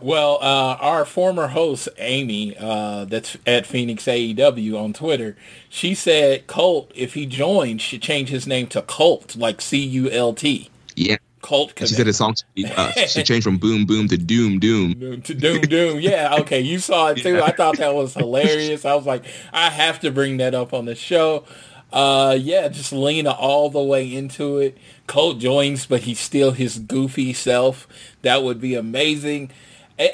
Well, 0.00 0.38
uh, 0.40 0.76
our 0.80 1.04
former 1.04 1.48
host 1.48 1.88
Amy, 1.98 2.56
uh, 2.58 3.04
that's 3.04 3.36
at 3.46 3.66
Phoenix 3.66 4.04
AEW 4.04 4.78
on 4.78 4.92
Twitter, 4.92 5.36
she 5.68 5.94
said 5.94 6.46
Colt, 6.46 6.90
if 6.94 7.14
he 7.14 7.26
joins, 7.26 7.82
should 7.82 8.02
change 8.02 8.30
his 8.30 8.46
name 8.46 8.66
to 8.68 8.82
Colt, 8.82 9.36
like 9.36 9.60
C 9.60 9.78
U 9.78 10.10
L 10.10 10.32
T. 10.32 10.70
Yeah. 10.96 11.16
Colt. 11.42 11.72
She 11.78 11.86
said 11.86 12.06
his 12.06 12.18
song 12.18 12.34
should, 12.34 12.70
uh, 12.76 12.92
should 12.92 13.24
change 13.24 13.44
from 13.44 13.56
Boom 13.56 13.86
Boom 13.86 14.08
to 14.08 14.18
Doom 14.18 14.58
Doom. 14.58 15.22
to 15.22 15.34
Doom 15.34 15.62
Doom. 15.62 16.00
Yeah. 16.00 16.36
Okay. 16.40 16.60
You 16.60 16.78
saw 16.78 17.08
it 17.08 17.18
too. 17.18 17.36
Yeah. 17.36 17.44
I 17.44 17.52
thought 17.52 17.78
that 17.78 17.94
was 17.94 18.14
hilarious. 18.16 18.84
I 18.84 18.94
was 18.94 19.06
like, 19.06 19.24
I 19.52 19.70
have 19.70 20.00
to 20.00 20.10
bring 20.10 20.36
that 20.38 20.54
up 20.54 20.74
on 20.74 20.84
the 20.84 20.94
show. 20.94 21.44
Uh, 21.92 22.36
yeah, 22.38 22.68
just 22.68 22.92
Lena 22.92 23.32
all 23.32 23.68
the 23.68 23.82
way 23.82 24.14
into 24.14 24.58
it. 24.58 24.78
Colt 25.06 25.38
joins, 25.38 25.86
but 25.86 26.02
he's 26.02 26.20
still 26.20 26.52
his 26.52 26.78
goofy 26.78 27.32
self. 27.32 27.88
That 28.22 28.42
would 28.44 28.60
be 28.60 28.74
amazing. 28.74 29.50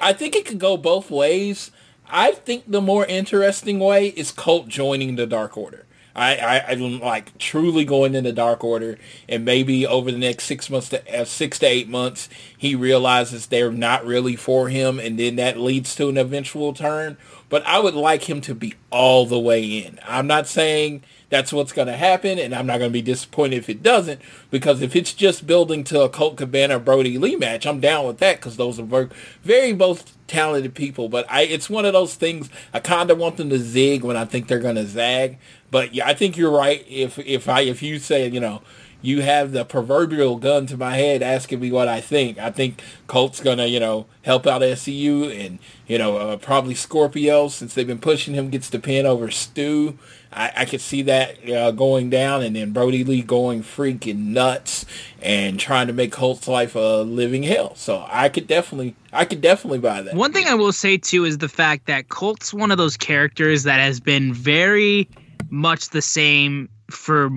I 0.01 0.12
think 0.12 0.34
it 0.34 0.47
could 0.47 0.59
go 0.59 0.76
both 0.76 1.11
ways. 1.11 1.70
I 2.09 2.32
think 2.32 2.64
the 2.66 2.80
more 2.80 3.05
interesting 3.05 3.78
way 3.78 4.09
is 4.09 4.30
Colt 4.30 4.68
joining 4.68 5.16
the 5.16 5.26
Dark 5.26 5.57
Order. 5.57 5.87
I, 6.16 6.37
I, 6.37 6.70
I'm 6.70 6.99
like 7.01 7.37
truly 7.37 7.84
going 7.84 8.14
in 8.14 8.24
the 8.24 8.32
Dark 8.32 8.64
Order, 8.64 8.99
and 9.28 9.45
maybe 9.45 9.87
over 9.87 10.11
the 10.11 10.16
next 10.18 10.45
six 10.45 10.70
months 10.70 10.89
to 10.89 11.20
uh, 11.20 11.26
six 11.26 11.59
to 11.59 11.66
eight 11.66 11.89
months, 11.89 12.30
he 12.57 12.74
realizes 12.74 13.47
they're 13.47 13.70
not 13.70 14.07
really 14.07 14.34
for 14.34 14.68
him, 14.68 14.99
and 14.99 15.18
then 15.18 15.37
that 15.37 15.59
leads 15.59 15.95
to 15.97 16.09
an 16.09 16.16
eventual 16.16 16.72
turn. 16.72 17.18
But 17.51 17.66
I 17.66 17.80
would 17.80 17.95
like 17.95 18.30
him 18.30 18.41
to 18.43 18.55
be 18.55 18.74
all 18.91 19.26
the 19.26 19.39
way 19.39 19.62
in. 19.62 20.01
I'm 20.05 20.26
not 20.26 20.47
saying 20.47 21.03
that's 21.29 21.53
what's 21.53 21.72
going 21.72 21.89
to 21.89 21.97
happen, 21.97 22.39
and 22.39 22.55
I'm 22.55 22.66
not 22.66 22.79
going 22.79 22.91
to 22.91 22.93
be 22.93 23.03
disappointed 23.03 23.57
if 23.57 23.68
it 23.68 23.83
doesn't, 23.83 24.20
because 24.51 24.81
if 24.81 24.95
it's 24.95 25.12
just 25.12 25.47
building 25.47 25.83
to 25.85 26.03
a 26.03 26.09
Colt 26.09 26.37
Cabana 26.37 26.79
Brodie 26.79 27.18
Lee 27.18 27.37
match, 27.37 27.66
I'm 27.66 27.81
down 27.81 28.07
with 28.07 28.18
that 28.18 28.37
because 28.37 28.57
those 28.57 28.79
are 28.79 28.85
very, 28.85 29.09
very 29.43 29.72
both 29.72 30.16
talented 30.29 30.74
people. 30.74 31.09
But 31.09 31.27
I, 31.31 31.43
it's 31.43 31.68
one 31.68 31.85
of 31.85 31.93
those 31.93 32.14
things 32.14 32.49
I 32.72 32.81
kind 32.81 33.11
of 33.11 33.18
want 33.18 33.39
them 33.39 33.51
to 33.51 33.59
zig 33.59 34.05
when 34.05 34.16
I 34.16 34.24
think 34.24 34.47
they're 34.47 34.59
going 34.61 34.77
to 34.77 34.87
zag. 34.87 35.39
But 35.70 35.95
yeah, 35.95 36.07
I 36.07 36.14
think 36.14 36.37
you're 36.37 36.57
right. 36.57 36.85
If 36.89 37.18
if 37.18 37.49
I 37.49 37.62
if 37.62 37.83
you 37.83 37.99
say 37.99 38.29
you 38.29 38.41
know 38.41 38.62
you 39.03 39.22
have 39.22 39.53
the 39.53 39.64
proverbial 39.64 40.37
gun 40.37 40.66
to 40.66 40.77
my 40.77 40.97
head 40.97 41.22
asking 41.22 41.61
me 41.61 41.70
what 41.70 41.87
I 41.87 42.01
think. 42.01 42.39
I 42.39 42.51
think 42.51 42.83
Colt's 43.07 43.41
gonna, 43.41 43.66
you 43.66 43.79
know, 43.79 44.07
help 44.22 44.47
out 44.47 44.62
SCU 44.62 45.47
and, 45.47 45.59
you 45.87 45.99
know, 45.99 46.16
uh, 46.16 46.37
probably 46.39 46.74
Scorpio 46.74 47.49
since 47.49 47.74
they've 47.74 47.87
been 47.87 47.99
pushing 47.99 48.35
him 48.35 48.51
gets 48.51 48.68
the 48.68 48.81
pin 48.81 49.07
over 49.07 49.31
Stu. 49.31 49.99
I, 50.37 50.53
I 50.55 50.64
could 50.66 50.82
see 50.82 51.03
that 51.03 51.51
uh, 51.51 51.70
going 51.70 52.11
down 52.11 52.43
and 52.43 52.55
then 52.55 52.72
Brodie 52.72 53.05
Lee 53.05 53.22
going 53.22 53.62
freaking 53.62 54.26
nuts 54.26 54.84
and 55.22 55.59
trying 55.59 55.87
to 55.87 55.95
make 55.95 56.12
Colt's 56.12 56.47
life 56.47 56.74
a 56.76 57.03
living 57.03 57.43
hell. 57.43 57.74
So 57.74 58.05
I 58.09 58.28
could 58.28 58.47
definitely, 58.47 58.95
I 59.14 59.24
could 59.24 59.41
definitely 59.41 59.78
buy 59.78 60.03
that. 60.03 60.14
One 60.14 60.32
thing 60.32 60.47
I 60.47 60.55
will 60.55 60.72
say 60.72 60.99
too 60.99 61.24
is 61.24 61.39
the 61.39 61.49
fact 61.49 61.87
that 61.87 62.11
Colt's 62.11 62.53
one 62.53 62.70
of 62.70 62.76
those 62.76 62.99
characters 62.99 63.62
that 63.62 63.80
has 63.80 63.99
been 63.99 64.34
very 64.34 65.09
much 65.49 65.91
the 65.91 66.03
same 66.03 66.68
for 66.91 67.30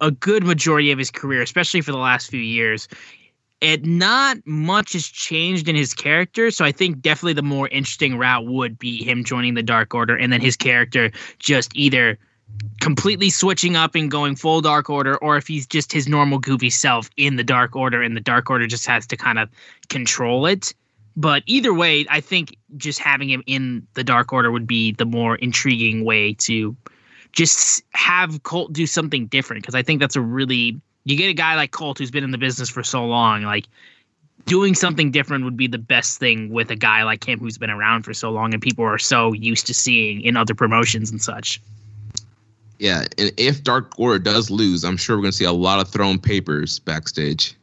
a 0.00 0.10
good 0.10 0.44
majority 0.44 0.90
of 0.90 0.98
his 0.98 1.10
career, 1.10 1.42
especially 1.42 1.82
for 1.82 1.92
the 1.92 1.98
last 1.98 2.30
few 2.30 2.40
years. 2.40 2.88
It 3.60 3.84
not 3.84 4.38
much 4.46 4.94
has 4.94 5.06
changed 5.06 5.68
in 5.68 5.76
his 5.76 5.92
character, 5.92 6.50
so 6.50 6.64
I 6.64 6.72
think 6.72 7.02
definitely 7.02 7.34
the 7.34 7.42
more 7.42 7.68
interesting 7.68 8.16
route 8.16 8.46
would 8.46 8.78
be 8.78 9.04
him 9.04 9.22
joining 9.24 9.52
the 9.52 9.62
Dark 9.62 9.94
Order, 9.94 10.16
and 10.16 10.32
then 10.32 10.40
his 10.40 10.56
character 10.56 11.10
just 11.38 11.70
either 11.76 12.18
completely 12.80 13.30
switching 13.30 13.76
up 13.76 13.94
and 13.94 14.10
going 14.10 14.36
full 14.36 14.60
Dark 14.60 14.88
Order, 14.90 15.16
or 15.18 15.36
if 15.36 15.46
he's 15.46 15.66
just 15.66 15.92
his 15.92 16.08
normal 16.08 16.38
goofy 16.38 16.70
self 16.70 17.10
in 17.16 17.36
the 17.36 17.44
Dark 17.44 17.76
Order, 17.76 18.02
and 18.02 18.16
the 18.16 18.20
Dark 18.20 18.50
Order 18.50 18.66
just 18.66 18.86
has 18.86 19.06
to 19.08 19.16
kind 19.16 19.38
of 19.38 19.48
control 19.88 20.46
it. 20.46 20.74
But 21.16 21.42
either 21.46 21.74
way, 21.74 22.06
I 22.08 22.20
think 22.20 22.56
just 22.76 22.98
having 22.98 23.28
him 23.28 23.42
in 23.46 23.86
the 23.94 24.04
Dark 24.04 24.32
Order 24.32 24.50
would 24.50 24.66
be 24.66 24.92
the 24.92 25.04
more 25.04 25.36
intriguing 25.36 26.04
way 26.04 26.34
to 26.34 26.76
just 27.32 27.82
have 27.92 28.42
Colt 28.42 28.72
do 28.72 28.86
something 28.86 29.26
different 29.26 29.62
because 29.62 29.74
I 29.74 29.82
think 29.82 30.00
that's 30.00 30.16
a 30.16 30.20
really 30.20 30.80
you 31.04 31.16
get 31.16 31.28
a 31.28 31.34
guy 31.34 31.54
like 31.56 31.70
Colt 31.70 31.98
who's 31.98 32.10
been 32.10 32.24
in 32.24 32.30
the 32.30 32.38
business 32.38 32.68
for 32.68 32.82
so 32.82 33.04
long, 33.04 33.42
like 33.42 33.66
doing 34.46 34.74
something 34.74 35.10
different 35.10 35.44
would 35.44 35.56
be 35.56 35.66
the 35.66 35.78
best 35.78 36.18
thing 36.18 36.50
with 36.50 36.70
a 36.70 36.76
guy 36.76 37.02
like 37.02 37.26
him 37.26 37.38
who's 37.38 37.58
been 37.58 37.70
around 37.70 38.02
for 38.02 38.14
so 38.14 38.30
long 38.30 38.52
and 38.52 38.62
people 38.62 38.84
are 38.84 38.98
so 38.98 39.32
used 39.32 39.66
to 39.66 39.74
seeing 39.74 40.20
in 40.22 40.36
other 40.36 40.54
promotions 40.54 41.10
and 41.10 41.20
such. 41.20 41.60
Yeah, 42.80 43.04
and 43.18 43.30
if 43.36 43.62
Dark 43.62 43.92
Order 43.98 44.18
does 44.18 44.50
lose, 44.50 44.84
I'm 44.84 44.96
sure 44.96 45.16
we're 45.16 45.22
going 45.22 45.32
to 45.32 45.36
see 45.36 45.44
a 45.44 45.52
lot 45.52 45.80
of 45.80 45.88
thrown 45.88 46.18
papers 46.18 46.78
backstage. 46.78 47.54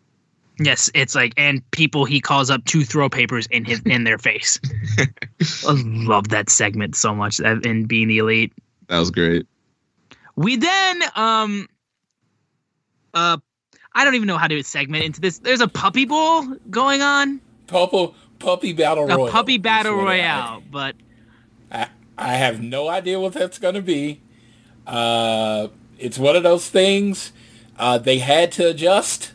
Yes, 0.60 0.92
it's 0.94 1.16
like 1.16 1.34
and 1.38 1.70
people 1.72 2.06
he 2.06 2.22
calls 2.22 2.52
up 2.52 2.64
to 2.66 2.84
throw 2.84 3.10
papers 3.10 3.48
in 3.48 3.66
his 3.66 3.82
in 3.86 4.04
their 4.04 4.20
face. 4.20 4.60
I 5.68 5.72
love 5.86 6.30
that 6.30 6.50
segment 6.50 6.96
so 6.96 7.16
much 7.16 7.40
in 7.40 7.86
being 7.86 8.08
the 8.08 8.20
elite. 8.20 8.54
That 8.90 9.00
was 9.00 9.12
great. 9.12 9.46
We 10.36 10.56
then 10.56 11.02
um 11.16 11.68
uh 13.14 13.38
I 13.94 14.04
don't 14.04 14.16
even 14.16 14.28
know 14.28 14.38
how 14.38 14.48
to 14.48 14.64
segment 14.64 15.04
into 15.04 15.22
this. 15.22 15.40
There's 15.40 15.62
a 15.62 15.68
puppy 15.68 16.06
bowl 16.06 16.44
going 16.72 17.02
on. 17.02 17.40
Puppy 17.68 18.14
puppy 18.40 18.74
battle 18.74 19.06
royale. 19.06 19.28
A 19.28 19.32
puppy 19.32 19.58
battle 19.60 19.96
royale, 19.96 20.64
but 20.72 20.96
I 21.72 21.90
I 22.18 22.34
have 22.34 22.62
no 22.62 22.88
idea 22.88 23.20
what 23.20 23.34
that's 23.34 23.60
gonna 23.60 23.82
be. 23.82 24.22
Uh 24.88 25.68
it's 26.00 26.18
one 26.18 26.36
of 26.36 26.44
those 26.44 26.70
things. 26.70 27.32
Uh 27.78 27.98
they 27.98 28.20
had 28.20 28.52
to 28.54 28.70
adjust 28.70 29.34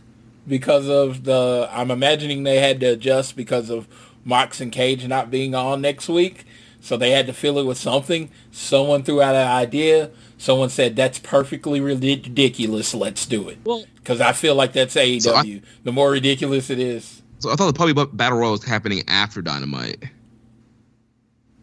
because 0.49 0.89
of 0.89 1.25
the 1.25 1.69
I'm 1.71 1.91
imagining 1.91 2.43
they 2.43 2.59
had 2.59 2.81
to 2.81 2.87
adjust 2.87 3.37
because 3.37 3.71
of 3.71 3.87
Mox 4.25 4.61
and 4.61 4.73
Cage 4.73 5.07
not 5.07 5.31
being 5.31 5.55
on 5.55 5.81
next 5.81 6.09
week. 6.09 6.45
So 6.81 6.97
they 6.97 7.13
had 7.13 7.29
to 7.29 7.33
fill 7.33 7.59
it 7.59 7.65
with 7.65 7.79
something. 7.79 8.29
Someone 8.51 9.05
threw 9.05 9.23
out 9.23 9.37
an 9.37 9.47
idea 9.47 10.11
someone 10.43 10.69
said 10.69 10.97
that's 10.97 11.19
perfectly 11.21 11.81
ridiculous. 11.81 12.95
Let's 12.95 13.25
do 13.27 13.49
it. 13.49 13.59
Well, 13.65 13.85
because 13.97 14.21
I 14.21 14.33
feel 14.33 14.55
like 14.55 14.73
that's 14.73 14.95
AEW. 14.97 15.23
So 15.23 15.35
I, 15.35 15.63
the 15.85 15.93
more 15.93 16.11
ridiculous 16.11 16.69
it 16.69 16.79
is. 16.79 17.23
So 17.39 17.51
I 17.51 17.55
thought 17.55 17.73
the 17.73 17.79
Puppy 17.79 17.93
Battle 18.17 18.39
Royal 18.39 18.53
was 18.53 18.65
happening 18.65 19.03
after 19.09 19.41
Dynamite. 19.41 20.05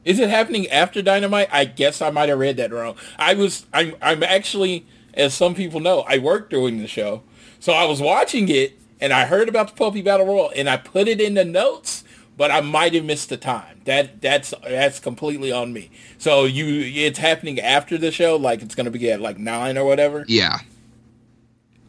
Is 0.10 0.20
it 0.20 0.30
happening 0.30 0.68
after 0.70 1.01
Dynamite? 1.01 1.49
I 1.51 1.66
guess 1.66 2.01
I 2.01 2.10
might 2.10 2.30
have 2.30 2.39
read 2.39 2.57
that 2.57 2.72
wrong. 2.72 2.95
I 3.18 3.36
was. 3.36 3.66
I'm. 3.74 3.95
I'm 4.01 4.24
actually, 4.24 4.86
as 5.14 5.34
some 5.34 5.53
people 5.55 5.80
know, 5.80 6.01
I 6.07 6.18
worked 6.18 6.49
during 6.49 6.80
the 6.80 6.88
show, 6.88 7.24
so 7.60 7.74
I 7.74 7.86
was 7.86 8.01
watching 8.01 8.49
it 8.49 8.80
and 8.99 9.14
I 9.14 9.26
heard 9.26 9.47
about 9.47 9.70
the 9.70 9.76
Puppy 9.76 10.01
Battle 10.01 10.26
Royal 10.26 10.51
and 10.55 10.70
I 10.70 10.78
put 10.78 11.07
it 11.07 11.22
in 11.22 11.36
the 11.36 11.45
notes 11.45 12.03
but 12.39 12.51
I 12.51 12.62
might 12.62 12.93
have 12.93 13.03
missed 13.03 13.28
the 13.28 13.36
time. 13.36 13.82
That 13.84 14.22
that's 14.22 14.53
that's 14.64 15.01
completely 15.01 15.51
on 15.51 15.74
me. 15.74 15.91
So 16.18 16.45
you, 16.45 16.66
it's 17.05 17.20
happening 17.20 17.60
after 17.60 17.97
the 17.97 18.12
show, 18.14 18.38
like 18.38 18.62
it's 18.62 18.76
gonna 18.76 18.91
be 18.91 19.12
at 19.12 19.20
like 19.20 19.38
nine 19.38 19.78
or 19.78 19.84
whatever. 19.84 20.24
Yeah. 20.26 20.60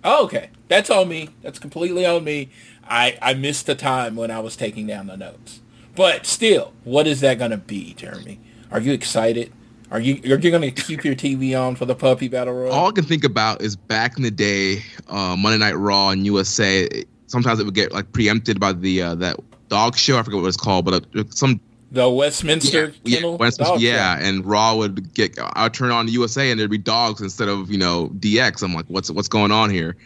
Oh, 0.03 0.25
okay, 0.25 0.51
that's 0.67 0.91
on 0.91 1.09
me. 1.09 1.29
That's 1.43 1.61
completely 1.61 2.05
on 2.05 2.25
me. 2.25 2.49
I 2.83 3.17
I 3.23 3.35
missed 3.35 3.67
the 3.67 3.77
time 3.77 4.17
when 4.17 4.33
I 4.33 4.41
was 4.41 4.57
taking 4.57 4.89
down 4.89 5.07
the 5.07 5.17
notes. 5.17 5.61
But 6.01 6.25
still, 6.25 6.73
what 6.85 7.07
is 7.07 7.21
that 7.21 7.39
gonna 7.39 7.59
be, 7.59 7.93
Jeremy? 7.93 8.41
Are 8.71 8.81
you 8.81 8.95
excited? 8.95 9.53
Are 9.91 10.01
you 10.01 10.15
are 10.33 10.39
you 10.39 10.51
gonna 10.51 10.71
keep 10.71 11.05
your 11.05 11.15
TV 11.15 11.55
on 11.55 11.77
for 11.77 11.85
the 11.85 11.95
puppy 11.95 12.27
battle 12.27 12.55
royal? 12.55 12.73
All 12.73 12.89
I 12.89 12.93
can 12.93 13.05
think 13.05 13.23
about 13.23 13.61
is 13.61 13.77
back 13.77 14.17
in 14.17 14.23
the 14.23 14.31
day, 14.31 14.83
uh, 15.09 15.37
Monday 15.37 15.59
Night 15.59 15.77
Raw 15.77 16.09
and 16.09 16.25
USA. 16.25 16.89
Sometimes 17.27 17.61
it 17.61 17.67
would 17.67 17.75
get 17.75 17.93
like 17.93 18.11
preempted 18.13 18.59
by 18.59 18.73
the 18.73 19.03
uh, 19.03 19.15
that 19.17 19.37
dog 19.69 19.95
show. 19.95 20.19
I 20.19 20.23
forget 20.23 20.41
what 20.41 20.49
it's 20.49 20.57
called, 20.57 20.87
but 20.87 21.05
uh, 21.15 21.25
some 21.29 21.61
the 21.91 22.09
Westminster 22.09 22.95
yeah, 23.05 23.19
yeah, 23.19 23.27
Westminster, 23.27 23.77
yeah, 23.77 24.17
and 24.19 24.47
Raw 24.47 24.77
would 24.77 25.13
get. 25.13 25.39
I 25.39 25.65
would 25.65 25.75
turn 25.75 25.91
on 25.91 26.07
the 26.07 26.13
USA 26.13 26.51
and 26.51 26.59
there'd 26.59 26.71
be 26.71 26.79
dogs 26.79 27.21
instead 27.21 27.51
of 27.51 27.71
you 27.71 27.77
know 27.77 28.09
DX. 28.21 28.63
I'm 28.63 28.73
like, 28.73 28.87
what's 28.87 29.11
what's 29.11 29.29
going 29.29 29.53
on 29.53 29.69
here? 29.69 29.99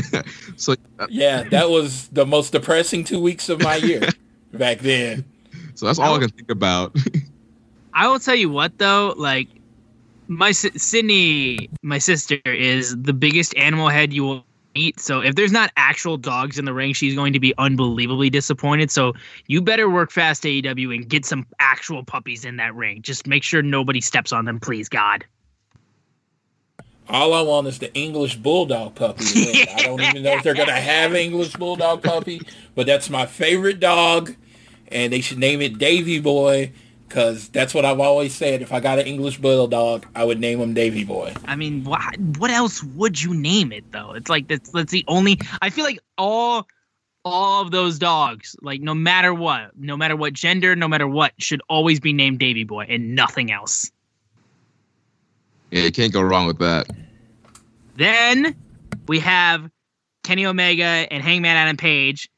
so 0.56 0.74
uh, 0.98 1.06
yeah, 1.10 1.42
that 1.50 1.68
was 1.68 2.08
the 2.08 2.24
most 2.24 2.52
depressing 2.52 3.04
two 3.04 3.20
weeks 3.20 3.50
of 3.50 3.60
my 3.60 3.76
year 3.76 4.08
back 4.54 4.78
then. 4.78 5.26
So 5.74 5.86
that's 5.86 5.98
all 5.98 6.14
I 6.14 6.18
can 6.18 6.30
think 6.30 6.50
about. 6.50 6.96
I 7.94 8.08
will 8.08 8.18
tell 8.18 8.34
you 8.34 8.50
what 8.50 8.78
though, 8.78 9.14
like 9.16 9.48
my 10.28 10.52
Sydney, 10.52 11.68
my 11.82 11.98
sister 11.98 12.38
is 12.44 12.96
the 13.00 13.12
biggest 13.12 13.56
animal 13.56 13.88
head 13.88 14.12
you 14.12 14.24
will 14.24 14.44
eat. 14.74 14.98
So 15.00 15.20
if 15.20 15.34
there's 15.34 15.52
not 15.52 15.70
actual 15.76 16.16
dogs 16.16 16.58
in 16.58 16.64
the 16.64 16.74
ring, 16.74 16.92
she's 16.92 17.14
going 17.14 17.32
to 17.32 17.40
be 17.40 17.54
unbelievably 17.58 18.30
disappointed. 18.30 18.90
So 18.90 19.14
you 19.46 19.62
better 19.62 19.88
work 19.88 20.10
fast 20.10 20.42
AEW 20.42 20.94
and 20.94 21.08
get 21.08 21.24
some 21.24 21.46
actual 21.60 22.04
puppies 22.04 22.44
in 22.44 22.56
that 22.56 22.74
ring. 22.74 23.02
Just 23.02 23.26
make 23.26 23.42
sure 23.42 23.62
nobody 23.62 24.00
steps 24.00 24.32
on 24.32 24.44
them, 24.44 24.60
please 24.60 24.88
God. 24.88 25.24
All 27.08 27.34
I 27.34 27.42
want 27.42 27.66
is 27.66 27.78
the 27.78 27.94
English 27.94 28.36
Bulldog 28.36 28.94
puppy. 28.94 29.24
I 29.74 29.82
don't 29.82 30.00
even 30.00 30.22
know 30.22 30.32
if 30.32 30.42
they're 30.42 30.54
gonna 30.54 30.72
have 30.72 31.14
English 31.14 31.52
Bulldog 31.52 32.02
puppy, 32.02 32.40
but 32.74 32.86
that's 32.86 33.10
my 33.10 33.26
favorite 33.26 33.78
dog, 33.78 34.34
and 34.88 35.12
they 35.12 35.20
should 35.20 35.38
name 35.38 35.60
it 35.60 35.78
Davy 35.78 36.20
Boy 36.20 36.72
because 37.08 37.48
that's 37.50 37.72
what 37.74 37.84
I've 37.84 38.00
always 38.00 38.34
said. 38.34 38.62
If 38.62 38.72
I 38.72 38.80
got 38.80 38.98
an 38.98 39.06
English 39.06 39.38
Bulldog, 39.38 40.06
I 40.14 40.24
would 40.24 40.40
name 40.40 40.60
him 40.60 40.74
Davy 40.74 41.04
Boy. 41.04 41.34
I 41.44 41.56
mean, 41.56 41.84
what 41.84 42.18
what 42.38 42.50
else 42.50 42.82
would 42.82 43.22
you 43.22 43.34
name 43.34 43.72
it 43.72 43.90
though? 43.92 44.12
It's 44.12 44.28
like 44.28 44.48
that's 44.48 44.70
that's 44.70 44.92
the 44.92 45.04
only. 45.08 45.38
I 45.62 45.70
feel 45.70 45.84
like 45.84 46.00
all 46.18 46.66
all 47.24 47.62
of 47.62 47.70
those 47.70 47.98
dogs, 47.98 48.56
like 48.60 48.80
no 48.80 48.94
matter 48.94 49.32
what, 49.32 49.70
no 49.76 49.96
matter 49.96 50.16
what 50.16 50.32
gender, 50.32 50.76
no 50.76 50.88
matter 50.88 51.08
what, 51.08 51.32
should 51.38 51.62
always 51.68 52.00
be 52.00 52.12
named 52.12 52.38
Davy 52.38 52.64
Boy 52.64 52.86
and 52.88 53.14
nothing 53.14 53.50
else. 53.50 53.90
Yeah, 55.70 55.82
you 55.82 55.92
can't 55.92 56.12
go 56.12 56.20
wrong 56.20 56.46
with 56.46 56.58
that. 56.58 56.90
Then 57.96 58.54
we 59.06 59.20
have 59.20 59.70
Kenny 60.22 60.46
Omega 60.46 60.84
and 60.84 61.22
Hangman 61.22 61.56
Adam 61.56 61.76
Page 61.76 62.28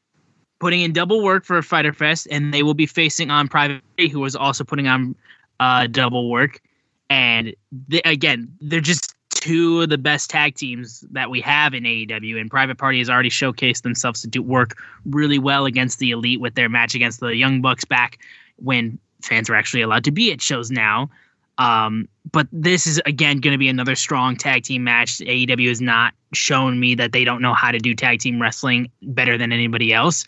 putting 0.59 0.81
in 0.81 0.93
double 0.93 1.23
work 1.23 1.45
for 1.45 1.61
Fyter 1.61 1.93
Fest, 1.93 2.27
and 2.31 2.53
they 2.53 2.63
will 2.63 2.73
be 2.73 2.85
facing 2.85 3.29
on 3.29 3.47
Private 3.47 3.81
Party, 3.97 4.15
was 4.15 4.35
also 4.35 4.63
putting 4.63 4.87
on 4.87 5.15
uh, 5.59 5.87
double 5.87 6.29
work. 6.29 6.61
And 7.09 7.55
they, 7.87 8.01
again, 8.03 8.51
they're 8.59 8.81
just 8.81 9.15
two 9.29 9.81
of 9.81 9.89
the 9.89 9.97
best 9.97 10.29
tag 10.29 10.55
teams 10.55 11.01
that 11.11 11.29
we 11.29 11.39
have 11.41 11.73
in 11.73 11.83
AEW. 11.83 12.39
And 12.39 12.49
Private 12.49 12.77
Party 12.77 12.99
has 12.99 13.09
already 13.09 13.29
showcased 13.29 13.83
themselves 13.83 14.21
to 14.21 14.27
do 14.27 14.41
work 14.41 14.81
really 15.05 15.39
well 15.39 15.65
against 15.65 15.99
the 15.99 16.11
Elite 16.11 16.41
with 16.41 16.55
their 16.55 16.69
match 16.69 16.95
against 16.95 17.19
the 17.19 17.35
Young 17.35 17.61
Bucks 17.61 17.85
back 17.85 18.19
when 18.57 18.99
fans 19.21 19.49
were 19.49 19.55
actually 19.55 19.81
allowed 19.81 20.03
to 20.05 20.11
be 20.11 20.31
at 20.31 20.41
shows 20.41 20.71
now. 20.71 21.09
Um, 21.57 22.07
but 22.31 22.47
this 22.51 22.85
is 22.85 23.01
again 23.05 23.39
going 23.39 23.53
to 23.53 23.57
be 23.57 23.67
another 23.67 23.95
strong 23.95 24.35
tag 24.35 24.63
team 24.63 24.83
match. 24.83 25.17
AEW 25.17 25.67
has 25.69 25.81
not 25.81 26.13
shown 26.33 26.79
me 26.79 26.95
that 26.95 27.11
they 27.11 27.23
don't 27.23 27.41
know 27.41 27.53
how 27.53 27.71
to 27.71 27.79
do 27.79 27.95
tag 27.95 28.19
team 28.19 28.41
wrestling 28.41 28.91
better 29.01 29.37
than 29.37 29.51
anybody 29.51 29.93
else, 29.93 30.25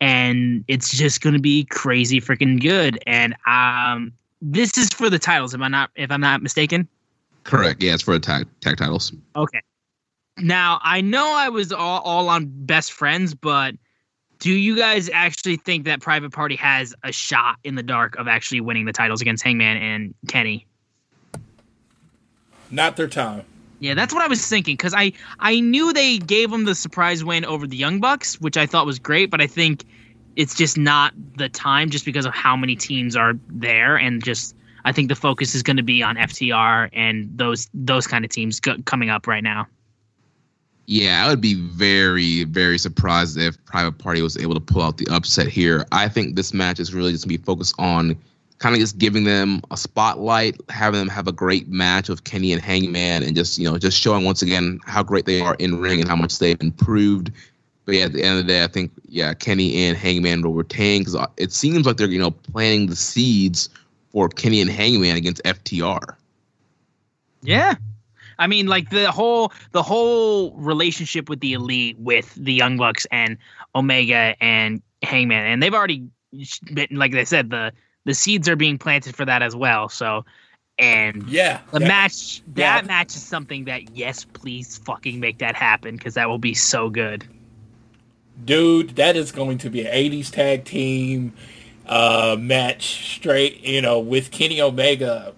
and 0.00 0.64
it's 0.68 0.96
just 0.96 1.20
going 1.20 1.34
to 1.34 1.40
be 1.40 1.64
crazy 1.64 2.20
freaking 2.20 2.60
good. 2.60 3.02
And 3.06 3.34
um, 3.46 4.12
this 4.40 4.78
is 4.78 4.88
for 4.90 5.10
the 5.10 5.18
titles. 5.18 5.54
If 5.54 5.60
I'm 5.60 5.70
not, 5.70 5.90
if 5.96 6.10
I'm 6.10 6.20
not 6.20 6.42
mistaken. 6.42 6.88
Correct. 7.44 7.82
Yeah, 7.82 7.94
it's 7.94 8.02
for 8.02 8.14
the 8.14 8.20
tag 8.20 8.46
tag 8.60 8.76
titles. 8.76 9.12
Okay. 9.34 9.62
Now 10.38 10.78
I 10.82 11.00
know 11.00 11.34
I 11.34 11.48
was 11.48 11.72
all, 11.72 12.00
all 12.02 12.28
on 12.28 12.46
best 12.46 12.92
friends, 12.92 13.34
but 13.34 13.74
do 14.38 14.52
you 14.52 14.76
guys 14.76 15.10
actually 15.12 15.56
think 15.56 15.84
that 15.86 16.00
Private 16.00 16.30
Party 16.30 16.54
has 16.56 16.94
a 17.02 17.10
shot 17.10 17.56
in 17.64 17.74
the 17.74 17.82
dark 17.82 18.16
of 18.16 18.28
actually 18.28 18.60
winning 18.60 18.84
the 18.84 18.92
titles 18.92 19.20
against 19.20 19.42
Hangman 19.42 19.78
and 19.78 20.14
Kenny? 20.28 20.67
Not 22.70 22.96
their 22.96 23.08
time. 23.08 23.44
Yeah, 23.80 23.94
that's 23.94 24.12
what 24.12 24.22
I 24.22 24.26
was 24.26 24.46
thinking 24.46 24.74
because 24.74 24.94
I 24.94 25.12
I 25.38 25.60
knew 25.60 25.92
they 25.92 26.18
gave 26.18 26.50
them 26.50 26.64
the 26.64 26.74
surprise 26.74 27.24
win 27.24 27.44
over 27.44 27.66
the 27.66 27.76
Young 27.76 28.00
Bucks, 28.00 28.40
which 28.40 28.56
I 28.56 28.66
thought 28.66 28.86
was 28.86 28.98
great, 28.98 29.30
but 29.30 29.40
I 29.40 29.46
think 29.46 29.84
it's 30.36 30.54
just 30.54 30.76
not 30.76 31.14
the 31.36 31.48
time 31.48 31.90
just 31.90 32.04
because 32.04 32.26
of 32.26 32.34
how 32.34 32.56
many 32.56 32.76
teams 32.76 33.16
are 33.16 33.34
there 33.48 33.96
and 33.96 34.22
just 34.22 34.54
I 34.84 34.92
think 34.92 35.08
the 35.08 35.14
focus 35.14 35.54
is 35.54 35.62
going 35.62 35.76
to 35.76 35.82
be 35.82 36.02
on 36.02 36.16
FTR 36.16 36.90
and 36.92 37.30
those 37.36 37.68
those 37.72 38.06
kind 38.06 38.24
of 38.24 38.30
teams 38.30 38.58
go, 38.58 38.76
coming 38.84 39.10
up 39.10 39.26
right 39.26 39.44
now. 39.44 39.66
Yeah, 40.86 41.22
I 41.24 41.28
would 41.28 41.42
be 41.42 41.54
very, 41.54 42.44
very 42.44 42.78
surprised 42.78 43.36
if 43.36 43.62
Private 43.66 43.98
Party 43.98 44.22
was 44.22 44.38
able 44.38 44.54
to 44.54 44.60
pull 44.60 44.80
out 44.80 44.96
the 44.96 45.06
upset 45.10 45.46
here. 45.46 45.84
I 45.92 46.08
think 46.08 46.34
this 46.34 46.54
match 46.54 46.80
is 46.80 46.94
really 46.94 47.12
just 47.12 47.24
going 47.24 47.36
to 47.36 47.38
be 47.38 47.44
focused 47.44 47.74
on 47.78 48.16
kind 48.58 48.74
of 48.74 48.80
just 48.80 48.98
giving 48.98 49.24
them 49.24 49.62
a 49.70 49.76
spotlight, 49.76 50.60
having 50.68 50.98
them 50.98 51.08
have 51.08 51.28
a 51.28 51.32
great 51.32 51.68
match 51.68 52.08
with 52.08 52.24
Kenny 52.24 52.52
and 52.52 52.60
Hangman, 52.60 53.22
and 53.22 53.36
just 53.36 53.58
you 53.58 53.70
know 53.70 53.78
just 53.78 53.98
showing 53.98 54.24
once 54.24 54.42
again 54.42 54.80
how 54.84 55.02
great 55.02 55.26
they 55.26 55.40
are 55.40 55.54
in 55.54 55.80
ring 55.80 56.00
and 56.00 56.08
how 56.08 56.16
much 56.16 56.38
they've 56.38 56.60
improved. 56.60 57.30
But 57.84 57.94
yeah, 57.94 58.04
at 58.04 58.12
the 58.12 58.22
end 58.22 58.38
of 58.38 58.46
the 58.46 58.52
day, 58.52 58.64
I 58.64 58.66
think 58.66 58.92
yeah, 59.08 59.32
Kenny 59.34 59.84
and 59.84 59.96
Hangman 59.96 60.42
will 60.42 60.52
retain 60.52 61.00
because 61.00 61.14
uh, 61.14 61.26
it 61.36 61.52
seems 61.52 61.86
like 61.86 61.96
they're 61.96 62.08
you 62.08 62.18
know 62.18 62.30
planting 62.30 62.88
the 62.88 62.96
seeds 62.96 63.68
for 64.10 64.28
Kenny 64.28 64.60
and 64.60 64.70
Hangman 64.70 65.16
against 65.16 65.42
FTR. 65.44 66.14
Yeah. 67.42 67.74
I 68.40 68.46
mean, 68.46 68.66
like 68.66 68.90
the 68.90 69.10
whole 69.10 69.52
the 69.72 69.82
whole 69.82 70.52
relationship 70.52 71.28
with 71.28 71.40
the 71.40 71.54
elite, 71.54 71.98
with 71.98 72.34
the 72.34 72.52
Young 72.52 72.76
Bucks 72.76 73.06
and 73.10 73.36
Omega 73.74 74.36
and 74.40 74.80
Hangman, 75.02 75.44
and 75.44 75.62
they've 75.62 75.74
already, 75.74 76.08
been, 76.72 76.88
like 76.92 77.12
they 77.12 77.24
said, 77.24 77.50
the 77.50 77.72
the 78.08 78.14
seeds 78.14 78.50
are 78.50 78.56
being 78.56 78.78
planted 78.78 79.16
for 79.16 79.26
that 79.26 79.42
as 79.44 79.56
well. 79.56 79.90
So, 79.90 80.26
and 80.78 81.24
yeah, 81.28 81.62
the 81.72 81.80
yeah. 81.80 81.88
match 81.88 82.42
that 82.56 82.84
Yeah. 82.84 82.88
match 82.88 83.16
is 83.16 83.24
something 83.24 83.66
that 83.66 83.96
yes, 83.96 84.24
please 84.24 84.78
fucking 84.78 85.20
make 85.20 85.38
that 85.40 85.56
happen 85.56 85.96
because 85.96 86.14
that 86.16 86.30
will 86.30 86.38
be 86.40 86.54
so 86.54 86.90
good. 86.90 87.26
dude, 88.44 88.96
that 88.96 89.16
is 89.16 89.32
going 89.32 89.58
to 89.58 89.70
be 89.70 89.82
an 89.86 89.92
80s 89.92 90.30
tag 90.30 90.64
team 90.64 91.34
uh, 91.86 92.36
match 92.38 93.16
straight, 93.16 93.62
you 93.64 93.82
know, 93.82 94.00
with 94.00 94.30
Kenny 94.32 94.60
Omega. 94.62 95.34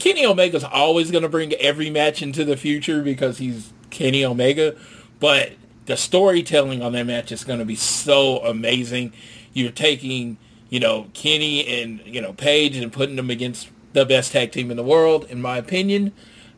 Kenny 0.00 0.26
Omega's 0.26 0.64
always 0.64 1.10
going 1.12 1.24
to 1.24 1.28
bring 1.30 1.54
every 1.54 1.90
match 1.90 2.22
into 2.22 2.44
the 2.44 2.56
future 2.56 3.02
because 3.02 3.38
he's 3.38 3.72
Kenny 3.90 4.24
Omega, 4.24 4.76
but 5.20 5.54
the 5.86 5.96
storytelling 5.96 6.82
on 6.82 6.92
that 6.92 7.06
match 7.06 7.32
is 7.32 7.44
going 7.44 7.60
to 7.60 7.66
be 7.66 7.76
so 7.76 8.38
amazing. 8.44 9.12
You're 9.54 9.72
taking, 9.72 10.38
you 10.68 10.80
know, 10.80 11.08
Kenny 11.14 11.66
and, 11.66 12.00
you 12.04 12.20
know, 12.20 12.32
Page 12.32 12.76
and 12.76 12.92
putting 12.92 13.16
them 13.16 13.30
against 13.30 13.68
the 13.92 14.04
best 14.04 14.32
tag 14.32 14.52
team 14.52 14.70
in 14.70 14.76
the 14.76 14.82
world, 14.82 15.24
in 15.30 15.40
my 15.40 15.56
opinion. 15.56 16.12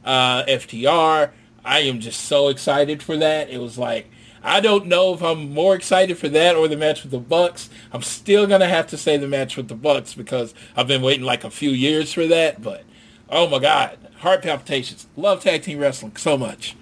Uh, 0.05 0.45
FTR. 0.45 1.31
I 1.65 1.81
am 1.81 2.01
just 2.01 2.21
so 2.21 2.49
excited 2.49 3.03
for 3.03 3.17
that. 3.17 3.51
It 3.51 3.59
was 3.59 3.77
like, 3.77 4.11
I 4.43 4.61
don't 4.61 4.87
know 4.87 5.13
if 5.13 5.23
I'm 5.23 5.53
more 5.53 5.75
excited 5.75 6.17
for 6.17 6.29
that 6.29 6.57
or 6.57 6.69
the 6.69 6.77
match 6.77 7.03
with 7.03 7.13
the 7.13 7.19
Bucks. 7.19 7.69
I'm 7.93 8.03
still 8.03 8.47
gonna 8.47 8.69
have 8.69 8.87
to 8.89 8.97
say 8.97 9.17
the 9.17 9.29
match 9.29 9.57
with 9.57 9.69
the 9.69 9.75
Bucks 9.75 10.15
because 10.15 10.55
I've 10.77 10.87
been 10.87 11.03
waiting 11.03 11.25
like 11.25 11.45
a 11.45 11.51
few 11.51 11.71
years 11.71 12.13
for 12.13 12.27
that. 12.29 12.63
But 12.63 12.85
oh 13.29 13.49
my 13.49 13.59
god, 13.59 13.99
heart 14.19 14.43
palpitations. 14.43 15.07
Love 15.17 15.43
tag 15.43 15.63
team 15.63 15.79
wrestling 15.79 16.17
so 16.17 16.39
much. 16.39 16.77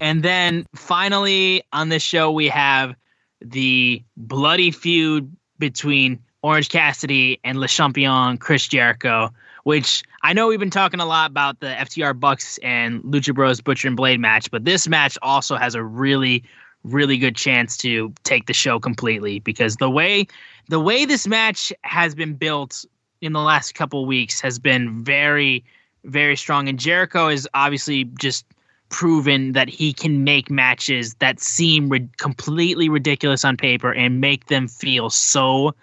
And 0.00 0.22
then 0.22 0.66
finally 0.74 1.62
on 1.72 1.88
this 1.90 2.02
show 2.02 2.32
we 2.32 2.48
have 2.48 2.94
the 3.40 4.02
bloody 4.16 4.70
feud 4.70 5.36
between 5.58 6.18
Orange 6.42 6.68
Cassidy 6.68 7.38
and 7.44 7.58
Le 7.58 7.68
Champion 7.68 8.36
Chris 8.36 8.66
Jericho, 8.68 9.32
which 9.64 10.02
I 10.22 10.32
know 10.32 10.48
we've 10.48 10.58
been 10.58 10.70
talking 10.70 11.00
a 11.00 11.06
lot 11.06 11.30
about 11.30 11.60
the 11.60 11.68
FTR 11.68 12.18
Bucks 12.18 12.58
and 12.62 13.02
Lucha 13.02 13.34
Bros 13.34 13.60
Butcher 13.60 13.88
and 13.88 13.96
Blade 13.96 14.20
match, 14.20 14.50
but 14.50 14.64
this 14.64 14.88
match 14.88 15.16
also 15.22 15.56
has 15.56 15.74
a 15.74 15.82
really 15.82 16.42
really 16.84 17.16
good 17.16 17.36
chance 17.36 17.76
to 17.76 18.12
take 18.24 18.46
the 18.46 18.52
show 18.52 18.80
completely 18.80 19.38
because 19.38 19.76
the 19.76 19.88
way 19.88 20.26
the 20.68 20.80
way 20.80 21.04
this 21.04 21.28
match 21.28 21.72
has 21.82 22.12
been 22.12 22.34
built 22.34 22.84
in 23.20 23.32
the 23.32 23.40
last 23.40 23.74
couple 23.76 24.04
weeks 24.04 24.40
has 24.40 24.58
been 24.58 25.04
very 25.04 25.64
very 26.04 26.36
strong. 26.36 26.68
And 26.68 26.78
Jericho 26.78 27.28
is 27.28 27.48
obviously 27.54 28.04
just 28.18 28.44
proven 28.88 29.52
that 29.52 29.68
he 29.68 29.92
can 29.92 30.24
make 30.24 30.50
matches 30.50 31.14
that 31.14 31.40
seem 31.40 31.88
ri- 31.88 32.08
completely 32.18 32.88
ridiculous 32.88 33.44
on 33.44 33.56
paper 33.56 33.92
and 33.94 34.20
make 34.20 34.46
them 34.46 34.68
feel 34.68 35.08
so 35.08 35.74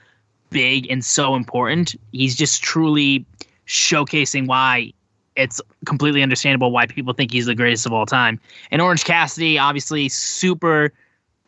big 0.49 0.89
and 0.89 1.03
so 1.03 1.35
important. 1.35 1.95
He's 2.11 2.35
just 2.35 2.61
truly 2.61 3.25
showcasing 3.67 4.47
why 4.47 4.93
it's 5.35 5.61
completely 5.85 6.21
understandable 6.21 6.71
why 6.71 6.85
people 6.85 7.13
think 7.13 7.31
he's 7.31 7.45
the 7.45 7.55
greatest 7.55 7.85
of 7.85 7.93
all 7.93 8.05
time. 8.05 8.39
And 8.71 8.81
Orange 8.81 9.05
Cassidy, 9.05 9.57
obviously, 9.57 10.09
super 10.09 10.91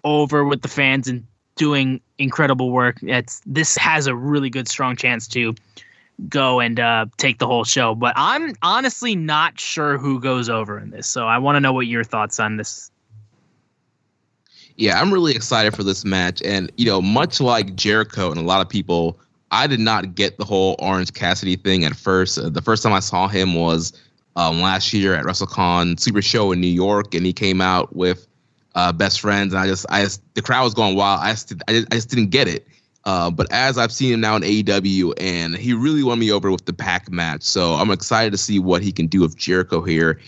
over 0.04 0.46
with 0.46 0.62
the 0.62 0.68
fans 0.68 1.08
and 1.08 1.26
doing 1.56 2.00
incredible 2.18 2.72
work. 2.72 2.98
It's 3.02 3.42
this 3.46 3.76
has 3.78 4.08
a 4.08 4.16
really 4.16 4.50
good, 4.50 4.68
strong 4.68 4.96
chance 4.96 5.28
to 5.30 5.54
go 6.30 6.60
and 6.60 6.80
uh, 6.80 7.08
take 7.18 7.40
the 7.40 7.48
whole 7.48 7.64
show. 7.64 7.96
But 7.96 8.14
I'm 8.16 8.56
honestly 8.62 9.16
not 9.16 9.60
sure 9.60 9.98
who 9.98 10.20
goes 10.20 10.50
over 10.50 10.80
in 10.80 10.92
this. 10.92 11.08
So 11.08 11.28
I 11.28 11.38
want 11.38 11.56
to 11.56 11.60
know 11.60 11.74
what 11.74 11.88
your 11.88 12.04
thoughts 12.04 12.40
on 12.40 12.58
this. 12.58 12.91
Yeah, 14.82 15.00
I'm 15.00 15.14
really 15.14 15.36
excited 15.36 15.76
for 15.76 15.84
this 15.84 16.04
match. 16.04 16.42
And, 16.42 16.72
you 16.76 16.88
know, 16.88 17.04
much 17.04 17.40
like 17.40 17.76
Jericho 17.76 18.32
and 18.32 18.40
a 18.40 18.44
lot 18.44 18.62
of 18.62 18.68
people, 18.68 19.20
I 19.52 19.68
did 19.68 19.80
not 19.80 20.16
get 20.16 20.40
the 20.40 20.44
whole 20.44 20.76
Orange 20.80 21.14
Cassidy 21.14 21.56
thing 21.56 21.86
at 21.86 21.96
first. 21.96 22.40
Uh, 22.40 22.50
the 22.50 22.64
first 22.64 22.82
time 22.82 22.92
I 22.92 23.00
saw 23.00 23.28
him 23.28 23.54
was 23.54 23.94
um, 24.36 24.60
last 24.60 24.92
year 24.92 25.14
at 25.14 25.24
WrestleCon 25.24 26.00
Super 26.00 26.24
Show 26.24 26.52
in 26.52 26.60
New 26.60 26.66
York, 26.66 27.14
and 27.14 27.24
he 27.24 27.32
came 27.32 27.62
out 27.62 27.96
with 27.96 28.26
uh, 28.74 28.92
Best 28.92 29.22
Friends. 29.22 29.54
And 29.54 29.62
I 29.62 29.68
just, 29.68 29.86
I 29.92 30.02
just, 30.02 30.24
the 30.34 30.42
crowd 30.42 30.64
was 30.64 30.74
going 30.74 30.96
wild. 30.96 31.20
I 31.22 31.34
just, 31.34 31.54
I 31.68 31.74
just, 31.74 31.88
I 31.92 31.96
just 31.98 32.10
didn't 32.10 32.30
get 32.32 32.48
it. 32.48 32.68
Uh, 33.06 33.30
but 33.30 33.46
as 33.52 33.78
I've 33.78 33.92
seen 33.92 34.12
him 34.12 34.22
now 34.22 34.36
in 34.36 34.42
AEW, 34.42 35.14
and 35.20 35.56
he 35.56 35.74
really 35.74 36.02
won 36.02 36.18
me 36.18 36.32
over 36.32 36.50
with 36.50 36.66
the 36.66 36.74
PAC 36.74 37.12
match. 37.12 37.44
So 37.44 37.74
I'm 37.74 37.92
excited 37.92 38.32
to 38.32 38.38
see 38.38 38.58
what 38.58 38.82
he 38.82 38.92
can 38.92 39.06
do 39.06 39.22
with 39.22 39.38
Jericho 39.38 39.84
here. 39.84 40.20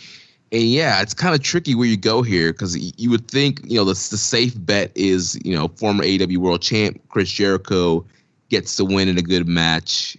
And 0.54 0.62
yeah, 0.62 1.02
it's 1.02 1.16
kind 1.16 1.34
of 1.34 1.42
tricky 1.42 1.74
where 1.74 1.88
you 1.88 1.98
go 1.98 2.22
here 2.22 2.54
because 2.54 2.78
you 2.78 3.10
would 3.10 3.28
think, 3.28 3.60
you 3.64 3.76
know, 3.76 3.86
the, 3.86 3.94
the 3.94 4.18
safe 4.18 4.54
bet 4.56 4.92
is, 4.94 5.38
you 5.44 5.56
know, 5.56 5.68
former 5.70 6.04
AEW 6.04 6.38
World 6.38 6.62
Champ 6.62 7.02
Chris 7.10 7.32
Jericho 7.32 8.06
gets 8.50 8.76
to 8.76 8.86
win 8.86 9.08
in 9.08 9.18
a 9.18 9.24
good 9.24 9.48
match. 9.48 10.16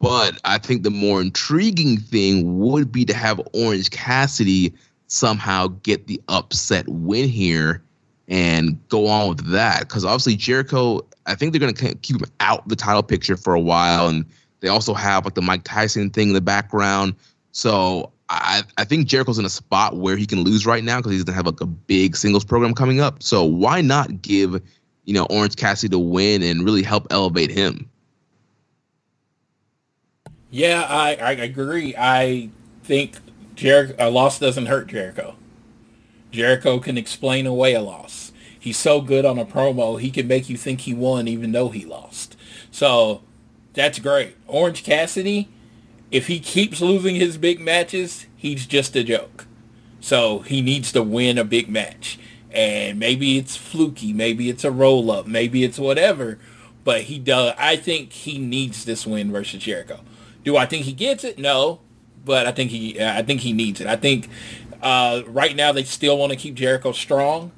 But 0.00 0.40
I 0.44 0.58
think 0.58 0.84
the 0.84 0.90
more 0.90 1.20
intriguing 1.20 1.96
thing 1.98 2.60
would 2.60 2.92
be 2.92 3.04
to 3.04 3.14
have 3.14 3.40
Orange 3.52 3.90
Cassidy 3.90 4.72
somehow 5.08 5.66
get 5.82 6.06
the 6.06 6.22
upset 6.28 6.88
win 6.88 7.28
here 7.28 7.82
and 8.28 8.78
go 8.90 9.08
on 9.08 9.30
with 9.30 9.50
that. 9.50 9.80
Because 9.80 10.04
obviously 10.04 10.36
Jericho, 10.36 11.00
I 11.26 11.34
think 11.34 11.52
they're 11.52 11.60
going 11.60 11.74
to 11.74 11.94
keep 11.96 12.20
him 12.20 12.30
out 12.38 12.68
the 12.68 12.76
title 12.76 13.02
picture 13.02 13.36
for 13.36 13.54
a 13.54 13.60
while, 13.60 14.06
and 14.06 14.24
they 14.60 14.68
also 14.68 14.94
have 14.94 15.24
like 15.24 15.34
the 15.34 15.42
Mike 15.42 15.64
Tyson 15.64 16.10
thing 16.10 16.28
in 16.28 16.34
the 16.34 16.40
background. 16.40 17.16
So 17.50 18.12
I, 18.28 18.62
I 18.78 18.84
think 18.84 19.06
Jericho's 19.06 19.38
in 19.38 19.44
a 19.44 19.50
spot 19.50 19.96
where 19.96 20.16
he 20.16 20.26
can 20.26 20.40
lose 20.40 20.64
right 20.66 20.82
now 20.82 20.98
because 20.98 21.12
he 21.12 21.18
doesn't 21.18 21.34
have 21.34 21.46
like 21.46 21.60
a 21.60 21.66
big 21.66 22.16
singles 22.16 22.44
program 22.44 22.74
coming 22.74 23.00
up. 23.00 23.22
So 23.22 23.44
why 23.44 23.80
not 23.80 24.22
give 24.22 24.62
you 25.04 25.14
know 25.14 25.26
Orange 25.26 25.56
Cassidy 25.56 25.90
to 25.90 25.98
win 25.98 26.42
and 26.42 26.64
really 26.64 26.82
help 26.82 27.06
elevate 27.10 27.50
him? 27.50 27.90
Yeah, 30.50 30.86
I, 30.88 31.16
I 31.16 31.32
agree. 31.32 31.94
I 31.98 32.50
think 32.82 33.18
Jericho 33.54 33.94
a 33.98 34.08
loss 34.10 34.38
doesn't 34.38 34.66
hurt 34.66 34.86
Jericho. 34.86 35.36
Jericho 36.30 36.78
can 36.78 36.96
explain 36.96 37.46
away 37.46 37.74
a 37.74 37.82
loss. 37.82 38.32
He's 38.58 38.78
so 38.78 39.00
good 39.02 39.24
on 39.26 39.38
a 39.38 39.44
promo, 39.44 40.00
he 40.00 40.10
can 40.10 40.26
make 40.26 40.48
you 40.48 40.56
think 40.56 40.82
he 40.82 40.94
won 40.94 41.28
even 41.28 41.52
though 41.52 41.68
he 41.68 41.84
lost. 41.84 42.36
So 42.70 43.22
that's 43.74 43.98
great. 43.98 44.36
Orange 44.46 44.82
Cassidy, 44.82 45.48
if 46.14 46.28
he 46.28 46.38
keeps 46.38 46.80
losing 46.80 47.16
his 47.16 47.36
big 47.36 47.58
matches, 47.58 48.26
he's 48.36 48.66
just 48.66 48.94
a 48.94 49.02
joke. 49.02 49.48
So 49.98 50.38
he 50.38 50.62
needs 50.62 50.92
to 50.92 51.02
win 51.02 51.38
a 51.38 51.44
big 51.44 51.68
match. 51.68 52.20
And 52.52 53.00
maybe 53.00 53.36
it's 53.36 53.56
fluky, 53.56 54.12
maybe 54.12 54.48
it's 54.48 54.62
a 54.62 54.70
roll 54.70 55.10
up, 55.10 55.26
maybe 55.26 55.64
it's 55.64 55.76
whatever. 55.76 56.38
But 56.84 57.02
he 57.02 57.18
does 57.18 57.54
I 57.58 57.74
think 57.74 58.12
he 58.12 58.38
needs 58.38 58.84
this 58.84 59.04
win 59.04 59.32
versus 59.32 59.64
Jericho. 59.64 60.02
Do 60.44 60.56
I 60.56 60.66
think 60.66 60.84
he 60.84 60.92
gets 60.92 61.24
it? 61.24 61.36
No. 61.36 61.80
But 62.24 62.46
I 62.46 62.52
think 62.52 62.70
he 62.70 63.02
I 63.02 63.22
think 63.22 63.40
he 63.40 63.52
needs 63.52 63.80
it. 63.80 63.88
I 63.88 63.96
think 63.96 64.28
uh, 64.82 65.22
right 65.26 65.56
now 65.56 65.72
they 65.72 65.82
still 65.82 66.16
want 66.16 66.30
to 66.30 66.38
keep 66.38 66.54
Jericho 66.54 66.92
strong 66.92 67.50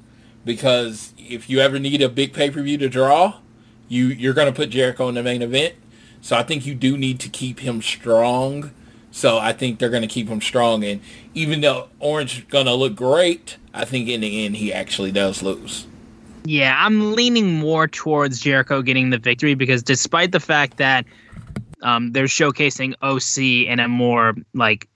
because 0.45 1.13
if 1.19 1.47
you 1.47 1.59
ever 1.59 1.77
need 1.77 2.01
a 2.01 2.09
big 2.09 2.33
pay-per-view 2.33 2.79
to 2.79 2.89
draw, 2.89 3.39
you 3.87 4.07
you're 4.07 4.33
going 4.33 4.51
to 4.51 4.55
put 4.55 4.71
Jericho 4.71 5.09
in 5.09 5.13
the 5.13 5.21
main 5.21 5.43
event. 5.43 5.75
So 6.21 6.35
I 6.35 6.43
think 6.43 6.65
you 6.65 6.75
do 6.75 6.97
need 6.97 7.19
to 7.21 7.29
keep 7.29 7.59
him 7.59 7.81
strong. 7.81 8.71
So 9.11 9.37
I 9.37 9.53
think 9.53 9.79
they're 9.79 9.89
going 9.89 10.01
to 10.01 10.07
keep 10.07 10.27
him 10.27 10.41
strong. 10.41 10.83
And 10.83 11.01
even 11.33 11.61
though 11.61 11.89
Orange 11.99 12.39
is 12.39 12.43
going 12.45 12.65
to 12.65 12.73
look 12.73 12.95
great, 12.95 13.57
I 13.73 13.85
think 13.85 14.09
in 14.09 14.21
the 14.21 14.45
end 14.45 14.57
he 14.57 14.73
actually 14.73 15.11
does 15.11 15.41
lose. 15.41 15.87
Yeah, 16.45 16.75
I'm 16.77 17.13
leaning 17.13 17.55
more 17.55 17.87
towards 17.87 18.39
Jericho 18.39 18.81
getting 18.81 19.09
the 19.09 19.17
victory 19.17 19.53
because 19.53 19.83
despite 19.83 20.31
the 20.31 20.39
fact 20.39 20.77
that 20.77 21.05
um, 21.81 22.11
they're 22.11 22.25
showcasing 22.25 22.93
OC 23.01 23.69
in 23.69 23.79
a 23.79 23.87
more 23.87 24.33
like 24.53 24.87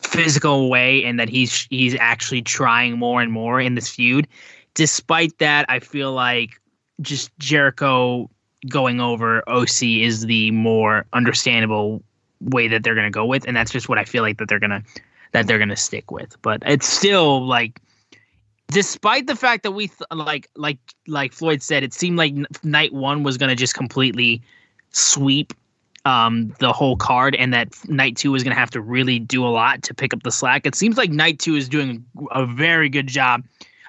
physical 0.00 0.68
way 0.68 1.04
and 1.04 1.18
that 1.18 1.28
he's 1.28 1.66
he's 1.70 1.96
actually 1.98 2.42
trying 2.42 2.98
more 2.98 3.20
and 3.20 3.32
more 3.32 3.60
in 3.60 3.74
this 3.74 3.88
feud. 3.88 4.26
Despite 4.74 5.38
that, 5.38 5.66
I 5.68 5.80
feel 5.80 6.12
like 6.12 6.60
just 7.00 7.30
Jericho 7.38 8.30
going 8.68 9.00
over 9.00 9.48
OC 9.48 9.82
is 9.82 10.26
the 10.26 10.50
more 10.50 11.04
understandable 11.12 12.02
way 12.40 12.68
that 12.68 12.82
they're 12.82 12.94
going 12.94 13.06
to 13.06 13.10
go 13.10 13.24
with 13.24 13.46
and 13.46 13.56
that's 13.56 13.70
just 13.70 13.88
what 13.88 13.98
I 13.98 14.04
feel 14.04 14.22
like 14.22 14.38
that 14.38 14.48
they're 14.48 14.58
to 14.70 14.82
that 15.32 15.46
they're 15.46 15.58
to 15.68 15.76
stick 15.76 16.10
with. 16.10 16.40
But 16.42 16.62
it's 16.66 16.86
still 16.86 17.46
like 17.46 17.80
despite 18.68 19.26
the 19.26 19.36
fact 19.36 19.62
that 19.62 19.72
we 19.72 19.88
th- 19.88 20.00
like 20.10 20.48
like 20.56 20.78
like 21.06 21.32
Floyd 21.32 21.62
said 21.62 21.82
it 21.82 21.92
seemed 21.92 22.18
like 22.18 22.34
night 22.62 22.92
1 22.92 23.22
was 23.22 23.36
to 23.50 23.56
just 23.56 23.74
completely 23.74 24.42
sweep 24.90 25.52
um, 26.06 26.54
the 26.60 26.72
whole 26.72 26.96
card 26.96 27.34
and 27.34 27.52
that 27.52 27.68
night 27.88 28.16
two 28.16 28.34
is 28.36 28.44
going 28.44 28.54
to 28.54 28.58
have 28.58 28.70
to 28.70 28.80
really 28.80 29.18
do 29.18 29.44
a 29.44 29.48
lot 29.50 29.82
to 29.82 29.92
pick 29.92 30.14
up 30.14 30.22
the 30.22 30.30
slack. 30.30 30.64
It 30.64 30.76
seems 30.76 30.96
like 30.96 31.10
night 31.10 31.40
two 31.40 31.56
is 31.56 31.68
doing 31.68 32.04
a 32.30 32.46
very 32.46 32.88
good 32.88 33.08
job 33.08 33.42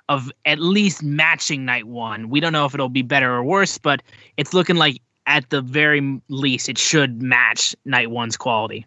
of 0.10 0.32
at 0.46 0.60
least 0.60 1.04
matching 1.04 1.66
night 1.66 1.86
one. 1.86 2.30
We 2.30 2.40
don't 2.40 2.54
know 2.54 2.66
if 2.66 2.74
it'll 2.74 2.90
be 2.90 3.02
better 3.02 3.34
or 3.34 3.44
worse, 3.44 3.78
but 3.78 4.02
it's 4.38 4.54
looking 4.54 4.78
like 4.78 5.02
at 5.26 5.50
the 5.50 5.62
very 5.62 6.22
least 6.30 6.70
it 6.70 6.78
should 6.78 7.22
match 7.22 7.76
night 7.86 8.10
one's 8.10 8.38
quality. 8.38 8.86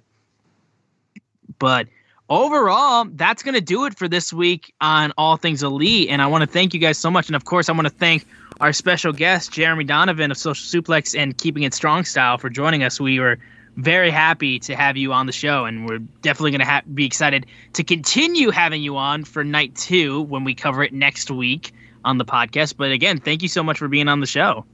But 1.58 1.88
overall, 2.30 3.06
that's 3.12 3.42
going 3.42 3.54
to 3.54 3.60
do 3.60 3.84
it 3.84 3.98
for 3.98 4.08
this 4.08 4.32
week 4.32 4.72
on 4.80 5.12
All 5.18 5.36
Things 5.36 5.62
Elite. 5.62 6.08
And 6.08 6.22
I 6.22 6.26
want 6.26 6.42
to 6.42 6.46
thank 6.46 6.72
you 6.72 6.80
guys 6.80 6.96
so 6.96 7.10
much. 7.10 7.26
And 7.28 7.36
of 7.36 7.44
course, 7.44 7.68
I 7.68 7.72
want 7.72 7.86
to 7.86 7.92
thank 7.94 8.26
our 8.60 8.72
special 8.72 9.12
guest, 9.12 9.52
Jeremy 9.52 9.84
Donovan 9.84 10.30
of 10.30 10.38
Social 10.38 10.82
Suplex 10.82 11.18
and 11.18 11.36
Keeping 11.36 11.64
It 11.64 11.74
Strong 11.74 12.04
Style, 12.04 12.38
for 12.38 12.48
joining 12.48 12.82
us. 12.82 12.98
We 12.98 13.20
were 13.20 13.38
very 13.82 14.10
happy 14.10 14.58
to 14.60 14.76
have 14.76 14.96
you 14.96 15.12
on 15.12 15.26
the 15.26 15.32
show, 15.32 15.64
and 15.64 15.88
we're 15.88 15.98
definitely 15.98 16.52
going 16.52 16.60
to 16.60 16.66
ha- 16.66 16.82
be 16.92 17.06
excited 17.06 17.46
to 17.74 17.84
continue 17.84 18.50
having 18.50 18.82
you 18.82 18.96
on 18.96 19.24
for 19.24 19.44
night 19.44 19.74
two 19.74 20.22
when 20.22 20.44
we 20.44 20.54
cover 20.54 20.82
it 20.82 20.92
next 20.92 21.30
week 21.30 21.72
on 22.04 22.18
the 22.18 22.24
podcast. 22.24 22.76
But 22.76 22.92
again, 22.92 23.18
thank 23.18 23.42
you 23.42 23.48
so 23.48 23.62
much 23.62 23.78
for 23.78 23.88
being 23.88 24.08
on 24.08 24.20
the 24.20 24.26
show. 24.26 24.64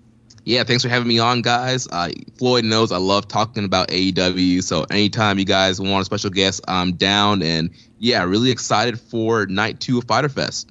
Yeah, 0.45 0.63
thanks 0.63 0.85
for 0.85 0.89
having 0.89 1.09
me 1.09 1.19
on, 1.19 1.43
guys. 1.43 1.89
Uh, 1.91 2.11
Floyd 2.39 2.65
knows 2.65 2.93
I 2.93 2.99
love 2.99 3.27
talking 3.27 3.65
about 3.65 3.89
AEW, 3.89 4.63
so 4.63 4.85
anytime 4.91 5.41
you 5.41 5.45
guys 5.45 5.81
want 5.81 6.03
a 6.03 6.05
special 6.05 6.31
guest, 6.31 6.61
I'm 6.69 6.93
down. 6.93 7.43
And 7.43 7.71
yeah, 7.99 8.23
really 8.23 8.53
excited 8.53 9.01
for 9.01 9.47
night 9.47 9.81
two 9.81 9.99
of 9.99 10.05
Fyter 10.05 10.29
Fest. 10.29 10.71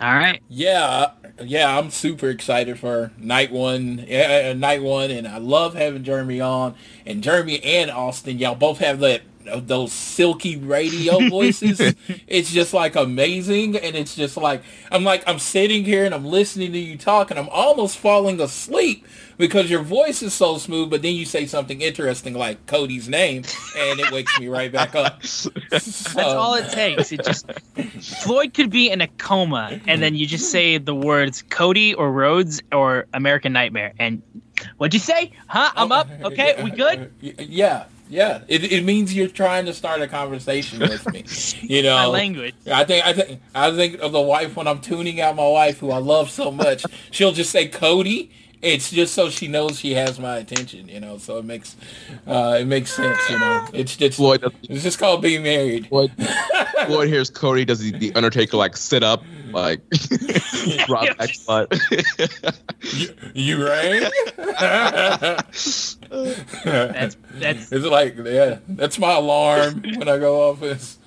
All 0.00 0.14
right. 0.14 0.40
Yeah, 0.48 1.10
yeah, 1.42 1.78
I'm 1.78 1.90
super 1.90 2.28
excited 2.28 2.78
for 2.78 3.10
night 3.18 3.50
one, 3.50 4.00
uh, 4.00 4.54
night 4.56 4.82
one, 4.82 5.10
and 5.10 5.26
I 5.26 5.38
love 5.38 5.74
having 5.74 6.04
Jeremy 6.04 6.40
on. 6.40 6.74
And 7.04 7.22
Jeremy 7.22 7.62
and 7.62 7.90
Austin, 7.90 8.38
y'all 8.38 8.54
both 8.54 8.78
have 8.78 9.00
that 9.00 9.22
those 9.44 9.92
silky 9.92 10.56
radio 10.56 11.28
voices. 11.28 11.94
it's 12.26 12.52
just 12.52 12.72
like 12.72 12.96
amazing, 12.96 13.76
and 13.76 13.96
it's 13.96 14.14
just 14.14 14.36
like 14.36 14.62
I'm 14.90 15.04
like 15.04 15.24
I'm 15.26 15.38
sitting 15.38 15.84
here 15.84 16.04
and 16.04 16.14
I'm 16.14 16.24
listening 16.24 16.72
to 16.72 16.78
you 16.78 16.96
talk, 16.96 17.30
and 17.30 17.38
I'm 17.38 17.48
almost 17.48 17.98
falling 17.98 18.40
asleep 18.40 19.06
because 19.36 19.70
your 19.70 19.82
voice 19.82 20.22
is 20.22 20.34
so 20.34 20.58
smooth. 20.58 20.90
But 20.90 21.02
then 21.02 21.14
you 21.14 21.24
say 21.24 21.46
something 21.46 21.80
interesting 21.80 22.34
like 22.34 22.66
Cody's 22.66 23.08
name, 23.08 23.44
and 23.76 24.00
it 24.00 24.10
wakes 24.12 24.38
me 24.38 24.48
right 24.48 24.70
back 24.72 24.94
up. 24.94 25.22
So, 25.34 25.50
That's 25.70 26.16
all 26.18 26.54
it 26.54 26.70
takes. 26.70 27.12
It 27.12 27.24
just 27.24 27.50
Floyd 28.22 28.54
could 28.54 28.70
be 28.70 28.90
in 28.90 29.00
a 29.00 29.08
coma, 29.18 29.80
and 29.86 30.02
then 30.02 30.14
you 30.14 30.26
just 30.26 30.50
say 30.50 30.78
the 30.78 30.94
words 30.94 31.42
Cody 31.42 31.94
or 31.94 32.12
Rhodes 32.12 32.60
or 32.72 33.06
American 33.14 33.52
Nightmare, 33.52 33.92
and 33.98 34.22
what'd 34.76 34.94
you 34.94 35.00
say? 35.00 35.32
Huh? 35.48 35.70
I'm 35.76 35.92
up. 35.92 36.08
Oh, 36.22 36.28
okay, 36.28 36.62
we 36.62 36.70
good? 36.70 37.12
Yeah. 37.20 37.86
Yeah, 38.10 38.42
it, 38.48 38.70
it 38.70 38.84
means 38.84 39.14
you're 39.14 39.28
trying 39.28 39.64
to 39.64 39.72
start 39.72 40.02
a 40.02 40.06
conversation 40.06 40.78
with 40.80 41.10
me. 41.10 41.24
You 41.62 41.82
know, 41.82 41.96
My 41.96 42.06
language. 42.06 42.54
I 42.70 42.84
think 42.84 43.04
I 43.06 43.12
think 43.14 43.40
I 43.54 43.70
think 43.74 44.00
of 44.00 44.12
the 44.12 44.20
wife 44.20 44.54
when 44.56 44.68
I'm 44.68 44.80
tuning 44.80 45.20
out 45.20 45.34
my 45.36 45.48
wife, 45.48 45.78
who 45.78 45.90
I 45.90 45.98
love 45.98 46.30
so 46.30 46.50
much. 46.50 46.84
she'll 47.10 47.32
just 47.32 47.50
say 47.50 47.66
Cody. 47.68 48.30
It's 48.64 48.90
just 48.90 49.14
so 49.14 49.28
she 49.30 49.46
knows 49.46 49.78
she 49.78 49.92
has 49.94 50.18
my 50.18 50.38
attention. 50.38 50.88
You 50.88 51.00
know, 51.00 51.18
so 51.18 51.38
it 51.38 51.44
makes 51.44 51.76
uh, 52.26 52.56
it 52.60 52.64
makes 52.66 52.92
sense. 52.92 53.18
You 53.28 53.38
know, 53.38 53.66
it's 53.72 53.96
just 53.96 54.16
Floyd, 54.16 54.42
it's 54.64 54.82
just 54.82 54.98
called 54.98 55.22
being 55.22 55.42
married. 55.42 55.88
Floyd, 55.88 56.10
Floyd 56.86 57.08
hears 57.08 57.30
Cody 57.30 57.64
does 57.64 57.80
the, 57.80 57.90
the 57.92 58.14
Undertaker 58.14 58.56
like 58.56 58.76
sit 58.76 59.02
up 59.02 59.22
like 59.52 59.80
rock 60.88 61.16
back 61.18 61.30
butt. 61.46 61.72
you, 62.92 63.08
you 63.34 63.66
rang? 63.66 64.10
That's 64.36 65.96
that's 66.06 67.16
It's 67.72 67.84
like 67.86 68.16
yeah, 68.24 68.58
that's 68.68 68.98
my 68.98 69.12
alarm 69.14 69.82
when 69.96 70.08
I 70.08 70.18
go 70.18 70.50
off. 70.50 70.62
It's, 70.62 70.98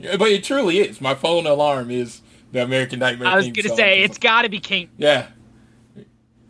but 0.00 0.28
it 0.28 0.44
truly 0.44 0.78
is. 0.78 1.00
My 1.00 1.14
phone 1.14 1.46
alarm 1.46 1.90
is 1.90 2.20
the 2.52 2.62
American 2.62 2.98
Nightmare. 3.00 3.28
I 3.28 3.36
was 3.36 3.46
theme 3.46 3.54
gonna 3.54 3.68
song. 3.68 3.76
say 3.78 4.02
it's 4.02 4.18
got 4.18 4.42
to 4.42 4.48
be 4.48 4.60
King. 4.60 4.90
Yeah. 4.96 5.26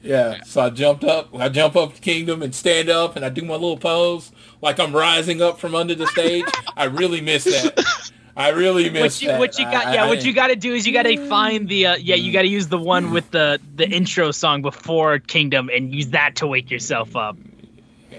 Yeah. 0.08 0.42
So 0.44 0.62
I 0.62 0.70
jumped 0.70 1.04
up. 1.04 1.34
I 1.38 1.50
jump 1.50 1.76
up 1.76 1.94
to 1.94 2.00
Kingdom 2.00 2.42
and 2.42 2.54
stand 2.54 2.88
up 2.88 3.14
and 3.16 3.24
I 3.24 3.28
do 3.28 3.42
my 3.42 3.52
little 3.54 3.76
pose 3.76 4.32
like 4.62 4.80
I'm 4.80 4.96
rising 4.96 5.42
up 5.42 5.60
from 5.60 5.74
under 5.74 5.94
the 5.94 6.06
stage. 6.06 6.46
I 6.76 6.84
really 6.84 7.20
miss 7.20 7.44
that. 7.44 8.10
I 8.34 8.50
really 8.50 8.88
miss 8.88 9.16
What 9.16 9.22
you, 9.22 9.28
that. 9.28 9.38
what 9.38 9.58
you 9.58 9.64
got? 9.66 9.86
I- 9.88 9.94
yeah, 9.94 10.04
I- 10.04 10.08
what 10.08 10.24
you 10.24 10.32
got 10.32 10.46
to 10.46 10.56
do 10.56 10.72
is 10.72 10.86
you 10.86 10.92
got 10.94 11.02
to 11.02 11.28
find 11.28 11.68
the 11.68 11.86
uh, 11.86 11.96
yeah 11.96 12.14
you 12.14 12.32
got 12.32 12.42
to 12.42 12.48
use 12.48 12.68
the 12.68 12.78
one 12.78 13.10
with 13.10 13.30
the 13.32 13.60
the 13.76 13.86
intro 13.88 14.30
song 14.30 14.62
before 14.62 15.18
Kingdom 15.18 15.68
and 15.74 15.92
use 15.94 16.08
that 16.10 16.36
to 16.36 16.46
wake 16.46 16.70
yourself 16.70 17.14
up. 17.14 17.36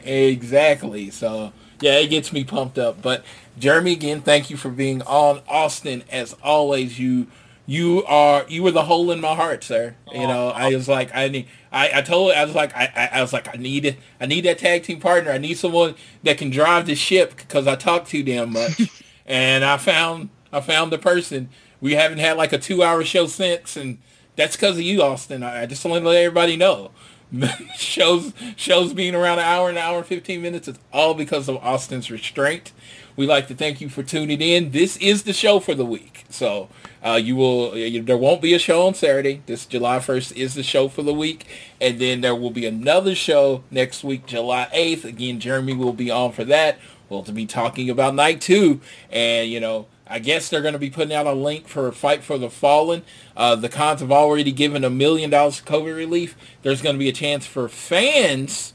Exactly. 0.03 1.09
So 1.09 1.53
yeah, 1.81 1.97
it 1.99 2.07
gets 2.09 2.31
me 2.33 2.43
pumped 2.43 2.77
up. 2.77 3.01
But 3.01 3.23
Jeremy, 3.57 3.93
again, 3.93 4.21
thank 4.21 4.49
you 4.49 4.57
for 4.57 4.69
being 4.69 5.01
on. 5.03 5.41
Austin, 5.47 6.03
as 6.11 6.33
always, 6.43 6.99
you 6.99 7.27
you 7.69 8.03
are 8.05 8.45
you 8.47 8.63
were 8.63 8.71
the 8.71 8.85
hole 8.85 9.11
in 9.11 9.21
my 9.21 9.35
heart, 9.35 9.63
sir. 9.63 9.95
You 10.11 10.25
know, 10.25 10.49
I 10.49 10.73
was 10.73 10.89
like, 10.89 11.15
I 11.15 11.27
need, 11.27 11.45
I, 11.71 11.99
I 11.99 12.01
told, 12.01 12.31
I 12.31 12.43
was 12.43 12.55
like, 12.55 12.75
I, 12.75 12.91
I, 12.95 13.19
I 13.19 13.21
was 13.21 13.31
like, 13.31 13.47
I 13.47 13.59
need, 13.59 13.85
it 13.85 13.97
I 14.19 14.25
need 14.25 14.45
that 14.45 14.57
tag 14.57 14.81
team 14.81 14.99
partner. 14.99 15.29
I 15.29 15.37
need 15.37 15.55
someone 15.55 15.93
that 16.23 16.39
can 16.39 16.49
drive 16.49 16.87
the 16.87 16.95
ship 16.95 17.35
because 17.37 17.67
I 17.67 17.75
talk 17.75 18.07
too 18.07 18.23
damn 18.23 18.53
much. 18.53 18.89
and 19.27 19.63
I 19.63 19.77
found, 19.77 20.29
I 20.51 20.61
found 20.61 20.91
the 20.91 20.97
person. 20.97 21.49
We 21.79 21.93
haven't 21.93 22.17
had 22.17 22.37
like 22.37 22.53
a 22.53 22.57
two-hour 22.57 23.03
show 23.03 23.27
since, 23.27 23.77
and 23.77 23.99
that's 24.35 24.55
because 24.55 24.77
of 24.77 24.81
you, 24.81 25.03
Austin. 25.03 25.43
I 25.43 25.61
I 25.61 25.65
just 25.67 25.85
want 25.85 26.01
to 26.01 26.09
let 26.09 26.23
everybody 26.23 26.57
know. 26.57 26.89
shows 27.77 28.33
shows 28.55 28.95
being 28.95 29.13
around 29.13 29.37
an 29.37 29.45
hour, 29.45 29.69
an 29.69 29.77
hour 29.77 29.99
and 29.99 30.07
15 30.07 30.41
minutes 30.41 30.67
is 30.67 30.79
all 30.91 31.13
because 31.13 31.47
of 31.47 31.57
Austin's 31.57 32.09
restraint. 32.09 32.71
We 33.15 33.27
like 33.27 33.47
to 33.49 33.53
thank 33.53 33.79
you 33.79 33.89
for 33.89 34.01
tuning 34.01 34.41
in. 34.41 34.71
This 34.71 34.97
is 34.97 35.23
the 35.23 35.33
show 35.33 35.59
for 35.59 35.75
the 35.75 35.85
week. 35.85 36.25
So 36.29 36.69
uh, 37.05 37.19
you 37.21 37.35
will 37.35 37.77
you, 37.77 38.01
there 38.01 38.17
won't 38.17 38.41
be 38.41 38.53
a 38.53 38.59
show 38.59 38.85
on 38.85 38.93
Saturday. 38.93 39.41
This 39.45 39.65
July 39.65 39.99
1st 39.99 40.35
is 40.35 40.53
the 40.53 40.63
show 40.63 40.87
for 40.87 41.01
the 41.01 41.13
week. 41.13 41.45
And 41.79 41.99
then 41.99 42.21
there 42.21 42.35
will 42.35 42.51
be 42.51 42.65
another 42.65 43.15
show 43.15 43.63
next 43.71 44.03
week, 44.03 44.25
July 44.25 44.67
8th. 44.73 45.05
Again, 45.05 45.39
Jeremy 45.39 45.73
will 45.73 45.93
be 45.93 46.11
on 46.11 46.31
for 46.31 46.43
that. 46.45 46.77
We'll 47.09 47.23
be 47.23 47.45
talking 47.45 47.89
about 47.89 48.15
night 48.15 48.39
two. 48.39 48.81
And, 49.09 49.49
you 49.49 49.59
know, 49.59 49.87
I 50.05 50.19
guess 50.19 50.49
they're 50.49 50.61
going 50.61 50.73
to 50.73 50.79
be 50.79 50.89
putting 50.89 51.13
out 51.13 51.27
a 51.27 51.33
link 51.33 51.67
for 51.67 51.91
Fight 51.91 52.23
for 52.23 52.37
the 52.37 52.49
Fallen. 52.49 53.03
Uh, 53.35 53.55
the 53.55 53.69
Khans 53.69 54.01
have 54.01 54.11
already 54.11 54.51
given 54.51 54.83
a 54.83 54.89
million 54.89 55.29
dollars 55.29 55.59
for 55.59 55.65
COVID 55.65 55.95
relief. 55.95 56.35
There's 56.61 56.81
going 56.81 56.95
to 56.95 56.99
be 56.99 57.09
a 57.09 57.13
chance 57.13 57.45
for 57.45 57.67
fans 57.69 58.73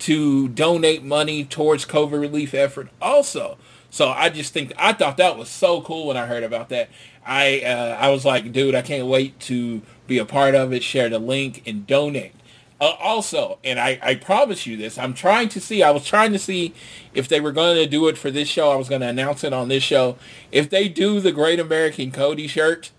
to 0.00 0.48
donate 0.48 1.02
money 1.02 1.44
towards 1.44 1.86
COVID 1.86 2.20
relief 2.20 2.54
effort 2.54 2.88
also. 3.00 3.56
So 3.96 4.10
I 4.10 4.28
just 4.28 4.52
think 4.52 4.74
I 4.76 4.92
thought 4.92 5.16
that 5.16 5.38
was 5.38 5.48
so 5.48 5.80
cool 5.80 6.08
when 6.08 6.18
I 6.18 6.26
heard 6.26 6.42
about 6.42 6.68
that. 6.68 6.90
I 7.24 7.62
uh, 7.62 7.96
I 7.98 8.10
was 8.10 8.26
like, 8.26 8.52
dude, 8.52 8.74
I 8.74 8.82
can't 8.82 9.06
wait 9.06 9.40
to 9.40 9.80
be 10.06 10.18
a 10.18 10.26
part 10.26 10.54
of 10.54 10.70
it. 10.74 10.82
Share 10.82 11.08
the 11.08 11.18
link 11.18 11.62
and 11.64 11.86
donate. 11.86 12.34
Uh, 12.78 12.92
also, 13.00 13.58
and 13.64 13.80
I, 13.80 13.98
I 14.02 14.16
promise 14.16 14.66
you 14.66 14.76
this, 14.76 14.98
I'm 14.98 15.14
trying 15.14 15.48
to 15.48 15.62
see, 15.62 15.82
I 15.82 15.92
was 15.92 16.04
trying 16.04 16.32
to 16.32 16.38
see 16.38 16.74
if 17.14 17.26
they 17.26 17.40
were 17.40 17.52
going 17.52 17.76
to 17.76 17.86
do 17.86 18.06
it 18.08 18.18
for 18.18 18.30
this 18.30 18.48
show. 18.48 18.70
I 18.70 18.76
was 18.76 18.90
going 18.90 19.00
to 19.00 19.08
announce 19.08 19.44
it 19.44 19.54
on 19.54 19.68
this 19.68 19.82
show. 19.82 20.18
If 20.52 20.68
they 20.68 20.90
do 20.90 21.18
the 21.18 21.32
Great 21.32 21.58
American 21.58 22.10
Cody 22.10 22.46
shirt, 22.48 22.90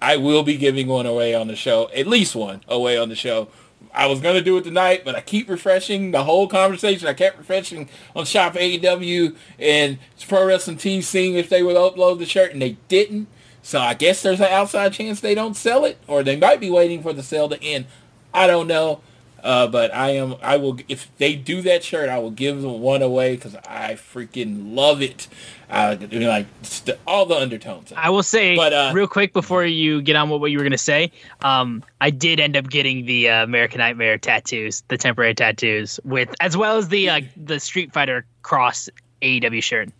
I 0.00 0.16
will 0.16 0.42
be 0.42 0.56
giving 0.56 0.86
one 0.86 1.04
away 1.04 1.34
on 1.34 1.48
the 1.48 1.56
show, 1.56 1.90
at 1.94 2.06
least 2.06 2.34
one 2.34 2.62
away 2.66 2.96
on 2.96 3.10
the 3.10 3.14
show. 3.14 3.48
I 3.92 4.06
was 4.06 4.20
to 4.20 4.40
do 4.42 4.56
it 4.56 4.64
tonight, 4.64 5.02
but 5.04 5.16
I 5.16 5.20
keep 5.20 5.48
refreshing 5.48 6.12
the 6.12 6.24
whole 6.24 6.46
conversation. 6.46 7.08
I 7.08 7.14
kept 7.14 7.38
refreshing 7.38 7.88
on 8.14 8.24
Shop 8.24 8.54
AEW 8.54 9.36
and 9.58 9.98
Pro 10.28 10.46
Wrestling 10.46 10.76
Tees 10.76 11.08
seeing 11.08 11.34
if 11.34 11.48
they 11.48 11.62
would 11.62 11.76
upload 11.76 12.18
the 12.18 12.26
shirt, 12.26 12.52
and 12.52 12.62
they 12.62 12.76
didn't. 12.88 13.26
So 13.62 13.80
I 13.80 13.94
guess 13.94 14.22
there's 14.22 14.40
an 14.40 14.46
outside 14.46 14.92
chance 14.92 15.20
they 15.20 15.34
don't 15.34 15.56
sell 15.56 15.84
it, 15.84 15.98
or 16.06 16.22
they 16.22 16.36
might 16.36 16.60
be 16.60 16.70
waiting 16.70 17.02
for 17.02 17.12
the 17.12 17.22
sale 17.22 17.48
to 17.48 17.62
end. 17.62 17.86
I 18.32 18.46
don't 18.46 18.68
know. 18.68 19.00
Uh, 19.42 19.66
but 19.66 19.94
I 19.94 20.10
am, 20.10 20.36
I 20.42 20.56
will, 20.56 20.78
if 20.88 21.10
they 21.18 21.34
do 21.34 21.62
that 21.62 21.82
shirt, 21.82 22.08
I 22.08 22.18
will 22.18 22.30
give 22.30 22.60
them 22.62 22.80
one 22.80 23.02
away 23.02 23.36
because 23.36 23.54
I 23.56 23.94
freaking 23.94 24.74
love 24.74 25.02
it. 25.02 25.28
Uh, 25.68 25.96
like 26.10 26.46
st- 26.62 26.98
all 27.06 27.26
the 27.26 27.36
undertones. 27.36 27.92
I 27.96 28.10
will 28.10 28.24
say, 28.24 28.56
But, 28.56 28.72
uh, 28.72 28.90
real 28.92 29.06
quick 29.06 29.32
before 29.32 29.64
you 29.64 30.02
get 30.02 30.16
on 30.16 30.28
with 30.28 30.40
what 30.40 30.50
you 30.50 30.58
were 30.58 30.64
going 30.64 30.72
to 30.72 30.78
say, 30.78 31.12
um, 31.42 31.84
I 32.00 32.10
did 32.10 32.40
end 32.40 32.56
up 32.56 32.68
getting 32.68 33.06
the 33.06 33.28
uh, 33.28 33.44
American 33.44 33.78
Nightmare 33.78 34.18
tattoos, 34.18 34.82
the 34.88 34.98
temporary 34.98 35.34
tattoos, 35.34 36.00
with 36.04 36.34
as 36.40 36.56
well 36.56 36.76
as 36.76 36.88
the 36.88 37.08
uh, 37.08 37.20
the 37.36 37.60
Street 37.60 37.92
Fighter 37.92 38.26
Cross 38.42 38.88
AEW 39.22 39.62
shirt. 39.62 39.90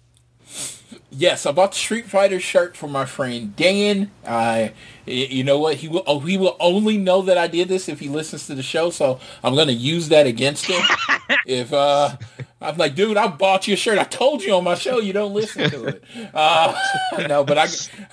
Yes, 1.13 1.45
I 1.45 1.51
bought 1.51 1.73
the 1.73 1.79
Street 1.79 2.07
Fighter 2.07 2.39
shirt 2.39 2.77
for 2.77 2.89
my 2.89 3.05
friend 3.05 3.55
Dan. 3.57 4.13
I, 4.25 4.73
you 5.07 5.43
know 5.43 5.59
what? 5.59 5.77
He 5.77 5.89
will. 5.89 6.05
Oh, 6.07 6.21
he 6.21 6.39
will 6.39 6.57
only 6.61 6.99
know 6.99 7.21
that 7.23 7.37
I 7.37 7.49
did 7.49 7.69
this 7.69 7.89
if 7.89 7.99
he 7.99 8.09
listens 8.09 8.47
to 8.47 8.55
the 8.55 8.63
show. 8.63 8.91
So 8.91 9.19
I'm 9.43 9.57
gonna 9.57 9.73
use 9.73 10.09
that 10.11 10.29
against 10.29 10.67
him. 10.67 10.81
if 11.47 11.73
uh, 11.73 12.17
I'm 12.61 12.77
like, 12.77 12.95
dude, 12.95 13.17
I 13.17 13.27
bought 13.27 13.67
you 13.67 13.75
a 13.75 13.77
shirt. 13.77 13.99
I 13.99 14.05
told 14.05 14.43
you 14.43 14.55
on 14.55 14.63
my 14.63 14.77
show 14.77 15.01
you 15.01 15.13
don't 15.13 15.35
listen 15.35 15.69
to 15.71 15.85
it. 15.87 16.05
Uh, 16.33 16.81
no, 17.29 17.43
but 17.43 17.59
I, 17.59 17.67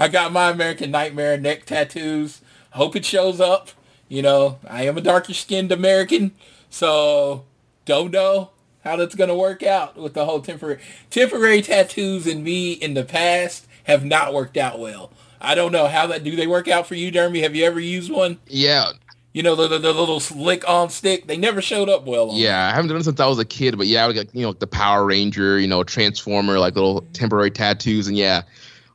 I 0.03 0.07
got 0.07 0.31
my 0.31 0.49
American 0.49 0.89
Nightmare 0.89 1.37
neck 1.37 1.65
tattoos. 1.65 2.41
Hope 2.71 2.95
it 2.95 3.05
shows 3.05 3.39
up. 3.39 3.69
You 4.09 4.23
know, 4.23 4.57
I 4.67 4.83
am 4.83 4.97
a 4.97 5.01
darker 5.01 5.33
skinned 5.35 5.71
American, 5.71 6.31
so 6.69 7.45
don't 7.85 8.11
know 8.11 8.51
how 8.87 8.95
that's 8.95 9.15
going 9.15 9.29
to 9.29 9.35
work 9.35 9.63
out 9.63 9.97
with 9.97 10.13
the 10.13 10.25
whole 10.25 10.41
temporary 10.41 10.79
temporary 11.09 11.61
tattoos 11.61 12.25
and 12.25 12.43
me 12.43 12.71
in 12.71 12.93
the 12.93 13.03
past 13.03 13.67
have 13.83 14.03
not 14.05 14.33
worked 14.33 14.57
out 14.57 14.79
well. 14.79 15.11
I 15.39 15.55
don't 15.55 15.71
know 15.71 15.87
how 15.87 16.07
that 16.07 16.23
do 16.23 16.35
they 16.35 16.47
work 16.47 16.67
out 16.67 16.87
for 16.87 16.95
you, 16.95 17.11
Jeremy? 17.11 17.41
Have 17.41 17.55
you 17.55 17.65
ever 17.65 17.79
used 17.79 18.11
one? 18.11 18.39
Yeah, 18.47 18.91
You 19.33 19.43
know 19.43 19.55
the, 19.55 19.67
the, 19.67 19.77
the 19.77 19.93
little 19.93 20.19
slick 20.19 20.67
on 20.67 20.89
stick. 20.89 21.27
They 21.27 21.37
never 21.37 21.61
showed 21.61 21.89
up 21.89 22.05
well. 22.05 22.31
On 22.31 22.37
yeah. 22.37 22.69
I 22.71 22.75
haven't 22.75 22.87
done 22.87 22.97
it 22.97 23.03
since 23.03 23.19
I 23.19 23.27
was 23.27 23.39
a 23.39 23.45
kid, 23.45 23.77
but 23.77 23.87
yeah, 23.87 24.03
I 24.03 24.07
would 24.07 24.13
get 24.13 24.33
you 24.33 24.43
know 24.43 24.53
the 24.53 24.67
Power 24.67 25.05
Ranger, 25.05 25.59
you 25.59 25.67
know, 25.67 25.83
Transformer, 25.83 26.57
like 26.57 26.75
little 26.75 27.01
temporary 27.13 27.51
tattoos, 27.51 28.07
and 28.07 28.17
yeah, 28.17 28.43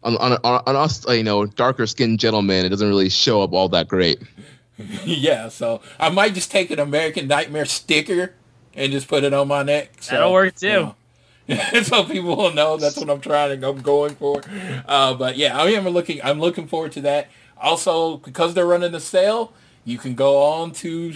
on 0.02 0.16
on 0.16 0.32
on, 0.44 0.62
on 0.66 0.76
us, 0.76 1.06
uh, 1.06 1.12
you 1.12 1.22
know, 1.22 1.46
darker 1.46 1.86
skinned 1.86 2.18
gentlemen, 2.18 2.64
it 2.64 2.70
doesn't 2.70 2.88
really 2.88 3.10
show 3.10 3.42
up 3.42 3.52
all 3.52 3.68
that 3.68 3.88
great. 3.88 4.20
yeah. 5.04 5.48
So 5.48 5.82
I 6.00 6.08
might 6.08 6.34
just 6.34 6.50
take 6.50 6.70
an 6.70 6.78
American 6.78 7.28
Nightmare 7.28 7.66
sticker 7.66 8.34
and 8.74 8.92
just 8.92 9.08
put 9.08 9.24
it 9.24 9.32
on 9.32 9.48
my 9.48 9.62
neck. 9.62 9.90
So, 10.00 10.14
That'll 10.14 10.32
work 10.32 10.54
too. 10.56 10.66
you 10.66 10.72
know. 10.72 10.94
so 11.82 12.04
people 12.04 12.36
will 12.36 12.52
know 12.54 12.76
that's 12.76 12.96
what 12.96 13.10
I'm 13.10 13.20
trying 13.20 13.60
to 13.60 13.68
I'm 13.68 13.82
going 13.82 14.14
for. 14.14 14.42
Uh, 14.86 15.14
but 15.14 15.36
yeah, 15.36 15.58
I 15.58 15.68
am 15.70 15.88
looking 15.88 16.20
I'm 16.22 16.40
looking 16.40 16.66
forward 16.66 16.92
to 16.92 17.00
that. 17.02 17.28
Also, 17.60 18.16
because 18.18 18.54
they're 18.54 18.66
running 18.66 18.92
the 18.92 19.00
sale, 19.00 19.52
you 19.84 19.98
can 19.98 20.14
go 20.14 20.42
on 20.42 20.72
to 20.72 21.14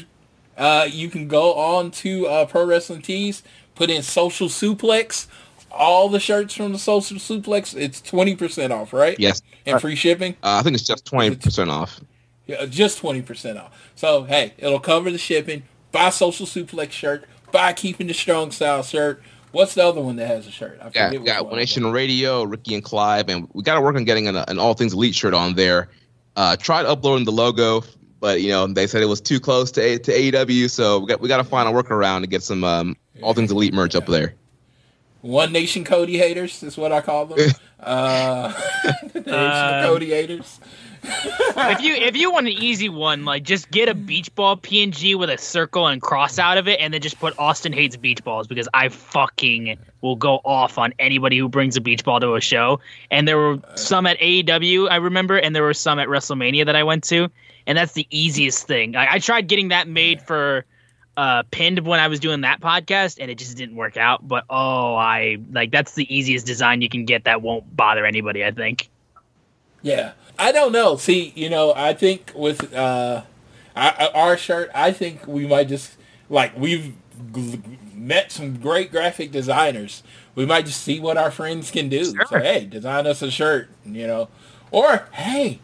uh, 0.56 0.88
you 0.90 1.08
can 1.10 1.28
go 1.28 1.54
on 1.54 1.90
to 1.92 2.26
uh, 2.26 2.46
Pro 2.46 2.64
Wrestling 2.64 3.02
Tees, 3.02 3.42
put 3.74 3.90
in 3.90 4.02
Social 4.02 4.48
Suplex, 4.48 5.26
all 5.70 6.08
the 6.08 6.20
shirts 6.20 6.54
from 6.54 6.72
the 6.72 6.78
Social 6.78 7.18
Suplex. 7.18 7.76
It's 7.78 8.00
twenty 8.00 8.34
percent 8.34 8.72
off, 8.72 8.92
right? 8.92 9.18
Yes, 9.18 9.42
and 9.64 9.80
free 9.80 9.96
shipping. 9.96 10.32
uh, 10.42 10.58
I 10.58 10.62
think 10.62 10.74
it's 10.74 10.86
just 10.86 11.04
twenty 11.04 11.36
percent 11.36 11.70
off. 11.70 12.00
Yeah, 12.46 12.64
just 12.66 12.98
twenty 12.98 13.22
percent 13.22 13.58
off. 13.58 13.72
So 13.94 14.24
hey, 14.24 14.54
it'll 14.58 14.80
cover 14.80 15.10
the 15.10 15.18
shipping. 15.18 15.62
Buy 15.92 16.10
Social 16.10 16.46
Suplex 16.46 16.90
shirt. 16.90 17.24
Buy 17.52 17.73
Keeping 17.73 18.06
the 18.06 18.14
Strong 18.14 18.51
Style 18.52 18.82
shirt. 18.82 19.23
What's 19.52 19.74
the 19.74 19.85
other 19.86 20.01
one 20.02 20.16
that 20.16 20.27
has 20.27 20.47
a 20.47 20.51
shirt? 20.51 20.78
I 20.82 20.90
Yeah, 20.94 21.10
we 21.12 21.18
got 21.18 21.44
one. 21.44 21.52
One 21.52 21.60
Nation 21.60 21.90
Radio, 21.90 22.43
Ricky 22.43 22.74
and 22.74 22.85
Clive, 22.85 23.28
and 23.28 23.48
we 23.55 23.62
got 23.62 23.77
to 23.77 23.81
work 23.81 23.97
on 23.97 24.05
getting 24.05 24.28
an, 24.28 24.36
an 24.36 24.59
All 24.59 24.74
Things 24.74 24.93
Elite 24.93 25.14
shirt 25.14 25.32
on 25.35 25.55
there. 25.55 25.89
Uh, 26.36 26.56
tried 26.56 26.85
uploading 26.85 27.24
the 27.24 27.32
logo, 27.32 27.82
but 28.20 28.43
you 28.43 28.51
know 28.51 28.66
they 28.66 28.86
said 28.86 29.02
it 29.02 29.06
was 29.06 29.20
too 29.20 29.40
close 29.40 29.70
to 29.73 29.81
A- 29.81 29.98
to 29.98 30.12
AEW, 30.12 30.68
so 30.70 30.98
we 30.98 31.06
got 31.06 31.20
we 31.20 31.28
got 31.28 31.39
to 31.39 31.44
find 31.44 31.66
a 31.68 31.73
workaround 31.73 32.20
to 32.20 32.27
get 32.27 32.43
some 32.43 32.62
um, 32.64 32.97
All 33.23 33.32
Things 33.32 33.51
Elite 33.51 33.73
merch 33.73 33.94
up 33.94 34.05
there. 34.06 34.35
One 35.23 35.52
Nation 35.52 35.82
Cody 35.85 36.18
haters 36.18 36.62
is 36.62 36.77
what 36.77 36.93
I 36.93 37.01
call 37.01 37.27
them. 37.27 37.39
uh, 37.81 38.52
Nation 39.14 39.32
Um, 39.32 39.85
Cody 39.85 40.10
haters. 40.10 40.60
If 41.06 41.80
you 41.80 41.94
if 41.94 42.16
you 42.16 42.30
want 42.30 42.46
an 42.46 42.52
easy 42.52 42.88
one, 42.88 43.24
like 43.24 43.42
just 43.42 43.70
get 43.70 43.88
a 43.88 43.94
beach 43.94 44.34
ball 44.34 44.56
PNG 44.56 45.14
with 45.16 45.30
a 45.30 45.38
circle 45.38 45.86
and 45.86 46.02
cross 46.02 46.38
out 46.38 46.58
of 46.58 46.68
it, 46.68 46.80
and 46.80 46.92
then 46.92 47.00
just 47.00 47.18
put 47.18 47.38
Austin 47.38 47.72
hates 47.72 47.96
beach 47.96 48.22
balls 48.24 48.46
because 48.46 48.68
I 48.74 48.88
fucking 48.88 49.78
will 50.00 50.16
go 50.16 50.40
off 50.44 50.78
on 50.78 50.92
anybody 50.98 51.38
who 51.38 51.48
brings 51.48 51.76
a 51.76 51.80
beach 51.80 52.04
ball 52.04 52.20
to 52.20 52.34
a 52.34 52.40
show. 52.40 52.80
And 53.10 53.26
there 53.26 53.38
were 53.38 53.58
some 53.74 54.06
at 54.06 54.18
AEW 54.18 54.90
I 54.90 54.96
remember, 54.96 55.38
and 55.38 55.54
there 55.54 55.62
were 55.62 55.74
some 55.74 55.98
at 55.98 56.08
WrestleMania 56.08 56.66
that 56.66 56.76
I 56.76 56.82
went 56.82 57.04
to, 57.04 57.30
and 57.66 57.76
that's 57.78 57.92
the 57.92 58.06
easiest 58.10 58.66
thing. 58.66 58.96
I, 58.96 59.14
I 59.14 59.18
tried 59.18 59.48
getting 59.48 59.68
that 59.68 59.88
made 59.88 60.20
for 60.22 60.64
uh 61.16 61.42
pinned 61.50 61.78
when 61.86 61.98
I 62.00 62.08
was 62.08 62.20
doing 62.20 62.42
that 62.42 62.60
podcast, 62.60 63.18
and 63.20 63.30
it 63.30 63.38
just 63.38 63.56
didn't 63.56 63.76
work 63.76 63.96
out. 63.96 64.26
But 64.26 64.44
oh, 64.50 64.94
I 64.94 65.38
like 65.52 65.70
that's 65.70 65.94
the 65.94 66.12
easiest 66.14 66.46
design 66.46 66.82
you 66.82 66.88
can 66.88 67.04
get 67.04 67.24
that 67.24 67.42
won't 67.42 67.76
bother 67.76 68.04
anybody. 68.04 68.44
I 68.44 68.50
think. 68.50 68.90
Yeah, 69.86 70.14
I 70.36 70.50
don't 70.50 70.72
know. 70.72 70.96
See, 70.96 71.32
you 71.36 71.48
know, 71.48 71.72
I 71.72 71.94
think 71.94 72.32
with 72.34 72.74
uh, 72.74 73.22
our 73.76 74.36
shirt, 74.36 74.68
I 74.74 74.90
think 74.90 75.28
we 75.28 75.46
might 75.46 75.68
just 75.68 75.94
like 76.28 76.58
we've 76.58 76.92
met 77.94 78.32
some 78.32 78.56
great 78.56 78.90
graphic 78.90 79.30
designers. 79.30 80.02
We 80.34 80.44
might 80.44 80.66
just 80.66 80.82
see 80.82 80.98
what 80.98 81.16
our 81.16 81.30
friends 81.30 81.70
can 81.70 81.88
do. 81.88 82.02
So 82.04 82.40
hey, 82.40 82.66
design 82.66 83.06
us 83.06 83.22
a 83.22 83.30
shirt, 83.30 83.68
you 83.84 84.08
know, 84.08 84.28
or 84.72 85.06
hey, 85.12 85.60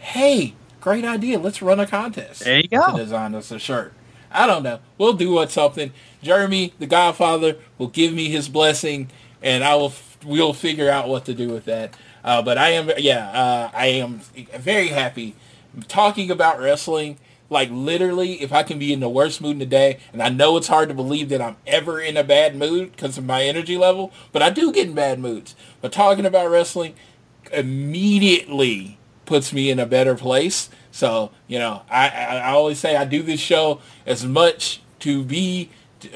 hey, 0.00 0.54
great 0.80 1.04
idea. 1.04 1.38
Let's 1.38 1.62
run 1.62 1.78
a 1.78 1.86
contest. 1.86 2.42
There 2.42 2.58
you 2.58 2.66
go. 2.66 2.90
To 2.90 2.96
design 2.96 3.32
us 3.36 3.52
a 3.52 3.60
shirt. 3.60 3.92
I 4.32 4.48
don't 4.48 4.64
know. 4.64 4.80
We'll 4.98 5.12
do 5.12 5.30
what 5.30 5.52
something. 5.52 5.92
Jeremy, 6.20 6.74
the 6.80 6.86
Godfather, 6.86 7.58
will 7.78 7.88
give 7.88 8.12
me 8.12 8.28
his 8.28 8.48
blessing, 8.48 9.08
and 9.40 9.62
I 9.62 9.76
will. 9.76 9.92
We'll 10.24 10.52
figure 10.52 10.90
out 10.90 11.08
what 11.08 11.24
to 11.26 11.34
do 11.34 11.48
with 11.48 11.64
that. 11.66 11.94
Uh, 12.24 12.42
but 12.42 12.58
I 12.58 12.70
am, 12.70 12.90
yeah, 12.98 13.28
uh, 13.30 13.70
I 13.74 13.86
am 13.86 14.20
very 14.56 14.88
happy 14.88 15.34
talking 15.88 16.30
about 16.30 16.60
wrestling. 16.60 17.18
Like 17.50 17.68
literally, 17.70 18.40
if 18.40 18.52
I 18.52 18.62
can 18.62 18.78
be 18.78 18.92
in 18.92 19.00
the 19.00 19.10
worst 19.10 19.40
mood 19.40 19.52
in 19.52 19.58
the 19.58 19.66
day, 19.66 19.98
and 20.12 20.22
I 20.22 20.30
know 20.30 20.56
it's 20.56 20.68
hard 20.68 20.88
to 20.88 20.94
believe 20.94 21.28
that 21.28 21.42
I'm 21.42 21.56
ever 21.66 22.00
in 22.00 22.16
a 22.16 22.24
bad 22.24 22.56
mood 22.56 22.92
because 22.92 23.18
of 23.18 23.26
my 23.26 23.42
energy 23.42 23.76
level, 23.76 24.10
but 24.32 24.42
I 24.42 24.48
do 24.48 24.72
get 24.72 24.88
in 24.88 24.94
bad 24.94 25.18
moods. 25.18 25.54
But 25.82 25.92
talking 25.92 26.24
about 26.24 26.50
wrestling 26.50 26.94
immediately 27.52 28.98
puts 29.26 29.52
me 29.52 29.70
in 29.70 29.78
a 29.78 29.86
better 29.86 30.14
place. 30.14 30.70
So, 30.90 31.30
you 31.46 31.58
know, 31.58 31.82
I, 31.90 32.08
I, 32.08 32.36
I 32.38 32.50
always 32.52 32.78
say 32.78 32.96
I 32.96 33.04
do 33.04 33.22
this 33.22 33.40
show 33.40 33.80
as 34.06 34.24
much 34.24 34.80
to 35.00 35.22
be 35.22 35.68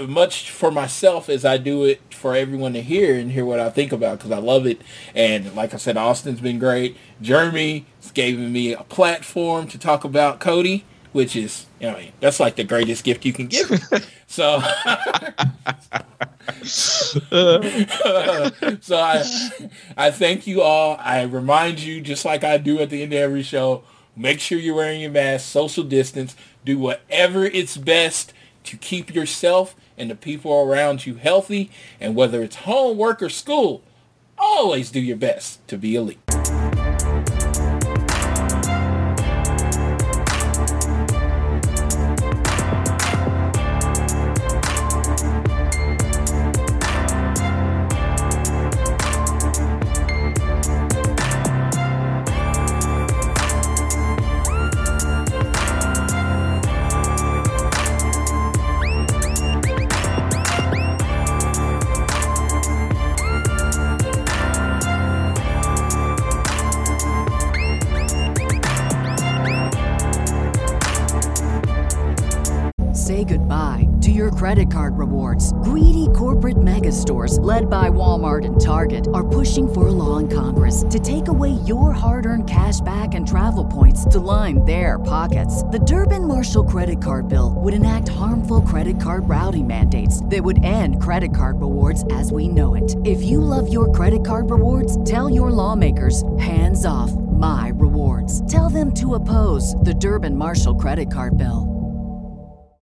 much 0.06 0.50
for 0.50 0.70
myself 0.70 1.28
as 1.28 1.44
I 1.44 1.58
do 1.58 1.84
it 1.84 2.00
for 2.14 2.34
everyone 2.34 2.72
to 2.72 2.82
hear 2.82 3.14
and 3.14 3.30
hear 3.30 3.44
what 3.44 3.60
I 3.60 3.70
think 3.70 3.92
about 3.92 4.18
because 4.18 4.32
I 4.32 4.38
love 4.38 4.66
it. 4.66 4.80
And 5.14 5.54
like 5.54 5.74
I 5.74 5.76
said, 5.76 5.96
Austin's 5.96 6.40
been 6.40 6.58
great. 6.58 6.96
Jeremy 7.20 7.86
has 8.00 8.10
given 8.10 8.52
me 8.52 8.72
a 8.72 8.84
platform 8.84 9.68
to 9.68 9.78
talk 9.78 10.04
about 10.04 10.40
Cody, 10.40 10.84
which 11.12 11.36
is, 11.36 11.66
you 11.80 11.90
know, 11.90 12.00
that's 12.20 12.40
like 12.40 12.56
the 12.56 12.64
greatest 12.64 13.04
gift 13.04 13.24
you 13.24 13.32
can 13.32 13.46
give. 13.46 13.68
so, 14.26 14.60
so 16.62 17.60
I, 18.96 19.24
I 19.96 20.10
thank 20.10 20.46
you 20.46 20.62
all. 20.62 20.96
I 21.00 21.22
remind 21.22 21.80
you, 21.80 22.00
just 22.00 22.24
like 22.24 22.44
I 22.44 22.58
do 22.58 22.78
at 22.80 22.90
the 22.90 23.02
end 23.02 23.12
of 23.12 23.18
every 23.18 23.42
show, 23.42 23.82
make 24.16 24.40
sure 24.40 24.58
you're 24.58 24.74
wearing 24.74 25.00
your 25.00 25.10
mask, 25.10 25.46
social 25.46 25.84
distance, 25.84 26.34
do 26.64 26.78
whatever 26.78 27.44
it's 27.44 27.76
best 27.76 28.32
to 28.66 28.76
keep 28.76 29.14
yourself 29.14 29.74
and 29.96 30.10
the 30.10 30.14
people 30.14 30.52
around 30.52 31.06
you 31.06 31.14
healthy. 31.14 31.70
And 32.00 32.14
whether 32.14 32.42
it's 32.42 32.56
homework 32.56 33.22
or 33.22 33.30
school, 33.30 33.82
always 34.38 34.90
do 34.90 35.00
your 35.00 35.16
best 35.16 35.66
to 35.68 35.78
be 35.78 35.96
elite. 35.96 36.25
To 80.96 81.12
take 81.12 81.28
away 81.28 81.50
your 81.66 81.92
hard 81.92 82.24
earned 82.24 82.48
cash 82.48 82.80
back 82.80 83.14
and 83.14 83.28
travel 83.28 83.66
points 83.66 84.06
to 84.06 84.18
line 84.18 84.64
their 84.64 84.98
pockets. 84.98 85.62
The 85.64 85.78
Durbin 85.78 86.26
Marshall 86.26 86.64
credit 86.64 87.02
card 87.02 87.28
bill 87.28 87.52
would 87.56 87.74
enact 87.74 88.08
harmful 88.08 88.62
credit 88.62 88.98
card 88.98 89.28
routing 89.28 89.66
mandates 89.66 90.24
that 90.26 90.42
would 90.42 90.64
end 90.64 91.02
credit 91.02 91.34
card 91.34 91.60
rewards 91.60 92.04
as 92.12 92.32
we 92.32 92.48
know 92.48 92.74
it. 92.74 92.96
If 93.04 93.22
you 93.22 93.42
love 93.42 93.70
your 93.70 93.92
credit 93.92 94.24
card 94.24 94.48
rewards, 94.48 95.02
tell 95.04 95.28
your 95.28 95.50
lawmakers 95.50 96.22
hands 96.38 96.86
off 96.86 97.12
my 97.12 97.72
rewards. 97.74 98.50
Tell 98.50 98.70
them 98.70 98.94
to 98.94 99.16
oppose 99.16 99.74
the 99.82 99.92
Durbin 99.92 100.34
Marshall 100.34 100.76
credit 100.76 101.12
card 101.12 101.36
bill. 101.36 101.75